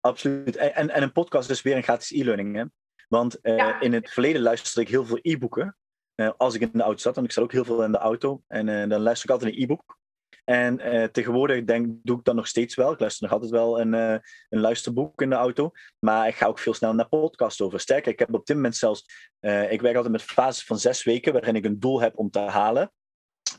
absoluut. 0.00 0.56
En, 0.56 0.90
en 0.90 1.02
een 1.02 1.12
podcast 1.12 1.50
is 1.50 1.62
weer 1.62 1.76
een 1.76 1.82
gratis 1.82 2.10
e-learning. 2.10 2.70
Want 3.08 3.38
uh, 3.42 3.76
in 3.80 3.92
het 3.92 4.10
verleden 4.10 4.42
luisterde 4.42 4.80
ik 4.80 4.88
heel 4.88 5.04
veel 5.04 5.18
e-boeken. 5.22 5.76
Uh, 6.16 6.30
als 6.36 6.54
ik 6.54 6.60
in 6.60 6.70
de 6.72 6.82
auto 6.82 6.98
zat. 6.98 7.14
Want 7.14 7.26
ik 7.26 7.32
zat 7.32 7.44
ook 7.44 7.52
heel 7.52 7.64
veel 7.64 7.84
in 7.84 7.92
de 7.92 7.98
auto. 7.98 8.42
En 8.46 8.88
dan 8.88 9.00
luister 9.00 9.28
ik 9.28 9.34
altijd 9.34 9.54
een 9.54 9.62
e-book. 9.62 10.00
En 10.44 10.94
uh, 10.94 11.04
tegenwoordig 11.04 11.64
denk, 11.64 11.86
doe 12.02 12.18
ik 12.18 12.24
dat 12.24 12.34
nog 12.34 12.46
steeds 12.46 12.74
wel. 12.74 12.92
Ik 12.92 13.00
luister 13.00 13.22
nog 13.22 13.32
altijd 13.32 13.50
wel 13.50 13.80
een, 13.80 13.92
uh, 13.92 14.16
een 14.48 14.60
luisterboek 14.60 15.22
in 15.22 15.30
de 15.30 15.36
auto. 15.36 15.70
Maar 15.98 16.28
ik 16.28 16.34
ga 16.34 16.46
ook 16.46 16.58
veel 16.58 16.74
sneller 16.74 16.96
naar 16.96 17.08
podcasts 17.08 17.60
over. 17.60 17.80
Sterker, 17.80 18.12
ik 18.12 18.18
heb 18.18 18.34
op 18.34 18.46
dit 18.46 18.56
moment 18.56 18.76
zelfs... 18.76 19.30
Uh, 19.40 19.72
ik 19.72 19.80
werk 19.80 19.94
altijd 19.94 20.12
met 20.12 20.22
fases 20.22 20.64
van 20.64 20.78
zes 20.78 21.04
weken... 21.04 21.32
waarin 21.32 21.56
ik 21.56 21.64
een 21.64 21.80
doel 21.80 22.00
heb 22.00 22.18
om 22.18 22.30
te 22.30 22.38
halen. 22.38 22.92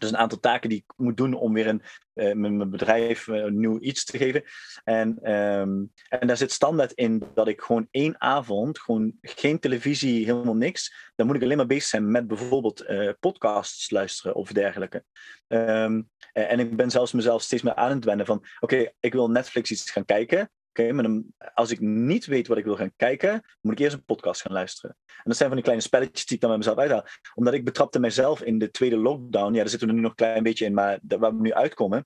Dus 0.03 0.11
een 0.11 0.17
aantal 0.17 0.39
taken 0.39 0.69
die 0.69 0.77
ik 0.77 0.93
moet 0.95 1.17
doen 1.17 1.33
om 1.33 1.53
weer 1.53 1.67
een, 1.67 1.81
uh, 2.13 2.33
mijn 2.33 2.69
bedrijf 2.69 3.27
uh, 3.27 3.45
nieuw 3.45 3.79
iets 3.79 4.05
te 4.05 4.17
geven. 4.17 4.43
En, 4.83 5.31
um, 5.31 5.91
en 6.09 6.27
daar 6.27 6.37
zit 6.37 6.51
standaard 6.51 6.91
in 6.91 7.23
dat 7.33 7.47
ik 7.47 7.61
gewoon 7.61 7.87
één 7.91 8.21
avond, 8.21 8.79
gewoon 8.79 9.13
geen 9.21 9.59
televisie, 9.59 10.25
helemaal 10.25 10.55
niks. 10.55 11.11
Dan 11.15 11.27
moet 11.27 11.35
ik 11.35 11.43
alleen 11.43 11.57
maar 11.57 11.65
bezig 11.65 11.89
zijn 11.89 12.11
met 12.11 12.27
bijvoorbeeld 12.27 12.83
uh, 12.89 13.11
podcasts 13.19 13.89
luisteren 13.89 14.35
of 14.35 14.51
dergelijke. 14.51 15.03
Um, 15.47 16.09
en 16.33 16.59
ik 16.59 16.75
ben 16.75 16.91
zelfs 16.91 17.11
mezelf 17.11 17.41
steeds 17.41 17.63
meer 17.63 17.75
aan 17.75 17.91
het 17.91 18.05
wennen 18.05 18.25
van, 18.25 18.45
oké, 18.59 18.91
ik 18.99 19.13
wil 19.13 19.29
Netflix 19.29 19.71
iets 19.71 19.91
gaan 19.91 20.05
kijken. 20.05 20.51
Oké, 20.73 20.91
maar 20.91 21.21
als 21.53 21.71
ik 21.71 21.79
niet 21.79 22.25
weet 22.25 22.47
wat 22.47 22.57
ik 22.57 22.63
wil 22.63 22.75
gaan 22.75 22.95
kijken, 22.95 23.43
moet 23.61 23.73
ik 23.73 23.79
eerst 23.79 23.95
een 23.95 24.05
podcast 24.05 24.41
gaan 24.41 24.51
luisteren. 24.51 24.97
En 25.07 25.23
dat 25.23 25.35
zijn 25.35 25.47
van 25.47 25.57
die 25.57 25.65
kleine 25.65 25.83
spelletjes 25.83 26.25
die 26.25 26.35
ik 26.35 26.41
dan 26.41 26.49
met 26.49 26.59
mezelf 26.59 26.77
uithaal. 26.77 27.05
Omdat 27.33 27.53
ik 27.53 27.65
betrapte 27.65 27.99
mezelf 27.99 28.41
in 28.41 28.57
de 28.57 28.71
tweede 28.71 28.97
lockdown. 28.97 29.53
Ja, 29.53 29.59
daar 29.59 29.69
zitten 29.69 29.87
we 29.87 29.93
nu 29.93 29.99
nog 30.01 30.09
een 30.09 30.15
klein 30.15 30.43
beetje 30.43 30.65
in, 30.65 30.73
maar 30.73 30.99
waar 31.01 31.35
we 31.35 31.41
nu 31.41 31.53
uitkomen. 31.53 32.05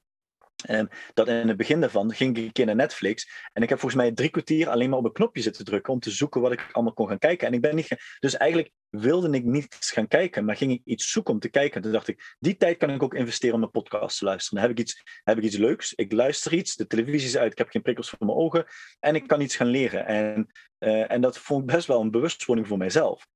En 0.66 0.90
dat 1.14 1.28
in 1.28 1.48
het 1.48 1.58
begin 1.58 1.80
daarvan 1.80 2.14
ging 2.14 2.38
ik 2.38 2.58
een 2.58 2.66
naar 2.66 2.76
Netflix. 2.76 3.30
En 3.54 3.64
ik 3.64 3.70
heb 3.70 3.80
volgens 3.80 4.02
mij 4.02 4.12
drie 4.12 4.30
kwartier 4.30 4.70
alleen 4.70 4.90
maar 4.90 5.00
op 5.00 5.06
een 5.06 5.12
knopje 5.12 5.42
zitten 5.42 5.66
drukken 5.66 5.94
om 5.94 6.00
te 6.00 6.12
zoeken 6.12 6.42
wat 6.42 6.52
ik 6.52 6.70
allemaal 6.72 6.94
kon 6.94 7.08
gaan 7.08 7.18
kijken. 7.18 7.48
En 7.48 7.54
ik 7.54 7.62
ben 7.62 7.76
niet. 7.76 8.18
Dus 8.20 8.38
eigenlijk 8.38 8.74
wilde 8.90 9.30
ik 9.30 9.44
niet 9.44 9.78
gaan 9.80 10.08
kijken, 10.08 10.46
maar 10.46 10.56
ging 10.56 10.72
ik 10.72 10.82
iets 10.84 11.12
zoeken 11.12 11.34
om 11.34 11.40
te 11.40 11.50
kijken. 11.50 11.76
En 11.76 11.82
toen 11.82 11.92
dacht 11.92 12.08
ik, 12.08 12.36
die 12.40 12.58
tijd 12.58 12.78
kan 12.78 12.90
ik 12.90 13.04
ook 13.04 13.14
investeren 13.14 13.56
om 13.56 13.64
een 13.64 13.72
podcast 13.72 14.18
te 14.18 14.26
luisteren. 14.26 14.60
Dan 14.60 14.70
heb 14.70 14.78
ik 14.80 14.86
iets, 14.86 15.04
heb 15.24 15.38
ik 15.38 15.44
iets 15.44 15.58
leuks. 15.58 15.94
Ik 15.94 16.12
luister 16.12 16.54
iets, 16.54 16.76
de 16.76 16.88
televisie 16.88 17.28
is 17.28 17.38
uit, 17.38 17.52
ik 17.52 17.58
heb 17.58 17.70
geen 17.70 17.82
prikkels 17.82 18.10
voor 18.10 18.26
mijn 18.26 18.38
ogen. 18.38 18.66
En 19.00 19.16
ik 19.16 19.28
kan 19.28 19.42
iets 19.42 19.56
gaan 19.56 19.68
leren. 19.68 20.06
En, 20.06 20.52
uh, 20.80 21.12
en 21.12 21.22
dat 21.22 21.38
vond 21.38 21.62
ik 21.62 21.76
best 21.76 21.88
wel 21.88 22.02
een 22.02 22.12
bewustwording 22.12 22.68
voor 22.68 22.78
mijzelf. 22.78 23.28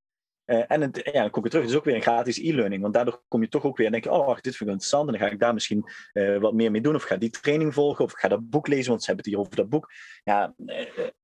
Uh, 0.52 0.64
en 0.68 0.82
het, 0.82 1.02
ja, 1.04 1.22
dan 1.22 1.30
kom 1.30 1.45
ik 1.45 1.49
terug. 1.49 1.66
Het 1.66 1.74
is 1.74 1.80
ook 1.80 1.86
weer 1.86 1.95
een 1.95 2.02
gratis 2.02 2.38
e-learning. 2.38 2.82
Want 2.82 2.93
daardoor 2.93 3.22
kom 3.28 3.41
je 3.41 3.47
toch 3.47 3.66
ook 3.66 3.78
weer 3.78 3.86
en 3.86 3.91
denk 3.91 4.04
je, 4.04 4.12
oh 4.12 4.26
wacht, 4.26 4.43
dit 4.43 4.56
vind 4.56 4.70
ik 4.70 4.76
interessant. 4.76 5.06
En 5.06 5.18
dan 5.18 5.28
ga 5.28 5.34
ik 5.34 5.39
daar 5.39 5.54
misschien 5.54 5.89
uh, 6.14 6.38
wat 6.38 6.54
meer 6.54 6.72
mee 6.72 6.82
doen. 6.82 6.95
Of 6.95 7.04
ga 7.04 7.16
die 7.16 7.30
training 7.30 7.74
volgen. 7.74 8.06
Of 8.06 8.12
ik 8.12 8.18
ga 8.18 8.28
dat 8.28 8.49
boek 8.49 8.68
lezen, 8.68 8.89
want 8.89 9.04
ze 9.04 9.06
hebben 9.06 9.26
het 9.26 9.34
hier 9.34 9.43
over 9.43 9.56
dat 9.56 9.70
boek. 9.70 9.91
Ja, 10.24 10.54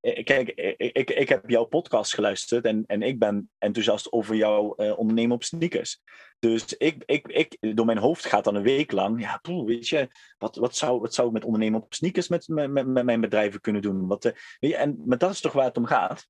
uh, 0.02 0.24
kijk, 0.24 0.50
ik, 0.78 1.10
ik 1.10 1.30
heb 1.30 1.50
jouw 1.50 1.66
podcast 1.66 2.14
geluisterd. 2.14 2.66
En, 2.66 2.84
en 2.88 3.02
ik 3.02 3.20
ben 3.20 3.50
enthousiast 3.58 4.12
over 4.12 4.36
jouw 4.36 4.76
ondernemen 4.96 5.36
op 5.36 5.44
sneakers. 5.44 6.02
Dus 6.40 6.74
ik, 6.78 7.04
ik, 7.06 7.28
ik, 7.28 7.76
door 7.76 7.86
mijn 7.86 7.98
hoofd 7.98 8.26
gaat 8.26 8.44
dan 8.44 8.56
een 8.56 8.64
week 8.64 8.92
lang. 8.92 9.22
Ja, 9.22 9.40
poeh, 9.42 9.66
weet 9.68 9.88
je, 9.88 10.08
wat, 10.38 10.56
wat, 10.56 10.76
zou, 10.76 11.00
wat 11.00 11.14
zou 11.14 11.28
ik 11.28 11.34
met 11.34 11.46
ondernemen 11.46 11.82
op 11.82 11.94
sneakers 11.94 12.28
met, 12.28 12.48
met, 12.48 12.72
met, 12.72 12.88
met 12.88 13.06
mijn 13.06 13.22
bedrijven 13.22 13.62
kunnen 13.62 13.82
doen? 13.82 14.08
Wat, 14.08 14.24
weet 14.24 14.72
je, 14.72 14.76
en, 14.76 15.02
maar 15.06 15.18
dat 15.18 15.32
is 15.32 15.42
toch 15.42 15.54
waar 15.54 15.66
het 15.66 15.78
om 15.78 15.86
gaat. 15.86 16.28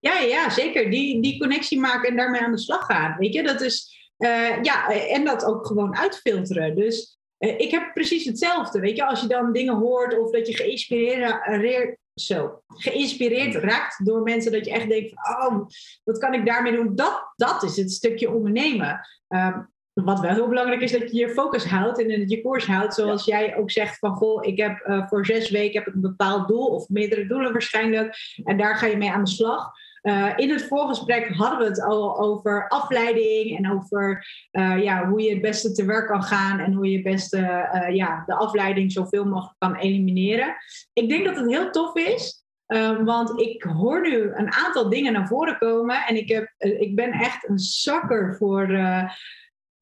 Ja, 0.00 0.18
ja, 0.18 0.50
zeker. 0.50 0.90
Die, 0.90 1.22
die 1.22 1.38
connectie 1.38 1.80
maken 1.80 2.08
en 2.08 2.16
daarmee 2.16 2.40
aan 2.40 2.50
de 2.50 2.58
slag 2.58 2.86
gaan. 2.86 3.16
Weet 3.18 3.34
je, 3.34 3.42
dat 3.42 3.60
is. 3.60 3.98
Uh, 4.18 4.62
ja, 4.62 4.88
en 4.88 5.24
dat 5.24 5.44
ook 5.44 5.66
gewoon 5.66 5.96
uitfilteren. 5.96 6.76
Dus 6.76 7.18
uh, 7.38 7.58
ik 7.58 7.70
heb 7.70 7.90
precies 7.94 8.24
hetzelfde. 8.24 8.80
Weet 8.80 8.96
je, 8.96 9.06
als 9.06 9.20
je 9.20 9.26
dan 9.26 9.52
dingen 9.52 9.74
hoort 9.74 10.18
of 10.18 10.30
dat 10.30 10.46
je 10.46 10.56
geïnspireerd, 10.56 11.96
zo, 12.14 12.62
geïnspireerd 12.66 13.54
raakt 13.54 14.06
door 14.06 14.22
mensen, 14.22 14.52
dat 14.52 14.64
je 14.64 14.72
echt 14.72 14.88
denkt: 14.88 15.12
oh, 15.12 15.66
wat 16.04 16.18
kan 16.18 16.34
ik 16.34 16.46
daarmee 16.46 16.72
doen? 16.72 16.94
Dat, 16.94 17.32
dat 17.36 17.62
is 17.62 17.76
het 17.76 17.92
stukje 17.92 18.30
ondernemen. 18.30 19.00
Um, 19.28 19.70
wat 19.92 20.20
wel 20.20 20.34
heel 20.34 20.48
belangrijk 20.48 20.80
is, 20.80 20.92
dat 20.92 21.10
je 21.10 21.16
je 21.16 21.28
focus 21.28 21.64
houdt 21.64 22.00
en 22.00 22.20
dat 22.20 22.30
je 22.30 22.42
koers 22.42 22.66
houdt. 22.66 22.94
Zoals 22.94 23.24
jij 23.24 23.56
ook 23.56 23.70
zegt 23.70 23.98
van, 23.98 24.14
goh, 24.14 24.46
ik 24.46 24.58
heb 24.58 24.86
uh, 24.86 25.08
voor 25.08 25.26
zes 25.26 25.50
weken 25.50 25.78
heb 25.78 25.88
ik 25.88 25.94
een 25.94 26.00
bepaald 26.00 26.48
doel 26.48 26.66
of 26.66 26.88
meerdere 26.88 27.26
doelen 27.26 27.52
waarschijnlijk. 27.52 28.16
En 28.44 28.58
daar 28.58 28.76
ga 28.76 28.86
je 28.86 28.96
mee 28.96 29.10
aan 29.10 29.24
de 29.24 29.30
slag. 29.30 29.70
Uh, 30.02 30.32
in 30.36 30.50
het 30.50 30.62
voorgesprek 30.62 31.28
hadden 31.28 31.58
we 31.58 31.64
het 31.64 31.82
al 31.82 32.18
over 32.18 32.68
afleiding 32.68 33.58
en 33.58 33.72
over 33.72 34.26
uh, 34.52 34.82
ja, 34.82 35.08
hoe 35.08 35.22
je 35.22 35.30
het 35.30 35.40
beste 35.40 35.72
te 35.72 35.84
werk 35.84 36.06
kan 36.06 36.22
gaan 36.22 36.58
en 36.58 36.72
hoe 36.72 36.86
je 36.86 36.94
het 36.94 37.04
beste 37.04 37.38
uh, 37.38 37.94
ja, 37.94 38.22
de 38.26 38.34
afleiding 38.34 38.92
zoveel 38.92 39.24
mogelijk 39.24 39.58
kan 39.58 39.76
elimineren. 39.76 40.56
Ik 40.92 41.08
denk 41.08 41.24
dat 41.24 41.36
het 41.36 41.50
heel 41.50 41.70
tof 41.70 41.94
is, 41.96 42.44
want 43.04 43.40
ik 43.40 43.62
hoor 43.62 44.00
nu 44.00 44.32
een 44.34 44.52
aantal 44.52 44.88
dingen 44.88 45.12
naar 45.12 45.26
voren 45.26 45.58
komen 45.58 46.06
en 46.06 46.16
ik, 46.16 46.28
heb, 46.28 46.54
ik 46.58 46.94
ben 46.96 47.12
echt 47.12 47.48
een 47.48 47.58
zakker 47.58 48.36
voor 48.36 48.66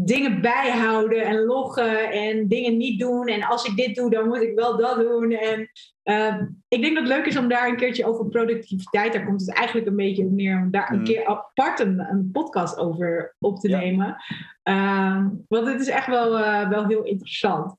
dingen 0.01 0.41
bijhouden 0.41 1.25
en 1.25 1.45
loggen 1.45 2.11
en 2.11 2.49
dingen 2.49 2.77
niet 2.77 3.01
doen. 3.01 3.27
En 3.27 3.43
als 3.43 3.65
ik 3.65 3.77
dit 3.77 3.95
doe, 3.95 4.11
dan 4.11 4.29
moet 4.29 4.43
ik 4.43 4.55
wel 4.55 4.77
dat 4.77 4.97
doen. 4.97 5.31
En 5.33 5.71
uh, 6.05 6.43
ik 6.69 6.83
denk 6.83 6.95
dat 6.95 7.09
het 7.09 7.13
leuk 7.17 7.27
is 7.27 7.37
om 7.37 7.49
daar 7.49 7.69
een 7.69 7.77
keertje 7.77 8.07
over 8.07 8.29
productiviteit, 8.29 9.13
daar 9.13 9.25
komt 9.25 9.41
het 9.41 9.55
eigenlijk 9.55 9.87
een 9.87 9.97
beetje 9.97 10.25
meer 10.25 10.57
om 10.57 10.71
daar 10.71 10.91
een 10.91 10.99
mm. 10.99 11.05
keer 11.05 11.27
apart 11.27 11.81
een, 11.81 11.99
een, 11.99 12.31
podcast 12.33 12.79
over 12.79 13.35
op 13.39 13.59
te 13.59 13.69
nemen. 13.69 14.17
Uh, 14.65 15.27
want 15.49 15.67
het 15.67 15.81
is 15.81 15.89
echt 15.89 16.07
wel, 16.07 16.39
uh, 16.39 16.69
wel 16.69 16.87
heel 16.87 17.03
interessant. 17.03 17.75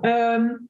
Um, 0.00 0.68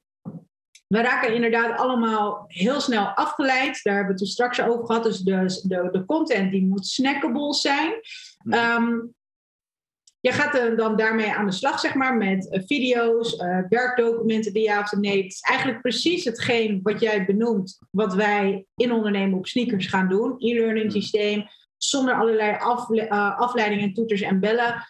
we 0.87 1.01
raken 1.01 1.33
inderdaad 1.33 1.79
allemaal 1.79 2.45
heel 2.47 2.79
snel 2.79 3.05
afgeleid. 3.05 3.83
Daar 3.83 3.95
hebben 3.95 4.15
we 4.15 4.21
het 4.21 4.31
straks 4.31 4.61
over 4.61 4.85
gehad. 4.85 5.03
Dus 5.03 5.19
de, 5.19 5.61
de, 5.67 5.89
de 5.91 6.05
content 6.05 6.51
die 6.51 6.65
moet 6.65 6.87
snackable 6.87 7.53
zijn. 7.53 7.91
Um, 8.45 9.13
je 10.23 10.31
gaat 10.31 10.77
dan 10.77 10.95
daarmee 10.95 11.33
aan 11.33 11.45
de 11.45 11.51
slag, 11.51 11.79
zeg 11.79 11.93
maar, 11.93 12.17
met 12.17 12.49
eh, 12.49 12.61
video's, 12.65 13.33
uh, 13.33 13.59
werkdocumenten 13.69 14.53
die 14.53 14.69
je 14.69 14.79
of 14.79 14.91
nee. 14.91 15.23
Het 15.23 15.31
is 15.31 15.39
eigenlijk 15.41 15.81
precies 15.81 16.23
hetgeen 16.23 16.79
wat 16.83 16.99
jij 16.99 17.25
benoemt, 17.25 17.79
wat 17.91 18.13
wij 18.15 18.65
in 18.75 18.91
ondernemen 18.91 19.37
op 19.37 19.47
sneakers 19.47 19.87
gaan 19.87 20.09
doen. 20.09 20.35
E-learning 20.37 20.91
systeem, 20.91 21.45
zonder 21.77 22.13
allerlei 22.13 22.57
afle 22.59 23.07
uh, 23.07 23.39
afleidingen 23.39 23.83
en 23.83 23.93
toeters 23.93 24.21
en 24.21 24.39
bellen. 24.39 24.87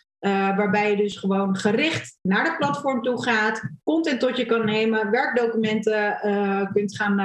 waarbij 0.55 0.89
je 0.89 0.97
dus 0.97 1.17
gewoon 1.17 1.55
gericht 1.55 2.17
naar 2.21 2.43
de 2.43 2.55
platform 2.57 3.01
toe 3.01 3.23
gaat, 3.23 3.61
content 3.83 4.19
tot 4.19 4.37
je 4.37 4.45
kan 4.45 4.65
nemen, 4.65 5.11
werkdocumenten 5.11 6.17
kunt 6.73 6.95
gaan 6.95 7.15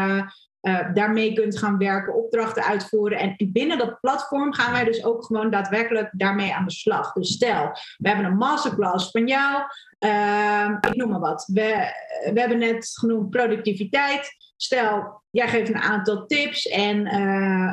uh, 0.62 0.94
daarmee 0.94 1.32
kunt 1.32 1.58
gaan 1.58 1.78
werken, 1.78 2.14
opdrachten 2.14 2.64
uitvoeren. 2.64 3.18
En 3.18 3.50
binnen 3.52 3.78
dat 3.78 4.00
platform 4.00 4.52
gaan 4.52 4.72
wij 4.72 4.84
dus 4.84 5.04
ook 5.04 5.24
gewoon 5.24 5.50
daadwerkelijk 5.50 6.10
daarmee 6.12 6.54
aan 6.54 6.64
de 6.64 6.72
slag. 6.72 7.12
Dus 7.12 7.32
stel, 7.32 7.70
we 7.96 8.08
hebben 8.08 8.26
een 8.26 8.36
masterclass 8.36 9.10
van 9.10 9.26
jou. 9.26 9.62
Uh, 9.98 10.76
ik 10.80 10.96
noem 10.96 11.10
maar 11.10 11.20
wat. 11.20 11.50
We, 11.52 11.92
we 12.32 12.40
hebben 12.40 12.58
net 12.58 12.90
genoemd 12.98 13.30
productiviteit. 13.30 14.36
Stel, 14.56 15.22
jij 15.30 15.48
geeft 15.48 15.68
een 15.68 15.80
aantal 15.80 16.26
tips 16.26 16.66
en 16.66 17.06
uh, 17.06 17.12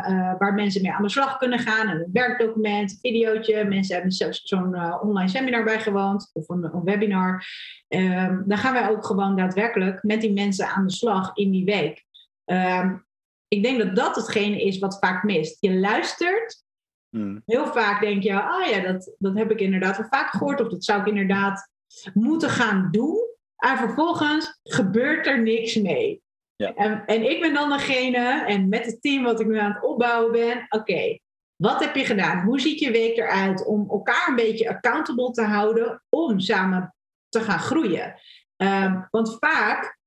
uh, 0.10 0.34
waar 0.38 0.54
mensen 0.54 0.82
mee 0.82 0.92
aan 0.92 1.04
de 1.04 1.10
slag 1.10 1.38
kunnen 1.38 1.60
gaan. 1.60 1.88
Een 1.88 2.10
werkdocument, 2.14 2.92
een 2.92 2.98
videootje. 3.02 3.64
Mensen 3.64 3.94
hebben 3.96 4.12
zelfs 4.12 4.42
zo'n 4.44 5.00
online 5.02 5.30
seminar 5.30 5.64
bijgewoond 5.64 6.30
of 6.34 6.50
een, 6.50 6.64
een 6.64 6.84
webinar. 6.84 7.46
Ehm, 7.88 8.42
dan 8.46 8.58
gaan 8.58 8.74
wij 8.74 8.90
ook 8.90 9.06
gewoon 9.06 9.36
daadwerkelijk 9.36 10.04
met 10.04 10.22
die 10.22 10.34
mensen 10.34 10.68
aan 10.68 10.88
de 10.88 10.94
slag 10.94 11.32
in 11.36 11.52
die 11.52 11.66
week. 11.66 12.06
Um, 12.46 13.06
ik 13.48 13.64
denk 13.64 13.78
dat 13.80 13.96
dat 13.96 14.16
hetgene 14.16 14.62
is 14.64 14.80
wat 14.80 14.98
vaak 15.00 15.24
mist. 15.24 15.58
Je 15.60 15.74
luistert. 15.74 16.64
Hmm. 17.10 17.42
Heel 17.46 17.68
vaak 17.68 18.02
denk 18.02 18.24
je, 18.24 18.42
ah 18.42 18.70
ja, 18.70 18.80
dat, 18.80 19.16
dat 19.18 19.38
heb 19.38 19.52
ik 19.52 19.60
inderdaad 19.60 19.98
wel 19.98 20.08
vaak 20.10 20.30
gehoord. 20.30 20.62
Of 20.62 20.68
dat 20.68 20.84
zou 20.84 21.02
ik 21.02 21.08
inderdaad 21.08 21.70
moeten 22.14 22.50
gaan 22.50 22.88
doen. 22.92 23.24
En 23.56 23.78
vervolgens 23.78 24.60
gebeurt 24.64 25.28
er 25.28 25.42
niks 25.42 25.76
mee. 25.76 26.24
Ja. 26.56 26.74
En, 26.76 27.06
en 27.06 27.30
ik 27.30 27.42
ben 27.42 27.54
dan 27.54 27.70
degene, 27.70 28.46
en 28.46 28.70
met 28.70 28.86
het 28.86 29.02
team 29.02 29.24
wat 29.24 29.40
ik 29.40 29.48
nu 29.48 29.58
aan 29.58 29.74
het 29.74 29.84
opbouwen 29.84 30.32
ben, 30.32 30.66
oké, 30.70 31.20
wat 31.56 31.80
heb 31.80 31.96
je 31.96 32.06
gedaan? 32.06 32.46
Hoe 32.46 32.60
ziet 32.60 32.80
je 32.80 32.92
week 32.92 33.18
eruit 33.18 33.66
om 33.66 33.90
elkaar 33.90 34.28
een 34.28 34.36
beetje 34.36 34.70
accountable 34.70 35.32
te 35.32 35.44
houden 35.44 36.04
om 36.10 36.40
samen 36.40 36.96
te 37.30 37.40
gaan 37.40 37.60
groeien? 37.60 38.20
Um, 38.58 39.08
want 39.12 39.38
vaak 39.40 40.00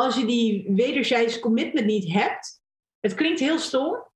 als 0.00 0.16
je 0.16 0.26
die 0.26 0.72
wederzijds 0.74 1.38
commitment 1.38 1.86
niet 1.86 2.12
hebt, 2.12 2.60
het 3.00 3.14
klinkt 3.14 3.40
heel 3.40 3.58
stom. 3.58 4.08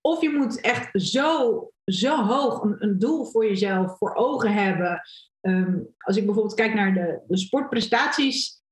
Of 0.00 0.20
je 0.20 0.30
moet 0.30 0.60
echt 0.60 1.02
zo, 1.02 1.70
zo 1.84 2.24
hoog 2.24 2.62
een, 2.62 2.76
een 2.78 2.98
doel 2.98 3.24
voor 3.24 3.46
jezelf 3.46 3.98
voor 3.98 4.14
ogen 4.14 4.52
hebben. 4.52 5.00
Um, 5.40 5.94
als 5.98 6.16
ik 6.16 6.24
bijvoorbeeld 6.24 6.54
kijk 6.54 6.74
naar 6.74 6.94
de, 6.94 7.20
de 7.28 7.36
sportprestaties 7.36 8.62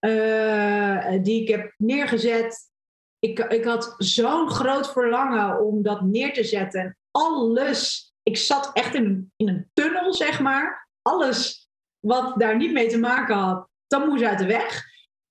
uh, 0.00 1.22
die 1.22 1.42
ik 1.42 1.48
heb 1.48 1.74
neergezet. 1.76 2.70
Ik, 3.18 3.38
ik 3.38 3.64
had 3.64 3.94
zo'n 3.98 4.50
groot 4.50 4.92
verlangen 4.92 5.60
om 5.60 5.82
dat 5.82 6.02
neer 6.02 6.32
te 6.32 6.44
zetten. 6.44 6.96
Alles. 7.10 8.12
Ik 8.22 8.36
zat 8.36 8.70
echt 8.72 8.94
in, 8.94 9.32
in 9.36 9.48
een 9.48 9.70
tunnel, 9.72 10.14
zeg 10.14 10.40
maar. 10.40 10.88
Alles 11.02 11.68
wat 11.98 12.38
daar 12.38 12.56
niet 12.56 12.72
mee 12.72 12.88
te 12.88 12.98
maken 12.98 13.36
had, 13.36 13.68
dat 13.86 14.06
moest 14.06 14.24
uit 14.24 14.38
de 14.38 14.46
weg. 14.46 14.84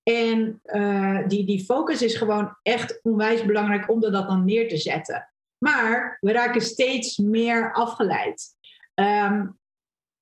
En 0.05 0.61
uh, 0.65 1.27
die, 1.27 1.45
die 1.45 1.65
focus 1.65 2.01
is 2.01 2.15
gewoon 2.15 2.57
echt 2.61 2.99
onwijs 3.03 3.45
belangrijk 3.45 3.89
om 3.89 3.99
dat 3.99 4.11
dan 4.11 4.45
neer 4.45 4.69
te 4.69 4.77
zetten. 4.77 5.29
Maar 5.57 6.17
we 6.19 6.31
raken 6.31 6.61
steeds 6.61 7.17
meer 7.17 7.73
afgeleid. 7.73 8.43
Um, 8.93 9.59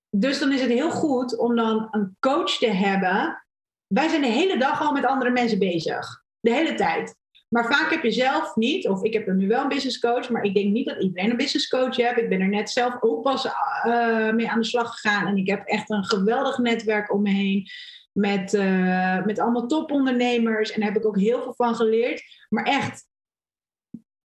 dus 0.10 0.40
dan 0.40 0.52
is 0.52 0.62
het 0.62 0.70
heel 0.70 0.92
goed 0.92 1.38
om 1.38 1.56
dan 1.56 1.88
een 1.92 2.18
coach 2.20 2.58
te 2.58 2.70
hebben. 2.70 3.44
Wij 3.88 4.08
zijn 4.08 4.22
de 4.22 4.28
hele 4.28 4.58
dag 4.58 4.82
al 4.82 4.92
met 4.92 5.06
andere 5.06 5.32
mensen 5.32 5.60
bezig. 5.60 6.24
De 6.40 6.52
hele 6.52 6.74
tijd. 6.74 7.16
Maar 7.50 7.66
vaak 7.66 7.92
heb 7.92 8.04
je 8.04 8.12
zelf 8.12 8.56
niet, 8.56 8.88
of 8.88 9.04
ik 9.04 9.14
heb 9.14 9.28
nu 9.28 9.48
wel 9.48 9.62
een 9.62 9.68
business 9.68 10.00
coach, 10.00 10.30
maar 10.30 10.44
ik 10.44 10.54
denk 10.54 10.72
niet 10.72 10.88
dat 10.88 11.02
iedereen 11.02 11.30
een 11.30 11.38
business 11.38 11.68
coach 11.68 11.96
heeft. 11.96 12.18
Ik 12.18 12.30
ben 12.30 12.42
er 12.42 12.48
net 12.48 12.70
zelf 12.70 12.98
ook 13.00 13.22
pas 13.22 13.46
uh, 13.46 14.32
mee 14.32 14.50
aan 14.50 14.60
de 14.60 14.66
slag 14.66 14.92
gegaan 14.92 15.28
en 15.28 15.38
ik 15.38 15.48
heb 15.48 15.66
echt 15.66 15.90
een 15.90 16.06
geweldig 16.06 16.58
netwerk 16.58 17.14
om 17.14 17.22
me 17.22 17.30
heen 17.30 17.68
met, 18.14 18.54
uh, 18.54 19.26
met 19.26 19.40
allemaal 19.40 19.68
topondernemers. 19.68 20.72
En 20.72 20.80
daar 20.80 20.90
heb 20.92 21.02
ik 21.02 21.08
ook 21.08 21.20
heel 21.20 21.42
veel 21.42 21.54
van 21.54 21.76
geleerd. 21.76 22.24
Maar 22.50 22.64
echt 22.64 23.08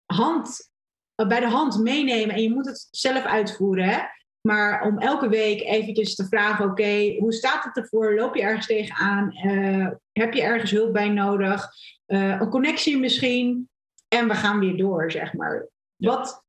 hand, 0.06 0.70
bij 1.14 1.40
de 1.40 1.48
hand 1.48 1.78
meenemen 1.78 2.34
en 2.34 2.42
je 2.42 2.54
moet 2.54 2.66
het 2.66 2.88
zelf 2.90 3.24
uitvoeren. 3.24 3.88
Hè? 3.88 3.98
Maar 4.40 4.82
om 4.82 4.98
elke 4.98 5.28
week 5.28 5.60
eventjes 5.60 6.14
te 6.14 6.26
vragen, 6.26 6.64
oké, 6.64 7.16
hoe 7.18 7.32
staat 7.32 7.64
het 7.64 7.76
ervoor? 7.76 8.14
Loop 8.14 8.34
je 8.34 8.42
ergens 8.42 8.66
tegenaan? 8.66 9.32
Uh, 9.46 9.88
heb 10.12 10.34
je 10.34 10.42
ergens 10.42 10.70
hulp 10.70 10.92
bij 10.92 11.08
nodig? 11.08 11.68
Uh, 12.06 12.40
een 12.40 12.50
connectie 12.50 12.98
misschien? 12.98 13.68
En 14.08 14.28
we 14.28 14.34
gaan 14.34 14.58
weer 14.58 14.76
door, 14.76 15.10
zeg 15.10 15.32
maar. 15.32 15.68
Wat, 15.96 16.44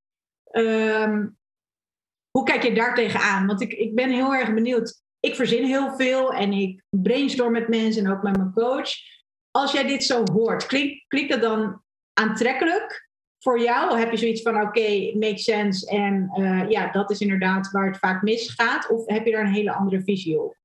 um, 0.51 1.37
hoe 2.31 2.43
kijk 2.43 2.63
je 2.63 2.73
daar 2.73 2.95
tegenaan? 2.95 3.47
Want 3.47 3.61
ik, 3.61 3.73
ik 3.73 3.95
ben 3.95 4.09
heel 4.09 4.33
erg 4.33 4.53
benieuwd. 4.53 5.01
Ik 5.19 5.35
verzin 5.35 5.65
heel 5.65 5.95
veel 5.95 6.33
en 6.33 6.51
ik 6.53 6.83
brainstorm 6.89 7.51
met 7.51 7.67
mensen 7.67 8.05
en 8.05 8.11
ook 8.11 8.23
met 8.23 8.37
mijn 8.37 8.53
coach. 8.53 8.89
Als 9.51 9.71
jij 9.71 9.87
dit 9.87 10.03
zo 10.03 10.23
hoort, 10.31 10.65
klinkt, 10.65 11.29
dat 11.29 11.41
dan 11.41 11.81
aantrekkelijk? 12.13 13.09
voor 13.39 13.59
jou? 13.61 13.99
Heb 13.99 14.11
je 14.11 14.17
zoiets 14.17 14.41
van, 14.41 14.61
oké, 14.61 15.11
makes 15.13 15.43
sense 15.43 15.89
en 15.89 16.31
uh, 16.37 16.69
ja, 16.69 16.91
dat 16.91 17.11
is 17.11 17.19
inderdaad 17.19 17.71
waar 17.71 17.87
het 17.87 17.97
vaak 17.97 18.21
misgaat? 18.21 18.89
Of 18.89 19.05
heb 19.05 19.25
je 19.25 19.31
daar 19.31 19.45
een 19.45 19.53
hele 19.53 19.73
andere 19.73 20.03
visie 20.03 20.41
op? 20.41 20.57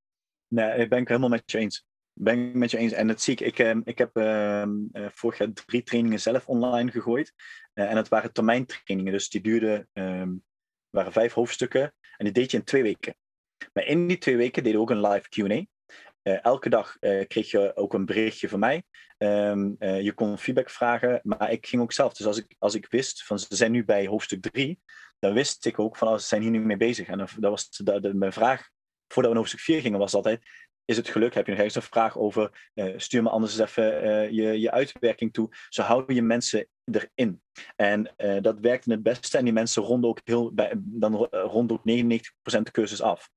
Nee, 0.48 0.78
ik 0.78 0.88
ben 0.88 0.98
het 0.98 1.08
helemaal 1.08 1.28
met 1.28 1.50
je 1.50 1.58
eens. 1.58 1.86
Ben 2.12 2.48
ik 2.48 2.54
met 2.54 2.70
je 2.70 2.78
eens. 2.78 2.92
En 2.92 3.06
dat 3.06 3.20
zie 3.20 3.32
ik. 3.32 3.40
Ik, 3.40 3.58
uh, 3.58 3.80
ik 3.84 3.98
heb 3.98 4.16
uh, 4.16 4.64
vorig 4.92 5.38
jaar 5.38 5.52
drie 5.52 5.82
trainingen 5.82 6.20
zelf 6.20 6.48
online 6.48 6.90
gegooid. 6.90 7.32
en 7.72 7.96
het 7.96 8.08
waren 8.08 8.32
termijntrainingen, 8.32 9.12
dus 9.12 9.28
die 9.28 9.40
duurden, 9.40 9.88
um, 9.92 10.44
waren 10.90 11.12
vijf 11.12 11.32
hoofdstukken. 11.32 11.94
En 12.16 12.24
die 12.24 12.32
deed 12.32 12.50
je 12.50 12.56
in 12.56 12.64
twee 12.64 12.82
weken. 12.82 13.16
Maar 13.72 13.86
in 13.86 14.06
die 14.06 14.18
twee 14.18 14.36
weken 14.36 14.62
deden 14.62 14.78
we 14.78 14.84
ook 14.84 14.90
een 14.90 15.08
live 15.08 15.28
QA. 15.28 15.64
Uh, 16.24 16.44
elke 16.44 16.68
dag 16.68 16.96
uh, 17.00 17.26
kreeg 17.26 17.50
je 17.50 17.76
ook 17.76 17.94
een 17.94 18.04
berichtje 18.04 18.48
van 18.48 18.58
mij. 18.58 18.82
Um, 19.18 19.76
uh, 19.78 20.00
je 20.00 20.12
kon 20.12 20.38
feedback 20.38 20.70
vragen, 20.70 21.20
maar 21.22 21.50
ik 21.50 21.66
ging 21.66 21.82
ook 21.82 21.92
zelf. 21.92 22.14
Dus 22.14 22.26
als 22.26 22.38
ik, 22.38 22.54
als 22.58 22.74
ik 22.74 22.86
wist 22.90 23.24
van 23.24 23.38
ze 23.38 23.56
zijn 23.56 23.72
nu 23.72 23.84
bij 23.84 24.06
hoofdstuk 24.06 24.42
3, 24.42 24.80
dan 25.18 25.32
wist 25.32 25.66
ik 25.66 25.78
ook 25.78 25.96
van 25.96 26.08
oh, 26.08 26.14
ze 26.14 26.26
zijn 26.26 26.42
hier 26.42 26.50
nu 26.50 26.60
mee 26.60 26.76
bezig. 26.76 27.06
En 27.06 27.18
dat 27.18 27.50
was 27.50 27.70
de, 27.70 28.14
mijn 28.14 28.32
vraag 28.32 28.68
voordat 29.08 29.32
we 29.32 29.38
naar 29.38 29.46
hoofdstuk 29.46 29.60
4 29.60 29.80
gingen, 29.80 29.98
was 29.98 30.14
altijd: 30.14 30.40
is 30.84 30.96
het 30.96 31.08
geluk? 31.08 31.34
Heb 31.34 31.44
je 31.44 31.50
nog 31.50 31.60
ergens 31.60 31.84
een 31.84 31.90
vraag 31.90 32.18
over? 32.18 32.70
stuur 32.96 33.22
me 33.22 33.28
anders 33.28 33.58
eens 33.58 33.70
even 33.70 34.34
je, 34.34 34.60
je 34.60 34.70
uitwerking 34.70 35.32
toe. 35.32 35.48
Zo 35.68 35.82
hou 35.82 36.14
je 36.14 36.22
mensen 36.22 36.68
erin. 36.84 37.42
En 37.76 38.14
dat 38.42 38.60
werkte 38.60 38.90
het 38.90 39.02
beste. 39.02 39.38
En 39.38 39.44
die 39.44 39.52
mensen 39.52 39.82
ronden 39.82 40.10
ook 40.10 40.20
heel, 40.24 40.50
dan 40.76 41.14
ronden 41.30 41.76
ook 41.76 41.90
99% 41.90 42.62
de 42.62 42.70
cursus 42.70 43.02
af. 43.02 43.30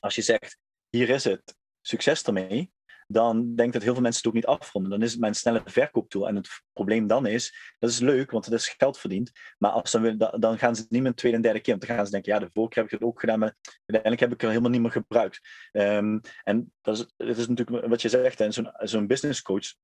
Als 0.00 0.14
je 0.14 0.22
zegt: 0.22 0.58
hier 0.88 1.08
is 1.08 1.24
het, 1.24 1.56
succes 1.80 2.22
ermee, 2.22 2.72
dan 3.10 3.54
denk 3.54 3.68
ik 3.68 3.72
dat 3.72 3.82
heel 3.82 3.92
veel 3.92 4.02
mensen 4.02 4.20
het 4.20 4.28
ook 4.28 4.34
niet 4.34 4.58
afronden. 4.60 4.90
Dan 4.90 5.02
is 5.02 5.10
het 5.10 5.20
mijn 5.20 5.34
snelle 5.34 5.62
verkooptool. 5.64 6.28
En 6.28 6.36
het 6.36 6.62
probleem 6.72 7.06
dan 7.06 7.26
is, 7.26 7.74
dat 7.78 7.90
is 7.90 7.98
leuk, 7.98 8.30
want 8.30 8.44
het 8.44 8.54
is 8.54 8.68
geld 8.68 8.98
verdiend. 8.98 9.30
Maar 9.58 9.70
als 9.70 9.90
dan, 9.90 10.16
dan 10.38 10.58
gaan 10.58 10.76
ze 10.76 10.86
niet 10.88 11.00
meer 11.00 11.10
een 11.10 11.16
tweede 11.16 11.36
en 11.36 11.42
derde 11.42 11.60
keer. 11.60 11.74
Want 11.74 11.86
dan 11.86 11.96
gaan 11.96 12.06
ze 12.06 12.12
denken, 12.12 12.32
ja, 12.32 12.38
de 12.38 12.50
vorige 12.52 12.72
keer 12.72 12.82
heb 12.82 12.92
ik 12.92 12.98
het 12.98 13.08
ook 13.08 13.20
gedaan, 13.20 13.38
maar 13.38 13.56
uiteindelijk 13.62 14.20
heb 14.20 14.32
ik 14.32 14.42
er 14.42 14.48
helemaal 14.48 14.70
niet 14.70 14.80
meer 14.80 14.90
gebruikt. 14.90 15.40
Um, 15.72 16.20
en 16.44 16.72
dat 16.82 16.98
is, 16.98 17.06
dat 17.16 17.36
is 17.36 17.48
natuurlijk 17.48 17.86
wat 17.86 18.02
je 18.02 18.08
zegt, 18.08 18.44
zo'n 18.48 18.70
zo'n 18.76 19.06
business 19.06 19.42
coach, 19.42 19.74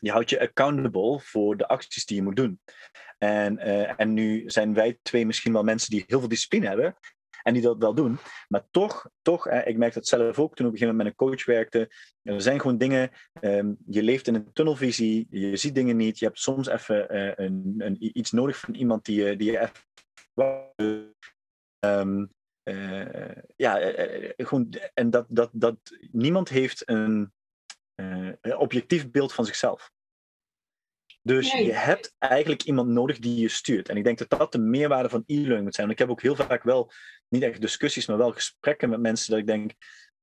die 0.00 0.12
houdt 0.12 0.30
je 0.30 0.40
accountable 0.40 1.20
voor 1.20 1.56
de 1.56 1.68
acties 1.68 2.04
die 2.04 2.16
je 2.16 2.22
moet 2.22 2.36
doen. 2.36 2.60
En, 3.18 3.58
uh, 3.58 4.00
en 4.00 4.12
nu 4.12 4.50
zijn 4.50 4.74
wij 4.74 4.98
twee 5.02 5.26
misschien 5.26 5.52
wel 5.52 5.62
mensen 5.62 5.90
die 5.90 6.04
heel 6.06 6.18
veel 6.18 6.28
discipline 6.28 6.66
hebben 6.66 6.96
en 7.44 7.52
die 7.52 7.62
dat 7.62 7.78
wel 7.78 7.94
doen. 7.94 8.18
Maar 8.48 8.64
toch, 8.70 9.10
toch 9.22 9.48
ik 9.48 9.76
merk 9.76 9.94
dat 9.94 10.06
zelf 10.06 10.38
ook 10.38 10.54
toen 10.54 10.66
ik 10.66 10.72
op 10.72 10.80
een 10.80 10.86
gegeven 10.86 10.96
moment 10.96 10.96
met 10.96 11.06
een 11.06 11.28
coach 11.28 11.44
werkte. 11.44 11.90
Er 12.22 12.42
zijn 12.42 12.60
gewoon 12.60 12.78
dingen, 12.78 13.10
um, 13.40 13.76
je 13.86 14.02
leeft 14.02 14.26
in 14.26 14.34
een 14.34 14.52
tunnelvisie, 14.52 15.26
je 15.30 15.56
ziet 15.56 15.74
dingen 15.74 15.96
niet. 15.96 16.18
Je 16.18 16.24
hebt 16.24 16.38
soms 16.38 16.68
even 16.68 17.14
uh, 17.14 17.32
een, 17.34 17.74
een, 17.78 18.18
iets 18.18 18.30
nodig 18.30 18.58
van 18.58 18.74
iemand 18.74 19.04
die 19.04 19.24
je, 19.24 19.36
die 19.36 19.50
je 19.50 19.58
even. 19.58 21.14
Um, 21.86 22.32
uh, 22.68 23.36
ja, 23.56 23.98
uh, 24.08 24.30
gewoon, 24.36 24.74
en 24.94 25.10
dat, 25.10 25.26
dat, 25.28 25.50
dat 25.52 25.76
niemand 26.10 26.48
heeft 26.48 26.88
een 26.88 27.32
objectief 28.56 29.10
beeld 29.10 29.32
van 29.32 29.44
zichzelf. 29.44 29.92
Dus 31.22 31.52
je 31.52 31.72
hebt 31.72 32.14
eigenlijk 32.18 32.62
iemand 32.62 32.88
nodig 32.88 33.18
die 33.18 33.40
je 33.40 33.48
stuurt. 33.48 33.88
En 33.88 33.96
ik 33.96 34.04
denk 34.04 34.18
dat 34.18 34.38
dat 34.38 34.52
de 34.52 34.58
meerwaarde 34.58 35.08
van 35.08 35.22
e-learning 35.26 35.62
moet 35.62 35.74
zijn. 35.74 35.86
Want 35.86 36.00
ik 36.00 36.06
heb 36.06 36.14
ook 36.14 36.22
heel 36.22 36.36
vaak 36.36 36.62
wel, 36.62 36.92
niet 37.34 37.42
echt 37.42 37.60
discussies, 37.60 38.06
maar 38.06 38.16
wel 38.16 38.32
gesprekken 38.32 38.90
met 38.90 39.00
mensen 39.00 39.30
dat 39.30 39.38
ik 39.38 39.46
denk, 39.46 39.72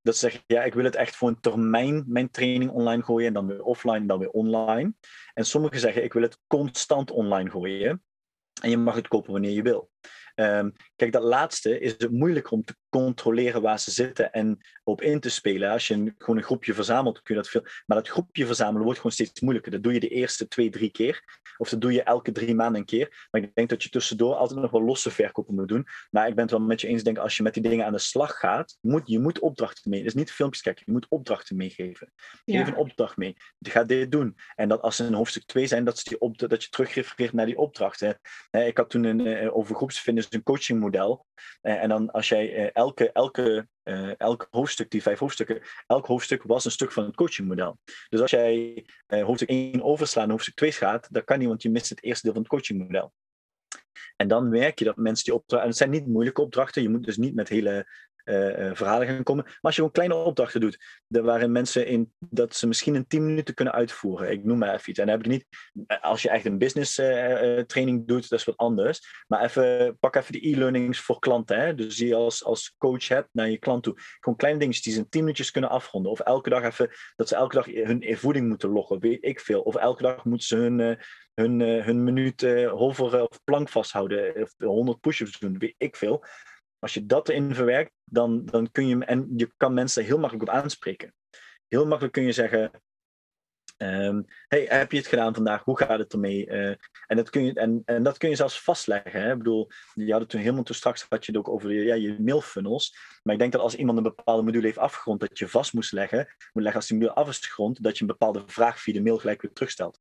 dat 0.01 0.13
ze 0.13 0.19
zeggen, 0.19 0.43
ja, 0.47 0.63
ik 0.63 0.73
wil 0.73 0.83
het 0.83 0.95
echt 0.95 1.15
voor 1.15 1.27
een 1.29 1.39
termijn, 1.39 2.03
mijn 2.07 2.31
training 2.31 2.71
online 2.71 3.03
gooien, 3.03 3.27
en 3.27 3.33
dan 3.33 3.47
weer 3.47 3.63
offline, 3.63 4.05
dan 4.05 4.19
weer 4.19 4.29
online. 4.29 4.93
En 5.33 5.45
sommigen 5.45 5.79
zeggen, 5.79 6.03
ik 6.03 6.13
wil 6.13 6.21
het 6.21 6.39
constant 6.47 7.11
online 7.11 7.49
gooien. 7.49 8.03
En 8.61 8.69
je 8.69 8.77
mag 8.77 8.95
het 8.95 9.07
kopen 9.07 9.31
wanneer 9.31 9.51
je 9.51 9.61
wil. 9.61 9.91
Um, 10.35 10.73
kijk, 10.95 11.11
dat 11.11 11.23
laatste 11.23 11.79
is 11.79 11.91
het 11.91 12.11
moeilijker 12.11 12.51
om 12.51 12.63
te 12.63 12.75
controleren 12.91 13.61
waar 13.61 13.79
ze 13.79 13.91
zitten 13.91 14.31
en 14.31 14.59
op 14.83 15.01
in 15.01 15.19
te 15.19 15.29
spelen. 15.29 15.71
Als 15.71 15.87
je 15.87 15.93
een, 15.93 16.15
gewoon 16.17 16.37
een 16.37 16.43
groepje 16.43 16.73
verzamelt, 16.73 17.21
kun 17.21 17.35
je 17.35 17.41
dat 17.41 17.49
veel. 17.49 17.61
Maar 17.85 17.97
dat 17.97 18.07
groepje 18.07 18.45
verzamelen 18.45 18.83
wordt 18.83 18.97
gewoon 18.97 19.11
steeds 19.11 19.39
moeilijker. 19.39 19.71
Dat 19.71 19.83
doe 19.83 19.93
je 19.93 19.99
de 19.99 20.07
eerste 20.07 20.47
twee, 20.47 20.69
drie 20.69 20.91
keer. 20.91 21.39
Of 21.57 21.69
dat 21.69 21.81
doe 21.81 21.91
je 21.91 22.03
elke 22.03 22.31
drie 22.31 22.55
maanden 22.55 22.79
een 22.79 22.85
keer. 22.85 23.27
Maar 23.31 23.41
ik 23.41 23.55
denk 23.55 23.69
dat 23.69 23.83
je 23.83 23.89
tussendoor 23.89 24.35
altijd 24.35 24.59
nog 24.59 24.71
wel 24.71 24.83
losse 24.83 25.11
verkopen 25.11 25.55
moet 25.55 25.67
doen. 25.67 25.87
Maar 26.09 26.27
ik 26.27 26.35
ben 26.35 26.43
het 26.43 26.51
wel 26.51 26.61
met 26.61 26.81
je 26.81 26.87
eens. 26.87 27.03
Denk 27.03 27.17
als 27.17 27.37
je 27.37 27.43
met 27.43 27.53
die 27.53 27.63
dingen 27.63 27.85
aan 27.85 27.91
de 27.91 27.99
slag 27.99 28.39
gaat, 28.39 28.77
moet, 28.81 29.07
je 29.07 29.19
moet 29.19 29.39
opdrachten 29.39 29.89
mee. 29.89 30.03
Dus 30.03 30.13
niet 30.13 30.31
filmpjes 30.31 30.61
kijken, 30.63 30.83
je 30.85 30.91
moet 30.91 31.07
opdrachten 31.09 31.55
meegeven. 31.55 32.11
Geef 32.45 32.67
een 32.67 32.75
opdracht 32.75 33.17
mee. 33.17 33.35
Ga 33.59 33.83
dit 33.83 34.11
doen. 34.11 34.35
En 34.55 34.69
dat 34.69 34.81
als 34.81 34.95
ze 34.95 35.05
in 35.05 35.13
hoofdstuk 35.13 35.45
2 35.45 35.67
zijn, 35.67 35.83
dat, 35.83 35.97
ze 35.97 36.09
die 36.09 36.19
op, 36.19 36.37
dat 36.37 36.63
je 36.63 36.69
terugrefereert 36.69 37.33
naar 37.33 37.45
die 37.45 37.57
opdrachten. 37.57 38.19
Ik 38.51 38.77
had 38.77 38.89
toen 38.89 39.03
een, 39.03 39.25
eh, 39.25 39.55
over 39.55 39.75
groepsfitness 39.75 40.27
een 40.29 40.43
coachingmodel. 40.43 41.25
Eh, 41.61 41.83
en 41.83 41.89
dan 41.89 42.11
als 42.11 42.29
jij 42.29 42.55
eh, 42.55 42.80
elke, 42.81 43.11
elke, 43.11 43.67
uh, 43.83 44.19
elk 44.19 44.47
hoofdstuk, 44.49 44.89
die 44.89 45.01
vijf 45.01 45.19
hoofdstukken, 45.19 45.61
elk 45.87 46.05
hoofdstuk 46.05 46.43
was 46.43 46.65
een 46.65 46.71
stuk 46.71 46.91
van 46.91 47.05
het 47.05 47.15
coachingmodel. 47.15 47.79
Dus 48.09 48.21
als 48.21 48.31
jij 48.31 48.85
uh, 49.07 49.23
hoofdstuk 49.23 49.49
1 49.49 49.81
overslaat 49.81 50.23
naar 50.23 50.31
hoofdstuk 50.31 50.55
2 50.55 50.71
gaat, 50.71 51.07
dan 51.11 51.23
kan 51.23 51.39
niet, 51.39 51.47
want 51.47 51.61
je 51.61 51.69
mist 51.69 51.89
het 51.89 52.03
eerste 52.03 52.23
deel 52.23 52.33
van 52.33 52.41
het 52.41 52.51
coachingmodel. 52.51 53.13
En 54.15 54.27
dan 54.27 54.49
merk 54.49 54.79
je 54.79 54.85
dat 54.85 54.95
mensen 54.95 55.25
die 55.25 55.33
opdrachten, 55.33 55.61
en 55.61 55.67
het 55.67 55.77
zijn 55.77 55.89
niet 55.89 56.07
moeilijke 56.07 56.41
opdrachten, 56.41 56.81
je 56.81 56.89
moet 56.89 57.03
dus 57.03 57.17
niet 57.17 57.35
met 57.35 57.49
hele 57.49 57.85
verhalen 58.73 59.07
gaan 59.07 59.23
komen. 59.23 59.43
Maar 59.43 59.57
als 59.61 59.75
je 59.75 59.81
gewoon 59.81 59.95
kleine 59.95 60.15
opdrachten 60.15 60.61
doet, 60.61 60.77
waarin 61.07 61.51
mensen 61.51 61.87
in, 61.87 62.13
dat 62.19 62.55
ze 62.55 62.67
misschien 62.67 62.95
in 62.95 63.07
10 63.07 63.25
minuten 63.25 63.53
kunnen 63.53 63.73
uitvoeren. 63.73 64.31
Ik 64.31 64.43
noem 64.43 64.57
maar 64.57 64.73
even 64.73 64.89
iets. 64.89 64.99
En 64.99 65.05
dan 65.05 65.15
heb 65.15 65.25
ik 65.25 65.31
niet, 65.31 65.45
eh, 65.87 66.03
als 66.03 66.21
je 66.21 66.29
echt 66.29 66.45
een 66.45 66.57
business 66.57 66.99
uh, 66.99 67.59
training 67.59 68.07
doet, 68.07 68.29
dat 68.29 68.39
is 68.39 68.45
wat 68.45 68.57
anders. 68.57 69.23
Maar 69.27 69.43
even, 69.43 69.97
pak 69.99 70.15
even 70.15 70.33
de 70.33 70.47
e-learnings 70.47 70.99
voor 70.99 71.19
klanten. 71.19 71.59
Hè? 71.59 71.75
Dus 71.75 71.95
die 71.95 72.07
je 72.07 72.15
als, 72.15 72.43
als 72.43 72.75
coach 72.77 73.07
hebt 73.07 73.29
naar 73.31 73.49
je 73.49 73.57
klant 73.57 73.83
toe. 73.83 73.93
Gewoon 74.19 74.37
kleine 74.37 74.59
dingetjes 74.59 74.83
die 74.83 74.93
ze 74.93 74.99
in 74.99 75.09
10 75.09 75.21
minuutjes 75.21 75.51
kunnen 75.51 75.69
afronden. 75.69 76.11
Of 76.11 76.19
elke 76.19 76.49
dag 76.49 76.63
even, 76.63 76.89
dat 77.15 77.27
ze 77.27 77.35
elke 77.35 77.55
dag 77.55 77.65
hun 77.65 78.17
voeding 78.17 78.47
moeten 78.47 78.69
loggen, 78.69 78.99
weet 78.99 79.25
ik 79.25 79.39
veel. 79.39 79.61
Of 79.61 79.75
elke 79.75 80.01
dag 80.01 80.25
moeten 80.25 80.47
ze 80.47 80.55
hun, 80.55 80.97
hun, 81.33 81.59
hun 81.59 82.03
minuut 82.03 82.41
hover 82.67 83.21
of 83.21 83.43
plank 83.43 83.69
vasthouden. 83.69 84.41
Of 84.41 84.53
100 84.57 84.99
push-ups 84.99 85.39
doen, 85.39 85.57
weet 85.57 85.75
ik 85.77 85.95
veel. 85.95 86.25
Als 86.81 86.93
je 86.93 87.05
dat 87.05 87.29
erin 87.29 87.55
verwerkt, 87.55 87.91
dan, 88.03 88.45
dan 88.45 88.71
kun 88.71 88.87
je, 88.87 89.05
en 89.05 89.33
je 89.35 89.51
kan 89.57 89.73
mensen 89.73 90.03
heel 90.03 90.19
makkelijk 90.19 90.49
op 90.49 90.55
aanspreken. 90.55 91.13
Heel 91.67 91.85
makkelijk 91.85 92.13
kun 92.13 92.23
je 92.23 92.31
zeggen, 92.31 92.71
um, 93.77 94.25
hey, 94.47 94.65
heb 94.69 94.91
je 94.91 94.97
het 94.97 95.07
gedaan 95.07 95.33
vandaag? 95.33 95.63
Hoe 95.63 95.77
gaat 95.77 95.99
het 95.99 96.13
ermee? 96.13 96.47
Uh, 96.47 96.75
en, 97.07 97.15
dat 97.15 97.29
kun 97.29 97.45
je, 97.45 97.53
en, 97.53 97.81
en 97.85 98.03
dat 98.03 98.17
kun 98.17 98.29
je 98.29 98.35
zelfs 98.35 98.61
vastleggen. 98.61 99.21
Hè? 99.21 99.31
Ik 99.31 99.37
bedoel, 99.37 99.67
je 99.93 100.11
had 100.11 100.21
het 100.21 100.29
toen 100.29 100.39
helemaal 100.39 100.63
toen 100.63 100.75
straks 100.75 101.05
had 101.09 101.25
je 101.25 101.31
het 101.31 101.41
ook 101.41 101.49
over 101.49 101.71
ja, 101.71 101.95
je 101.95 102.15
mailfunnels. 102.19 102.97
Maar 103.23 103.33
ik 103.33 103.39
denk 103.39 103.51
dat 103.51 103.61
als 103.61 103.75
iemand 103.75 103.97
een 103.97 104.03
bepaalde 104.03 104.43
module 104.43 104.65
heeft 104.65 104.77
afgerond, 104.77 105.19
dat 105.19 105.39
je 105.39 105.47
vast 105.47 105.73
moest 105.73 105.91
leggen, 105.91 106.35
moet 106.53 106.63
leggen 106.63 106.81
als 106.81 106.87
die 106.87 106.97
module 106.97 107.15
af 107.15 107.29
is 107.29 107.37
gerond, 107.37 107.83
dat 107.83 107.95
je 107.95 108.01
een 108.01 108.07
bepaalde 108.07 108.43
vraag 108.45 108.79
via 108.79 108.93
de 108.93 109.01
mail 109.01 109.17
gelijk 109.17 109.41
weer 109.41 109.53
terugstelt. 109.53 109.99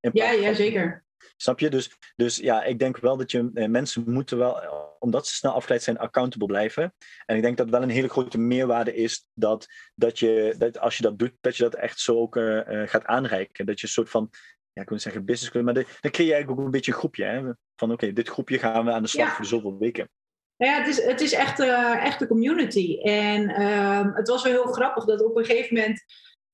Ja, 0.00 0.30
ja, 0.30 0.54
zeker. 0.54 1.04
Snap 1.36 1.58
je? 1.58 1.70
Dus, 1.70 1.90
dus 2.16 2.36
ja, 2.36 2.62
ik 2.62 2.78
denk 2.78 2.98
wel 2.98 3.16
dat 3.16 3.30
je 3.30 3.50
eh, 3.54 3.68
mensen 3.68 4.04
moeten 4.06 4.38
wel, 4.38 4.60
omdat 4.98 5.26
ze 5.26 5.34
snel 5.34 5.52
afgeleid 5.52 5.82
zijn, 5.82 5.98
accountable 5.98 6.46
blijven. 6.46 6.94
En 7.26 7.36
ik 7.36 7.42
denk 7.42 7.56
dat 7.56 7.70
wel 7.70 7.82
een 7.82 7.88
hele 7.88 8.08
grote 8.08 8.38
meerwaarde 8.38 8.94
is 8.94 9.26
dat, 9.34 9.66
dat 9.94 10.18
je, 10.18 10.54
dat 10.58 10.78
als 10.78 10.96
je 10.96 11.02
dat 11.02 11.18
doet, 11.18 11.32
dat 11.40 11.56
je 11.56 11.62
dat 11.62 11.74
echt 11.74 12.00
zo 12.00 12.18
ook 12.18 12.36
uh, 12.36 12.88
gaat 12.88 13.04
aanreiken. 13.04 13.66
Dat 13.66 13.80
je 13.80 13.86
een 13.86 13.92
soort 13.92 14.10
van, 14.10 14.30
ja, 14.72 14.82
ik 14.82 14.88
wil 14.88 14.98
zeggen 14.98 15.24
business, 15.24 15.62
maar 15.62 15.74
de, 15.74 15.86
dan 16.00 16.10
creëer 16.10 16.28
je 16.28 16.32
eigenlijk 16.32 16.60
ook 16.60 16.66
een 16.66 16.72
beetje 16.72 16.92
een 16.92 16.98
groepje. 16.98 17.24
Hè? 17.24 17.50
Van 17.76 17.92
oké, 17.92 18.12
dit 18.12 18.28
groepje 18.28 18.58
gaan 18.58 18.84
we 18.84 18.90
aan 18.90 19.02
de 19.02 19.08
slag 19.08 19.36
voor 19.36 19.44
zoveel 19.44 19.78
weken. 19.78 20.08
Ja, 20.56 20.78
het 20.78 20.86
is, 20.86 21.04
het 21.04 21.20
is 21.20 21.32
echt, 21.32 21.60
uh, 21.60 22.04
echt 22.04 22.20
een 22.20 22.26
community. 22.26 23.00
En 23.00 23.50
uh, 23.50 24.14
het 24.14 24.28
was 24.28 24.42
wel 24.42 24.52
heel 24.52 24.72
grappig 24.72 25.04
dat 25.04 25.24
op 25.24 25.36
een 25.36 25.44
gegeven 25.44 25.76
moment 25.76 26.04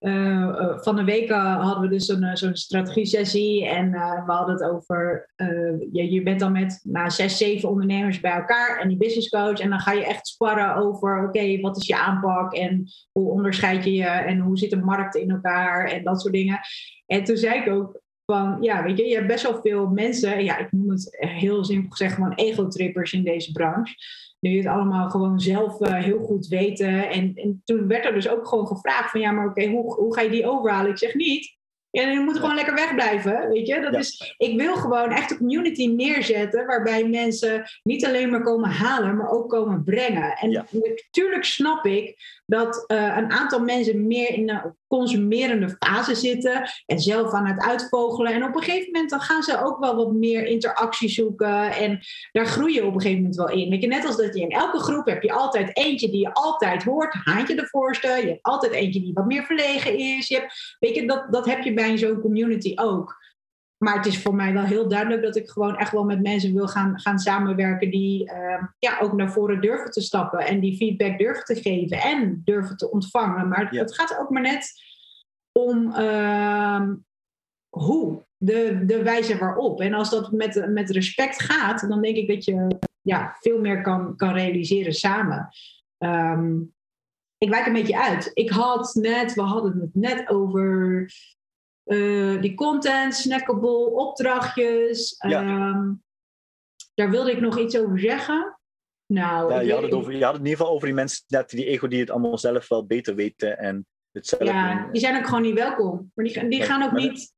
uh, 0.01 0.79
van 0.79 0.97
de 0.97 1.05
week 1.05 1.31
hadden 1.31 1.81
we 1.81 1.89
dus 1.89 2.07
zo'n 2.07 2.31
zo'n 2.33 2.57
strategie-sessie 2.57 3.67
en 3.67 3.91
we 3.91 4.33
hadden 4.33 4.55
het 4.55 4.65
over, 4.65 5.31
je, 5.93 6.21
bent 6.25 6.41
dan 6.41 6.53
met 6.53 6.81
nou, 6.83 7.11
zes, 7.11 7.37
zeven 7.37 7.69
ondernemers 7.69 8.21
bij 8.21 8.33
elkaar 8.33 8.79
en 8.81 8.89
die 8.89 8.97
business 8.97 9.29
coach 9.29 9.59
en 9.61 9.71
dan 9.71 9.81
ga 9.81 9.93
je 9.93 10.07
echt 10.07 10.27
sparren 10.27 10.77
over, 10.77 11.25
oké, 11.29 11.61
wat 11.61 11.77
is 11.77 11.87
je 11.87 11.97
aanpak 11.97 12.55
en 12.55 12.85
hoe 13.13 13.31
onderscheid 13.31 13.85
je 13.85 13.95
je 13.95 14.05
en 14.05 14.39
hoe 14.39 14.59
zit 14.59 14.71
de 14.71 14.77
markt 14.77 15.15
in 15.15 15.31
elkaar 15.31 15.87
en 15.87 16.05
dat 16.05 16.21
soort 16.21 16.35
dingen. 16.35 16.61
En 17.07 17.25
toen 17.25 17.37
zei 17.37 17.61
ik 17.61 17.69
ook 17.69 18.01
van, 18.33 18.59
ja, 18.61 18.83
weet 18.83 18.99
je, 18.99 19.05
je 19.05 19.15
hebt 19.15 19.27
best 19.27 19.43
wel 19.43 19.61
veel 19.63 19.87
mensen, 19.87 20.45
ja, 20.45 20.59
ik 20.59 20.73
noem 20.73 20.91
het 20.91 21.17
heel 21.19 21.65
simpel 21.65 21.91
gezegd 21.91 22.15
gewoon 22.15 22.35
ego-trippers 22.35 23.13
in 23.13 23.25
deze 23.25 23.53
branche. 23.53 23.95
Nu 24.41 24.51
je 24.51 24.57
het 24.57 24.67
allemaal 24.67 25.11
gewoon 25.11 25.41
zelf 25.41 25.79
heel 25.79 26.19
goed 26.19 26.47
weten. 26.47 27.11
En, 27.11 27.33
en 27.35 27.63
toen 27.65 27.89
werd 27.89 28.05
er 28.05 28.15
dus 28.15 28.29
ook 28.29 28.49
gewoon 28.49 28.67
gevraagd 28.67 29.11
van 29.11 29.21
ja, 29.21 29.31
maar 29.31 29.47
oké, 29.47 29.67
hoe, 29.67 29.95
hoe 29.95 30.15
ga 30.15 30.21
je 30.21 30.31
die 30.31 30.47
overhalen? 30.47 30.91
Ik 30.91 30.99
zeg 30.99 31.15
niet. 31.15 31.57
Ja, 31.91 32.09
je 32.09 32.21
moet 32.21 32.39
gewoon 32.39 32.55
lekker 32.55 32.75
wegblijven, 32.75 33.49
weet 33.49 33.67
je. 33.67 33.81
Dat 33.81 33.95
is, 33.95 34.35
ik 34.37 34.57
wil 34.57 34.75
gewoon 34.75 35.11
echt 35.11 35.31
een 35.31 35.37
community 35.37 35.87
neerzetten 35.87 36.67
waarbij 36.67 37.09
mensen 37.09 37.65
niet 37.83 38.07
alleen 38.07 38.31
maar 38.31 38.43
komen 38.43 38.71
halen, 38.71 39.17
maar 39.17 39.31
ook 39.31 39.49
komen 39.49 39.85
brengen. 39.85 40.33
En 40.33 40.67
natuurlijk 40.71 41.45
snap 41.45 41.87
ik 41.87 42.17
dat 42.47 42.85
uh, 42.87 43.17
een 43.17 43.31
aantal 43.31 43.61
mensen 43.61 44.07
meer 44.07 44.31
in 44.31 44.75
consumerende 44.89 45.77
fase 45.79 46.15
zitten 46.15 46.71
en 46.87 46.99
zelf 46.99 47.33
aan 47.33 47.47
het 47.47 47.61
uitvogelen. 47.61 48.33
En 48.33 48.45
op 48.45 48.57
een 48.57 48.63
gegeven 48.63 48.93
moment 48.93 49.11
dan 49.11 49.21
gaan 49.21 49.43
ze 49.43 49.65
ook 49.65 49.79
wel 49.79 49.97
wat 49.97 50.13
meer 50.13 50.47
interactie 50.47 51.09
zoeken 51.09 51.73
en 51.73 52.01
daar 52.33 52.47
groei 52.47 52.75
je 52.75 52.85
op 52.85 52.95
een 52.95 53.01
gegeven 53.01 53.21
moment 53.21 53.37
wel 53.37 53.51
in. 53.51 53.71
Weet 53.71 53.83
je, 53.83 53.89
net 53.89 54.07
als 54.07 54.17
dat 54.17 54.35
je 54.35 54.41
in 54.41 54.51
elke 54.51 54.79
groep 54.79 55.07
heb 55.07 55.23
je 55.23 55.33
altijd 55.33 55.77
eentje 55.77 56.11
die 56.11 56.21
je 56.21 56.33
altijd 56.33 56.85
hoort, 56.85 57.15
haantje 57.25 57.55
de 57.55 57.67
voorste. 57.67 58.09
Je 58.09 58.29
hebt 58.29 58.43
altijd 58.43 58.73
eentje 58.73 59.01
die 59.01 59.13
wat 59.13 59.27
meer 59.27 59.45
verlegen 59.45 59.99
is. 59.99 60.29
Je 60.29 60.35
hebt, 60.35 60.77
weet 60.79 60.95
je, 60.95 61.07
dat, 61.07 61.27
dat 61.31 61.47
heb 61.47 61.63
je 61.63 61.75
bij 61.75 61.99
zo'n 61.99 62.21
community 62.21 62.73
ook. 62.77 63.17
Maar 63.79 63.97
het 63.97 64.07
is 64.07 64.23
voor 64.23 64.35
mij 64.35 64.53
wel 64.53 64.63
heel 64.63 64.89
duidelijk 64.89 65.23
dat 65.23 65.37
ik 65.37 65.49
gewoon 65.49 65.77
echt 65.77 65.93
wel 65.93 66.05
met 66.05 66.23
mensen 66.23 66.55
wil 66.55 66.69
gaan, 66.69 67.01
gaan 67.01 67.19
samenwerken 67.19 67.91
die 67.91 68.31
uh, 68.31 68.63
ja, 68.79 68.99
ook 69.01 69.13
naar 69.13 69.33
voren 69.33 69.61
durven 69.61 69.91
te 69.91 70.01
stappen 70.01 70.39
en 70.39 70.61
die 70.61 70.77
feedback 70.77 71.19
durven 71.19 71.45
te 71.45 71.63
geven 71.63 72.01
en 72.01 72.43
durven 72.45 72.77
te 72.77 72.91
ontvangen. 72.91 73.49
Maar 73.49 73.69
het 73.71 73.95
gaat 73.95 74.19
ook 74.19 74.31
maar 74.31 74.43
net 74.43 74.73
om 75.53 75.87
uh, 75.87 76.83
hoe, 77.69 78.27
de, 78.37 78.83
de 78.87 79.03
wijze 79.03 79.39
waarop. 79.39 79.81
En 79.81 79.95
als 79.95 80.11
dat 80.11 80.33
met, 80.33 80.69
met 80.69 80.91
respect 80.91 81.43
gaat, 81.43 81.89
dan 81.89 82.03
denk 82.03 82.17
ik 82.17 82.29
dat 82.29 82.45
je 82.45 82.79
ja, 83.01 83.37
veel 83.41 83.61
meer 83.61 83.83
kan, 83.83 84.17
kan 84.17 84.33
realiseren 84.33 84.93
samen. 84.93 85.49
Um, 85.99 86.75
ik 87.39 87.49
wijk 87.49 87.67
een 87.67 87.73
beetje 87.73 88.01
uit. 88.01 88.31
Ik 88.35 88.51
had 88.51 88.95
net, 88.95 89.35
we 89.35 89.43
hadden 89.43 89.81
het 89.81 89.95
net 89.95 90.29
over 90.29 91.07
uh, 91.89 92.41
die 92.41 92.55
content, 92.55 93.15
snackable, 93.15 93.91
opdrachtjes. 93.91 95.17
Ehm, 95.17 95.93
daar 96.95 97.11
wilde 97.11 97.31
ik 97.31 97.41
nog 97.41 97.59
iets 97.59 97.79
over 97.79 97.99
zeggen. 97.99 98.59
Nou, 99.07 99.53
ja, 99.53 99.61
je, 99.61 99.73
had 99.73 99.83
het 99.83 99.93
over, 99.93 100.13
je 100.13 100.25
had 100.25 100.33
het 100.33 100.41
in 100.41 100.47
ieder 100.47 100.59
geval 100.59 100.75
over 100.75 100.87
die 100.87 100.97
mensen, 100.97 101.25
net 101.29 101.51
die 101.51 101.65
ego 101.65 101.89
die 101.89 102.01
het 102.01 102.11
allemaal 102.11 102.39
zelf 102.39 102.69
wel 102.69 102.87
beter 102.87 103.15
weten 103.15 103.59
en 103.59 103.87
het 104.13 104.27
zelf 104.27 104.43
Ja, 104.43 104.89
die 104.93 105.01
zijn 105.01 105.17
ook 105.17 105.27
gewoon 105.27 105.43
niet 105.43 105.55
welkom. 105.55 106.13
Maar 106.15 106.25
die, 106.25 106.49
die 106.49 106.63
gaan 106.63 106.83
ook 106.83 106.93
niet... 106.93 107.37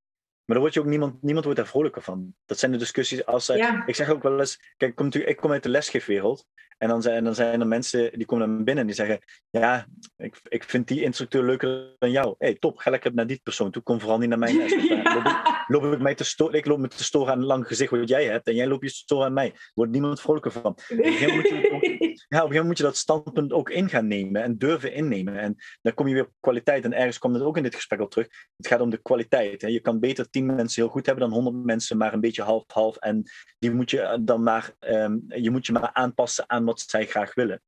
Maar 0.50 0.58
dan 0.58 0.68
word 0.68 0.78
je 0.78 0.84
ook 0.84 0.94
niemand, 0.94 1.22
niemand 1.22 1.44
wordt 1.44 1.60
daar 1.60 1.68
vrolijker 1.68 2.02
van. 2.02 2.34
Dat 2.46 2.58
zijn 2.58 2.72
de 2.72 2.78
discussies 2.78 3.26
als 3.26 3.44
zij. 3.44 3.82
Ik 3.86 3.94
zeg 3.94 4.08
ook 4.08 4.22
wel 4.22 4.38
eens, 4.38 4.56
kijk, 4.76 4.90
ik 4.90 4.96
kom, 4.96 5.12
ik 5.12 5.36
kom 5.36 5.52
uit 5.52 5.62
de 5.62 5.68
lesgeefwereld. 5.68 6.46
En 6.80 6.88
dan 6.88 7.02
zijn, 7.02 7.24
dan 7.24 7.34
zijn 7.34 7.60
er 7.60 7.66
mensen 7.66 8.10
die 8.12 8.26
komen 8.26 8.48
naar 8.48 8.56
binnen 8.56 8.78
en 8.78 8.86
die 8.86 8.94
zeggen: 8.94 9.18
Ja, 9.50 9.86
ik, 10.16 10.40
ik 10.48 10.64
vind 10.64 10.88
die 10.88 11.02
instructeur 11.02 11.44
leuker 11.44 11.96
dan 11.98 12.10
jou. 12.10 12.34
hey, 12.38 12.54
top, 12.54 12.78
ga 12.78 12.90
lekker 12.90 13.14
naar 13.14 13.26
die 13.26 13.40
persoon 13.42 13.70
toe. 13.70 13.82
Kom 13.82 14.00
vooral 14.00 14.18
niet 14.18 14.28
naar 14.28 14.38
mijn 14.38 14.56
les. 14.56 14.72
ja. 14.88 15.64
loop, 15.66 15.84
ik, 15.84 16.00
mij 16.00 16.14
te 16.14 16.24
storen, 16.24 16.54
ik 16.54 16.66
loop 16.66 16.78
me 16.78 16.88
te 16.88 17.04
storen 17.04 17.32
aan 17.32 17.38
een 17.38 17.44
lang 17.44 17.66
gezicht 17.66 17.90
wat 17.90 18.08
jij 18.08 18.24
hebt. 18.24 18.46
En 18.46 18.54
jij 18.54 18.66
loopt 18.66 18.82
je 18.82 18.90
storen 18.90 19.26
aan 19.26 19.32
mij. 19.32 19.46
Er 19.46 19.70
wordt 19.74 19.92
niemand 19.92 20.20
vrolijker 20.20 20.52
van. 20.52 20.64
Op 20.64 20.84
een 20.88 21.04
gegeven 21.04 21.28
moment 21.28 21.72
moet 21.72 21.82
je, 21.82 22.24
ja, 22.28 22.44
op 22.44 22.52
een 22.52 22.66
moet 22.66 22.76
je 22.76 22.82
dat 22.82 22.96
standpunt 22.96 23.52
ook 23.52 23.70
in 23.70 23.88
gaan 23.88 24.06
nemen 24.06 24.42
en 24.42 24.58
durven 24.58 24.92
innemen. 24.92 25.38
En 25.38 25.56
dan 25.82 25.94
kom 25.94 26.08
je 26.08 26.14
weer 26.14 26.24
op 26.24 26.32
kwaliteit. 26.40 26.84
En 26.84 26.92
ergens 26.92 27.18
komt 27.18 27.34
het 27.34 27.44
ook 27.44 27.56
in 27.56 27.62
dit 27.62 27.74
gesprek 27.74 28.00
al 28.00 28.08
terug. 28.08 28.28
Het 28.56 28.66
gaat 28.66 28.80
om 28.80 28.90
de 28.90 29.02
kwaliteit. 29.02 29.62
Hè. 29.62 29.68
Je 29.68 29.80
kan 29.80 30.00
beter 30.00 30.30
tien 30.30 30.39
mensen 30.42 30.82
heel 30.82 30.90
goed 30.90 31.06
hebben 31.06 31.30
dan 31.30 31.42
honderd 31.42 31.64
mensen, 31.64 31.96
maar 31.96 32.12
een 32.12 32.20
beetje 32.20 32.42
half-half. 32.42 32.96
En 32.96 33.30
die 33.58 33.70
moet 33.70 33.90
je 33.90 34.18
dan 34.22 34.42
maar, 34.42 34.74
um, 34.80 35.24
je 35.28 35.50
moet 35.50 35.66
je 35.66 35.72
maar 35.72 35.92
aanpassen 35.92 36.44
aan 36.50 36.64
wat 36.64 36.80
zij 36.80 37.06
graag 37.06 37.34
willen. 37.34 37.62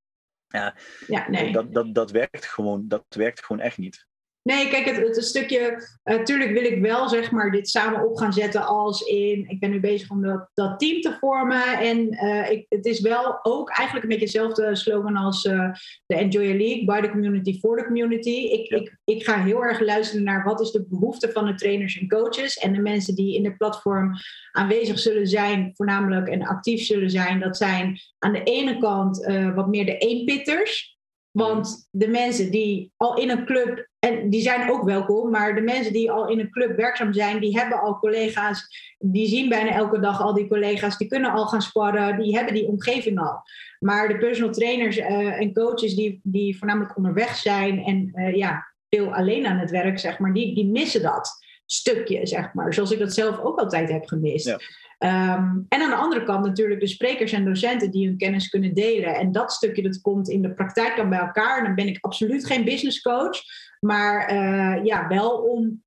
Ja, 0.49 0.77
ja 1.07 1.29
nee. 1.29 1.53
dat, 1.53 1.73
dat, 1.73 1.95
dat, 1.95 2.11
werkt 2.11 2.47
gewoon, 2.47 2.89
dat 2.89 3.05
werkt 3.09 3.45
gewoon 3.45 3.63
echt 3.63 3.79
niet. 3.79 4.07
Nee, 4.43 4.69
kijk, 4.69 4.85
het, 4.85 5.17
het 5.17 5.25
stukje. 5.25 5.89
Natuurlijk 6.05 6.51
uh, 6.51 6.61
wil 6.61 6.73
ik 6.73 6.81
wel 6.81 7.09
zeg 7.09 7.31
maar 7.31 7.51
dit 7.51 7.69
samen 7.69 8.09
op 8.09 8.17
gaan 8.17 8.33
zetten 8.33 8.67
als 8.67 9.01
in. 9.01 9.49
Ik 9.49 9.61
ben 9.61 9.71
nu 9.71 9.81
bezig 9.81 10.11
om 10.11 10.23
dat, 10.23 10.49
dat 10.55 10.79
team 10.79 11.01
te 11.01 11.17
vormen. 11.21 11.79
En 11.79 12.15
uh, 12.15 12.51
ik, 12.51 12.67
het 12.69 12.87
is 12.87 13.01
wel 13.01 13.39
ook 13.43 13.71
eigenlijk 13.71 14.03
een 14.03 14.19
beetje 14.19 14.33
dezelfde 14.33 14.77
slogan 14.77 15.17
als 15.17 15.45
uh, 15.45 15.73
de 16.07 16.15
Enjoy 16.15 16.51
a 16.51 16.57
League: 16.57 16.85
by 16.85 17.01
the 17.01 17.11
community, 17.11 17.59
for 17.59 17.79
the 17.79 17.85
community. 17.85 18.31
Ik, 18.31 18.69
ik, 18.69 18.97
ik 19.05 19.25
ga 19.25 19.43
heel 19.43 19.65
erg 19.65 19.81
luisteren 19.81 20.25
naar 20.25 20.45
wat 20.45 20.61
is 20.61 20.71
de 20.71 20.87
behoefte 20.89 21.31
van 21.33 21.47
de 21.47 21.55
trainers 21.55 21.99
en 21.99 22.09
coaches. 22.09 22.59
En 22.59 22.73
de 22.73 22.81
mensen 22.81 23.15
die 23.15 23.37
in 23.37 23.43
de 23.43 23.57
platform 23.57 24.13
aanwezig 24.53 24.99
zullen 24.99 25.27
zijn, 25.27 25.71
voornamelijk 25.75 26.29
en 26.29 26.47
actief 26.47 26.85
zullen 26.85 27.11
zijn. 27.11 27.41
Dat 27.41 27.57
zijn 27.57 27.99
aan 28.19 28.33
de 28.33 28.43
ene 28.43 28.79
kant 28.79 29.27
wat 29.55 29.69
meer 29.69 29.85
de 29.85 29.99
eenpitters. 29.99 31.01
Want 31.33 31.89
de 31.91 32.09
mensen 32.09 32.51
die 32.51 32.93
al 32.97 33.17
in 33.17 33.31
een 33.31 33.45
club, 33.45 33.89
en 33.99 34.31
die 34.31 34.43
zijn 34.43 34.71
ook 34.71 34.85
welkom, 34.85 35.31
maar 35.31 35.55
de 35.55 35.61
mensen 35.61 35.93
die 35.93 36.11
al 36.11 36.29
in 36.29 36.39
een 36.39 36.51
club 36.51 36.77
werkzaam 36.77 37.13
zijn, 37.13 37.41
die 37.41 37.59
hebben 37.59 37.81
al 37.81 37.99
collega's, 37.99 38.67
die 38.99 39.29
zien 39.29 39.49
bijna 39.49 39.71
elke 39.71 40.01
dag 40.01 40.23
al 40.23 40.35
die 40.35 40.49
collega's, 40.49 40.99
die 40.99 41.09
kunnen 41.09 41.33
al 41.33 41.47
gaan 41.47 41.63
sparren, 41.63 42.21
die 42.21 42.37
hebben 42.37 42.55
die 42.55 42.69
omgeving 42.69 43.19
al. 43.19 43.43
Maar 43.79 44.09
de 44.09 44.19
personal 44.19 44.53
trainers 44.53 44.99
uh, 44.99 45.41
en 45.41 45.53
coaches 45.53 45.95
die, 45.95 46.21
die 46.23 46.59
voornamelijk 46.59 46.97
onderweg 46.97 47.37
zijn 47.37 47.85
en 47.85 48.11
uh, 48.15 48.35
ja, 48.35 48.73
veel 48.89 49.15
alleen 49.15 49.47
aan 49.47 49.59
het 49.59 49.71
werk, 49.71 49.99
zeg 49.99 50.19
maar, 50.19 50.33
die, 50.33 50.55
die 50.55 50.67
missen 50.67 51.03
dat 51.03 51.41
stukje, 51.67 52.27
zeg 52.27 52.53
maar. 52.53 52.75
Zoals 52.75 52.91
ik 52.91 52.99
dat 52.99 53.15
zelf 53.15 53.39
ook 53.39 53.59
altijd 53.59 53.91
heb 53.91 54.07
gemist. 54.07 54.57
Um, 55.05 55.67
en 55.69 55.83
aan 55.83 55.91
de 55.91 55.97
andere 55.97 56.25
kant 56.25 56.47
natuurlijk 56.47 56.81
de 56.81 56.87
sprekers 56.87 57.33
en 57.33 57.45
docenten 57.45 57.91
die 57.91 58.07
hun 58.07 58.17
kennis 58.17 58.49
kunnen 58.49 58.75
delen. 58.75 59.15
En 59.15 59.33
dat 59.33 59.53
stukje 59.53 59.83
dat 59.83 60.01
komt 60.01 60.29
in 60.29 60.43
de 60.43 60.55
praktijk 60.55 60.97
dan 60.97 61.09
bij 61.09 61.19
elkaar. 61.19 61.65
Dan 61.65 61.75
ben 61.75 61.87
ik 61.87 61.99
absoluut 62.01 62.47
geen 62.47 62.65
business 62.65 63.01
coach. 63.01 63.41
Maar 63.81 64.33
uh, 64.33 64.85
ja, 64.85 65.09
wel 65.09 65.31
om 65.31 65.83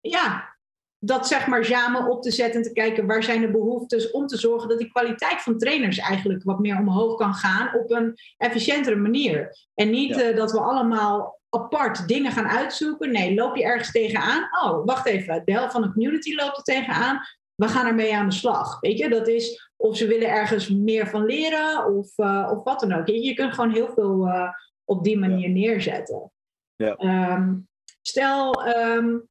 ja, 0.00 0.56
dat 0.98 1.28
zeg 1.28 1.46
maar 1.46 1.64
samen 1.64 2.10
op 2.10 2.22
te 2.22 2.30
zetten 2.30 2.60
en 2.60 2.66
te 2.66 2.72
kijken 2.72 3.06
waar 3.06 3.22
zijn 3.22 3.40
de 3.40 3.50
behoeftes. 3.50 4.10
Om 4.10 4.26
te 4.26 4.36
zorgen 4.36 4.68
dat 4.68 4.78
die 4.78 4.90
kwaliteit 4.90 5.42
van 5.42 5.58
trainers 5.58 5.98
eigenlijk 5.98 6.44
wat 6.44 6.58
meer 6.58 6.78
omhoog 6.78 7.16
kan 7.16 7.34
gaan 7.34 7.74
op 7.74 7.90
een 7.90 8.14
efficiëntere 8.36 8.96
manier. 8.96 9.56
En 9.74 9.90
niet 9.90 10.16
uh, 10.16 10.36
dat 10.36 10.52
we 10.52 10.60
allemaal 10.60 11.40
apart 11.50 12.08
dingen 12.08 12.32
gaan 12.32 12.48
uitzoeken. 12.48 13.12
Nee, 13.12 13.34
loop 13.34 13.56
je 13.56 13.64
ergens 13.64 13.90
tegenaan? 13.90 14.48
Oh, 14.62 14.84
wacht 14.84 15.06
even. 15.06 15.42
De 15.44 15.52
helft 15.52 15.72
van 15.72 15.82
de 15.82 15.92
community 15.92 16.34
loopt 16.34 16.56
er 16.56 16.62
tegenaan 16.62 17.20
we 17.56 17.68
gaan 17.68 17.86
ermee 17.86 18.16
aan 18.16 18.28
de 18.28 18.34
slag. 18.34 18.80
Weet 18.80 18.98
je, 18.98 19.08
dat 19.08 19.28
is 19.28 19.70
of 19.76 19.96
ze 19.96 20.06
willen 20.06 20.28
ergens 20.28 20.68
meer 20.68 21.06
van 21.06 21.24
leren 21.24 21.94
of, 21.94 22.18
uh, 22.18 22.48
of 22.52 22.64
wat 22.64 22.80
dan 22.80 22.92
ook. 22.92 23.06
Je, 23.06 23.22
je 23.22 23.34
kunt 23.34 23.54
gewoon 23.54 23.72
heel 23.72 23.92
veel 23.94 24.26
uh, 24.26 24.48
op 24.84 25.04
die 25.04 25.18
manier 25.18 25.48
neerzetten. 25.48 26.32
Ja. 26.76 26.98
Um, 27.34 27.68
stel, 28.02 28.68
um, 28.76 29.28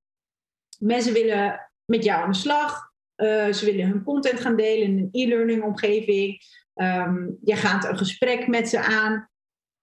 mensen 0.80 1.14
willen 1.14 1.70
met 1.86 2.04
jou 2.04 2.24
aan 2.24 2.32
de 2.32 2.38
slag. 2.38 2.94
Uh, 3.18 3.54
ze 3.54 3.66
willen 3.66 3.88
hun 3.88 4.04
content 4.04 4.40
gaan 4.40 4.56
delen 4.56 4.88
in 4.88 4.98
een 4.98 5.10
e-learning 5.12 5.64
omgeving. 5.64 6.42
Um, 6.76 7.38
je 7.44 7.56
gaat 7.56 7.86
een 7.86 7.98
gesprek 7.98 8.48
met 8.48 8.70
ze 8.70 8.80
aan. 8.80 9.30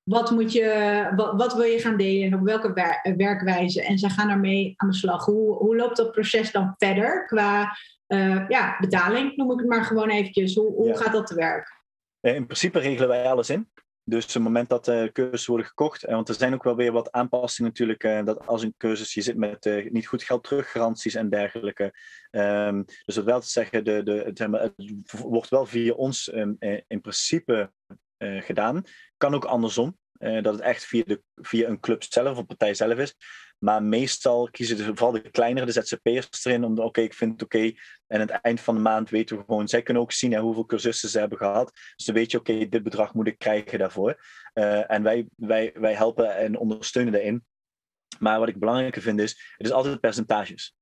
Wat, 0.03 0.31
moet 0.31 0.53
je, 0.53 1.13
wat, 1.17 1.37
wat 1.37 1.55
wil 1.55 1.65
je 1.65 1.79
gaan 1.79 1.97
delen 1.97 2.33
en 2.33 2.39
op 2.39 2.45
welke 2.45 2.73
wer 2.73 3.15
werkwijze? 3.17 3.83
En 3.83 3.99
ze 3.99 4.09
gaan 4.09 4.31
ermee 4.31 4.75
aan 4.77 4.89
de 4.89 4.97
slag. 4.97 5.25
Hoe, 5.25 5.57
hoe 5.57 5.77
loopt 5.77 5.97
dat 5.97 6.13
proces 6.13 6.53
dan 6.53 6.75
verder 6.79 7.27
qua 7.27 7.77
uh, 8.13 8.49
ja, 8.49 8.77
betaling, 8.81 9.37
noem 9.37 9.53
ik 9.53 9.59
het 9.59 9.69
maar 9.69 9.85
gewoon 9.85 10.11
eventjes. 10.11 10.55
Hoe, 10.55 10.73
hoe 10.73 10.97
gaat 10.97 11.13
dat 11.13 11.27
te 11.27 11.35
werk? 11.35 11.81
Eh, 12.21 12.35
in 12.35 12.45
principe 12.45 12.79
regelen 12.79 13.09
wij 13.09 13.31
alles 13.31 13.51
in. 13.51 13.71
Dus 14.05 14.25
op 14.25 14.33
het 14.33 14.43
moment 14.43 14.69
dat 14.69 14.85
de 14.85 15.11
cursussen 15.13 15.51
worden 15.51 15.69
gekocht, 15.69 16.05
want 16.05 16.29
er 16.29 16.35
zijn 16.35 16.55
ook 16.55 16.63
wel 16.63 16.77
weer 16.77 16.93
wat 16.93 17.13
aanpassingen 17.13 17.71
natuurlijk, 17.71 18.27
dat 18.27 18.47
als 18.47 18.63
een 18.63 18.75
cursus 18.77 19.15
je 19.15 19.21
zit 19.21 19.37
met 19.37 19.91
niet 19.91 20.07
goed 20.07 20.23
geld 20.23 20.45
teruggaranties 20.45 21.15
en 21.15 21.29
dergelijke. 21.29 21.93
Um, 22.31 22.85
dus 23.05 23.15
dat 23.15 23.25
wel 23.25 23.41
te 23.41 23.49
zeggen, 23.49 23.85
de, 23.85 24.03
de, 24.03 24.13
het, 24.13 24.39
het 24.39 25.21
wordt 25.21 25.49
wel 25.49 25.67
via 25.67 25.93
ons 25.93 26.33
um, 26.35 26.57
in 26.87 27.01
principe 27.01 27.73
uh, 28.19 28.43
gedaan. 28.43 28.83
Kan 29.17 29.35
ook 29.35 29.45
andersom, 29.45 29.99
uh, 30.19 30.43
dat 30.43 30.55
het 30.55 30.63
echt 30.63 30.85
via, 30.85 31.03
de, 31.07 31.23
via 31.35 31.69
een 31.69 31.81
club 31.81 32.03
zelf 32.03 32.39
of 32.39 32.47
partij 32.47 32.75
zelf 32.75 32.99
is. 32.99 33.15
Maar 33.63 33.83
meestal 33.83 34.51
kiezen 34.51 34.77
de, 34.77 34.85
vooral 34.85 35.13
de 35.13 35.31
kleinere, 35.31 35.67
de 35.67 35.73
ZZP'ers 35.73 36.45
erin, 36.45 36.65
om 36.65 36.79
oké, 36.79 37.01
ik 37.01 37.15
vind 37.15 37.33
het 37.33 37.43
oké. 37.43 37.73
En 38.07 38.21
aan 38.21 38.21
het 38.21 38.31
eind 38.31 38.61
van 38.61 38.75
de 38.75 38.81
maand 38.81 39.11
weten 39.11 39.37
we 39.37 39.45
gewoon, 39.47 39.69
zij 39.69 39.83
kunnen 39.83 40.03
ook 40.03 40.13
zien 40.13 40.37
hoeveel 40.37 40.67
cursussen 40.67 41.09
ze 41.09 41.19
hebben 41.19 41.39
gehad. 41.39 41.73
Dus 41.97 42.07
dan 42.07 42.15
weet 42.15 42.31
je, 42.31 42.39
oké, 42.39 42.69
dit 42.69 42.83
bedrag 42.83 43.15
moet 43.15 43.27
ik 43.27 43.39
krijgen 43.39 43.79
daarvoor. 43.79 44.21
Uh, 44.55 44.91
en 44.91 45.03
wij, 45.03 45.27
wij, 45.37 45.73
wij 45.75 45.95
helpen 45.95 46.37
en 46.37 46.59
ondersteunen 46.59 47.13
daarin. 47.13 47.45
Maar 48.19 48.39
wat 48.39 48.49
ik 48.49 48.59
belangrijker 48.59 49.03
vind 49.03 49.21
is, 49.21 49.55
het 49.57 49.67
is 49.67 49.73
altijd 49.73 50.01
percentages. 50.01 50.77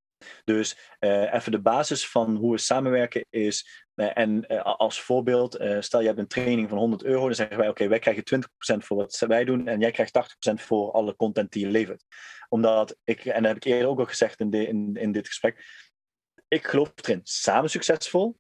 Dus 0.45 0.79
uh, 1.01 1.35
even 1.35 1.53
de 1.53 1.61
basis 1.61 2.09
van 2.09 2.37
hoe 2.37 2.53
we 2.53 2.59
samenwerken 2.59 3.27
is, 3.31 3.87
uh, 3.95 4.19
en 4.19 4.45
uh, 4.49 4.63
als 4.63 5.01
voorbeeld, 5.01 5.59
stel 5.79 6.01
je 6.01 6.07
hebt 6.07 6.19
een 6.19 6.27
training 6.27 6.69
van 6.69 6.79
100 6.79 7.05
euro, 7.05 7.25
dan 7.25 7.35
zeggen 7.35 7.57
wij, 7.57 7.69
oké, 7.69 7.89
wij 7.89 7.99
krijgen 7.99 8.45
20% 8.75 8.77
voor 8.85 8.97
wat 8.97 9.19
wij 9.19 9.45
doen 9.45 9.67
en 9.67 9.81
jij 9.81 9.91
krijgt 9.91 10.39
80% 10.51 10.55
voor 10.55 10.93
alle 10.93 11.17
content 11.17 11.53
die 11.53 11.65
je 11.65 11.71
levert. 11.71 12.05
Omdat 12.49 12.97
ik, 13.05 13.25
en 13.25 13.43
dat 13.43 13.53
heb 13.53 13.65
ik 13.65 13.73
eerder 13.73 13.89
ook 13.89 13.99
al 13.99 14.07
gezegd 14.07 14.41
in, 14.41 14.53
in, 14.53 14.97
in 14.97 15.13
dit 15.13 15.27
gesprek, 15.27 15.65
ik 16.49 16.67
geloof 16.67 16.93
erin. 16.95 17.21
Samen 17.23 17.71
succesvol 17.71 18.39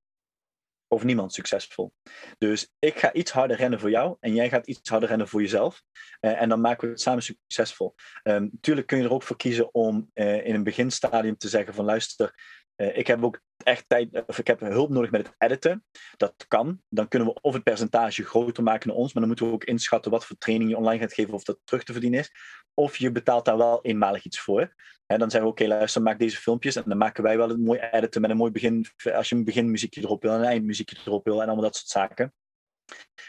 of 0.92 1.04
niemand 1.04 1.32
succesvol. 1.32 1.92
Dus 2.38 2.68
ik 2.78 2.98
ga 2.98 3.12
iets 3.12 3.30
harder 3.30 3.56
rennen 3.56 3.80
voor 3.80 3.90
jou 3.90 4.16
en 4.20 4.34
jij 4.34 4.48
gaat 4.48 4.66
iets 4.66 4.90
harder 4.90 5.08
rennen 5.08 5.28
voor 5.28 5.40
jezelf. 5.40 5.82
Uh, 6.20 6.42
en 6.42 6.48
dan 6.48 6.60
maken 6.60 6.86
we 6.86 6.92
het 6.92 7.00
samen 7.00 7.22
succesvol. 7.22 7.94
Um, 8.22 8.50
tuurlijk 8.60 8.86
kun 8.86 8.98
je 8.98 9.04
er 9.04 9.12
ook 9.12 9.22
voor 9.22 9.36
kiezen 9.36 9.74
om 9.74 10.10
uh, 10.14 10.46
in 10.46 10.54
een 10.54 10.64
beginstadium 10.64 11.36
te 11.36 11.48
zeggen 11.48 11.74
van 11.74 11.84
luister, 11.84 12.34
uh, 12.76 12.96
ik 12.96 13.06
heb 13.06 13.24
ook 13.24 13.40
echt 13.62 13.84
tijd, 13.88 14.22
of 14.26 14.38
ik 14.38 14.46
heb 14.46 14.60
hulp 14.60 14.90
nodig 14.90 15.10
met 15.10 15.26
het 15.26 15.34
editen. 15.38 15.84
Dat 16.16 16.44
kan. 16.48 16.82
Dan 16.88 17.08
kunnen 17.08 17.28
we 17.28 17.40
of 17.40 17.54
het 17.54 17.62
percentage 17.62 18.24
groter 18.24 18.62
maken 18.62 18.88
naar 18.88 18.96
ons, 18.96 19.12
maar 19.12 19.22
dan 19.22 19.26
moeten 19.26 19.46
we 19.46 19.52
ook 19.52 19.64
inschatten 19.64 20.10
wat 20.10 20.24
voor 20.24 20.36
training 20.38 20.70
je 20.70 20.76
online 20.76 21.00
gaat 21.00 21.12
geven, 21.12 21.34
of 21.34 21.44
dat 21.44 21.58
terug 21.64 21.84
te 21.84 21.92
verdienen 21.92 22.20
is. 22.20 22.32
Of 22.74 22.96
je 22.96 23.12
betaalt 23.12 23.44
daar 23.44 23.56
wel 23.56 23.84
eenmalig 23.84 24.24
iets 24.24 24.40
voor. 24.40 24.74
En 25.06 25.18
dan 25.18 25.30
zeggen 25.30 25.48
we, 25.48 25.54
oké, 25.54 25.66
luister, 25.66 26.02
maak 26.02 26.18
deze 26.18 26.36
filmpjes. 26.36 26.76
En 26.76 26.82
dan 26.86 26.98
maken 26.98 27.22
wij 27.22 27.36
wel 27.36 27.50
een 27.50 27.62
mooi 27.62 27.78
editen 27.78 28.20
met 28.20 28.30
een 28.30 28.36
mooi 28.36 28.50
begin, 28.50 28.86
als 29.12 29.28
je 29.28 29.34
een 29.34 29.44
beginmuziekje 29.44 30.00
erop 30.00 30.22
wil, 30.22 30.32
en 30.32 30.38
een 30.38 30.44
eindmuziekje 30.44 30.96
erop 31.04 31.24
wil, 31.24 31.40
en 31.40 31.46
allemaal 31.46 31.64
dat 31.64 31.76
soort 31.76 31.88
zaken. 31.88 32.34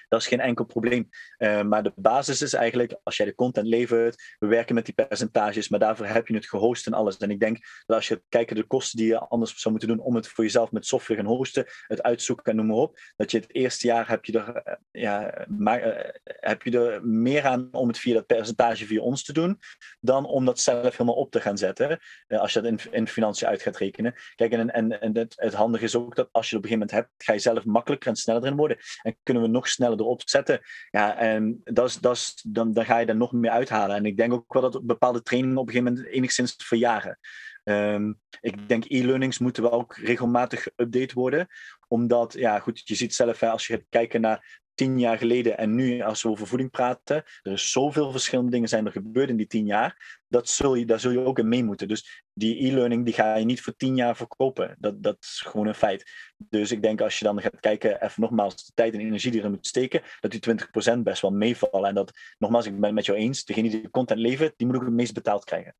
Dat 0.07 0.21
is 0.21 0.27
geen 0.27 0.39
enkel 0.39 0.65
probleem. 0.65 1.09
Uh, 1.37 1.61
maar 1.61 1.83
de 1.83 1.93
basis 1.95 2.41
is 2.41 2.53
eigenlijk, 2.53 2.99
als 3.03 3.17
jij 3.17 3.25
de 3.25 3.35
content 3.35 3.67
levert, 3.67 4.35
we 4.39 4.47
werken 4.47 4.75
met 4.75 4.85
die 4.85 4.93
percentages, 4.93 5.69
maar 5.69 5.79
daarvoor 5.79 6.05
heb 6.05 6.27
je 6.27 6.33
het 6.33 6.45
gehost 6.45 6.87
en 6.87 6.93
alles. 6.93 7.17
En 7.17 7.31
ik 7.31 7.39
denk 7.39 7.57
dat 7.85 7.95
als 7.95 8.07
je 8.07 8.23
kijkt 8.29 8.55
de 8.55 8.63
kosten 8.63 8.97
die 8.97 9.07
je 9.07 9.19
anders 9.19 9.55
zou 9.55 9.73
moeten 9.73 9.89
doen 9.89 10.05
om 10.05 10.15
het 10.15 10.27
voor 10.27 10.43
jezelf 10.43 10.71
met 10.71 10.85
software 10.85 11.21
gaan 11.21 11.29
hosten, 11.29 11.65
het 11.87 12.03
uitzoeken 12.03 12.45
en 12.45 12.55
noem 12.55 12.67
maar 12.67 12.75
op, 12.75 12.99
dat 13.15 13.31
je 13.31 13.37
het 13.37 13.55
eerste 13.55 13.87
jaar 13.87 14.09
heb 14.09 14.25
je 14.25 14.39
er, 14.39 14.61
uh, 14.67 14.73
ja, 14.91 15.45
maar, 15.47 15.87
uh, 15.87 16.09
heb 16.23 16.61
je 16.61 16.79
er 16.79 17.05
meer 17.05 17.45
aan 17.45 17.67
om 17.71 17.87
het 17.87 17.97
via 17.97 18.13
dat 18.13 18.25
percentage 18.25 18.85
via 18.85 19.01
ons 19.01 19.23
te 19.23 19.33
doen, 19.33 19.59
dan 19.99 20.25
om 20.25 20.45
dat 20.45 20.59
zelf 20.59 20.97
helemaal 20.97 21.15
op 21.15 21.31
te 21.31 21.41
gaan 21.41 21.57
zetten, 21.57 21.99
als 22.27 22.53
je 22.53 22.61
dat 22.61 22.71
in, 22.71 22.79
in 22.91 23.07
financiën 23.07 23.47
uit 23.47 23.61
gaat 23.61 23.77
rekenen. 23.77 24.13
Kijk, 24.35 24.51
en, 24.51 24.69
en, 24.69 25.01
en 25.01 25.17
het, 25.17 25.33
het 25.35 25.53
handige 25.53 25.83
is 25.83 25.95
ook 25.95 26.15
dat 26.15 26.29
als 26.31 26.49
je 26.49 26.55
het 26.55 26.65
op 26.65 26.71
een 26.71 26.77
gegeven 26.77 26.95
moment 26.95 27.09
hebt, 27.15 27.23
ga 27.23 27.33
je 27.33 27.39
zelf 27.39 27.65
makkelijker 27.65 28.09
en 28.09 28.15
sneller 28.15 28.43
erin 28.43 28.57
worden. 28.57 28.77
En 29.01 29.17
kunnen 29.23 29.43
we 29.43 29.49
nog 29.49 29.67
sneller 29.67 29.80
erop 29.89 30.21
zetten. 30.25 30.59
Ja, 30.89 31.17
en 31.17 31.61
is, 31.63 31.99
dat 31.99 32.15
is, 32.15 32.41
dan, 32.47 32.73
dan 32.73 32.85
ga 32.85 32.97
je 32.97 33.05
er 33.05 33.15
nog 33.15 33.31
meer 33.31 33.51
uithalen. 33.51 33.95
En 33.95 34.05
ik 34.05 34.17
denk 34.17 34.33
ook 34.33 34.53
wel 34.53 34.71
dat 34.71 34.85
bepaalde 34.85 35.21
trainingen 35.21 35.57
op 35.57 35.67
een 35.67 35.73
gegeven 35.73 35.93
moment 35.93 36.13
enigszins 36.13 36.55
verjagen. 36.57 37.19
Um, 37.63 38.19
ik 38.41 38.69
denk 38.69 38.85
e-learnings 38.87 39.39
moeten 39.39 39.63
wel 39.63 39.71
ook 39.71 39.95
regelmatig 39.95 40.67
geüpdate 40.69 41.13
worden. 41.13 41.47
Omdat, 41.87 42.33
ja 42.33 42.59
goed, 42.59 42.81
je 42.83 42.95
ziet 42.95 43.15
zelf, 43.15 43.39
hè, 43.39 43.49
als 43.49 43.67
je 43.67 43.73
gaat 43.73 43.85
kijken 43.89 44.21
naar 44.21 44.60
tien 44.73 44.99
jaar 44.99 45.17
geleden 45.17 45.57
en 45.57 45.75
nu, 45.75 46.01
als 46.01 46.23
we 46.23 46.29
over 46.29 46.47
voeding 46.47 46.71
praten, 46.71 47.23
er 47.41 47.51
is 47.51 47.71
zoveel 47.71 48.11
verschillende 48.11 48.51
dingen 48.51 48.69
zijn 48.69 48.85
er 48.85 48.91
gebeurd 48.91 49.29
in 49.29 49.37
die 49.37 49.47
tien 49.47 49.65
jaar. 49.65 50.19
Dat 50.27 50.49
zul 50.49 50.75
je, 50.75 50.85
daar 50.85 50.99
zul 50.99 51.11
je 51.11 51.25
ook 51.25 51.39
in 51.39 51.47
mee 51.47 51.63
moeten. 51.63 51.87
Dus 51.87 52.23
die 52.33 52.67
e-learning 52.67 53.05
die 53.05 53.13
ga 53.13 53.35
je 53.35 53.45
niet 53.45 53.61
voor 53.61 53.75
tien 53.75 53.95
jaar 53.95 54.15
verkopen. 54.15 54.75
Dat, 54.79 55.03
dat 55.03 55.17
is 55.19 55.43
gewoon 55.47 55.67
een 55.67 55.75
feit. 55.75 56.11
Dus 56.37 56.71
ik 56.71 56.81
denk 56.81 57.01
als 57.01 57.19
je 57.19 57.25
dan 57.25 57.41
gaat 57.41 57.59
kijken, 57.59 58.03
even 58.03 58.21
nogmaals, 58.21 58.65
de 58.65 58.71
tijd 58.75 58.93
en 58.93 58.99
energie 58.99 59.31
die 59.31 59.39
je 59.39 59.45
er 59.45 59.51
moet 59.51 59.67
steken, 59.67 60.01
dat 60.19 60.31
die 60.31 60.95
20% 60.95 60.99
best 60.99 61.21
wel 61.21 61.31
meevallen. 61.31 61.89
En 61.89 61.95
dat, 61.95 62.11
nogmaals, 62.37 62.65
ik 62.65 62.73
ben 62.73 62.83
het 62.83 62.93
met 62.93 63.05
jou 63.05 63.17
eens, 63.17 63.45
degene 63.45 63.69
die 63.69 63.81
de 63.81 63.89
content 63.89 64.19
levert, 64.19 64.53
die 64.57 64.67
moet 64.67 64.75
ook 64.75 64.83
het 64.83 64.93
meest 64.93 65.13
betaald 65.13 65.43
krijgen. 65.43 65.75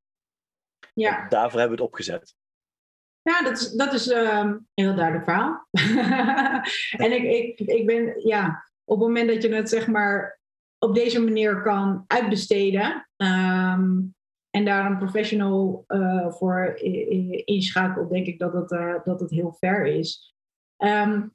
Ja. 0.94 1.28
Daarvoor 1.28 1.60
hebben 1.60 1.78
we 1.78 1.84
het 1.84 1.92
opgezet. 1.92 2.36
Ja, 3.22 3.42
dat 3.42 3.58
is, 3.58 3.72
dat 3.72 3.94
is 3.94 4.10
um, 4.10 4.28
een 4.28 4.68
heel 4.74 4.96
duidelijk 4.96 5.24
verhaal. 5.24 5.68
en 7.06 7.12
ik, 7.12 7.24
ik, 7.24 7.68
ik 7.68 7.86
ben, 7.86 8.28
ja, 8.28 8.71
op 8.92 9.00
het 9.00 9.08
moment 9.08 9.28
dat 9.28 9.42
je 9.42 9.54
het 9.54 9.70
zeg 9.70 9.88
maar 9.88 10.40
op 10.80 10.96
deze 10.96 11.22
manier 11.22 11.62
kan 11.62 12.04
uitbesteden 12.08 13.10
um, 13.18 14.16
en 14.50 14.66
daar 14.66 14.86
een 14.86 14.98
professional 14.98 15.84
uh, 15.88 16.32
voor 16.32 16.74
inschakelt, 17.46 18.10
denk 18.10 18.26
ik 18.26 18.40
dat 18.40 18.54
het, 18.54 18.72
uh, 18.72 18.96
dat 19.04 19.20
het 19.20 19.32
heel 19.32 19.52
fair 19.52 19.86
is. 19.86 20.36
Um, 20.78 21.34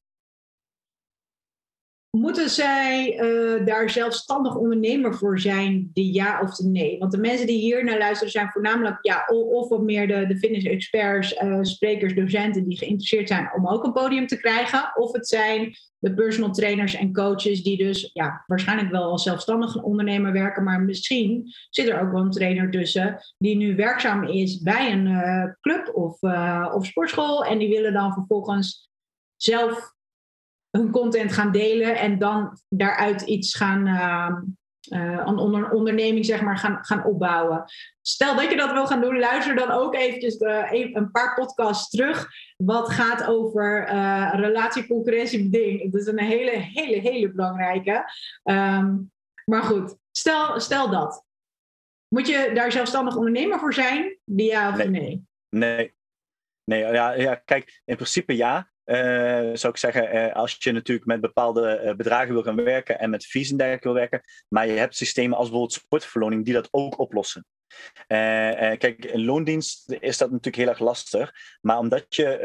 Moeten 2.17 2.51
zij 2.51 3.21
uh, 3.21 3.67
daar 3.67 3.91
zelfstandig 3.91 4.57
ondernemer 4.57 5.15
voor 5.15 5.41
zijn, 5.41 5.91
de 5.93 6.13
ja 6.13 6.41
of 6.41 6.55
de 6.55 6.69
nee? 6.69 6.99
Want 6.99 7.13
de 7.13 7.19
mensen 7.19 7.47
die 7.47 7.59
hier 7.59 7.85
naar 7.85 7.99
luisteren 7.99 8.33
zijn 8.33 8.51
voornamelijk 8.51 8.99
ja, 9.01 9.25
of 9.27 9.69
wat 9.69 9.83
meer 9.83 10.07
de, 10.07 10.27
de 10.27 10.39
fitness-experts, 10.39 11.43
uh, 11.43 11.59
sprekers, 11.63 12.15
docenten 12.15 12.69
die 12.69 12.79
geïnteresseerd 12.79 13.29
zijn 13.29 13.51
om 13.57 13.69
ook 13.69 13.85
een 13.85 13.93
podium 13.93 14.27
te 14.27 14.37
krijgen. 14.37 14.93
Of 14.95 15.13
het 15.13 15.29
zijn 15.29 15.75
de 15.99 16.15
personal 16.15 16.53
trainers 16.53 16.95
en 16.95 17.13
coaches 17.13 17.63
die 17.63 17.77
dus 17.77 18.11
ja, 18.13 18.45
waarschijnlijk 18.47 18.91
wel 18.91 19.11
als 19.11 19.23
zelfstandig 19.23 19.83
ondernemer 19.83 20.33
werken, 20.33 20.65
maar 20.65 20.81
misschien 20.81 21.53
zit 21.71 21.89
er 21.89 22.01
ook 22.01 22.13
wel 22.13 22.23
een 22.23 22.31
trainer 22.31 22.71
tussen 22.71 23.19
die 23.39 23.57
nu 23.57 23.77
werkzaam 23.77 24.25
is 24.25 24.61
bij 24.61 24.93
een 24.93 25.07
uh, 25.07 25.45
club 25.61 25.91
of, 25.95 26.23
of 26.75 26.87
sportschool 26.87 27.45
en 27.45 27.59
die 27.59 27.69
willen 27.69 27.93
dan 27.93 28.13
vervolgens 28.13 28.91
zelf 29.37 29.95
hun 30.77 30.91
content 30.91 31.33
gaan 31.33 31.53
delen 31.53 31.97
en 31.97 32.19
dan 32.19 32.59
daaruit 32.69 33.23
iets 33.23 33.57
gaan, 33.57 33.87
uh, 33.87 35.23
een 35.25 35.37
onder, 35.37 35.71
onderneming 35.71 36.25
zeg 36.27 36.43
maar, 36.43 36.59
gaan, 36.59 36.79
gaan 36.85 37.05
opbouwen. 37.05 37.65
Stel 38.03 38.37
dat 38.37 38.51
je 38.51 38.57
dat 38.57 38.73
wil 38.73 38.87
gaan 38.87 39.01
doen, 39.01 39.19
luister 39.19 39.55
dan 39.55 39.71
ook 39.71 39.95
eventjes 39.95 40.39
de, 40.39 40.91
een 40.93 41.11
paar 41.11 41.35
podcasts 41.35 41.91
terug. 41.91 42.29
Wat 42.57 42.91
gaat 42.91 43.27
over 43.27 43.89
uh, 43.89 44.33
relatie, 44.35 44.87
concurrentie, 44.87 45.51
beding. 45.51 45.93
Dat 45.93 46.01
is 46.01 46.07
een 46.07 46.21
hele, 46.21 46.51
hele, 46.51 47.01
hele 47.01 47.33
belangrijke. 47.33 48.11
Um, 48.45 49.11
maar 49.45 49.63
goed, 49.63 49.97
stel, 50.11 50.61
stel 50.61 50.91
dat. 50.91 51.25
Moet 52.09 52.27
je 52.27 52.51
daar 52.55 52.73
zelfstandig 52.73 53.17
ondernemer 53.17 53.59
voor 53.59 53.75
zijn? 53.75 54.19
Ja 54.25 54.69
of 54.69 54.77
nee? 54.77 54.89
Nee. 54.89 55.27
Nee, 55.49 55.95
nee 56.65 56.81
ja, 56.81 57.13
ja, 57.13 57.35
kijk, 57.35 57.81
in 57.85 57.95
principe 57.95 58.37
ja. 58.37 58.71
Uh, 58.87 59.51
zou 59.53 59.73
ik 59.73 59.77
zeggen, 59.77 60.17
uh, 60.17 60.35
als 60.35 60.57
je 60.59 60.73
natuurlijk 60.73 61.07
met 61.07 61.21
bepaalde 61.21 61.83
uh, 61.85 61.95
bedragen 61.95 62.33
wil 62.33 62.43
gaan 62.43 62.65
werken 62.65 62.99
en 62.99 63.11
met 63.11 63.27
fees 63.27 63.51
wil 63.81 63.93
werken, 63.93 64.21
maar 64.49 64.67
je 64.67 64.73
hebt 64.73 64.97
systemen 64.97 65.37
als 65.37 65.49
bijvoorbeeld 65.49 65.81
sportverloning 65.81 66.45
die 66.45 66.55
dat 66.55 66.69
ook 66.71 66.99
oplossen. 66.99 67.47
kijk, 68.07 69.05
in 69.05 69.25
loondienst 69.25 69.97
is 70.01 70.19
dat 70.19 70.29
natuurlijk 70.29 70.57
heel 70.57 70.69
erg 70.69 70.79
lastig, 70.79 71.33
maar 71.61 71.79
omdat 71.79 72.15
je 72.15 72.43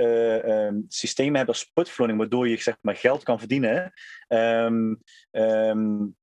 um, 0.67 0.85
systemen 0.87 1.35
hebt 1.35 1.47
als 1.47 1.59
sportverloning, 1.59 2.19
waardoor 2.19 2.47
je 2.47 2.61
zeg 2.61 2.77
maar, 2.81 2.95
geld 2.95 3.23
kan 3.23 3.39
verdienen, 3.39 3.93
um, 4.27 5.01
um, 5.31 6.15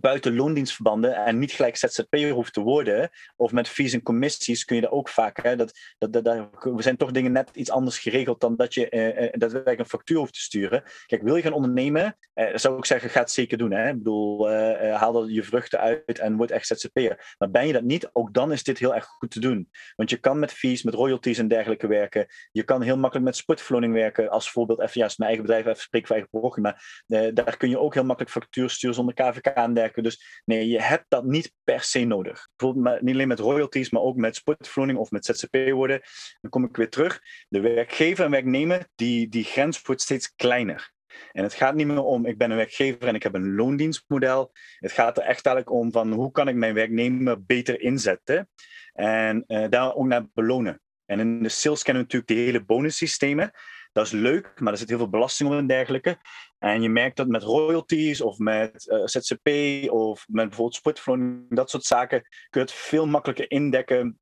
buiten 0.00 0.36
loondienstverbanden 0.36 1.14
en 1.14 1.38
niet 1.38 1.52
gelijk 1.52 1.76
ZZP'er 1.76 2.30
hoeft 2.30 2.52
te 2.52 2.60
worden, 2.60 3.10
of 3.36 3.52
met 3.52 3.68
fees 3.68 3.92
en 3.92 4.02
commissies 4.02 4.64
kun 4.64 4.76
je 4.76 4.82
dat 4.82 4.90
ook 4.90 5.08
vaak. 5.08 5.42
Hè, 5.42 5.56
dat, 5.56 5.78
dat, 5.98 6.48
we 6.60 6.82
zijn 6.82 6.96
toch 6.96 7.10
dingen 7.10 7.32
net 7.32 7.50
iets 7.52 7.70
anders 7.70 7.98
geregeld 7.98 8.40
dan 8.40 8.56
dat 8.56 8.74
je 8.74 8.90
uh, 8.90 9.28
daadwerkelijk 9.32 9.78
een 9.78 9.86
factuur 9.86 10.18
hoeft 10.18 10.32
te 10.32 10.40
sturen. 10.40 10.82
Kijk, 11.06 11.22
wil 11.22 11.36
je 11.36 11.42
gaan 11.42 11.52
ondernemen, 11.52 12.16
uh, 12.34 12.46
zou 12.54 12.78
ik 12.78 12.84
zeggen, 12.84 13.10
ga 13.10 13.20
het 13.20 13.30
zeker 13.30 13.58
doen. 13.58 13.70
Hè. 13.70 13.88
Ik 13.88 13.96
bedoel, 13.96 14.50
uh, 14.50 14.94
haal 14.96 15.22
er 15.22 15.30
je 15.30 15.42
vruchten 15.42 15.78
uit 15.78 16.18
en 16.18 16.36
word 16.36 16.50
echt 16.50 16.66
ZZP'er. 16.66 17.34
Maar 17.38 17.50
ben 17.50 17.66
je 17.66 17.72
dat 17.72 17.82
niet, 17.82 18.10
ook 18.12 18.34
dan 18.34 18.52
is 18.52 18.62
dit 18.62 18.78
heel 18.78 18.94
erg 18.94 19.04
goed 19.04 19.30
te 19.30 19.40
doen. 19.40 19.68
Want 19.96 20.10
je 20.10 20.16
kan 20.16 20.38
met 20.38 20.52
fees, 20.52 20.82
met 20.82 20.94
royalties 20.94 21.38
en 21.38 21.48
dergelijke 21.48 21.86
werken. 21.86 22.26
Je 22.52 22.62
kan 22.62 22.82
heel 22.82 22.96
makkelijk 22.96 23.26
met 23.26 23.36
sportverloning 23.36 23.92
werken. 23.92 24.30
Als 24.30 24.50
voorbeeld, 24.50 24.80
even 24.80 25.00
ja, 25.00 25.10
mijn 25.16 25.30
eigen 25.30 25.46
bedrijf, 25.46 25.66
even 25.66 25.82
spreek 25.82 26.06
voor 26.06 26.16
eigen 26.16 26.30
programma. 26.40 26.80
Maar 27.06 27.34
daar 27.34 27.56
kun 27.56 27.68
je 27.68 27.78
ook 27.78 27.94
heel 27.94 28.04
makkelijk 28.04 28.34
factuur 28.34 28.70
sturen 28.70 28.94
zonder 28.94 29.14
KVK 29.14 29.46
Dus 29.74 30.42
nee, 30.44 30.68
je 30.68 30.82
hebt 30.82 31.04
dat 31.08 31.24
niet 31.24 31.52
per 31.64 31.80
se 31.80 32.04
nodig. 32.04 32.48
Bijvoorbeeld 32.56 33.00
niet 33.00 33.14
alleen 33.14 33.28
met 33.28 33.38
royalties, 33.38 33.90
maar 33.90 34.02
ook 34.02 34.16
met 34.16 34.36
sportverloning 34.36 34.98
of 34.98 35.10
met 35.10 35.24
ZZP 35.24 35.56
worden. 35.70 36.00
Dan 36.40 36.50
kom 36.50 36.64
ik 36.64 36.76
weer 36.76 36.90
terug. 36.90 37.20
De 37.48 37.60
werkgever 37.60 38.24
en 38.24 38.30
werknemer, 38.30 38.86
die, 38.94 39.28
die 39.28 39.44
grens 39.44 39.82
wordt 39.82 40.02
steeds 40.02 40.34
kleiner. 40.34 40.92
En 41.32 41.42
het 41.42 41.54
gaat 41.54 41.74
niet 41.74 41.86
meer 41.86 42.02
om, 42.02 42.26
ik 42.26 42.38
ben 42.38 42.50
een 42.50 42.56
werkgever 42.56 43.02
en 43.02 43.14
ik 43.14 43.22
heb 43.22 43.34
een 43.34 43.54
loondienstmodel. 43.54 44.52
Het 44.78 44.92
gaat 44.92 45.16
er 45.16 45.22
echt 45.22 45.46
eigenlijk 45.46 45.70
om 45.70 45.92
van, 45.92 46.12
hoe 46.12 46.30
kan 46.30 46.48
ik 46.48 46.54
mijn 46.54 46.74
werknemer 46.74 47.44
beter 47.44 47.80
inzetten? 47.80 48.48
En 48.92 49.44
uh, 49.46 49.68
daar 49.68 49.94
ook 49.94 50.06
naar 50.06 50.26
belonen. 50.34 50.80
En 51.06 51.20
in 51.20 51.42
de 51.42 51.48
sales 51.48 51.82
kennen 51.82 52.02
we 52.02 52.08
natuurlijk 52.12 52.40
de 52.40 52.50
hele 52.50 52.64
bonussystemen. 52.64 53.50
Dat 53.92 54.06
is 54.06 54.12
leuk, 54.12 54.60
maar 54.60 54.72
er 54.72 54.78
zit 54.78 54.88
heel 54.88 54.98
veel 54.98 55.08
belasting 55.08 55.50
op 55.50 55.56
en 55.56 55.66
dergelijke. 55.66 56.18
En 56.58 56.82
je 56.82 56.88
merkt 56.88 57.16
dat 57.16 57.26
met 57.26 57.42
royalties 57.42 58.20
of 58.20 58.38
met 58.38 58.86
uh, 58.86 58.98
eh, 58.98 59.06
ZZP 59.06 59.48
of 59.90 60.24
met 60.28 60.46
bijvoorbeeld 60.46 60.74
sportverloning, 60.74 61.44
dat 61.48 61.70
soort 61.70 61.84
zaken, 61.84 62.20
kun 62.22 62.60
je 62.60 62.66
het 62.66 62.72
veel 62.72 63.06
makkelijker 63.06 63.50
indekken 63.50 64.20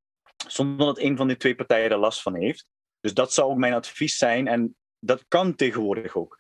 zonder 0.49 0.87
dat 0.87 0.99
een 0.99 1.17
van 1.17 1.27
die 1.27 1.37
twee 1.37 1.55
partijen 1.55 1.91
er 1.91 1.99
last 1.99 2.23
van 2.23 2.35
heeft. 2.35 2.67
Dus 3.01 3.15
dat 3.15 3.33
zou 3.33 3.51
ook 3.51 3.59
mijn 3.59 3.75
advies 3.75 4.17
zijn. 4.17 4.49
En 4.49 4.77
dat 4.99 5.25
kan 5.29 5.55
tegenwoordig 5.55 6.17
ook. 6.17 6.39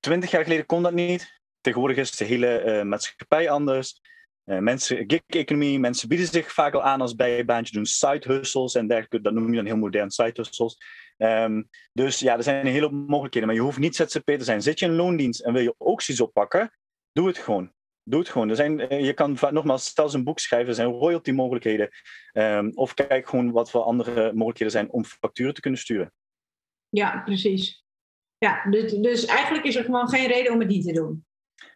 Twintig 0.00 0.30
jaar 0.30 0.42
geleden 0.42 0.66
kon 0.66 0.82
dat 0.82 0.92
niet. 0.92 1.40
Tegenwoordig 1.60 1.96
is 1.96 2.16
de 2.16 2.24
hele 2.24 2.64
uh, 2.64 2.82
maatschappij 2.82 3.50
anders. 3.50 4.00
Uh, 4.44 4.58
mensen, 4.58 5.04
gig-economie, 5.06 5.78
mensen 5.78 6.08
bieden 6.08 6.26
zich 6.26 6.52
vaak 6.52 6.74
al 6.74 6.82
aan 6.82 7.00
als 7.00 7.14
bijbaantje, 7.14 7.74
doen 7.74 7.86
side 7.86 8.32
hustles 8.32 8.74
en 8.74 8.86
dergelijke. 8.86 9.20
Dat 9.20 9.32
noem 9.32 9.50
je 9.50 9.56
dan 9.56 9.64
heel 9.64 9.76
modern 9.76 10.10
side 10.10 10.32
hustles. 10.34 10.76
Um, 11.16 11.68
dus 11.92 12.18
ja, 12.18 12.36
er 12.36 12.42
zijn 12.42 12.66
een 12.66 12.72
hele 12.72 12.86
hoop 12.86 13.08
mogelijkheden. 13.08 13.48
Maar 13.48 13.56
je 13.58 13.64
hoeft 13.64 13.78
niet 13.78 13.96
ZZP 13.96 14.24
te 14.24 14.44
zijn. 14.44 14.62
Zit 14.62 14.78
je 14.78 14.86
in 14.86 14.94
loondienst 14.94 15.40
en 15.40 15.52
wil 15.52 15.62
je 15.62 15.74
opties 15.78 16.20
oppakken, 16.20 16.70
doe 17.12 17.26
het 17.26 17.38
gewoon. 17.38 17.72
Doe 18.02 18.20
het 18.20 18.28
gewoon. 18.28 18.48
Er 18.48 18.56
zijn, 18.56 18.80
eh, 18.80 19.04
je 19.04 19.12
kan 19.12 19.38
nogmaals, 19.50 19.96
eens 19.96 20.14
een 20.14 20.24
boek 20.24 20.38
schrijven, 20.38 20.68
er 20.68 20.74
zijn 20.74 20.88
royalty 20.88 21.30
mogelijkheden. 21.30 21.90
Um, 22.32 22.70
of 22.74 22.94
kijk 22.94 23.28
gewoon 23.28 23.50
wat 23.50 23.70
voor 23.70 23.82
andere 23.82 24.32
mogelijkheden 24.32 24.72
zijn 24.72 24.90
om 24.90 25.04
facturen 25.04 25.54
te 25.54 25.60
kunnen 25.60 25.80
sturen. 25.80 26.12
Ja, 26.88 27.22
precies. 27.24 27.84
Ja, 28.38 28.64
dus, 28.70 28.92
dus 28.92 29.24
eigenlijk 29.24 29.64
is 29.64 29.76
er 29.76 29.84
gewoon 29.84 30.08
geen 30.08 30.26
reden 30.26 30.52
om 30.52 30.58
het 30.58 30.68
niet 30.68 30.86
te 30.86 30.92
doen. 30.92 31.26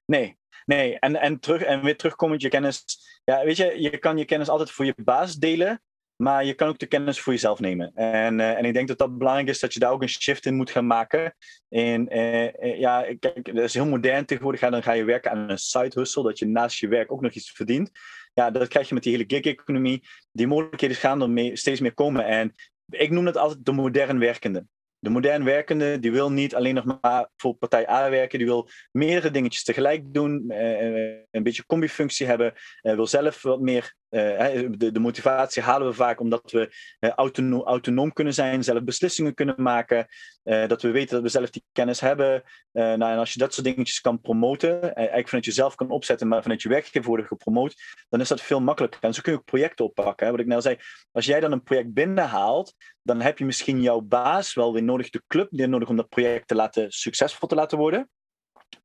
Nee, 0.04 0.38
nee. 0.64 0.98
En, 0.98 1.16
en, 1.16 1.40
terug, 1.40 1.62
en 1.62 1.82
weer 1.82 1.96
terugkomend 1.96 2.42
je 2.42 2.48
kennis. 2.48 2.84
Ja, 3.24 3.44
weet 3.44 3.56
je, 3.56 3.80
je 3.80 3.98
kan 3.98 4.18
je 4.18 4.24
kennis 4.24 4.48
altijd 4.48 4.70
voor 4.70 4.84
je 4.84 4.94
baas 5.04 5.34
delen. 5.34 5.82
Maar 6.22 6.44
je 6.44 6.54
kan 6.54 6.68
ook 6.68 6.78
de 6.78 6.86
kennis 6.86 7.20
voor 7.20 7.32
jezelf 7.32 7.60
nemen. 7.60 7.94
En, 7.94 8.38
uh, 8.38 8.58
en 8.58 8.64
ik 8.64 8.74
denk 8.74 8.88
dat 8.88 8.98
dat 8.98 9.18
belangrijk 9.18 9.48
is 9.48 9.60
dat 9.60 9.72
je 9.72 9.80
daar 9.80 9.90
ook 9.90 10.02
een 10.02 10.08
shift 10.08 10.46
in 10.46 10.54
moet 10.54 10.70
gaan 10.70 10.86
maken. 10.86 11.34
En 11.68 12.16
uh, 12.16 12.78
ja, 12.78 13.06
kijk, 13.18 13.54
dat 13.54 13.64
is 13.64 13.74
heel 13.74 13.86
modern 13.86 14.24
tegenwoordig. 14.24 14.60
dan 14.60 14.82
ga 14.82 14.92
je 14.92 15.04
werken 15.04 15.30
aan 15.30 15.50
een 15.50 15.58
side 15.58 15.90
hustle, 15.94 16.22
dat 16.22 16.38
je 16.38 16.46
naast 16.46 16.78
je 16.78 16.88
werk 16.88 17.12
ook 17.12 17.20
nog 17.20 17.32
iets 17.32 17.50
verdient. 17.50 17.90
Ja, 18.34 18.50
dat 18.50 18.68
krijg 18.68 18.88
je 18.88 18.94
met 18.94 19.02
die 19.02 19.12
hele 19.12 19.24
gig-economie. 19.26 20.02
Die 20.32 20.46
mogelijkheden 20.46 20.96
gaan 20.96 21.22
er 21.22 21.30
mee, 21.30 21.56
steeds 21.56 21.80
meer 21.80 21.94
komen. 21.94 22.24
En 22.24 22.54
ik 22.88 23.10
noem 23.10 23.26
het 23.26 23.36
altijd 23.36 23.64
de 23.64 23.72
modern 23.72 24.18
werkende. 24.18 24.66
De 25.00 25.10
modern 25.10 25.44
werkende 25.44 25.98
die 25.98 26.12
wil 26.12 26.32
niet 26.32 26.54
alleen 26.54 26.74
nog 26.74 26.98
maar 27.00 27.30
voor 27.36 27.54
partij 27.54 27.88
A 27.88 28.10
werken, 28.10 28.38
die 28.38 28.46
wil 28.46 28.68
meerdere 28.92 29.30
dingetjes 29.30 29.64
tegelijk 29.64 30.14
doen, 30.14 30.50
eh, 30.50 31.16
een 31.30 31.42
beetje 31.42 31.66
combifunctie 31.66 32.26
hebben, 32.26 32.52
eh, 32.80 32.94
wil 32.94 33.06
zelf 33.06 33.42
wat 33.42 33.60
meer. 33.60 33.94
Eh, 34.08 34.66
de, 34.70 34.92
de, 34.92 35.00
motivatie 35.00 35.62
halen 35.62 35.86
we 35.86 35.92
vaak 35.92 36.20
omdat 36.20 36.50
we 36.50 36.70
autonoom, 37.00 37.62
autonoom 37.62 38.12
kunnen 38.12 38.34
zijn, 38.34 38.64
zelf 38.64 38.82
beslissingen 38.82 39.34
kunnen 39.34 39.54
maken, 39.56 40.06
dat 40.42 40.82
we 40.82 40.90
weten 40.90 41.14
dat 41.14 41.22
we 41.22 41.28
zelf 41.28 41.50
die 41.50 41.64
kennis 41.72 42.00
hebben. 42.00 42.42
nou, 42.72 43.02
en 43.02 43.18
als 43.18 43.32
je 43.32 43.38
dat 43.38 43.54
soort 43.54 43.66
dingetjes 43.66 44.00
kan 44.00 44.20
promoten, 44.20 44.94
eigenlijk 44.94 45.28
vanuit 45.28 45.44
jezelf 45.44 45.74
kan 45.74 45.90
opzetten, 45.90 46.28
maar 46.28 46.42
vanuit 46.42 46.62
je 46.62 46.68
werkgever 46.68 47.08
worden 47.08 47.26
gepromoot, 47.26 47.74
dan 48.08 48.20
is 48.20 48.28
dat 48.28 48.40
veel 48.40 48.60
makkelijker. 48.60 49.00
En 49.02 49.14
zo 49.14 49.20
kun 49.20 49.32
je 49.32 49.38
ook 49.38 49.44
projecten 49.44 49.84
oppakken. 49.84 50.26
Hè. 50.26 50.32
Wat 50.32 50.40
ik 50.40 50.52
al 50.52 50.62
zei, 50.62 50.76
als 51.12 51.26
jij 51.26 51.40
dan 51.40 51.52
een 51.52 51.62
project 51.62 51.92
binnenhaalt, 51.92 52.74
dan 53.02 53.20
heb 53.20 53.38
je 53.38 53.44
misschien 53.44 53.82
jouw 53.82 54.00
baas 54.00 54.54
wel 54.54 54.72
weer 54.72 54.82
nodig, 54.82 55.10
de 55.10 55.22
club 55.26 55.48
weer 55.50 55.68
nodig 55.68 55.88
om 55.88 55.96
dat 55.96 56.08
project 56.08 56.48
te 56.48 56.54
laten, 56.54 56.90
succesvol 56.90 57.48
te 57.48 57.54
laten 57.54 57.78
worden. 57.78 58.10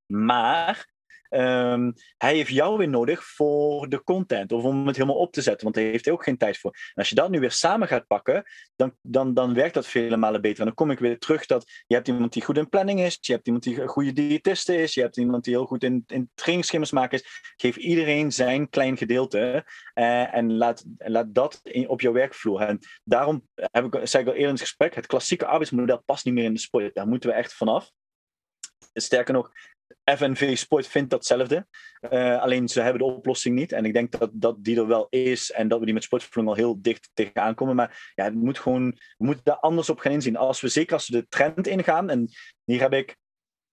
Maar 0.05 0.92
um, 1.41 1.93
hij 2.17 2.35
heeft 2.35 2.49
jou 2.49 2.77
weer 2.77 2.89
nodig 2.89 3.23
voor 3.23 3.89
de 3.89 4.03
content 4.03 4.51
of 4.51 4.63
om 4.63 4.87
het 4.87 4.95
helemaal 4.95 5.17
op 5.17 5.33
te 5.33 5.41
zetten, 5.41 5.63
want 5.63 5.75
daar 5.75 5.85
heeft 5.85 6.05
hij 6.05 6.13
ook 6.13 6.23
geen 6.23 6.37
tijd 6.37 6.57
voor. 6.57 6.71
En 6.71 6.93
als 6.95 7.09
je 7.09 7.15
dat 7.15 7.29
nu 7.29 7.39
weer 7.39 7.51
samen 7.51 7.87
gaat 7.87 8.07
pakken, 8.07 8.43
dan, 8.75 8.95
dan, 9.01 9.33
dan 9.33 9.53
werkt 9.53 9.73
dat 9.73 9.87
vele 9.87 10.17
malen 10.17 10.41
beter. 10.41 10.59
En 10.59 10.65
dan 10.65 10.73
kom 10.73 10.91
ik 10.91 10.99
weer 10.99 11.19
terug 11.19 11.45
dat 11.45 11.83
je 11.87 11.95
hebt 11.95 12.07
iemand 12.07 12.33
die 12.33 12.43
goed 12.43 12.57
in 12.57 12.69
planning 12.69 12.99
is, 12.99 13.17
je 13.21 13.33
hebt 13.33 13.45
iemand 13.45 13.63
die 13.63 13.81
een 13.81 13.87
goede 13.87 14.13
diëtiste 14.13 14.81
is, 14.81 14.93
je 14.93 15.01
hebt 15.01 15.17
iemand 15.17 15.43
die 15.43 15.53
heel 15.53 15.65
goed 15.65 15.83
in, 15.83 16.03
in 16.07 16.29
trainingsschema's 16.33 16.91
maken 16.91 17.17
is. 17.19 17.53
Geef 17.57 17.75
iedereen 17.75 18.31
zijn 18.31 18.69
klein 18.69 18.97
gedeelte 18.97 19.65
uh, 19.93 20.35
en 20.35 20.53
laat, 20.53 20.83
laat 20.97 21.33
dat 21.33 21.59
in, 21.63 21.89
op 21.89 22.01
jouw 22.01 22.13
werkvloer. 22.13 22.61
En 22.61 22.79
daarom 23.03 23.47
heb 23.55 23.93
ik, 23.93 24.07
zei 24.07 24.23
ik 24.23 24.29
al 24.29 24.35
eerder 24.35 24.47
in 24.47 24.47
het 24.53 24.59
gesprek, 24.59 24.95
het 24.95 25.05
klassieke 25.05 25.45
arbeidsmodel 25.45 26.03
past 26.05 26.25
niet 26.25 26.33
meer 26.33 26.43
in 26.43 26.53
de 26.53 26.59
sport. 26.59 26.95
Daar 26.95 27.07
moeten 27.07 27.29
we 27.29 27.35
echt 27.35 27.53
vanaf. 27.53 27.91
Sterker 28.93 29.33
nog, 29.33 29.51
FNV 30.03 30.57
Sport 30.57 30.87
vindt 30.87 31.09
datzelfde. 31.09 31.67
Uh, 32.11 32.41
alleen 32.41 32.67
ze 32.67 32.81
hebben 32.81 32.99
de 32.99 33.13
oplossing 33.13 33.55
niet. 33.55 33.71
En 33.71 33.85
ik 33.85 33.93
denk 33.93 34.19
dat, 34.19 34.29
dat 34.33 34.63
die 34.63 34.77
er 34.77 34.87
wel 34.87 35.07
is 35.09 35.51
en 35.51 35.67
dat 35.67 35.79
we 35.79 35.85
die 35.85 35.93
met 35.93 36.03
sportvervulling 36.03 36.51
al 36.51 36.57
heel 36.57 36.81
dicht 36.81 37.09
tegenaan 37.13 37.55
komen. 37.55 37.75
Maar 37.75 38.11
ja, 38.15 38.23
het 38.23 38.33
moet 38.33 38.59
gewoon, 38.59 38.89
we 39.17 39.25
moeten 39.25 39.43
daar 39.43 39.59
anders 39.59 39.89
op 39.89 39.99
gaan 39.99 40.11
inzien. 40.11 40.37
Als 40.37 40.61
we, 40.61 40.67
zeker 40.67 40.93
als 40.93 41.09
we 41.09 41.17
de 41.17 41.27
trend 41.29 41.67
ingaan, 41.67 42.09
en 42.09 42.29
hier 42.63 42.81
heb 42.81 42.93
ik, 42.93 43.17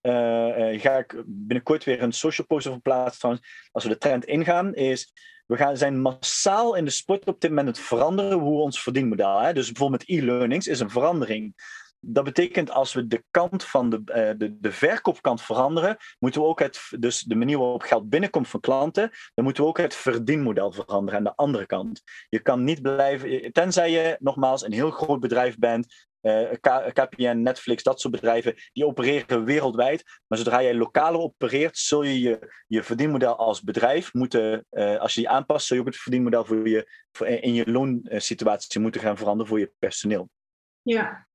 uh, 0.03 0.73
uh, 0.73 0.81
ga 0.81 0.97
ik 0.97 1.23
binnenkort 1.27 1.85
weer 1.85 2.03
een 2.03 2.13
social 2.13 2.47
post 2.47 2.67
over 2.67 2.81
plaatsen. 2.81 3.41
Als 3.71 3.85
we 3.85 3.91
de 3.91 3.99
trend 3.99 4.25
ingaan, 4.25 4.75
is 4.75 5.13
we 5.47 5.57
gaan, 5.57 5.77
zijn 5.77 6.01
massaal 6.01 6.75
in 6.75 6.85
de 6.85 6.91
sport 6.91 7.27
op 7.27 7.41
dit 7.41 7.51
moment 7.51 7.69
het 7.69 7.79
veranderen 7.79 8.39
hoe 8.39 8.61
ons 8.61 8.83
verdienmodel. 8.83 9.41
Hè? 9.41 9.53
Dus 9.53 9.67
bijvoorbeeld 9.67 10.09
e-learnings 10.09 10.67
is 10.67 10.81
een 10.81 10.91
verandering 10.91 11.55
dat 12.01 12.25
betekent 12.25 12.71
als 12.71 12.93
we 12.93 13.07
de 13.07 13.25
kant 13.31 13.65
van 13.65 13.91
de, 13.91 14.03
uh, 14.07 14.39
de, 14.39 14.61
de 14.61 14.73
verkoopkant 14.73 15.43
veranderen, 15.43 15.97
moeten 16.19 16.41
we 16.41 16.47
ook 16.47 16.59
het, 16.59 16.81
dus 16.99 17.23
de 17.23 17.35
manier 17.35 17.59
waarop 17.59 17.83
geld 17.83 18.09
binnenkomt 18.09 18.49
van 18.49 18.61
klanten, 18.61 19.11
dan 19.35 19.45
moeten 19.45 19.63
we 19.63 19.69
ook 19.69 19.79
het 19.79 19.95
verdienmodel 19.95 20.73
veranderen 20.73 21.19
aan 21.19 21.25
de 21.25 21.37
andere 21.37 21.67
kant. 21.67 22.03
Je 22.29 22.41
kan 22.41 22.65
niet 22.65 22.83
blijven, 22.83 23.53
tenzij 23.53 23.91
je 23.91 24.17
nogmaals 24.19 24.65
een 24.65 24.73
heel 24.73 24.91
groot 24.91 25.21
bedrijf 25.21 25.59
bent, 25.59 26.09
uh, 26.23 26.51
KPN, 26.93 27.43
Netflix, 27.43 27.83
dat 27.83 28.01
soort 28.01 28.15
bedrijven, 28.15 28.55
die 28.73 28.87
opereren 28.87 29.45
wereldwijd. 29.45 30.05
Maar 30.27 30.39
zodra 30.39 30.63
jij 30.63 30.75
lokaal 30.75 31.15
opereert, 31.15 31.79
zul 31.79 32.03
je 32.03 32.21
je, 32.21 32.53
je 32.67 32.83
verdienmodel 32.83 33.37
als 33.37 33.63
bedrijf 33.63 34.13
moeten, 34.15 34.67
uh, 34.71 34.97
als 34.97 35.15
je 35.15 35.21
die 35.21 35.31
aanpast, 35.31 35.67
zul 35.67 35.77
je 35.77 35.83
ook 35.83 35.89
het 35.89 35.99
verdienmodel 35.99 36.45
voor 36.45 36.69
je, 36.69 36.89
in 37.41 37.55
je 37.55 37.71
loonsituatie 37.71 38.81
moeten 38.81 39.01
gaan 39.01 39.17
veranderen 39.17 39.49
voor 39.49 39.59
je 39.59 39.73
personeel. 39.79 40.29
Ja, 40.83 41.29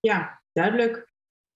ja, 0.00 0.42
duidelijk. 0.52 1.08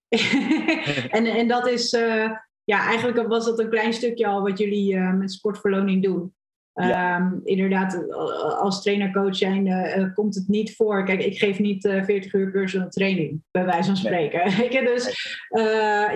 en, 1.16 1.26
en 1.26 1.48
dat 1.48 1.68
is, 1.68 1.92
uh, 1.92 2.30
ja, 2.64 2.86
eigenlijk 2.86 3.28
was 3.28 3.44
dat 3.44 3.58
een 3.58 3.70
klein 3.70 3.92
stukje 3.92 4.26
al 4.26 4.42
wat 4.42 4.58
jullie 4.58 4.94
uh, 4.94 5.12
met 5.12 5.32
sportverloning 5.32 6.02
doen. 6.02 6.34
Ja. 6.74 7.16
Um, 7.16 7.40
inderdaad, 7.44 8.12
als 8.58 8.82
trainer-coach 8.82 9.36
zijn 9.36 9.66
uh, 9.66 10.14
komt 10.14 10.34
het 10.34 10.48
niet 10.48 10.76
voor. 10.76 11.04
Kijk, 11.04 11.22
ik 11.22 11.38
geef 11.38 11.58
niet 11.58 11.80
40 11.82 12.32
uur 12.32 12.50
personal 12.50 12.88
training, 12.88 13.42
bij 13.50 13.64
wijze 13.64 13.86
van 13.86 13.96
spreken. 13.96 14.42
Nee. 14.58 14.84
dus 14.84 15.04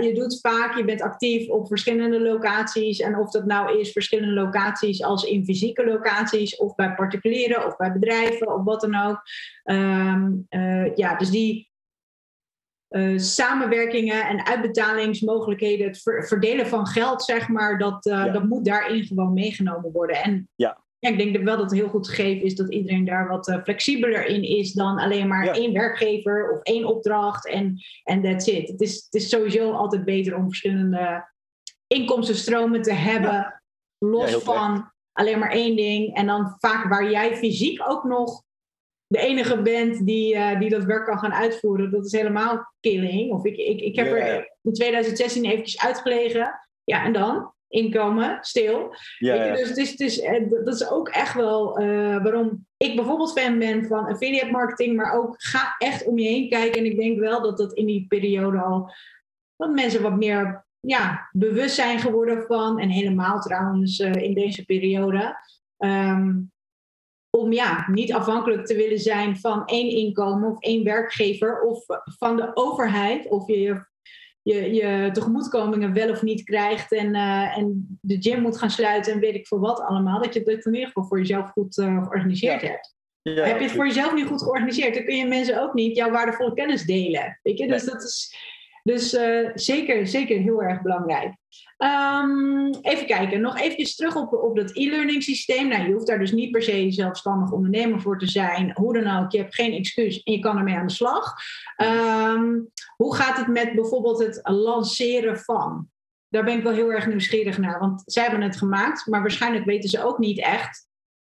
je 0.00 0.12
doet 0.14 0.38
vaak, 0.40 0.76
je 0.76 0.84
bent 0.84 1.02
actief 1.02 1.48
op 1.48 1.66
verschillende 1.66 2.20
locaties. 2.20 3.00
En 3.00 3.18
of 3.18 3.30
dat 3.30 3.44
nou 3.44 3.80
is 3.80 3.92
verschillende 3.92 4.32
locaties 4.32 5.02
als 5.02 5.24
in 5.24 5.44
fysieke 5.44 5.84
locaties, 5.84 6.56
of 6.56 6.74
bij 6.74 6.94
particulieren, 6.94 7.66
of 7.66 7.76
bij 7.76 7.92
bedrijven, 7.92 8.54
of 8.54 8.64
wat 8.64 8.80
dan 8.80 8.94
ook. 8.94 9.22
Um, 9.64 10.46
ja, 10.94 11.16
dus 11.16 11.30
die, 11.30 11.68
uh, 12.90 13.18
samenwerkingen 13.18 14.26
en 14.26 14.46
uitbetalingsmogelijkheden, 14.46 15.86
het 15.86 16.02
verdelen 16.02 16.66
van 16.66 16.86
geld, 16.86 17.22
zeg 17.22 17.48
maar, 17.48 17.78
dat, 17.78 18.06
uh, 18.06 18.32
dat 18.32 18.44
moet 18.44 18.64
daarin 18.64 19.04
gewoon 19.04 19.32
meegenomen 19.32 19.92
worden. 19.92 20.16
En 20.16 20.48
ja. 20.54 20.78
ja 20.98 21.08
ik 21.08 21.18
denk 21.18 21.34
dat 21.34 21.42
wel 21.42 21.56
dat 21.56 21.70
het 21.70 21.80
heel 21.80 21.88
goed 21.88 22.08
gegeven 22.08 22.44
is 22.44 22.54
dat 22.54 22.72
iedereen 22.72 23.04
daar 23.04 23.28
wat 23.28 23.48
uh, 23.48 23.62
flexibeler 23.62 24.26
in 24.26 24.42
is 24.42 24.72
dan 24.72 24.98
alleen 24.98 25.28
maar 25.28 25.46
één 25.46 25.72
werkgever 25.72 26.50
of 26.50 26.62
één 26.62 26.84
opdracht 26.84 27.48
en 27.48 27.82
en 28.02 28.22
that's 28.22 28.46
it. 28.46 28.68
Het 28.68 28.80
is, 28.80 28.94
het 28.94 29.14
is 29.14 29.28
sowieso 29.28 29.70
altijd 29.70 30.04
beter 30.04 30.36
om 30.36 30.44
verschillende 30.44 31.28
inkomstenstromen 31.86 32.82
te 32.82 32.92
hebben, 32.92 33.62
los 33.98 34.34
van 34.34 34.92
alleen 35.12 35.38
maar 35.38 35.50
één 35.50 35.76
ding. 35.76 36.14
En 36.14 36.26
dan 36.26 36.56
vaak 36.58 36.88
waar 36.88 37.10
jij 37.10 37.36
fysiek 37.36 37.90
ook 37.90 38.04
nog 38.04 38.42
de 39.08 39.18
enige 39.18 39.62
bent 39.62 40.06
die, 40.06 40.34
uh, 40.34 40.58
die 40.58 40.68
dat 40.68 40.84
werk 40.84 41.04
kan 41.04 41.18
gaan 41.18 41.32
uitvoeren. 41.32 41.90
Dat 41.90 42.06
is 42.06 42.12
helemaal 42.12 42.72
killing. 42.80 43.32
Of 43.32 43.44
ik, 43.44 43.56
ik, 43.56 43.80
ik 43.80 43.96
heb 43.96 44.06
er 44.06 44.48
in 44.62 44.72
2016 44.72 45.44
eventjes 45.44 45.82
uitgelegen. 45.82 46.60
Ja, 46.84 47.04
en 47.04 47.12
dan? 47.12 47.52
Inkomen, 47.68 48.38
stil. 48.40 48.94
Ja, 49.18 49.52
Dus, 49.54 49.74
dus, 49.74 49.96
dus 49.96 50.20
dat 50.64 50.74
is 50.74 50.90
ook 50.90 51.08
echt 51.08 51.34
wel 51.34 51.80
uh, 51.80 52.22
waarom 52.22 52.66
ik 52.76 52.96
bijvoorbeeld 52.96 53.32
fan 53.32 53.58
ben 53.58 53.86
van 53.86 54.06
affiliate 54.06 54.50
marketing. 54.50 54.96
Maar 54.96 55.12
ook 55.12 55.34
ga 55.36 55.74
echt 55.78 56.04
om 56.04 56.18
je 56.18 56.28
heen 56.28 56.48
kijken. 56.48 56.78
En 56.78 56.86
ik 56.86 56.96
denk 56.96 57.18
wel 57.18 57.42
dat 57.42 57.58
dat 57.58 57.72
in 57.72 57.86
die 57.86 58.06
periode 58.08 58.60
al... 58.60 58.90
dat 59.56 59.70
mensen 59.70 60.02
wat 60.02 60.16
meer 60.16 60.66
ja, 60.80 61.28
bewust 61.32 61.74
zijn 61.74 61.98
geworden 61.98 62.42
van. 62.42 62.78
En 62.78 62.88
helemaal 62.88 63.40
trouwens 63.40 63.98
uh, 63.98 64.12
in 64.12 64.34
deze 64.34 64.64
periode. 64.64 65.36
Um, 65.78 66.52
om 67.38 67.52
ja, 67.52 67.84
niet 67.90 68.12
afhankelijk 68.12 68.66
te 68.66 68.74
willen 68.74 68.98
zijn 68.98 69.36
van 69.36 69.64
één 69.64 69.90
inkomen 69.90 70.50
of 70.50 70.60
één 70.60 70.84
werkgever 70.84 71.60
of 71.60 71.84
van 72.18 72.36
de 72.36 72.50
overheid 72.54 73.28
of 73.28 73.46
je 73.46 73.86
je, 74.48 74.74
je 74.74 75.10
tegemoetkomingen 75.12 75.92
wel 75.92 76.10
of 76.10 76.22
niet 76.22 76.44
krijgt 76.44 76.92
en, 76.92 77.14
uh, 77.14 77.58
en 77.58 77.98
de 78.00 78.16
gym 78.20 78.42
moet 78.42 78.58
gaan 78.58 78.70
sluiten 78.70 79.12
en 79.12 79.20
weet 79.20 79.34
ik 79.34 79.46
veel 79.46 79.58
wat 79.58 79.80
allemaal, 79.80 80.22
dat 80.22 80.34
je 80.34 80.40
het 80.44 80.66
in 80.66 80.72
ieder 80.72 80.86
geval 80.86 81.04
voor 81.04 81.18
jezelf 81.18 81.50
goed 81.50 81.76
uh, 81.76 82.02
georganiseerd 82.02 82.60
ja. 82.60 82.68
hebt. 82.68 82.96
Ja, 83.22 83.44
Heb 83.44 83.58
je 83.58 83.64
het 83.64 83.72
voor 83.72 83.86
jezelf 83.86 84.14
niet 84.14 84.26
goed 84.26 84.42
georganiseerd, 84.42 84.94
dan 84.94 85.04
kun 85.04 85.16
je 85.16 85.26
mensen 85.26 85.62
ook 85.62 85.74
niet 85.74 85.96
jouw 85.96 86.10
waardevolle 86.10 86.54
kennis 86.54 86.84
delen. 86.84 87.38
Weet 87.42 87.58
je? 87.58 87.66
Dus 87.68 87.84
dat 87.84 88.02
is 88.02 88.36
dus 88.88 89.14
uh, 89.14 89.50
zeker, 89.54 90.06
zeker 90.06 90.38
heel 90.38 90.62
erg 90.62 90.82
belangrijk. 90.82 91.34
Um, 91.78 92.74
even 92.82 93.06
kijken, 93.06 93.40
nog 93.40 93.58
even 93.60 93.96
terug 93.96 94.16
op, 94.16 94.32
op 94.32 94.56
dat 94.56 94.76
e-learning 94.76 95.22
systeem. 95.22 95.68
Nou, 95.68 95.86
je 95.86 95.92
hoeft 95.92 96.06
daar 96.06 96.18
dus 96.18 96.32
niet 96.32 96.50
per 96.50 96.62
se 96.62 96.90
zelfstandig 96.90 97.52
ondernemer 97.52 98.00
voor 98.00 98.18
te 98.18 98.26
zijn. 98.26 98.72
Hoe 98.74 99.02
dan 99.02 99.16
ook, 99.16 99.32
je 99.32 99.38
hebt 99.38 99.54
geen 99.54 99.72
excuus 99.72 100.22
en 100.22 100.32
je 100.32 100.38
kan 100.38 100.58
ermee 100.58 100.74
aan 100.74 100.86
de 100.86 100.92
slag. 100.92 101.34
Um, 101.76 102.70
hoe 102.96 103.14
gaat 103.14 103.36
het 103.36 103.46
met 103.46 103.74
bijvoorbeeld 103.74 104.18
het 104.18 104.40
lanceren 104.42 105.38
van? 105.38 105.88
Daar 106.28 106.44
ben 106.44 106.56
ik 106.56 106.62
wel 106.62 106.72
heel 106.72 106.92
erg 106.92 107.06
nieuwsgierig 107.06 107.58
naar, 107.58 107.78
want 107.78 108.02
zij 108.06 108.22
hebben 108.22 108.42
het 108.42 108.56
gemaakt, 108.56 109.06
maar 109.06 109.20
waarschijnlijk 109.20 109.64
weten 109.64 109.90
ze 109.90 110.04
ook 110.04 110.18
niet 110.18 110.40
echt 110.40 110.88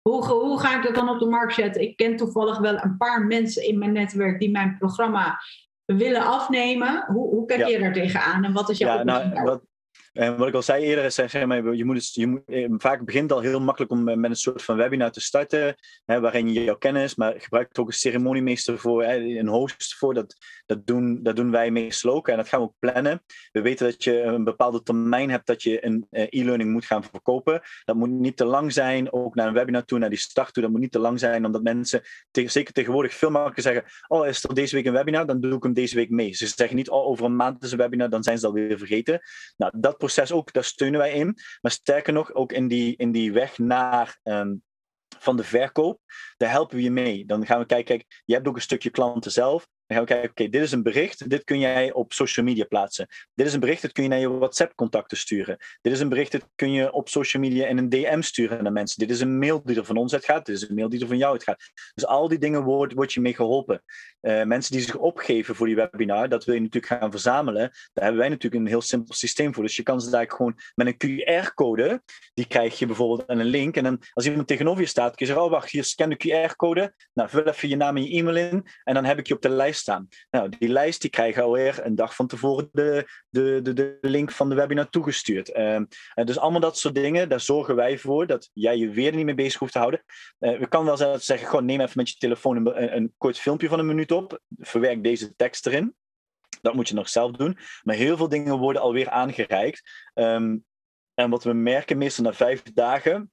hoe, 0.01 0.25
hoe, 0.25 0.59
ga 0.59 0.77
ik 0.77 0.83
dat 0.83 0.95
dan 0.95 1.09
op 1.09 1.19
de 1.19 1.25
markt 1.25 1.53
zetten? 1.53 1.81
Ik 1.81 1.97
ken 1.97 2.15
toevallig 2.15 2.57
wel 2.57 2.83
een 2.83 2.97
paar 2.97 3.25
mensen 3.25 3.67
in 3.67 3.77
mijn 3.77 3.91
netwerk 3.91 4.39
die 4.39 4.51
mijn 4.51 4.77
programma 4.77 5.39
willen 5.97 6.25
afnemen. 6.25 7.05
Hoe, 7.07 7.29
hoe 7.29 7.45
kijk 7.45 7.67
je 7.67 7.79
daar 7.79 7.93
tegenaan 7.93 8.43
en 8.43 8.53
wat 8.53 8.69
is 8.69 8.77
jouw 8.77 8.97
ja, 8.97 9.03
nou, 9.03 9.43
wat, 9.43 9.61
En 10.19 10.37
wat 10.37 10.47
ik 10.47 10.53
al 10.53 10.61
zei 10.61 10.83
eerder, 10.83 11.03
is, 11.03 11.15
zeg 11.15 11.45
maar, 11.45 11.75
je 11.75 11.85
moet, 11.85 11.95
het, 11.95 12.13
je 12.13 12.27
moet 12.27 12.41
eh, 12.45 12.69
vaak 12.77 13.05
begint 13.05 13.31
al 13.31 13.39
heel 13.39 13.59
makkelijk 13.59 13.91
om 13.91 14.03
met 14.03 14.29
een 14.29 14.35
soort 14.35 14.63
van 14.63 14.75
webinar 14.75 15.11
te 15.11 15.21
starten, 15.21 15.75
hè, 16.05 16.19
waarin 16.19 16.53
je 16.53 16.63
jouw 16.63 16.77
kennis, 16.77 17.15
maar 17.15 17.33
gebruik 17.37 17.79
ook 17.79 17.87
een 17.87 17.93
ceremoniemeester 17.93 18.79
voor, 18.79 19.03
een 19.03 19.47
host 19.47 19.95
voor. 19.95 20.13
Dat, 20.13 20.35
dat, 20.65 20.87
doen, 20.87 21.23
dat 21.23 21.35
doen 21.35 21.51
wij 21.51 21.71
meestal 21.71 22.13
ook 22.13 22.27
en 22.27 22.37
dat 22.37 22.47
gaan 22.47 22.59
we 22.59 22.65
ook 22.65 22.75
plannen. 22.79 23.23
We 23.51 23.61
weten 23.61 23.85
dat 23.85 24.03
je 24.03 24.21
een 24.21 24.43
bepaalde 24.43 24.83
termijn 24.83 25.29
hebt 25.29 25.47
dat 25.47 25.63
je 25.63 25.85
een 25.85 26.07
e-learning 26.09 26.71
moet 26.71 26.85
gaan 26.85 27.03
verkopen. 27.03 27.61
Dat 27.85 27.95
moet 27.95 28.09
niet 28.09 28.37
te 28.37 28.45
lang 28.45 28.73
zijn, 28.73 29.13
ook 29.13 29.35
naar 29.35 29.47
een 29.47 29.53
webinar 29.53 29.85
toe, 29.85 29.99
naar 29.99 30.09
die 30.09 30.19
start 30.19 30.53
toe. 30.53 30.63
Dat 30.63 30.71
moet 30.71 30.81
niet 30.81 30.91
te 30.91 30.99
lang 30.99 31.19
zijn, 31.19 31.45
omdat 31.45 31.63
mensen, 31.63 32.01
zeker 32.31 32.73
tegenwoordig, 32.73 33.13
veel 33.13 33.31
makkelijker 33.31 33.63
zeggen: 33.63 33.83
Oh, 34.07 34.27
is 34.27 34.43
er 34.43 34.53
deze 34.53 34.75
week 34.75 34.85
een 34.85 34.93
webinar? 34.93 35.25
Dan 35.25 35.41
doe 35.41 35.55
ik 35.55 35.63
hem 35.63 35.73
deze 35.73 35.95
week 35.95 36.09
mee. 36.09 36.33
Ze 36.33 36.47
zeggen 36.47 36.75
niet: 36.75 36.89
Oh, 36.89 37.05
over 37.05 37.25
een 37.25 37.35
maand 37.35 37.63
is 37.63 37.71
een 37.71 37.77
webinar, 37.77 38.09
dan 38.09 38.23
zijn 38.23 38.37
ze 38.37 38.45
alweer 38.45 38.77
vergeten. 38.77 39.21
Nou, 39.57 39.71
dat 39.75 39.97
proces 39.97 40.08
ook, 40.31 40.53
daar 40.53 40.63
steunen 40.63 40.99
wij 40.99 41.11
in. 41.11 41.37
Maar 41.61 41.71
sterker 41.71 42.13
nog, 42.13 42.33
ook 42.33 42.51
in 42.51 42.67
die, 42.67 42.95
in 42.97 43.11
die 43.11 43.31
weg 43.31 43.57
naar. 43.57 44.19
Ehm, 44.23 44.53
van 45.17 45.37
de 45.37 45.43
verkoop, 45.43 46.01
daar 46.37 46.49
helpen 46.49 46.75
we 46.75 46.83
je 46.83 46.91
mee. 46.91 47.25
Dan 47.25 47.45
gaan 47.45 47.59
we 47.59 47.65
kijken, 47.65 47.97
kijk, 47.97 48.21
je 48.25 48.33
hebt 48.33 48.47
ook 48.47 48.55
een 48.55 48.61
stukje 48.61 48.89
klanten 48.89 49.31
zelf. 49.31 49.67
Dan 49.89 49.97
gaan 49.97 50.07
we 50.07 50.13
kijken, 50.13 50.29
oké, 50.29 50.49
dit 50.49 50.61
is 50.61 50.71
een 50.71 50.83
bericht, 50.83 51.29
dit 51.29 51.43
kun 51.43 51.59
jij 51.59 51.91
op 51.91 52.13
social 52.13 52.45
media 52.45 52.65
plaatsen. 52.65 53.07
Dit 53.33 53.47
is 53.47 53.53
een 53.53 53.59
bericht, 53.59 53.81
dat 53.81 53.91
kun 53.91 54.03
je 54.03 54.09
naar 54.09 54.19
je 54.19 54.29
WhatsApp-contacten 54.29 55.17
sturen. 55.17 55.57
Dit 55.81 55.93
is 55.93 55.99
een 55.99 56.09
bericht, 56.09 56.31
dat 56.31 56.49
kun 56.55 56.71
je 56.71 56.91
op 56.91 57.09
social 57.09 57.43
media 57.43 57.67
in 57.67 57.77
een 57.77 57.89
DM 57.89 58.21
sturen 58.21 58.63
naar 58.63 58.71
mensen. 58.71 58.99
Dit 58.99 59.09
is 59.09 59.19
een 59.19 59.39
mail 59.39 59.61
die 59.63 59.77
er 59.77 59.85
van 59.85 59.97
ons 59.97 60.13
uitgaat, 60.13 60.45
dit 60.45 60.55
is 60.55 60.69
een 60.69 60.75
mail 60.75 60.89
die 60.89 61.01
er 61.01 61.07
van 61.07 61.17
jou 61.17 61.33
uitgaat. 61.33 61.63
Dus 61.93 62.05
al 62.05 62.27
die 62.27 62.37
dingen 62.37 62.63
wordt, 62.63 62.93
wordt 62.93 63.13
je 63.13 63.21
mee 63.21 63.33
geholpen. 63.33 63.83
Uh, 64.21 64.43
mensen 64.43 64.71
die 64.71 64.81
zich 64.81 64.95
opgeven 64.95 65.55
voor 65.55 65.67
die 65.67 65.75
webinar, 65.75 66.29
dat 66.29 66.45
wil 66.45 66.55
je 66.55 66.61
natuurlijk 66.61 66.93
gaan 66.93 67.11
verzamelen. 67.11 67.71
Daar 67.93 68.03
hebben 68.03 68.21
wij 68.21 68.29
natuurlijk 68.29 68.61
een 68.61 68.69
heel 68.69 68.81
simpel 68.81 69.13
systeem 69.13 69.53
voor. 69.53 69.63
Dus 69.63 69.75
je 69.75 69.83
kan 69.83 70.01
ze 70.01 70.09
daar 70.09 70.31
gewoon 70.31 70.59
met 70.75 70.87
een 70.87 70.97
QR-code, 70.97 72.01
die 72.33 72.47
krijg 72.47 72.79
je 72.79 72.85
bijvoorbeeld 72.85 73.27
aan 73.27 73.39
een 73.39 73.45
link. 73.45 73.75
En 73.75 73.83
dan 73.83 74.01
als 74.13 74.25
iemand 74.25 74.47
tegenover 74.47 74.81
je 74.81 74.87
staat, 74.87 75.15
kun 75.15 75.25
je 75.25 75.31
zeggen, 75.31 75.45
oh 75.45 75.51
wacht, 75.51 75.69
hier 75.69 75.83
scan 75.83 76.09
de 76.09 76.47
QR-code. 76.47 76.93
Nou, 77.13 77.29
vul 77.29 77.43
even 77.43 77.69
je 77.69 77.75
naam 77.75 77.97
en 77.97 78.03
je 78.03 78.17
e-mail 78.17 78.35
in. 78.35 78.67
En 78.83 78.93
dan 78.93 79.05
heb 79.05 79.19
ik 79.19 79.27
je 79.27 79.33
op 79.33 79.41
de 79.41 79.49
lijst 79.49 79.78
staan. 79.79 80.07
Nou, 80.31 80.49
die 80.59 80.69
lijst 80.69 81.01
die 81.01 81.09
krijgen 81.09 81.43
alweer 81.43 81.85
een 81.85 81.95
dag 81.95 82.15
van 82.15 82.27
tevoren 82.27 82.69
de, 82.71 83.07
de, 83.29 83.59
de, 83.61 83.73
de 83.73 83.97
link 84.01 84.31
van 84.31 84.49
de 84.49 84.55
webinar 84.55 84.89
toegestuurd. 84.89 85.57
Uh, 85.57 85.81
dus 86.23 86.37
allemaal 86.39 86.59
dat 86.59 86.77
soort 86.77 86.95
dingen, 86.95 87.29
daar 87.29 87.39
zorgen 87.39 87.75
wij 87.75 87.97
voor 87.97 88.27
dat 88.27 88.49
jij 88.53 88.77
je 88.77 88.89
weer 88.89 89.15
niet 89.15 89.25
mee 89.25 89.35
bezig 89.35 89.59
hoeft 89.59 89.71
te 89.71 89.79
houden. 89.79 90.03
Uh, 90.39 90.59
we 90.59 90.67
kan 90.67 90.85
wel 90.85 90.97
zeggen, 91.19 91.47
gewoon 91.47 91.65
neem 91.65 91.81
even 91.81 91.93
met 91.95 92.09
je 92.09 92.15
telefoon 92.17 92.77
een, 92.77 93.13
kort 93.17 93.39
filmpje 93.39 93.67
van 93.67 93.79
een 93.79 93.85
minuut 93.85 94.11
op, 94.11 94.39
verwerk 94.57 95.03
deze 95.03 95.35
tekst 95.35 95.65
erin. 95.65 95.95
Dat 96.61 96.73
moet 96.73 96.87
je 96.87 96.95
nog 96.95 97.09
zelf 97.09 97.31
doen. 97.31 97.57
Maar 97.83 97.95
heel 97.95 98.17
veel 98.17 98.29
dingen 98.29 98.57
worden 98.57 98.81
alweer 98.81 99.09
aangereikt. 99.09 100.09
Um, 100.13 100.65
en 101.13 101.29
wat 101.29 101.43
we 101.43 101.53
merken, 101.53 101.97
meestal 101.97 102.23
na 102.23 102.33
vijf 102.33 102.63
dagen, 102.63 103.31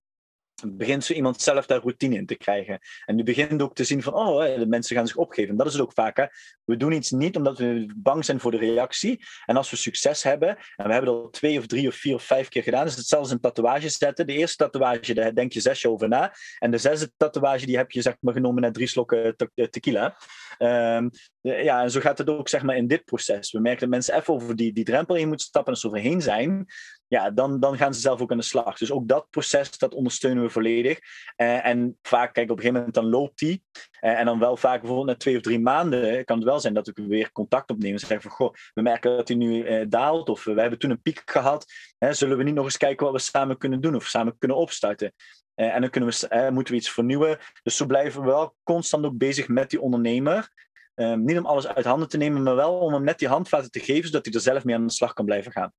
begint 0.64 1.04
zo 1.04 1.12
iemand 1.12 1.42
zelf 1.42 1.66
daar 1.66 1.80
routine 1.80 2.16
in 2.16 2.26
te 2.26 2.34
krijgen. 2.34 2.78
En 3.04 3.16
nu 3.16 3.22
begint 3.22 3.62
ook 3.62 3.74
te 3.74 3.84
zien 3.84 4.02
van, 4.02 4.14
oh, 4.14 4.58
de 4.58 4.66
mensen 4.66 4.96
gaan 4.96 5.06
zich 5.06 5.16
opgeven. 5.16 5.50
En 5.50 5.56
dat 5.56 5.66
is 5.66 5.72
het 5.72 5.82
ook 5.82 5.92
vaak. 5.92 6.16
Hè? 6.16 6.24
We 6.64 6.76
doen 6.76 6.92
iets 6.92 7.10
niet 7.10 7.36
omdat 7.36 7.58
we 7.58 7.92
bang 7.96 8.24
zijn 8.24 8.40
voor 8.40 8.50
de 8.50 8.56
reactie. 8.56 9.24
En 9.46 9.56
als 9.56 9.70
we 9.70 9.76
succes 9.76 10.22
hebben, 10.22 10.48
en 10.76 10.86
we 10.86 10.92
hebben 10.92 11.12
dat 11.12 11.32
twee 11.32 11.58
of 11.58 11.66
drie 11.66 11.88
of 11.88 11.94
vier 11.94 12.14
of 12.14 12.22
vijf 12.22 12.48
keer 12.48 12.62
gedaan, 12.62 12.86
is 12.86 12.96
het 12.96 13.06
zelfs 13.06 13.30
een 13.30 13.40
tatoeage 13.40 13.88
zetten. 13.88 14.26
De 14.26 14.32
eerste 14.32 14.56
tatoeage, 14.56 15.14
daar 15.14 15.34
denk 15.34 15.52
je 15.52 15.60
zes 15.60 15.82
jaar 15.82 15.92
over 15.92 16.08
na. 16.08 16.34
En 16.58 16.70
de 16.70 16.78
zesde 16.78 17.12
tatoeage, 17.16 17.66
die 17.66 17.76
heb 17.76 17.90
je 17.90 18.02
zeg 18.02 18.16
maar 18.20 18.34
genomen 18.34 18.62
na 18.62 18.70
drie 18.70 18.86
slokken 18.86 19.36
te 19.36 19.68
tequila. 19.70 20.16
Um, 20.58 21.10
ja, 21.40 21.82
en 21.82 21.90
zo 21.90 22.00
gaat 22.00 22.18
het 22.18 22.30
ook 22.30 22.48
zeg 22.48 22.62
maar 22.62 22.76
in 22.76 22.86
dit 22.86 23.04
proces. 23.04 23.52
We 23.52 23.60
merken 23.60 23.80
dat 23.80 23.88
mensen 23.88 24.14
even 24.14 24.34
over 24.34 24.56
die, 24.56 24.72
die 24.72 24.84
drempel 24.84 25.14
heen 25.14 25.28
moeten 25.28 25.46
stappen 25.46 25.72
en 25.72 25.78
ze 25.78 25.86
overheen 25.86 26.22
zijn, 26.22 26.66
ja, 27.08 27.30
dan, 27.30 27.60
dan 27.60 27.76
gaan 27.76 27.94
ze 27.94 28.00
zelf 28.00 28.20
ook 28.20 28.30
aan 28.30 28.36
de 28.36 28.42
slag. 28.42 28.78
Dus 28.78 28.90
ook 28.90 29.08
dat 29.08 29.26
proces, 29.30 29.78
dat 29.78 29.94
ondersteunen 29.94 30.42
we 30.42 30.50
volledig. 30.50 30.98
Uh, 31.36 31.66
en 31.66 31.98
vaak, 32.02 32.34
kijk, 32.34 32.50
op 32.50 32.56
een 32.56 32.62
gegeven 32.62 32.74
moment 32.74 32.94
dan 32.94 33.08
loopt 33.08 33.38
die. 33.38 33.64
Uh, 34.00 34.18
en 34.18 34.24
dan 34.24 34.38
wel 34.38 34.56
vaak 34.56 34.78
bijvoorbeeld 34.80 35.08
na 35.08 35.16
twee 35.16 35.36
of 35.36 35.42
drie 35.42 35.60
maanden 35.60 36.24
kan 36.24 36.36
het 36.36 36.46
wel 36.46 36.60
zijn 36.60 36.74
dat 36.74 36.86
we 36.86 37.06
weer 37.06 37.32
contact 37.32 37.70
opnemen. 37.70 38.00
Ze 38.00 38.06
zeggen 38.06 38.30
van, 38.30 38.38
goh, 38.38 38.54
we 38.74 38.82
merken 38.82 39.16
dat 39.16 39.28
hij 39.28 39.36
nu 39.36 39.88
daalt. 39.88 40.28
Of 40.28 40.44
we 40.44 40.60
hebben 40.60 40.78
toen 40.78 40.90
een 40.90 41.02
piek 41.02 41.22
gehad. 41.24 41.72
zullen 41.98 42.36
we 42.36 42.42
niet 42.42 42.54
nog 42.54 42.64
eens 42.64 42.76
kijken 42.76 43.06
wat 43.06 43.14
we 43.14 43.20
samen 43.20 43.58
kunnen 43.58 43.80
doen? 43.80 43.94
Of 43.94 44.06
samen 44.06 44.38
kunnen 44.38 44.56
opstarten? 44.56 45.12
en 45.54 45.80
dan 45.80 45.90
kunnen 45.90 46.10
we, 46.10 46.48
moeten 46.52 46.74
we 46.74 46.80
iets 46.80 46.90
vernieuwen. 46.90 47.38
Dus 47.62 47.76
zo 47.76 47.86
blijven 47.86 48.20
we 48.20 48.26
wel 48.26 48.56
constant 48.62 49.04
ook 49.04 49.16
bezig 49.16 49.48
met 49.48 49.70
die 49.70 49.80
ondernemer. 49.80 50.48
Um, 50.94 51.24
niet 51.24 51.38
om 51.38 51.46
alles 51.46 51.66
uit 51.66 51.84
handen 51.84 52.08
te 52.08 52.16
nemen, 52.16 52.42
maar 52.42 52.56
wel 52.56 52.78
om 52.78 52.92
hem 52.92 53.04
net 53.04 53.18
die 53.18 53.28
handvaten 53.28 53.70
te 53.70 53.80
geven, 53.80 54.06
zodat 54.06 54.24
hij 54.24 54.34
er 54.34 54.40
zelf 54.40 54.64
mee 54.64 54.74
aan 54.74 54.86
de 54.86 54.92
slag 54.92 55.12
kan 55.12 55.24
blijven 55.24 55.52
gaan. 55.52 55.72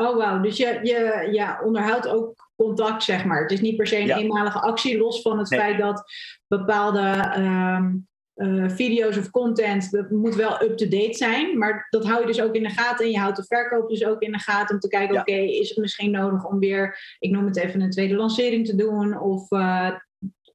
Oh, 0.00 0.16
wauw. 0.16 0.40
Dus 0.40 0.56
je, 0.56 0.78
je 0.82 1.28
ja, 1.32 1.60
onderhoudt 1.64 2.08
ook 2.08 2.50
contact, 2.56 3.02
zeg 3.02 3.24
maar. 3.24 3.42
Het 3.42 3.50
is 3.50 3.60
niet 3.60 3.76
per 3.76 3.86
se 3.86 3.98
een 3.98 4.10
eenmalige 4.10 4.60
actie, 4.60 4.98
los 4.98 5.22
van 5.22 5.38
het 5.38 5.48
feit 5.48 5.78
dat 5.78 6.04
bepaalde 6.46 7.34
um, 7.38 8.08
uh, 8.34 8.68
video's 8.68 9.16
of 9.16 9.30
content, 9.30 9.90
dat 9.90 10.10
moet 10.10 10.34
wel 10.34 10.62
up-to-date 10.62 11.14
zijn. 11.14 11.58
Maar 11.58 11.86
dat 11.90 12.06
hou 12.06 12.20
je 12.20 12.26
dus 12.26 12.42
ook 12.42 12.54
in 12.54 12.62
de 12.62 12.70
gaten. 12.70 13.04
En 13.04 13.10
je 13.10 13.18
houdt 13.18 13.36
de 13.36 13.44
verkoop 13.44 13.88
dus 13.88 14.04
ook 14.04 14.20
in 14.20 14.32
de 14.32 14.38
gaten 14.38 14.74
om 14.74 14.80
te 14.80 14.88
kijken, 14.88 15.20
oké, 15.20 15.32
is 15.32 15.68
het 15.68 15.78
misschien 15.78 16.10
nodig 16.10 16.44
om 16.44 16.58
weer, 16.58 17.16
ik 17.18 17.30
noem 17.30 17.44
het 17.46 17.56
even, 17.56 17.80
een 17.80 17.90
tweede 17.90 18.14
lancering 18.14 18.66
te 18.66 18.76
doen? 18.76 19.20
Of 19.20 19.50
uh, 19.50 19.90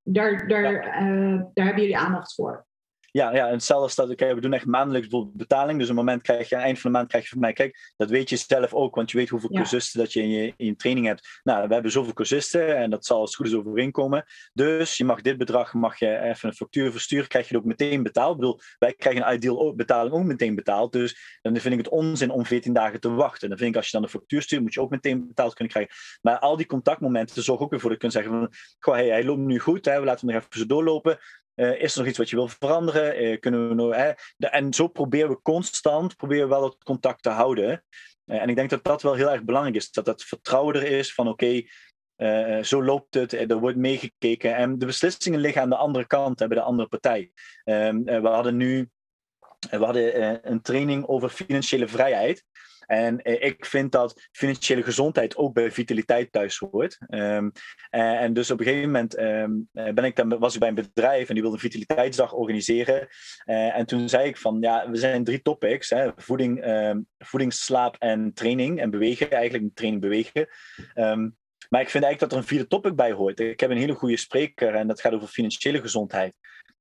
daar, 0.03 0.47
daar, 0.47 0.73
uh, 0.73 1.41
daar 1.53 1.65
hebben 1.65 1.83
jullie 1.83 1.97
aandacht 1.97 2.33
voor. 2.33 2.65
Ja, 3.15 3.35
ja, 3.35 3.47
en 3.47 3.53
hetzelfde 3.53 3.91
staat, 3.91 4.09
okay, 4.09 4.35
we 4.35 4.41
doen 4.41 4.53
echt 4.53 4.65
maandelijks 4.65 5.07
bijvoorbeeld 5.07 5.37
betaling. 5.37 5.79
Dus 5.79 5.89
een 5.89 5.95
moment 5.95 6.21
krijg 6.21 6.49
je, 6.49 6.55
aan 6.55 6.61
het 6.61 6.69
eind 6.69 6.79
van 6.79 6.91
de 6.91 6.97
maand 6.97 7.09
krijg 7.09 7.23
je 7.23 7.29
van 7.29 7.39
mij, 7.39 7.53
kijk, 7.53 7.93
dat 7.97 8.09
weet 8.09 8.29
je 8.29 8.35
zelf 8.35 8.73
ook, 8.73 8.95
want 8.95 9.11
je 9.11 9.17
weet 9.17 9.29
hoeveel 9.29 9.49
cursisten 9.49 9.99
dat 9.99 10.13
je 10.13 10.21
in, 10.21 10.29
je 10.29 10.53
in 10.57 10.65
je 10.65 10.75
training 10.75 11.05
hebt. 11.07 11.39
Nou, 11.43 11.67
we 11.67 11.73
hebben 11.73 11.91
zoveel 11.91 12.13
cursisten 12.13 12.77
en 12.77 12.89
dat 12.89 13.05
zal 13.05 13.19
als 13.19 13.29
het 13.29 13.35
goed 13.35 13.47
is 13.47 13.53
overeenkomen. 13.53 14.25
Dus 14.53 14.97
je 14.97 15.05
mag 15.05 15.21
dit 15.21 15.37
bedrag, 15.37 15.73
mag 15.73 15.99
je 15.99 16.19
even 16.19 16.49
een 16.49 16.55
factuur 16.55 16.91
versturen, 16.91 17.27
krijg 17.27 17.47
je 17.47 17.55
het 17.55 17.63
ook 17.63 17.69
meteen 17.69 18.03
betaald. 18.03 18.33
Ik 18.33 18.39
bedoel, 18.39 18.59
wij 18.77 18.93
krijgen 18.93 19.27
een 19.27 19.35
ideal 19.35 19.75
betaling 19.75 20.13
ook 20.13 20.23
meteen 20.23 20.55
betaald. 20.55 20.91
Dus 20.91 21.39
dan 21.41 21.57
vind 21.57 21.73
ik 21.73 21.79
het 21.79 21.89
onzin 21.89 22.31
om 22.31 22.45
14 22.45 22.73
dagen 22.73 22.99
te 22.99 23.09
wachten. 23.09 23.49
Dan 23.49 23.57
vind 23.57 23.69
ik 23.69 23.75
als 23.75 23.85
je 23.85 23.91
dan 23.91 24.03
een 24.03 24.09
factuur 24.09 24.41
stuurt, 24.41 24.61
moet 24.61 24.73
je 24.73 24.81
ook 24.81 24.89
meteen 24.89 25.27
betaald 25.27 25.53
kunnen 25.53 25.73
krijgen. 25.73 25.95
Maar 26.21 26.39
al 26.39 26.57
die 26.57 26.65
contactmomenten 26.65 27.43
zorgen 27.43 27.65
ook 27.65 27.71
weer 27.71 27.79
voor 27.79 27.89
dat 27.89 28.01
je 28.01 28.09
kunt 28.09 28.23
zeggen 28.23 28.39
van, 28.39 28.53
goh, 28.79 28.93
hey, 28.93 29.07
hij 29.07 29.23
loopt 29.23 29.39
nu 29.39 29.59
goed, 29.59 29.85
hè, 29.85 29.99
we 29.99 30.05
laten 30.05 30.27
hem 30.27 30.35
nog 30.35 30.45
even 30.45 30.59
zo 30.59 30.65
doorlopen. 30.65 31.19
Uh, 31.55 31.81
is 31.81 31.93
er 31.93 31.99
nog 31.99 32.07
iets 32.07 32.17
wat 32.17 32.29
je 32.29 32.35
wil 32.35 32.47
veranderen? 32.47 33.23
Uh, 33.23 33.39
kunnen 33.39 33.69
we 33.69 33.73
nog, 33.73 33.93
en 34.37 34.73
zo 34.73 34.87
proberen 34.87 35.29
we 35.29 35.41
constant 35.41 36.15
proberen 36.15 36.43
we 36.43 36.55
wel 36.55 36.63
het 36.63 36.83
contact 36.83 37.23
te 37.23 37.29
houden. 37.29 37.83
Uh, 38.25 38.41
en 38.41 38.49
ik 38.49 38.55
denk 38.55 38.69
dat 38.69 38.83
dat 38.83 39.01
wel 39.01 39.13
heel 39.13 39.31
erg 39.31 39.43
belangrijk 39.43 39.75
is. 39.75 39.91
Dat 39.91 40.05
dat 40.05 40.23
vertrouwen 40.23 40.75
er 40.75 40.83
is 40.83 41.13
van 41.13 41.27
oké, 41.27 41.63
zo 42.61 42.83
loopt 42.83 43.13
het, 43.13 43.33
er 43.33 43.59
wordt 43.59 43.77
meegekeken. 43.77 44.55
En 44.55 44.77
de 44.77 44.85
beslissingen 44.85 45.39
liggen 45.39 45.61
aan 45.61 45.69
de 45.69 45.75
andere 45.75 46.07
kant, 46.07 46.37
bij 46.37 46.47
de 46.47 46.61
andere 46.61 46.87
partij. 46.87 47.31
Ehm, 47.63 48.03
we 48.03 48.27
hadden 48.27 48.57
nu 48.57 48.89
we 49.69 49.85
hadden, 49.85 50.51
een 50.51 50.61
training 50.61 51.07
over 51.07 51.29
financiële 51.29 51.87
vrijheid. 51.87 52.43
En 52.85 53.21
eh, 53.21 53.47
ik 53.47 53.65
vind 53.65 53.91
dat 53.91 54.27
financiële 54.31 54.83
gezondheid 54.83 55.35
ook 55.35 55.53
bij 55.53 55.71
vitaliteit 55.71 56.31
thuis 56.31 56.57
hoort. 56.57 56.97
Um, 57.09 57.51
en 57.89 58.33
dus 58.33 58.51
op 58.51 58.59
een 58.59 58.65
gegeven 58.65 58.85
moment 58.85 59.19
um, 59.19 59.69
ben 59.71 60.03
ik 60.03 60.15
dan, 60.15 60.39
was 60.39 60.53
ik 60.53 60.59
bij 60.59 60.69
een 60.69 60.75
bedrijf 60.75 61.27
en 61.27 61.33
die 61.33 61.43
wilde 61.43 61.57
een 61.57 61.71
vitaliteitsdag 61.71 62.33
organiseren. 62.33 63.07
En 63.45 63.85
toen 63.85 64.09
zei 64.09 64.27
ik 64.27 64.37
van, 64.37 64.57
ja, 64.61 64.89
we 64.89 64.97
zijn 64.97 65.23
drie 65.23 65.41
topics. 65.41 65.89
Hè, 65.89 66.09
voeding, 66.15 66.67
um, 66.67 67.07
voeding, 67.17 67.53
slaap 67.53 67.95
en 67.99 68.33
training. 68.33 68.79
En 68.79 68.89
bewegen, 68.89 69.31
eigenlijk 69.31 69.75
training 69.75 70.01
bewegen. 70.01 70.47
maar 71.69 71.81
ik 71.81 71.89
vind 71.89 72.03
eigenlijk 72.03 72.19
dat 72.19 72.31
er 72.31 72.37
een 72.37 72.47
vierde 72.47 72.67
topic 72.67 72.95
bij 72.95 73.11
hoort. 73.11 73.39
Ik 73.39 73.59
heb 73.59 73.69
een 73.69 73.77
hele 73.77 73.93
goede 73.93 74.17
spreker 74.17 74.75
en 74.75 74.87
dat 74.87 75.01
gaat 75.01 75.13
over 75.13 75.27
financiële 75.27 75.81
gezondheid. 75.81 76.35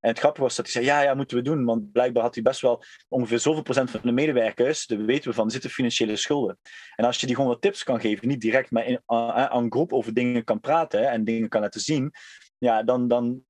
En 0.05 0.11
het 0.11 0.19
grappige 0.19 0.43
was 0.43 0.57
dat 0.57 0.65
hij 0.65 0.75
zei, 0.75 0.85
ja, 0.85 1.01
ja, 1.01 1.15
moeten 1.15 1.37
we 1.37 1.43
doen. 1.43 1.65
Want 1.65 1.93
blijkbaar 1.93 2.23
had 2.23 2.35
hij 2.35 2.43
best 2.43 2.61
wel 2.61 2.85
ongeveer 3.09 3.39
zoveel 3.39 3.63
procent 3.63 3.91
van 3.91 4.01
de 4.03 4.13
medewerkers, 4.13 4.87
daar 4.87 5.05
weten 5.05 5.29
we 5.29 5.35
van, 5.35 5.51
zitten 5.51 5.71
financiële 5.71 6.17
schulden. 6.17 6.59
En 6.97 7.05
als 7.05 7.21
je 7.21 7.27
die 7.27 7.35
gewoon 7.35 7.51
wat 7.51 7.61
tips 7.61 7.83
kan 7.83 8.01
geven, 8.01 8.29
niet 8.29 8.41
direct, 8.41 8.71
maar 8.71 8.87
in, 8.87 9.01
aan 9.07 9.73
groep 9.73 9.93
over 9.93 10.15
dingen 10.15 10.45
kan 10.45 10.61
praten 10.61 11.11
en 11.11 11.25
dingen 11.25 11.49
kan 11.49 11.61
laten 11.61 11.81
zien, 11.81 12.13
ja, 12.59 12.83
dan, 12.83 13.09
dan 13.09 13.43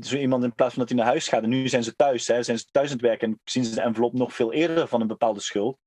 zo 0.00 0.16
iemand 0.16 0.44
in 0.44 0.54
plaats 0.54 0.74
van 0.74 0.82
dat 0.82 0.92
hij 0.92 0.98
naar 0.98 1.08
huis 1.08 1.28
gaat, 1.28 1.42
en 1.42 1.48
nu 1.48 1.68
zijn 1.68 1.84
ze 1.84 1.96
thuis, 1.96 2.26
hè, 2.26 2.42
zijn 2.42 2.58
ze 2.58 2.64
thuis 2.70 2.86
aan 2.86 2.96
het 2.96 3.06
werken 3.06 3.28
en 3.28 3.40
zien 3.44 3.64
ze 3.64 3.74
de 3.74 3.80
envelop 3.80 4.12
nog 4.12 4.34
veel 4.34 4.52
eerder 4.52 4.88
van 4.88 5.00
een 5.00 5.06
bepaalde 5.06 5.40
schuld. 5.40 5.78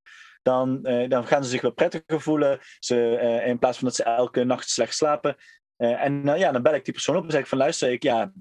Dan, 0.42 0.86
eh, 0.86 1.10
dan 1.10 1.28
gaan 1.28 1.44
ze 1.44 1.50
zich 1.50 1.62
wel 1.62 1.72
prettiger 1.72 2.22
voelen. 2.22 2.60
Ze, 2.80 3.16
eh, 3.18 3.48
in 3.48 3.60
plaats 3.60 3.78
van 3.78 3.88
dat 3.88 3.96
ze 3.96 4.04
elke 4.04 4.44
nacht 4.44 4.70
slecht 4.70 4.96
slapen. 4.96 5.36
En 5.78 6.22
ja, 6.38 6.52
dan 6.52 6.62
bel 6.62 6.74
ik 6.74 6.84
die 6.86 6.94
persoon 6.94 7.16
op 7.16 7.24
en 7.24 7.32
zeg 7.32 7.42
ik 7.42 7.48
van 7.48 7.58
luister, 7.58 7.92
ik, 7.92 8.04
ja, 8.04 8.32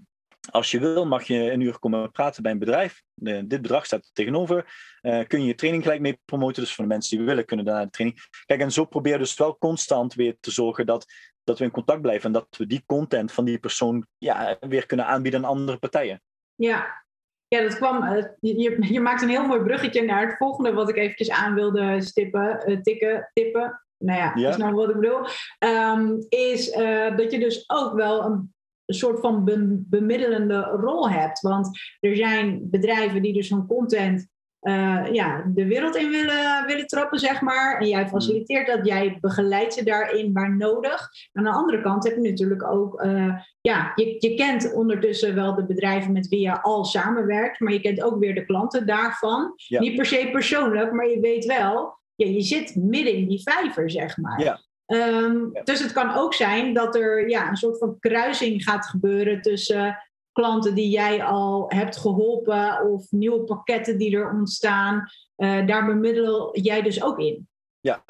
als 0.51 0.71
je 0.71 0.81
wil, 0.81 1.07
mag 1.07 1.23
je 1.23 1.53
een 1.53 1.61
uur 1.61 1.79
komen 1.79 2.11
praten 2.11 2.43
bij 2.43 2.53
een 2.53 2.59
bedrijf. 2.59 3.03
dit 3.15 3.63
bedrag 3.63 3.87
staat 3.87 4.05
er 4.05 4.11
tegenover. 4.13 4.75
Uh, 5.03 5.27
kun 5.27 5.41
je 5.41 5.47
je 5.47 5.55
training 5.55 5.83
gelijk 5.83 6.03
mee 6.03 6.21
promoten. 6.25 6.63
Dus 6.63 6.75
voor 6.75 6.85
de 6.85 6.91
mensen 6.91 7.17
die 7.17 7.27
willen, 7.27 7.45
kunnen 7.45 7.65
daarna 7.65 7.85
de 7.85 7.91
training. 7.91 8.21
Kijk, 8.47 8.61
en 8.61 8.73
zo 8.73 8.85
probeer 8.85 9.19
dus 9.19 9.37
wel 9.37 9.59
constant 9.59 10.15
weer 10.15 10.37
te 10.41 10.51
zorgen 10.51 10.87
dat, 10.87 11.07
dat 11.45 11.59
we 11.59 11.65
in 11.65 11.71
contact 11.71 12.03
blijven. 12.03 12.27
En 12.27 12.33
dat 12.33 12.47
we 12.57 12.67
die 12.67 12.83
content 12.87 13.33
van 13.33 13.45
die 13.45 13.59
persoon 13.59 14.07
ja, 14.19 14.57
weer 14.61 14.87
kunnen 14.87 15.07
aanbieden 15.07 15.45
aan 15.45 15.51
andere 15.51 15.79
partijen. 15.79 16.23
Ja, 16.55 17.05
ja, 17.49 17.63
dat 17.63 17.77
kwam. 17.77 18.03
Uh, 18.03 18.25
je, 18.41 18.93
je 18.93 19.01
maakt 19.01 19.23
een 19.23 19.29
heel 19.29 19.47
mooi 19.47 19.63
bruggetje 19.63 20.03
naar 20.03 20.27
het 20.27 20.37
volgende 20.37 20.73
wat 20.73 20.89
ik 20.89 20.97
eventjes 20.97 21.31
aan 21.31 21.55
wilde 21.55 22.01
stippen, 22.01 22.63
uh, 22.67 22.81
tikken, 22.81 23.31
tippen. 23.33 23.83
nou 23.99 24.19
ja, 24.19 24.33
ja. 24.35 24.49
is 24.49 24.57
nou 24.57 24.75
wat 24.75 24.89
ik 24.89 25.01
bedoel, 25.01 25.27
ehm, 25.59 26.17
is 26.29 26.77
uh, 26.77 27.17
dat 27.17 27.33
je 27.33 27.39
dus 27.39 27.65
ook 27.67 27.95
wel 27.95 28.25
een, 28.25 28.55
een 28.93 28.99
soort 28.99 29.21
van 29.21 29.45
bemiddelende 29.89 30.61
rol 30.61 31.11
hebt. 31.11 31.41
Want 31.41 31.79
er 32.01 32.17
zijn 32.17 32.71
bedrijven 32.71 33.23
die 33.23 33.33
dus 33.33 33.51
hun 33.51 33.67
content 33.67 34.31
uh, 34.63 35.13
ja, 35.13 35.45
de 35.55 35.67
wereld 35.67 35.97
in 35.97 36.11
willen, 36.11 36.67
willen 36.67 36.87
trappen, 36.87 37.19
zeg 37.19 37.41
maar. 37.41 37.81
En 37.81 37.89
jij 37.89 38.09
faciliteert 38.09 38.67
dat, 38.67 38.87
jij 38.87 39.19
begeleidt 39.21 39.75
ze 39.75 39.85
daarin 39.85 40.33
waar 40.33 40.57
nodig. 40.57 41.09
Aan 41.33 41.45
de 41.45 41.51
andere 41.51 41.81
kant 41.81 42.05
heb 42.05 42.15
je 42.15 42.31
natuurlijk 42.31 42.65
ook, 42.65 43.03
uh, 43.05 43.35
ja, 43.61 43.93
je, 43.95 44.17
je 44.19 44.35
kent 44.35 44.73
ondertussen 44.73 45.35
wel 45.35 45.55
de 45.55 45.67
bedrijven 45.67 46.13
met 46.13 46.29
wie 46.29 46.41
je 46.41 46.63
al 46.63 46.85
samenwerkt, 46.85 47.61
maar 47.61 47.73
je 47.73 47.81
kent 47.81 48.03
ook 48.03 48.19
weer 48.19 48.35
de 48.35 48.45
klanten 48.45 48.87
daarvan. 48.87 49.55
Niet 49.69 49.97
per 49.97 50.07
se 50.07 50.29
persoonlijk, 50.33 50.93
maar 50.93 51.09
je 51.09 51.21
weet 51.21 51.45
wel, 51.45 51.99
ja, 52.15 52.27
je 52.27 52.41
zit 52.41 52.77
midden 52.77 53.15
in 53.15 53.29
die 53.29 53.43
vijver, 53.43 53.91
zeg 53.91 54.17
maar. 54.17 54.41
Ja. 54.41 54.61
Um, 54.87 55.53
Dus 55.65 55.83
het 55.83 55.93
kan 55.93 56.15
ook 56.15 56.35
zijn 56.35 56.75
dat 56.75 56.97
er 56.97 57.29
ja, 57.29 57.49
een 57.49 57.57
soort 57.57 57.79
van 57.79 57.99
kruising 57.99 58.63
gaat 58.63 58.87
gebeuren 58.87 59.43
tussen 59.43 59.99
klanten 60.33 60.75
die 60.75 60.89
jij 60.89 61.23
al 61.23 61.65
hebt 61.69 61.97
geholpen 61.97 62.91
of 62.91 63.11
nieuwe 63.11 63.45
pakketten 63.45 63.99
die 63.99 64.17
er 64.17 64.31
ontstaan. 64.31 65.11
Uh, 65.37 65.67
daar 65.67 65.87
bemiddel 65.87 66.59
jij 66.59 66.83
dus 66.83 67.03
ook 67.03 67.19
in. 67.19 67.49
Ja, 67.81 68.05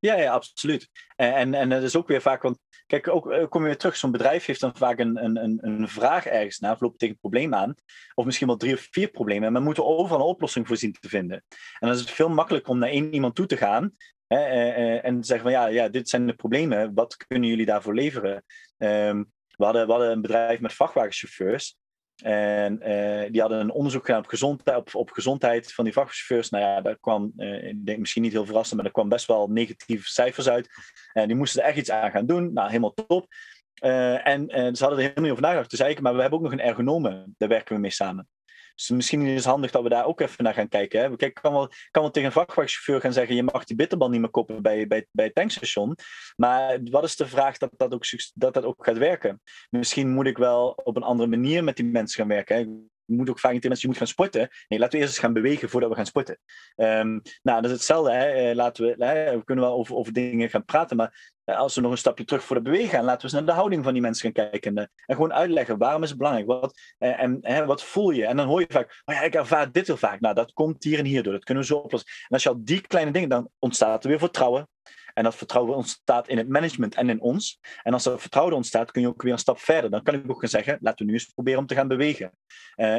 ja, 0.00 0.14
ja 0.14 0.32
absoluut. 0.32 0.88
En, 1.16 1.54
en 1.54 1.68
dat 1.68 1.82
is 1.82 1.96
ook 1.96 2.08
weer 2.08 2.22
vaak, 2.22 2.42
want 2.42 2.58
kijk, 2.86 3.08
ook 3.08 3.30
eh, 3.30 3.48
kom 3.48 3.60
je 3.60 3.66
weer 3.66 3.76
terug, 3.76 3.96
zo'n 3.96 4.10
bedrijf 4.10 4.46
heeft 4.46 4.60
dan 4.60 4.76
vaak 4.76 4.98
een, 4.98 5.24
een, 5.24 5.58
een 5.60 5.88
vraag 5.88 6.26
ergens 6.26 6.58
naar, 6.58 6.72
of 6.72 6.80
loopt 6.80 6.98
tegen 6.98 7.14
een 7.14 7.20
probleem 7.20 7.54
aan, 7.54 7.74
of 8.14 8.24
misschien 8.24 8.46
wel 8.46 8.56
drie 8.56 8.74
of 8.74 8.88
vier 8.90 9.08
problemen, 9.08 9.46
en 9.46 9.52
men 9.52 9.62
moet 9.62 9.76
er 9.76 9.84
overal 9.84 10.20
een 10.20 10.26
oplossing 10.26 10.66
voor 10.66 10.76
zien 10.76 10.92
te 10.92 11.08
vinden. 11.08 11.44
En 11.48 11.88
dan 11.88 11.90
is 11.90 12.00
het 12.00 12.10
veel 12.10 12.28
makkelijker 12.28 12.70
om 12.70 12.78
naar 12.78 12.88
één 12.88 13.14
iemand 13.14 13.34
toe 13.34 13.46
te 13.46 13.56
gaan 13.56 13.84
eh, 13.84 14.21
en 14.36 15.20
te 15.20 15.26
zeggen 15.26 15.50
van 15.50 15.60
ja, 15.60 15.66
ja, 15.66 15.88
dit 15.88 16.08
zijn 16.08 16.26
de 16.26 16.34
problemen, 16.34 16.94
wat 16.94 17.16
kunnen 17.16 17.48
jullie 17.48 17.66
daarvoor 17.66 17.94
leveren? 17.94 18.44
Um, 18.78 19.32
we 19.56 19.64
hadden, 19.64 19.90
hadden 19.90 20.10
een 20.10 20.22
bedrijf 20.22 20.60
met 20.60 20.72
vrachtwagenchauffeurs. 20.72 21.76
En 22.22 22.88
uh, 22.88 23.30
die 23.30 23.40
hadden 23.40 23.60
een 23.60 23.70
onderzoek 23.70 24.04
gedaan 24.04 24.20
op 24.20 24.26
gezondheid, 24.26 24.76
op, 24.76 24.94
op 24.94 25.10
gezondheid 25.10 25.72
van 25.72 25.84
die 25.84 25.92
vrachtwagenchauffeurs. 25.92 26.50
Nou 26.50 26.64
ja, 26.64 26.80
daar 26.80 26.98
kwam, 27.00 27.32
ik 27.36 27.86
denk 27.86 27.98
misschien 27.98 28.22
niet 28.22 28.32
heel 28.32 28.46
verrassend, 28.46 28.76
maar 28.76 28.86
er 28.86 28.92
kwam 28.92 29.08
best 29.08 29.26
wel 29.26 29.48
negatieve 29.48 30.08
cijfers 30.08 30.48
uit. 30.48 30.68
En 31.12 31.26
die 31.26 31.36
moesten 31.36 31.62
er 31.62 31.68
echt 31.68 31.78
iets 31.78 31.90
aan 31.90 32.10
gaan 32.10 32.26
doen. 32.26 32.52
Nou, 32.52 32.68
helemaal 32.68 32.94
top. 32.94 33.26
En 33.74 34.46
ze 34.48 34.84
hadden 34.84 34.98
er 34.98 34.98
helemaal 34.98 35.22
niet 35.22 35.30
over 35.30 35.42
nagedacht. 35.42 35.70
Dus 35.70 35.80
eigenlijk, 35.80 36.08
maar 36.08 36.14
we 36.14 36.20
hebben 36.20 36.38
ook 36.38 36.44
nog 36.44 36.60
een 36.60 36.66
ergonome, 36.66 37.24
daar 37.36 37.48
werken 37.48 37.74
we 37.74 37.80
mee 37.80 37.90
samen. 37.90 38.28
Dus 38.74 38.90
misschien 38.90 39.26
is 39.26 39.34
het 39.34 39.44
handig 39.44 39.70
dat 39.70 39.82
we 39.82 39.88
daar 39.88 40.06
ook 40.06 40.20
even 40.20 40.44
naar 40.44 40.54
gaan 40.54 40.68
kijken. 40.68 41.00
Hè. 41.00 41.16
Kijk, 41.16 41.34
kan 41.34 41.52
wel, 41.52 41.68
kan 41.90 42.02
wel 42.02 42.10
tegen 42.10 42.28
een 42.28 42.34
vrachtwagenchauffeur 42.34 43.00
gaan 43.00 43.12
zeggen: 43.12 43.34
je 43.34 43.42
mag 43.42 43.64
die 43.64 43.76
bitterbal 43.76 44.08
niet 44.08 44.20
meer 44.20 44.30
kopen 44.30 44.62
bij, 44.62 44.86
bij, 44.86 45.06
bij 45.10 45.24
het 45.24 45.34
tankstation. 45.34 45.96
Maar 46.36 46.78
wat 46.82 47.04
is 47.04 47.16
de 47.16 47.26
vraag 47.26 47.58
dat 47.58 47.70
dat 47.76 47.94
ook, 47.94 48.04
dat 48.34 48.54
dat 48.54 48.64
ook 48.64 48.84
gaat 48.84 48.98
werken? 48.98 49.40
Misschien 49.70 50.10
moet 50.10 50.26
ik 50.26 50.38
wel 50.38 50.68
op 50.84 50.96
een 50.96 51.02
andere 51.02 51.28
manier 51.28 51.64
met 51.64 51.76
die 51.76 51.86
mensen 51.86 52.18
gaan 52.18 52.28
werken. 52.28 52.56
Hè 52.56 52.90
je 53.04 53.18
moet 53.18 53.30
ook 53.30 53.38
vaak 53.38 53.52
tegen 53.52 53.68
mensen, 53.68 53.88
je 53.88 53.94
moet 53.94 54.04
gaan 54.04 54.14
sporten. 54.14 54.48
Nee, 54.68 54.78
laten 54.78 54.98
we 54.98 55.04
eerst 55.04 55.14
eens 55.14 55.24
gaan 55.24 55.32
bewegen 55.32 55.68
voordat 55.68 55.90
we 55.90 55.96
gaan 55.96 56.06
sporten. 56.06 56.38
Um, 56.76 57.22
nou, 57.42 57.62
dat 57.62 57.64
is 57.64 57.76
hetzelfde. 57.76 58.12
Hè. 58.12 58.26
Eh, 58.26 58.54
laten 58.54 58.84
we, 58.84 59.04
hè, 59.04 59.36
we 59.36 59.44
kunnen 59.44 59.64
wel 59.64 59.74
over, 59.74 59.94
over 59.94 60.12
dingen 60.12 60.50
gaan 60.50 60.64
praten, 60.64 60.96
maar 60.96 61.31
als 61.44 61.74
we 61.74 61.80
nog 61.80 61.90
een 61.90 61.98
stapje 61.98 62.24
terug 62.24 62.44
voor 62.44 62.56
het 62.56 62.64
bewegen 62.64 62.88
gaan, 62.88 63.04
laten 63.04 63.18
we 63.18 63.24
eens 63.24 63.32
naar 63.32 63.54
de 63.54 63.60
houding 63.60 63.84
van 63.84 63.92
die 63.92 64.02
mensen 64.02 64.32
gaan 64.32 64.48
kijken. 64.50 64.76
En, 64.76 64.90
en 65.06 65.14
gewoon 65.14 65.32
uitleggen, 65.32 65.78
waarom 65.78 66.02
is 66.02 66.08
het 66.08 66.18
belangrijk? 66.18 66.46
Wat, 66.46 66.80
eh, 66.98 67.22
en 67.22 67.66
wat 67.66 67.84
voel 67.84 68.10
je? 68.10 68.26
En 68.26 68.36
dan 68.36 68.46
hoor 68.46 68.60
je 68.60 68.66
vaak, 68.68 69.02
oh 69.04 69.14
ja, 69.14 69.20
ik 69.20 69.34
ervaar 69.34 69.72
dit 69.72 69.86
heel 69.86 69.96
vaak. 69.96 70.20
Nou, 70.20 70.34
dat 70.34 70.52
komt 70.52 70.84
hier 70.84 70.98
en 70.98 71.04
hier 71.04 71.22
door. 71.22 71.32
Dat 71.32 71.44
kunnen 71.44 71.62
we 71.62 71.68
zo 71.68 71.78
oplossen. 71.78 72.10
En 72.22 72.28
als 72.28 72.42
je 72.42 72.48
al 72.48 72.64
die 72.64 72.80
kleine 72.80 73.10
dingen, 73.10 73.28
dan 73.28 73.48
ontstaat 73.58 74.02
er 74.02 74.10
weer 74.10 74.18
vertrouwen. 74.18 74.68
En 75.14 75.24
dat 75.24 75.34
vertrouwen 75.34 75.76
ontstaat 75.76 76.28
in 76.28 76.38
het 76.38 76.48
management 76.48 76.94
en 76.94 77.10
in 77.10 77.20
ons. 77.20 77.60
En 77.82 77.92
als 77.92 78.06
er 78.06 78.20
vertrouwen 78.20 78.56
ontstaat, 78.56 78.90
kun 78.90 79.02
je 79.02 79.08
ook 79.08 79.22
weer 79.22 79.32
een 79.32 79.38
stap 79.38 79.58
verder. 79.58 79.90
Dan 79.90 80.02
kan 80.02 80.14
ik 80.14 80.30
ook 80.30 80.40
gaan 80.40 80.48
zeggen, 80.48 80.78
laten 80.80 80.98
we 80.98 81.12
nu 81.12 81.18
eens 81.18 81.32
proberen 81.34 81.60
om 81.60 81.66
te 81.66 81.74
gaan 81.74 81.88
bewegen. 81.88 82.32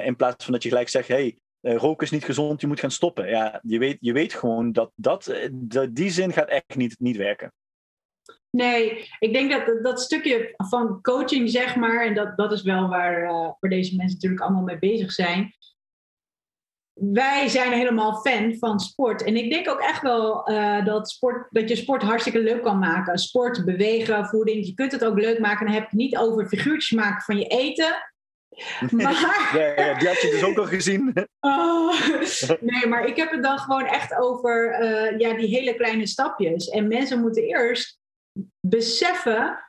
In 0.03 0.15
plaats 0.15 0.44
van 0.44 0.53
dat 0.53 0.64
je 0.64 0.70
gelijk 0.70 0.90
zegt, 0.90 1.07
hey, 1.07 1.38
roken 1.64 2.06
is 2.06 2.11
niet 2.11 2.26
gezond, 2.26 2.61
je 2.61 2.68
moet 2.68 2.80
gaan 2.80 2.91
stoppen. 2.91 3.30
Ja, 3.30 3.60
je 3.64 3.80
weet, 3.80 3.98
je 3.99 4.14
weet 4.14 4.34
gewoon 4.34 4.72
dat, 4.72 4.91
dat, 4.95 5.28
eh, 5.28 5.49
dat 5.52 5.95
die 5.95 6.10
zin 6.10 6.34
gaat 6.34 6.49
echt 6.49 6.76
niet, 6.76 6.95
niet 6.99 7.18
werken. 7.18 7.53
Nee, 8.57 9.09
ik 9.19 9.34
denk 9.34 9.51
dat 9.51 9.84
dat 9.84 10.01
stukje 10.01 10.53
van 10.57 11.01
coaching, 11.01 11.49
zeg 11.49 11.75
maar, 11.75 12.05
en 12.05 12.13
dat, 12.13 12.38
dat 12.38 12.51
is 12.51 12.61
wel 12.61 12.88
waar, 12.88 13.23
uh, 13.23 13.30
waar 13.31 13.69
deze 13.69 13.95
mensen 13.95 14.13
natuurlijk 14.13 14.41
allemaal 14.41 14.63
mee 14.63 14.80
bezig 14.80 15.11
zijn 15.11 15.53
wij 16.93 17.47
zijn 17.47 17.71
helemaal 17.71 18.15
fan 18.15 18.55
van 18.59 18.80
sport. 18.80 19.23
En 19.23 19.35
ik 19.35 19.51
denk 19.51 19.69
ook 19.69 19.80
echt 19.80 20.01
wel 20.01 20.51
uh, 20.51 20.85
dat, 20.85 21.09
sport, 21.09 21.47
dat 21.49 21.69
je 21.69 21.75
sport 21.75 22.01
hartstikke 22.01 22.39
leuk 22.39 22.63
kan 22.63 22.80
maken. 22.80 23.17
Sport, 23.17 23.65
bewegen, 23.65 24.25
voeding. 24.25 24.65
Je 24.65 24.73
kunt 24.73 24.91
het 24.91 25.05
ook 25.05 25.19
leuk 25.19 25.39
maken. 25.39 25.65
Dan 25.65 25.75
heb 25.75 25.84
je 25.84 25.89
het 25.89 25.99
niet 25.99 26.17
over 26.17 26.47
figuurtjes 26.47 26.99
maken 26.99 27.21
van 27.21 27.38
je 27.38 27.45
eten. 27.45 27.95
Maar... 28.91 29.51
Ja, 29.53 29.85
ja, 29.85 29.99
die 29.99 30.07
had 30.07 30.21
je 30.21 30.30
dus 30.31 30.43
ook 30.43 30.57
al 30.57 30.65
gezien. 30.65 31.13
Oh, 31.39 32.09
nee, 32.59 32.88
maar 32.88 33.05
ik 33.05 33.15
heb 33.15 33.31
het 33.31 33.43
dan 33.43 33.59
gewoon 33.59 33.85
echt 33.85 34.15
over 34.15 34.80
uh, 34.81 35.19
ja, 35.19 35.34
die 35.34 35.47
hele 35.47 35.75
kleine 35.75 36.07
stapjes. 36.07 36.69
En 36.69 36.88
mensen 36.88 37.19
moeten 37.19 37.43
eerst 37.43 37.99
beseffen 38.60 39.64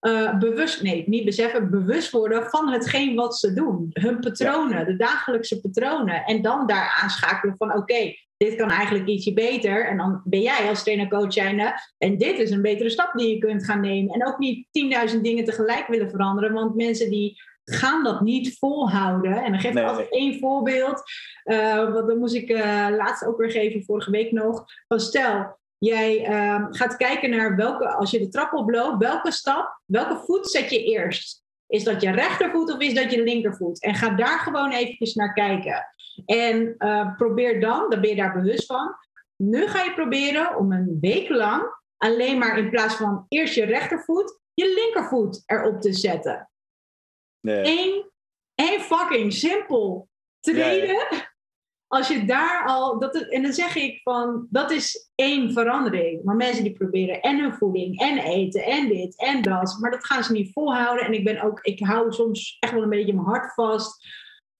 uh, 0.00 0.38
bewust, 0.38 0.82
nee, 0.82 1.04
niet 1.06 1.24
beseffen, 1.24 1.70
bewust 1.70 2.10
worden 2.10 2.50
van 2.50 2.68
hetgeen 2.72 3.14
wat 3.14 3.38
ze 3.38 3.52
doen. 3.52 3.90
Hun 3.92 4.20
patronen, 4.20 4.86
de 4.86 4.96
dagelijkse 4.96 5.60
patronen. 5.60 6.24
En 6.24 6.42
dan 6.42 6.66
daar 6.66 7.00
aanschakelen 7.02 7.54
van 7.58 7.74
oké, 7.74 8.14
dit 8.36 8.56
kan 8.56 8.70
eigenlijk 8.70 9.08
ietsje 9.08 9.32
beter. 9.32 9.86
En 9.86 9.96
dan 9.96 10.20
ben 10.24 10.40
jij 10.40 10.68
als 10.68 10.82
trainer-coach 10.82 11.32
zijnde. 11.32 11.80
En 11.98 12.18
dit 12.18 12.38
is 12.38 12.50
een 12.50 12.62
betere 12.62 12.90
stap 12.90 13.12
die 13.12 13.34
je 13.34 13.38
kunt 13.38 13.64
gaan 13.64 13.80
nemen. 13.80 14.14
En 14.14 14.26
ook 14.26 14.38
niet 14.38 14.66
10.000 15.14 15.20
dingen 15.20 15.44
tegelijk 15.44 15.86
willen 15.86 16.10
veranderen. 16.10 16.52
Want 16.52 16.74
mensen 16.74 17.10
die 17.10 17.40
gaan 17.64 18.04
dat 18.04 18.20
niet 18.20 18.58
volhouden. 18.58 19.44
En 19.44 19.50
dan 19.50 19.60
geef 19.60 19.74
ik 19.74 19.84
altijd 19.84 20.12
één 20.12 20.38
voorbeeld. 20.38 21.02
Uh, 21.44 21.92
wat 21.92 22.08
dan 22.08 22.18
moest 22.18 22.34
ik 22.34 22.50
uh, 22.50 22.86
laatst 22.90 23.24
ook 23.24 23.38
weer 23.38 23.50
geven, 23.50 23.84
vorige 23.84 24.10
week 24.10 24.32
nog. 24.32 24.64
Van 24.88 25.00
stel, 25.00 25.58
Jij 25.78 26.24
ehm, 26.24 26.72
gaat 26.72 26.96
kijken 26.96 27.30
naar 27.30 27.56
welke, 27.56 27.88
als 27.88 28.10
je 28.10 28.18
de 28.18 28.28
trap 28.28 28.52
oploopt, 28.52 28.98
welke 28.98 29.32
stap, 29.32 29.80
welke 29.84 30.22
voet 30.24 30.50
zet 30.50 30.70
je 30.70 30.84
eerst? 30.84 31.44
Is 31.66 31.84
dat 31.84 32.02
je 32.02 32.10
rechtervoet 32.10 32.72
of 32.72 32.80
is 32.80 32.94
dat 32.94 33.10
je 33.10 33.22
linkervoet? 33.22 33.82
En 33.82 33.94
ga 33.94 34.10
daar 34.10 34.38
gewoon 34.38 34.72
eventjes 34.72 35.14
naar 35.14 35.32
kijken. 35.32 35.86
En 36.26 36.74
uh, 36.78 37.16
probeer 37.16 37.60
dan, 37.60 37.90
dan 37.90 38.00
ben 38.00 38.10
je 38.10 38.16
daar 38.16 38.32
bewust 38.32 38.66
van. 38.66 38.94
Nu 39.36 39.66
ga 39.66 39.82
je 39.82 39.94
proberen 39.94 40.56
om 40.56 40.72
een 40.72 40.98
week 41.00 41.28
lang 41.28 41.74
alleen 41.96 42.38
maar 42.38 42.58
in 42.58 42.70
plaats 42.70 42.94
van 42.94 43.26
eerst 43.28 43.54
je 43.54 43.64
rechtervoet, 43.64 44.40
je 44.54 44.74
linkervoet 44.74 45.42
erop 45.46 45.80
te 45.80 45.92
zetten. 45.92 46.50
Nee. 47.40 48.04
Eén, 48.54 48.80
fucking 48.80 49.32
simpel 49.32 50.08
treden 50.40 51.06
als 51.88 52.08
je 52.08 52.24
daar 52.24 52.64
al, 52.66 52.98
dat 52.98 53.14
en 53.14 53.42
dan 53.42 53.52
zeg 53.52 53.76
ik 53.76 54.00
van, 54.02 54.46
dat 54.50 54.70
is 54.70 55.10
één 55.14 55.52
verandering. 55.52 56.24
Maar 56.24 56.36
mensen 56.36 56.64
die 56.64 56.72
proberen 56.72 57.20
en 57.20 57.40
hun 57.40 57.54
voeding 57.54 58.00
en 58.00 58.18
eten 58.18 58.64
en 58.64 58.88
dit 58.88 59.18
en 59.18 59.42
dat, 59.42 59.76
maar 59.80 59.90
dat 59.90 60.06
gaan 60.06 60.24
ze 60.24 60.32
niet 60.32 60.52
volhouden. 60.52 61.04
En 61.06 61.12
ik 61.12 61.24
ben 61.24 61.42
ook, 61.42 61.60
ik 61.60 61.80
hou 61.80 62.12
soms 62.12 62.56
echt 62.60 62.72
wel 62.72 62.82
een 62.82 62.88
beetje 62.88 63.14
mijn 63.14 63.26
hart 63.26 63.54
vast. 63.54 64.06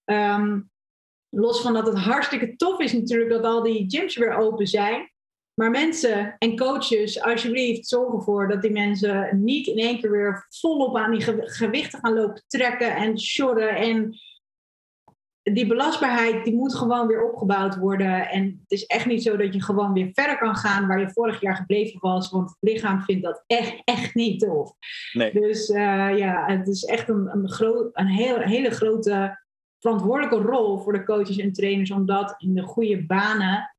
Ehm, 0.04 0.60
los 1.28 1.60
van 1.60 1.72
dat 1.72 1.86
het 1.86 1.98
hartstikke 1.98 2.56
tof 2.56 2.80
is 2.80 2.92
natuurlijk 2.92 3.30
dat 3.30 3.44
al 3.44 3.62
die 3.62 3.84
gyms 3.88 4.16
weer 4.16 4.36
open 4.36 4.66
zijn. 4.66 5.10
Maar 5.54 5.70
mensen 5.70 6.36
en 6.38 6.56
coaches, 6.56 7.22
alsjeblieft, 7.22 7.88
zorg 7.88 8.12
ervoor 8.12 8.48
dat 8.48 8.62
die 8.62 8.70
mensen 8.70 9.44
niet 9.44 9.66
in 9.66 9.78
één 9.78 10.00
keer 10.00 10.10
weer 10.10 10.46
volop 10.48 10.96
aan 10.96 11.10
die 11.10 11.20
gewichten 11.40 11.98
gaan 11.98 12.14
lopen 12.14 12.44
trekken 12.46 12.96
en 12.96 13.20
shorten 13.20 13.76
en 13.76 14.18
die 15.52 15.66
belastbaarheid 15.66 16.44
die 16.44 16.54
moet 16.54 16.74
gewoon 16.74 17.06
weer 17.06 17.30
opgebouwd 17.30 17.76
worden. 17.76 18.28
En 18.28 18.44
het 18.44 18.70
is 18.70 18.86
echt 18.86 19.06
niet 19.06 19.22
zo 19.22 19.36
dat 19.36 19.54
je 19.54 19.62
gewoon 19.62 19.92
weer 19.92 20.08
verder 20.12 20.38
kan 20.38 20.56
gaan 20.56 20.86
waar 20.86 21.00
je 21.00 21.10
vorig 21.10 21.40
jaar 21.40 21.56
gebleven 21.56 22.00
was. 22.00 22.30
Want 22.30 22.48
het 22.48 22.58
lichaam 22.60 23.02
vindt 23.02 23.24
dat 23.24 23.44
echt, 23.46 23.80
echt 23.84 24.14
niet 24.14 24.40
tof. 24.40 24.72
Nee. 25.12 25.32
Dus 25.32 25.68
uh, 25.68 26.18
ja, 26.18 26.44
het 26.46 26.68
is 26.68 26.84
echt 26.84 27.08
een, 27.08 27.28
een, 27.32 27.50
groot, 27.50 27.90
een 27.92 28.06
heel, 28.06 28.38
hele 28.38 28.70
grote 28.70 29.44
verantwoordelijke 29.78 30.48
rol 30.48 30.78
voor 30.78 30.92
de 30.92 31.04
coaches 31.04 31.38
en 31.38 31.52
trainers 31.52 31.90
om 31.90 32.06
dat 32.06 32.34
in 32.38 32.54
de 32.54 32.62
goede 32.62 33.06
banen 33.06 33.76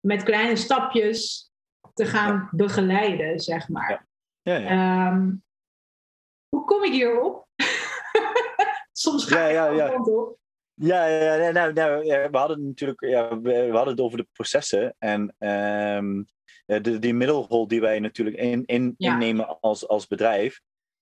met 0.00 0.22
kleine 0.22 0.56
stapjes 0.56 1.50
te 1.94 2.06
gaan 2.06 2.48
begeleiden, 2.50 3.40
zeg 3.40 3.68
maar. 3.68 4.08
Ja. 4.42 4.56
Ja, 4.56 5.12
um, 5.12 5.42
hoe 6.48 6.64
kom 6.64 6.84
ik 6.84 6.92
hierop? 6.92 7.46
Soms 8.92 9.24
ga 9.24 9.44
ik 9.46 9.52
ja, 9.52 9.68
ja, 9.68 9.94
op. 9.94 10.38
Ja, 10.82 11.06
ja 11.06 11.50
nou, 11.50 11.72
nou, 11.72 12.04
we 12.30 12.38
hadden 12.38 12.66
natuurlijk 12.66 13.00
ja, 13.00 13.40
we, 13.40 13.68
hadden 13.70 13.94
het 13.94 14.00
over 14.00 14.18
de 14.18 14.26
processen. 14.32 14.94
En 14.98 15.34
um, 15.38 16.26
de, 16.64 16.98
die 16.98 17.14
middelrol 17.14 17.68
die 17.68 17.80
wij 17.80 18.00
natuurlijk 18.00 18.36
in, 18.36 18.64
in, 18.66 18.94
innemen 18.96 19.60
als, 19.60 19.88
als 19.88 20.06
bedrijf. 20.06 20.60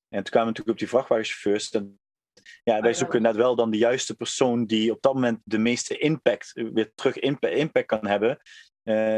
En 0.09 0.23
toen 0.23 0.33
kwamen 0.33 0.53
we 0.53 0.59
natuurlijk 0.59 0.69
op 0.69 0.79
die 0.79 0.89
vrachtwagenchauffeurs. 0.89 1.71
En, 1.71 2.01
ja, 2.65 2.81
wij 2.81 2.95
zoeken 2.95 3.23
net 3.23 3.37
wel 3.37 3.57
dan 3.57 3.71
de 3.71 3.79
juiste 3.79 4.17
persoon 4.17 4.67
die 4.67 4.93
op 4.93 5.03
dat 5.03 5.15
moment 5.15 5.41
de 5.45 5.59
meeste 5.59 5.99
impact, 5.99 6.53
weer 6.53 6.93
terug 6.95 7.19
impact, 7.19 7.55
impact 7.55 7.87
kan 7.87 8.07
hebben. 8.07 8.39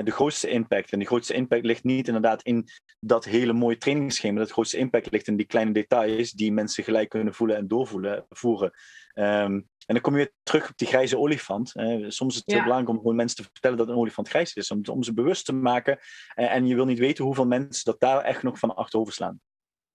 De 0.05 0.11
grootste 0.11 0.49
impact. 0.49 0.93
En 0.93 0.99
die 0.99 1.09
grootste 1.09 1.35
impact 1.35 1.65
ligt 1.65 1.85
niet 1.85 2.07
inderdaad 2.07 2.43
in 2.43 2.69
dat 3.01 3.25
hele 3.25 3.53
mooie 3.53 3.77
trainingsschema. 3.77 4.39
Dat 4.39 4.51
grootste 4.51 4.77
impact 4.77 5.11
ligt 5.11 5.27
in 5.27 5.37
die 5.37 5.47
kleine 5.47 5.73
details 5.73 6.31
die 6.31 6.53
mensen 6.53 6.85
gelijk 6.85 7.09
kunnen 7.09 7.35
voelen 7.35 7.57
en 7.57 7.69
doorvoelen, 7.69 8.27
voeren. 8.29 8.71
Ehm, 9.13 9.53
en 9.87 9.97
dan 9.97 10.01
kom 10.01 10.13
je 10.13 10.19
weer 10.19 10.33
terug 10.43 10.71
op 10.71 10.77
die 10.77 10.89
grijze 10.89 11.19
olifant. 11.19 11.73
soms 12.09 12.35
is 12.35 12.43
het 12.45 12.53
heel 12.53 12.63
belangrijk 12.63 12.89
om 12.89 12.97
gewoon 12.97 13.17
mensen 13.17 13.37
te 13.37 13.51
vertellen 13.53 13.79
dat 13.79 13.89
een 13.89 13.95
olifant 13.95 14.29
grijs 14.29 14.55
is. 14.55 14.71
Om, 14.71 14.81
om 14.91 15.03
ze 15.03 15.15
bewust 15.15 15.45
te 15.45 15.53
maken. 15.53 15.99
en 16.35 16.67
je 16.67 16.75
wil 16.75 16.85
niet 16.85 16.99
weten 16.99 17.25
hoeveel 17.25 17.47
mensen 17.47 17.85
dat 17.85 18.01
daar 18.01 18.21
echt 18.21 18.43
nog 18.43 18.59
van 18.59 18.77
achterover 18.77 19.13
slaan. 19.13 19.41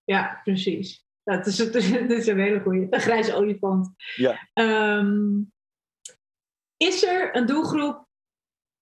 Ja, 0.03 0.39
precies. 0.43 1.05
Dat 1.23 1.45
is, 1.45 1.57
dat 1.71 1.75
is 2.11 2.27
een 2.27 2.39
hele 2.39 2.59
goede. 2.59 2.89
De 2.89 2.99
grijze 2.99 3.33
olifant. 3.33 3.89
Ja. 4.15 4.49
Ehm, 4.53 5.41
is 6.77 7.03
er 7.03 7.35
een 7.35 7.45
doelgroep 7.45 8.04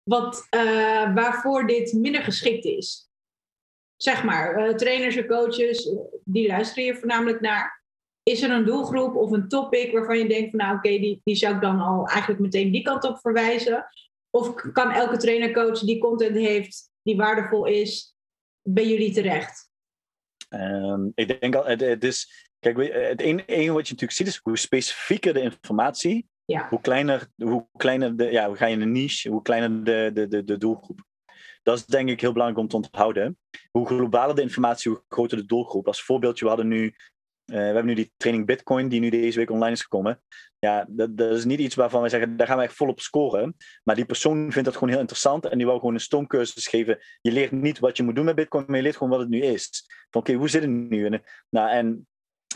wat, 0.08 0.46
uh, 0.56 1.14
waarvoor 1.14 1.66
dit 1.66 1.92
minder 1.92 2.22
geschikt 2.22 2.64
is? 2.64 3.08
Zeg 3.96 4.24
maar, 4.24 4.68
uh, 4.68 4.74
trainers 4.74 5.16
en 5.16 5.26
coaches, 5.26 5.90
die 6.24 6.46
luisteren 6.46 6.84
hier 6.84 6.96
voornamelijk 6.96 7.40
naar. 7.40 7.82
Is 8.22 8.42
er 8.42 8.50
een 8.50 8.64
doelgroep 8.64 9.14
of 9.14 9.30
een 9.30 9.48
topic 9.48 9.92
waarvan 9.92 10.18
je 10.18 10.28
denkt 10.28 10.50
van 10.50 10.58
nou 10.58 10.76
oké, 10.76 10.88
die, 10.88 11.20
die 11.24 11.34
zou 11.34 11.54
ik 11.54 11.60
dan 11.60 11.80
al 11.80 12.06
eigenlijk 12.06 12.40
meteen 12.40 12.72
die 12.72 12.82
kant 12.82 13.04
op 13.04 13.20
verwijzen? 13.20 13.86
Of 14.30 14.54
kan 14.72 14.90
elke 14.90 15.16
trainer 15.16 15.52
coach 15.52 15.78
die 15.78 15.98
content 15.98 16.36
heeft, 16.36 16.90
die 17.02 17.16
waardevol 17.16 17.66
is, 17.66 18.16
bij 18.62 18.88
jullie 18.88 19.12
terecht? 19.12 19.70
Um, 20.48 21.12
ik 21.14 21.40
denk 21.40 21.54
al, 21.54 21.64
het, 21.64 21.80
het 21.80 22.04
is, 22.04 22.48
kijk, 22.58 22.76
het 22.92 23.20
enige 23.20 23.72
wat 23.72 23.88
je 23.88 23.92
natuurlijk 23.92 24.12
ziet 24.12 24.26
is 24.26 24.40
hoe 24.42 24.58
specifieker 24.58 25.34
de 25.34 25.40
informatie, 25.40 26.28
ja. 26.52 26.66
hoe 26.68 26.80
kleiner, 26.80 27.28
hoe 27.36 27.68
kleiner 27.76 28.16
de, 28.16 28.24
ja, 28.24 28.46
hoe 28.46 28.56
ga 28.56 28.66
je 28.66 28.76
een 28.76 28.92
niche, 28.92 29.28
hoe 29.28 29.42
kleiner 29.42 29.84
de, 29.84 30.10
de, 30.14 30.28
de, 30.28 30.44
de 30.44 30.58
doelgroep. 30.58 31.06
Dat 31.62 31.76
is 31.76 31.86
denk 31.86 32.08
ik 32.08 32.20
heel 32.20 32.32
belangrijk 32.32 32.62
om 32.62 32.68
te 32.68 32.76
onthouden. 32.76 33.38
Hoe 33.70 33.86
globaler 33.86 34.34
de 34.34 34.42
informatie, 34.42 34.90
hoe 34.90 35.02
groter 35.08 35.36
de 35.36 35.46
doelgroep. 35.46 35.86
Als 35.86 36.02
voorbeeldje, 36.02 36.44
we 36.44 36.50
hadden 36.50 36.68
nu 36.68 36.94
uh, 37.50 37.56
we 37.56 37.62
hebben 37.62 37.84
nu 37.84 37.94
die 37.94 38.12
training 38.16 38.46
Bitcoin 38.46 38.88
die 38.88 39.00
nu 39.00 39.10
deze 39.10 39.38
week 39.38 39.50
online 39.50 39.72
is 39.72 39.82
gekomen. 39.82 40.22
Ja, 40.58 40.86
dat, 40.88 41.16
dat, 41.16 41.36
is 41.36 41.44
niet 41.44 41.58
iets 41.58 41.74
waarvan 41.74 42.00
wij 42.00 42.10
zeggen, 42.10 42.36
daar 42.36 42.46
gaan 42.46 42.56
we 42.56 42.62
echt 42.62 42.74
volop 42.74 43.00
scoren. 43.00 43.56
Maar 43.84 43.94
die 43.94 44.04
persoon 44.04 44.52
vindt 44.52 44.64
dat 44.64 44.74
gewoon 44.74 44.88
heel 44.88 44.98
interessant 44.98 45.46
en 45.46 45.56
die 45.56 45.66
wou 45.66 45.78
gewoon 45.78 45.94
een 45.94 46.00
stoomcursus 46.00 46.66
geven. 46.66 46.98
Je 47.20 47.32
leert 47.32 47.52
niet 47.52 47.78
wat 47.78 47.96
je 47.96 48.02
moet 48.02 48.14
doen 48.14 48.24
met 48.24 48.34
Bitcoin, 48.34 48.64
maar 48.66 48.76
je 48.76 48.82
leert 48.82 48.96
gewoon 48.96 49.12
wat 49.12 49.20
het 49.20 49.28
nu 49.28 49.40
is. 49.40 49.84
Van 50.10 50.20
oké, 50.20 50.32
hoe 50.32 50.48
zit 50.48 50.62
het 50.62 50.70
nu? 50.70 51.06
En, 51.06 51.22
nou, 51.48 51.70
en, 51.70 52.06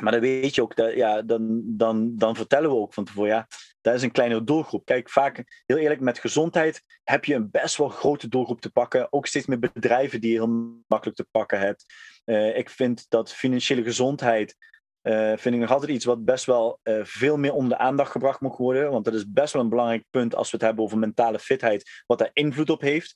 maar 0.00 0.12
dan 0.12 0.20
weet 0.20 0.54
je 0.54 0.62
ook, 0.62 0.76
dat, 0.76 0.94
ja, 0.94 1.22
dan, 1.22 1.62
dan, 1.64 2.16
dan 2.16 2.36
vertellen 2.36 2.70
we 2.70 2.76
ook 2.76 2.94
van 2.94 3.04
tevoren, 3.04 3.30
ja, 3.30 3.46
dat 3.82 3.94
is 3.94 4.02
een 4.02 4.10
kleinere 4.10 4.44
doelgroep. 4.44 4.84
Kijk, 4.84 5.10
vaak, 5.10 5.62
heel 5.66 5.76
eerlijk, 5.76 6.00
met 6.00 6.18
gezondheid 6.18 6.82
heb 7.04 7.24
je 7.24 7.34
een 7.34 7.50
best 7.50 7.76
wel 7.76 7.88
grote 7.88 8.28
doelgroep 8.28 8.60
te 8.60 8.70
pakken. 8.70 9.12
Ook 9.12 9.26
steeds 9.26 9.46
meer 9.46 9.58
bedrijven 9.58 10.20
die 10.20 10.30
je 10.30 10.36
heel 10.36 10.82
makkelijk 10.86 11.18
te 11.18 11.26
pakken 11.30 11.58
hebt. 11.58 11.84
Uh, 12.24 12.56
ik 12.56 12.70
vind 12.70 13.06
dat 13.08 13.32
financiële 13.32 13.82
gezondheid 13.82 14.56
uh, 15.02 15.32
vind 15.36 15.54
ik 15.54 15.60
nog 15.60 15.70
altijd 15.70 15.90
iets 15.90 16.04
wat 16.04 16.24
best 16.24 16.44
wel 16.44 16.80
uh, 16.82 17.00
veel 17.02 17.36
meer 17.36 17.52
onder 17.52 17.78
de 17.78 17.84
aandacht 17.84 18.10
gebracht 18.10 18.40
moet 18.40 18.56
worden. 18.56 18.90
Want 18.90 19.04
dat 19.04 19.14
is 19.14 19.32
best 19.32 19.52
wel 19.52 19.62
een 19.62 19.68
belangrijk 19.68 20.04
punt 20.10 20.34
als 20.34 20.50
we 20.50 20.56
het 20.56 20.66
hebben 20.66 20.84
over 20.84 20.98
mentale 20.98 21.38
fitheid, 21.38 22.02
wat 22.06 22.18
daar 22.18 22.30
invloed 22.32 22.70
op 22.70 22.80
heeft. 22.80 23.14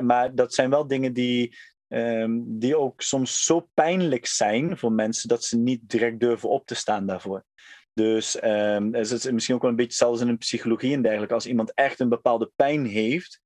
Maar 0.00 0.34
dat 0.34 0.54
zijn 0.54 0.70
wel 0.70 0.86
dingen 0.86 1.12
die, 1.12 1.56
um, 1.88 2.58
die 2.58 2.76
ook 2.76 3.02
soms 3.02 3.44
zo 3.44 3.68
pijnlijk 3.74 4.26
zijn 4.26 4.78
voor 4.78 4.92
mensen 4.92 5.28
dat 5.28 5.44
ze 5.44 5.58
niet 5.58 5.80
direct 5.88 6.20
durven 6.20 6.48
op 6.48 6.66
te 6.66 6.74
staan 6.74 7.06
daarvoor. 7.06 7.44
Dus 7.94 8.44
um, 8.44 8.94
het 8.94 9.10
is 9.10 9.30
misschien 9.30 9.54
ook 9.54 9.62
wel 9.62 9.70
een 9.70 9.76
beetje 9.76 9.96
zelfs 9.96 10.20
in 10.20 10.28
een 10.28 10.38
psychologie 10.38 10.94
en 10.94 11.02
dergelijke. 11.02 11.34
Als 11.34 11.46
iemand 11.46 11.74
echt 11.74 12.00
een 12.00 12.08
bepaalde 12.08 12.52
pijn 12.56 12.86
heeft, 12.86 13.40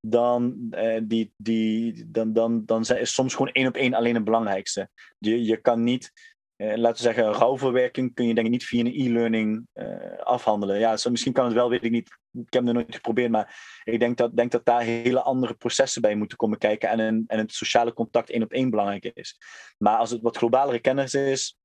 dan, 0.00 0.56
uh, 0.70 1.00
die, 1.02 1.32
die, 1.36 2.04
dan, 2.10 2.32
dan, 2.32 2.64
dan 2.64 2.80
is 2.80 3.14
soms 3.14 3.34
gewoon 3.34 3.52
één 3.52 3.66
op 3.66 3.76
één 3.76 3.94
alleen 3.94 4.14
het 4.14 4.24
belangrijkste. 4.24 4.88
Je, 5.18 5.44
je 5.44 5.56
kan 5.56 5.82
niet, 5.82 6.12
uh, 6.56 6.76
laten 6.76 7.04
we 7.04 7.12
zeggen, 7.12 7.32
rouwverwerking 7.32 8.14
kun 8.14 8.26
je 8.26 8.34
denk 8.34 8.46
ik 8.46 8.52
niet 8.52 8.64
via 8.64 8.80
een 8.80 9.00
e-learning 9.00 9.66
uh, 9.74 10.18
afhandelen. 10.18 10.78
Ja, 10.78 10.96
zo, 10.96 11.10
misschien 11.10 11.32
kan 11.32 11.44
het 11.44 11.54
wel, 11.54 11.68
weet 11.68 11.84
ik 11.84 11.90
niet. 11.90 12.18
Ik 12.32 12.52
heb 12.52 12.64
het 12.64 12.74
nooit 12.74 12.94
geprobeerd, 12.94 13.30
maar 13.30 13.80
ik 13.84 14.00
denk 14.00 14.16
dat, 14.16 14.36
denk 14.36 14.50
dat 14.50 14.64
daar 14.64 14.82
hele 14.82 15.22
andere 15.22 15.54
processen 15.54 16.02
bij 16.02 16.14
moeten 16.14 16.36
komen 16.36 16.58
kijken 16.58 16.88
en, 16.88 17.24
en 17.26 17.38
het 17.38 17.52
sociale 17.52 17.92
contact 17.92 18.30
één 18.30 18.42
op 18.42 18.52
één 18.52 18.70
belangrijk 18.70 19.04
is. 19.14 19.38
Maar 19.78 19.96
als 19.96 20.10
het 20.10 20.22
wat 20.22 20.36
globalere 20.36 20.78
kennis 20.78 21.14
is, 21.14 21.56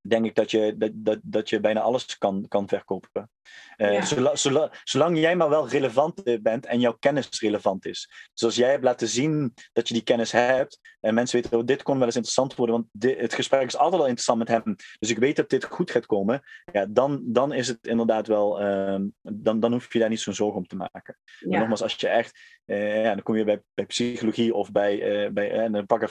denk 0.00 0.24
ik 0.24 0.34
dat 0.34 0.50
je, 0.50 0.74
dat, 0.76 0.90
dat, 0.94 1.18
dat 1.22 1.48
je 1.48 1.60
bijna 1.60 1.80
alles 1.80 2.18
kan, 2.18 2.44
kan 2.48 2.68
verkopen. 2.68 3.30
Uh, 3.76 3.92
ja. 3.92 4.36
zolang, 4.84 5.18
jij 5.18 5.36
maar 5.36 5.48
wel 5.48 5.68
relevant 5.68 6.42
bent 6.42 6.66
en 6.66 6.80
jouw 6.80 6.96
kennis 6.98 7.40
relevant 7.40 7.86
is. 7.86 8.10
Dus 8.34 8.44
als 8.44 8.56
jij 8.56 8.70
hebt 8.70 8.84
laten 8.84 9.08
zien 9.08 9.54
dat 9.72 9.88
je 9.88 9.94
die 9.94 10.02
kennis 10.02 10.32
hebt 10.32 10.80
en 11.00 11.14
mensen 11.14 11.42
weten, 11.42 11.58
oh, 11.58 11.64
dit 11.64 11.82
kon 11.82 11.96
wel 11.96 12.06
eens 12.06 12.16
interessant 12.16 12.54
worden, 12.54 12.74
want 12.76 12.88
dit, 12.92 13.20
het 13.20 13.34
gesprek 13.34 13.66
is 13.66 13.76
altijd 13.76 14.00
al 14.00 14.06
interessant 14.06 14.38
met 14.38 14.48
hem, 14.48 14.76
dus 14.98 15.10
ik 15.10 15.18
weet 15.18 15.36
dat 15.36 15.48
dit 15.48 15.64
goed 15.64 15.90
gaat 15.90 16.06
komen, 16.06 16.42
ja, 16.72 16.86
dan, 16.86 17.22
dan 17.24 17.52
is 17.52 17.68
het 17.68 17.86
inderdaad 17.86 18.26
wel, 18.26 18.62
uh, 18.62 19.00
dan, 19.22 19.60
dan 19.60 19.72
hoef 19.72 19.92
je 19.92 19.98
daar 19.98 20.08
niet 20.08 20.20
zo'n 20.20 20.34
zorgen 20.34 20.58
om 20.58 20.66
te 20.66 20.76
maken. 20.76 21.18
Ja. 21.38 21.48
Maar 21.48 21.58
nogmaals, 21.58 21.82
als 21.82 21.94
je 21.94 22.08
echt, 22.08 22.40
uh, 22.66 23.02
ja, 23.02 23.14
dan 23.14 23.22
kom 23.22 23.36
je 23.36 23.44
bij, 23.44 23.62
bij 23.74 23.86
psychologie 23.86 24.54
of 24.54 24.72
bij, 24.72 25.32
bij 25.32 25.50
en 25.50 25.72
dan 25.72 25.86
pak. 25.86 26.08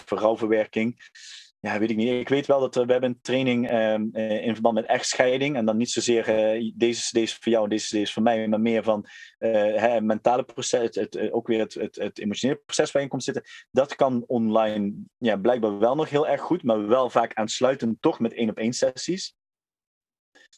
Ja, 1.60 1.80
weet 1.80 1.90
ik 1.90 1.96
niet. 1.96 2.10
Ik 2.10 2.30
weet 2.30 2.46
wel 2.46 2.60
dat 2.60 2.76
we, 2.76 2.80
hebben 2.80 3.10
een 3.10 3.22
training 3.22 3.72
um, 3.72 4.16
in 4.16 4.54
verband 4.54 4.76
met 4.76 4.86
echtscheiding. 4.86 5.56
En 5.56 5.66
dan 5.66 5.78
niet 5.78 5.90
zozeer 5.92 6.56
uh, 6.56 6.72
deze 6.76 7.10
deze 7.12 7.38
voor 7.40 7.52
jou 7.52 7.68
deze 7.68 8.02
is 8.02 8.14
voor 8.14 8.24
mij, 8.24 8.48
maar 8.48 8.62
meer 8.62 8.84
van 8.84 9.06
uh, 9.40 9.52
hè, 9.76 10.02
mentale 10.02 10.44
proces, 10.44 10.96
het, 10.96 10.96
het, 10.96 11.32
ook 11.32 11.48
weer 11.48 11.60
het, 11.60 11.74
het, 11.74 11.96
het 11.96 12.20
emotionele 12.20 12.62
proces 12.66 12.92
waarin 12.92 13.12
komt 13.12 13.24
zitten. 13.24 13.44
Dat 13.72 13.96
kan 13.96 14.24
online 14.28 14.94
ja, 15.18 15.38
blijkbaar 15.38 15.80
wel 15.80 15.96
nog 15.96 16.10
heel 16.10 16.28
erg 16.28 16.42
goed, 16.42 16.64
maar 16.64 16.88
wel 16.88 17.10
vaak 17.10 17.34
aansluitend 17.34 18.02
toch 18.02 18.20
met 18.20 18.34
één 18.34 18.50
op 18.50 18.58
één 18.58 18.74
sessies. 18.74 19.36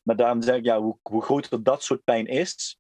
Maar 0.04 0.16
daarom 0.16 0.42
zeg 0.42 0.56
ik, 0.56 0.64
ja, 0.64 0.82
hoe, 0.82 0.98
hoe 1.02 1.24
groter 1.24 1.64
dat 1.64 1.84
soort 1.84 2.04
pijn 2.04 2.26
is, 2.26 2.80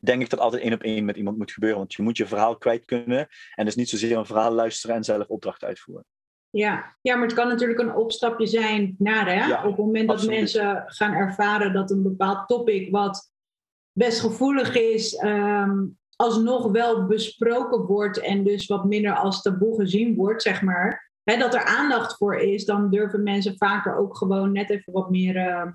denk 0.00 0.22
ik 0.22 0.30
dat 0.30 0.38
altijd 0.40 0.62
één 0.62 0.72
op 0.72 0.82
één 0.82 1.04
met 1.04 1.16
iemand 1.16 1.38
moet 1.38 1.52
gebeuren. 1.52 1.78
Want 1.78 1.94
je 1.94 2.02
moet 2.02 2.16
je 2.16 2.26
verhaal 2.26 2.58
kwijt 2.58 2.84
kunnen. 2.84 3.28
En 3.54 3.64
dus 3.64 3.74
niet 3.74 3.88
zozeer 3.88 4.16
een 4.16 4.26
verhaal 4.26 4.52
luisteren 4.52 4.96
en 4.96 5.04
zelf 5.04 5.26
opdracht 5.26 5.64
uitvoeren. 5.64 6.04
Ja. 6.50 6.96
ja, 7.00 7.14
maar 7.16 7.26
het 7.26 7.36
kan 7.36 7.48
natuurlijk 7.48 7.80
een 7.80 7.94
opstapje 7.94 8.46
zijn 8.46 8.94
naar, 8.98 9.26
hè? 9.26 9.46
Ja, 9.46 9.64
op 9.64 9.76
het 9.76 9.84
moment 9.84 10.08
absoluut. 10.08 10.30
dat 10.30 10.38
mensen 10.38 10.84
gaan 10.86 11.12
ervaren 11.12 11.72
dat 11.72 11.90
een 11.90 12.02
bepaald 12.02 12.48
topic 12.48 12.90
wat 12.90 13.32
best 13.92 14.20
gevoelig 14.20 14.74
is, 14.76 15.22
um, 15.22 15.98
alsnog 16.16 16.70
wel 16.70 17.06
besproken 17.06 17.80
wordt 17.80 18.18
en 18.18 18.44
dus 18.44 18.66
wat 18.66 18.84
minder 18.84 19.16
als 19.16 19.42
taboe 19.42 19.80
gezien 19.80 20.14
wordt, 20.14 20.42
zeg 20.42 20.62
maar. 20.62 21.10
Hè, 21.22 21.36
dat 21.36 21.54
er 21.54 21.64
aandacht 21.64 22.16
voor 22.16 22.36
is, 22.36 22.64
dan 22.64 22.90
durven 22.90 23.22
mensen 23.22 23.56
vaker 23.56 23.96
ook 23.96 24.16
gewoon 24.16 24.52
net 24.52 24.70
even 24.70 24.92
wat 24.92 25.10
meer 25.10 25.36
uh, 25.36 25.66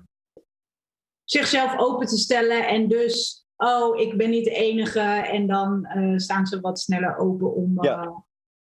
zichzelf 1.24 1.78
open 1.78 2.06
te 2.06 2.16
stellen. 2.18 2.68
En 2.68 2.88
dus, 2.88 3.46
oh, 3.56 4.00
ik 4.00 4.16
ben 4.16 4.30
niet 4.30 4.44
de 4.44 4.54
enige. 4.54 5.00
En 5.00 5.46
dan 5.46 5.88
uh, 5.96 6.18
staan 6.18 6.46
ze 6.46 6.60
wat 6.60 6.80
sneller 6.80 7.16
open 7.16 7.54
om, 7.54 7.70
uh, 7.70 7.84
Ja. 7.84 8.24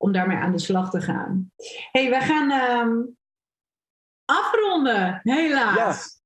Om 0.02 0.12
daarmee 0.12 0.38
aan 0.38 0.52
de 0.52 0.60
slag 0.60 0.90
te 0.90 1.02
gaan. 1.02 1.52
hey, 1.92 2.10
wij 2.10 2.22
gaan 2.22 2.52
ehm, 2.52 3.00
afronden, 4.26 5.20
helaas. 5.24 6.22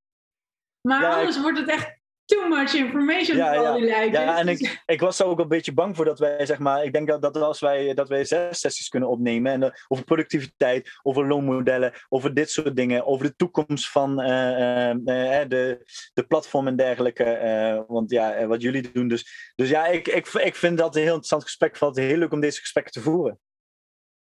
Maar 0.81 1.01
Ja, 1.01 1.09
ik- 1.11 1.15
anders 1.17 1.41
wordt 1.41 1.59
het 1.59 1.69
echt 1.69 1.99
too 2.25 2.47
much 2.47 2.73
information 2.73 3.37
Ja, 3.37 3.53
voor 3.53 3.65
al 3.65 3.73
ja. 3.73 3.79
die 3.79 3.85
lijken. 3.85 4.21
Ja, 4.21 4.37
en 4.37 4.47
ik, 4.47 4.81
ik 4.85 4.99
was 4.99 5.19
er 5.19 5.25
ook 5.25 5.39
een 5.39 5.47
beetje 5.47 5.73
bang 5.73 5.95
voor 5.95 6.05
dat 6.05 6.19
wij, 6.19 6.45
zeg 6.45 6.59
maar, 6.59 6.83
ik 6.83 6.93
denk 6.93 7.07
dat, 7.07 7.21
dat 7.21 7.37
als 7.37 7.59
wij, 7.59 7.93
dat 7.93 8.09
wij 8.09 8.25
zes 8.25 8.59
sessies 8.59 8.89
kunnen 8.89 9.09
opnemen, 9.09 9.51
en, 9.51 9.63
eh, 9.63 9.69
over 9.87 10.03
productiviteit, 10.03 10.99
over 11.03 11.27
loonmodellen, 11.27 11.93
over 12.09 12.33
dit 12.33 12.49
soort 12.51 12.75
dingen, 12.75 13.05
over 13.05 13.25
de 13.25 13.35
toekomst 13.35 13.89
van 13.91 14.21
eh, 14.21 14.89
eh, 14.91 15.49
de, 15.49 15.85
de 16.13 16.23
platform 16.23 16.67
en 16.67 16.75
dergelijke, 16.75 17.83
want 17.87 18.11
ja, 18.11 18.47
wat 18.47 18.61
jullie 18.61 18.91
doen. 18.91 19.07
Dus, 19.07 19.51
dus 19.55 19.69
ja, 19.69 19.85
ik, 19.85 20.07
ik, 20.07 20.27
ik 20.27 20.55
vind 20.55 20.77
dat 20.77 20.95
een 20.95 21.01
heel 21.01 21.07
interessant 21.07 21.43
gesprek. 21.43 21.69
Ik 21.71 21.77
vond 21.77 21.95
het 21.95 22.05
heel 22.05 22.17
leuk 22.17 22.31
om 22.31 22.39
deze 22.39 22.59
gesprekken 22.59 22.93
te 22.93 23.01
voeren. 23.01 23.39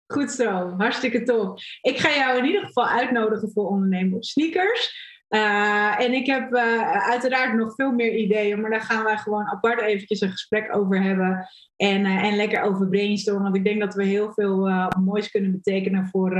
Goed 0.06 0.30
zo, 0.30 0.74
hartstikke 0.76 1.22
tof. 1.22 1.62
Ik 1.80 1.98
ga 1.98 2.14
jou 2.14 2.38
in 2.38 2.44
ieder 2.44 2.66
geval 2.66 2.86
uitnodigen 2.86 3.50
voor 3.52 3.68
ondernemen 3.68 4.16
op 4.16 4.24
sneakers. 4.24 5.12
Uh, 5.34 6.00
en 6.00 6.12
ik 6.12 6.26
heb 6.26 6.52
uh, 6.52 7.08
uiteraard 7.08 7.54
nog 7.54 7.74
veel 7.74 7.92
meer 7.92 8.14
ideeën, 8.14 8.60
maar 8.60 8.70
daar 8.70 8.80
gaan 8.80 9.04
wij 9.04 9.16
gewoon 9.16 9.46
apart 9.46 9.80
eventjes 9.80 10.20
een 10.20 10.30
gesprek 10.30 10.76
over 10.76 11.02
hebben. 11.02 11.48
En, 11.76 12.00
uh, 12.00 12.24
en 12.24 12.36
lekker 12.36 12.62
over 12.62 12.88
brainstormen, 12.88 13.42
want 13.42 13.56
ik 13.56 13.64
denk 13.64 13.80
dat 13.80 13.94
we 13.94 14.04
heel 14.04 14.32
veel 14.32 14.68
moois 15.04 15.30
kunnen 15.30 15.52
betekenen 15.52 16.06
voor 16.06 16.36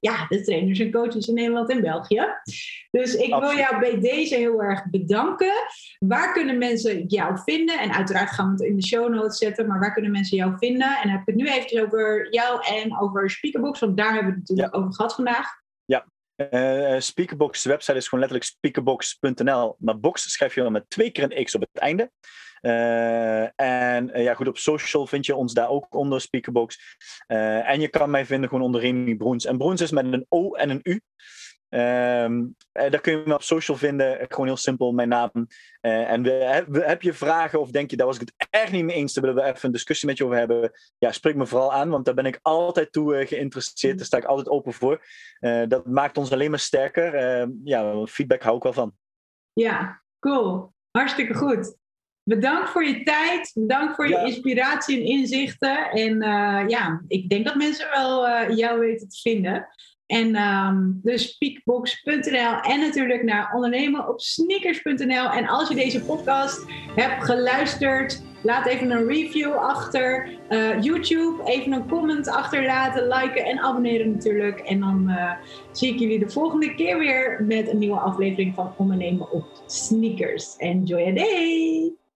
ja, 0.00 0.26
de 0.28 0.42
trainers 0.44 0.78
en 0.78 0.90
coaches 0.90 1.28
in 1.28 1.34
Nederland 1.34 1.70
en 1.70 1.80
België. 1.80 2.26
Dus 2.90 3.14
ik 3.14 3.32
Absoluut. 3.32 3.56
wil 3.56 3.64
jou 3.64 3.80
bij 3.80 4.00
deze 4.00 4.34
heel 4.34 4.62
erg 4.62 4.90
bedanken. 4.90 5.52
Waar 5.98 6.32
kunnen 6.32 6.58
mensen 6.58 7.06
jou 7.06 7.38
vinden? 7.44 7.78
En 7.78 7.92
uiteraard 7.92 8.30
gaan 8.30 8.46
we 8.46 8.52
het 8.52 8.70
in 8.70 8.76
de 8.76 8.86
show 8.86 9.14
notes 9.14 9.38
zetten, 9.38 9.66
maar 9.66 9.80
waar 9.80 9.92
kunnen 9.92 10.10
mensen 10.10 10.36
jou 10.36 10.52
vinden? 10.58 10.88
En 10.88 11.02
dan 11.02 11.10
heb 11.10 11.20
ik 11.20 11.26
het 11.26 11.36
nu 11.36 11.48
eventjes 11.48 11.82
over 11.82 12.26
jou 12.30 12.66
en 12.66 13.00
over 13.00 13.30
Speakerbox, 13.30 13.80
want 13.80 13.96
daar 13.96 14.12
hebben 14.12 14.32
we 14.32 14.38
het 14.38 14.48
natuurlijk 14.48 14.76
over 14.76 14.94
gehad 14.94 15.14
vandaag. 15.14 15.57
Uh, 16.38 17.00
Speakerbox, 17.00 17.62
de 17.62 17.68
website 17.68 17.96
is 17.96 18.08
gewoon 18.08 18.20
letterlijk 18.20 18.50
speakerbox.nl. 18.50 19.76
Maar 19.78 20.00
box 20.00 20.32
schrijf 20.32 20.54
je 20.54 20.62
dan 20.62 20.72
met 20.72 20.90
twee 20.90 21.10
keer 21.10 21.24
een 21.24 21.44
x 21.44 21.54
op 21.54 21.60
het 21.60 21.78
einde. 21.80 22.10
en 23.56 24.10
ja, 24.22 24.34
goed, 24.34 24.48
op 24.48 24.58
social 24.58 25.06
vind 25.06 25.26
je 25.26 25.34
ons 25.34 25.54
daar 25.54 25.68
ook 25.68 25.94
onder 25.94 26.20
Speakerbox. 26.20 26.96
en 27.26 27.80
je 27.80 27.88
kan 27.88 28.10
mij 28.10 28.26
vinden 28.26 28.48
gewoon 28.48 28.64
onder 28.64 28.80
Remy 28.80 29.16
Broens. 29.16 29.44
En 29.44 29.58
Broens 29.58 29.80
is 29.80 29.90
met 29.90 30.12
een 30.12 30.26
O 30.28 30.52
en 30.52 30.70
een 30.70 30.80
U. 30.82 31.00
Um, 31.70 32.56
daar 32.72 33.00
kun 33.00 33.12
je 33.12 33.22
me 33.26 33.34
op 33.34 33.42
social 33.42 33.76
vinden. 33.76 34.26
Gewoon 34.28 34.46
heel 34.46 34.56
simpel, 34.56 34.92
mijn 34.92 35.08
naam. 35.08 35.30
Uh, 35.34 36.10
en 36.10 36.22
we, 36.22 36.82
heb 36.86 37.02
je 37.02 37.12
vragen 37.12 37.60
of 37.60 37.70
denk 37.70 37.90
je, 37.90 37.96
daar 37.96 38.06
was 38.06 38.18
ik 38.18 38.28
het 38.28 38.48
echt 38.50 38.72
niet 38.72 38.84
mee 38.84 38.96
eens, 38.96 39.14
daar 39.14 39.24
willen 39.24 39.42
we 39.42 39.48
even 39.48 39.64
een 39.64 39.72
discussie 39.72 40.08
met 40.08 40.18
je 40.18 40.24
over 40.24 40.36
hebben. 40.36 40.72
Ja, 40.98 41.12
spreek 41.12 41.34
me 41.34 41.46
vooral 41.46 41.72
aan, 41.72 41.90
want 41.90 42.04
daar 42.04 42.14
ben 42.14 42.26
ik 42.26 42.38
altijd 42.42 42.92
toe 42.92 43.20
uh, 43.20 43.26
geïnteresseerd. 43.26 43.96
Daar 43.96 44.06
sta 44.06 44.16
ik 44.16 44.24
altijd 44.24 44.48
open 44.48 44.72
voor. 44.72 45.06
Uh, 45.40 45.62
dat 45.68 45.86
maakt 45.86 46.16
ons 46.16 46.32
alleen 46.32 46.50
maar 46.50 46.58
sterker. 46.58 47.14
Ehm, 47.14 47.50
ja, 47.64 48.06
feedback 48.06 48.42
hou 48.42 48.56
ik 48.56 48.62
wel 48.62 48.72
van. 48.72 48.92
Ja, 49.52 50.02
cool. 50.18 50.72
Hartstikke 50.90 51.34
goed. 51.34 51.76
Bedankt 52.22 52.70
voor 52.70 52.84
je 52.84 53.02
tijd. 53.02 53.50
Bedankt 53.54 53.94
voor 53.94 54.08
je 54.08 54.24
inspiratie 54.24 54.96
en 54.96 55.04
inzichten. 55.04 55.90
En 55.90 56.20
ja, 56.68 57.02
ik 57.08 57.28
denk 57.28 57.44
dat 57.44 57.54
mensen 57.54 57.90
wel 57.90 58.52
jou 58.52 58.78
weten 58.78 59.08
te 59.08 59.20
vinden. 59.20 59.68
En 60.08 60.36
um, 60.36 61.00
dus 61.02 61.28
speakbox.nl 61.28 62.60
en 62.60 62.80
natuurlijk 62.80 63.22
naar 63.22 63.52
ondernemen 63.54 64.08
op 64.08 64.20
sneakers.nl. 64.20 65.30
En 65.30 65.46
als 65.46 65.68
je 65.68 65.74
deze 65.74 66.00
podcast 66.00 66.64
hebt 66.94 67.24
geluisterd, 67.24 68.22
laat 68.42 68.66
even 68.66 68.90
een 68.90 69.06
review 69.06 69.52
achter. 69.52 70.30
Uh, 70.50 70.82
YouTube, 70.82 71.44
even 71.44 71.72
een 71.72 71.88
comment 71.88 72.28
achterlaten, 72.28 73.08
liken 73.08 73.44
en 73.44 73.58
abonneren 73.58 74.10
natuurlijk. 74.10 74.60
En 74.60 74.80
dan 74.80 75.04
uh, 75.08 75.32
zie 75.72 75.92
ik 75.92 75.98
jullie 75.98 76.18
de 76.18 76.30
volgende 76.30 76.74
keer 76.74 76.98
weer 76.98 77.44
met 77.46 77.68
een 77.68 77.78
nieuwe 77.78 77.98
aflevering 77.98 78.54
van 78.54 78.72
Ondernemen 78.76 79.30
op 79.30 79.62
Sneakers. 79.66 80.56
Enjoy 80.56 81.08
a 81.08 81.12
day! 81.12 82.07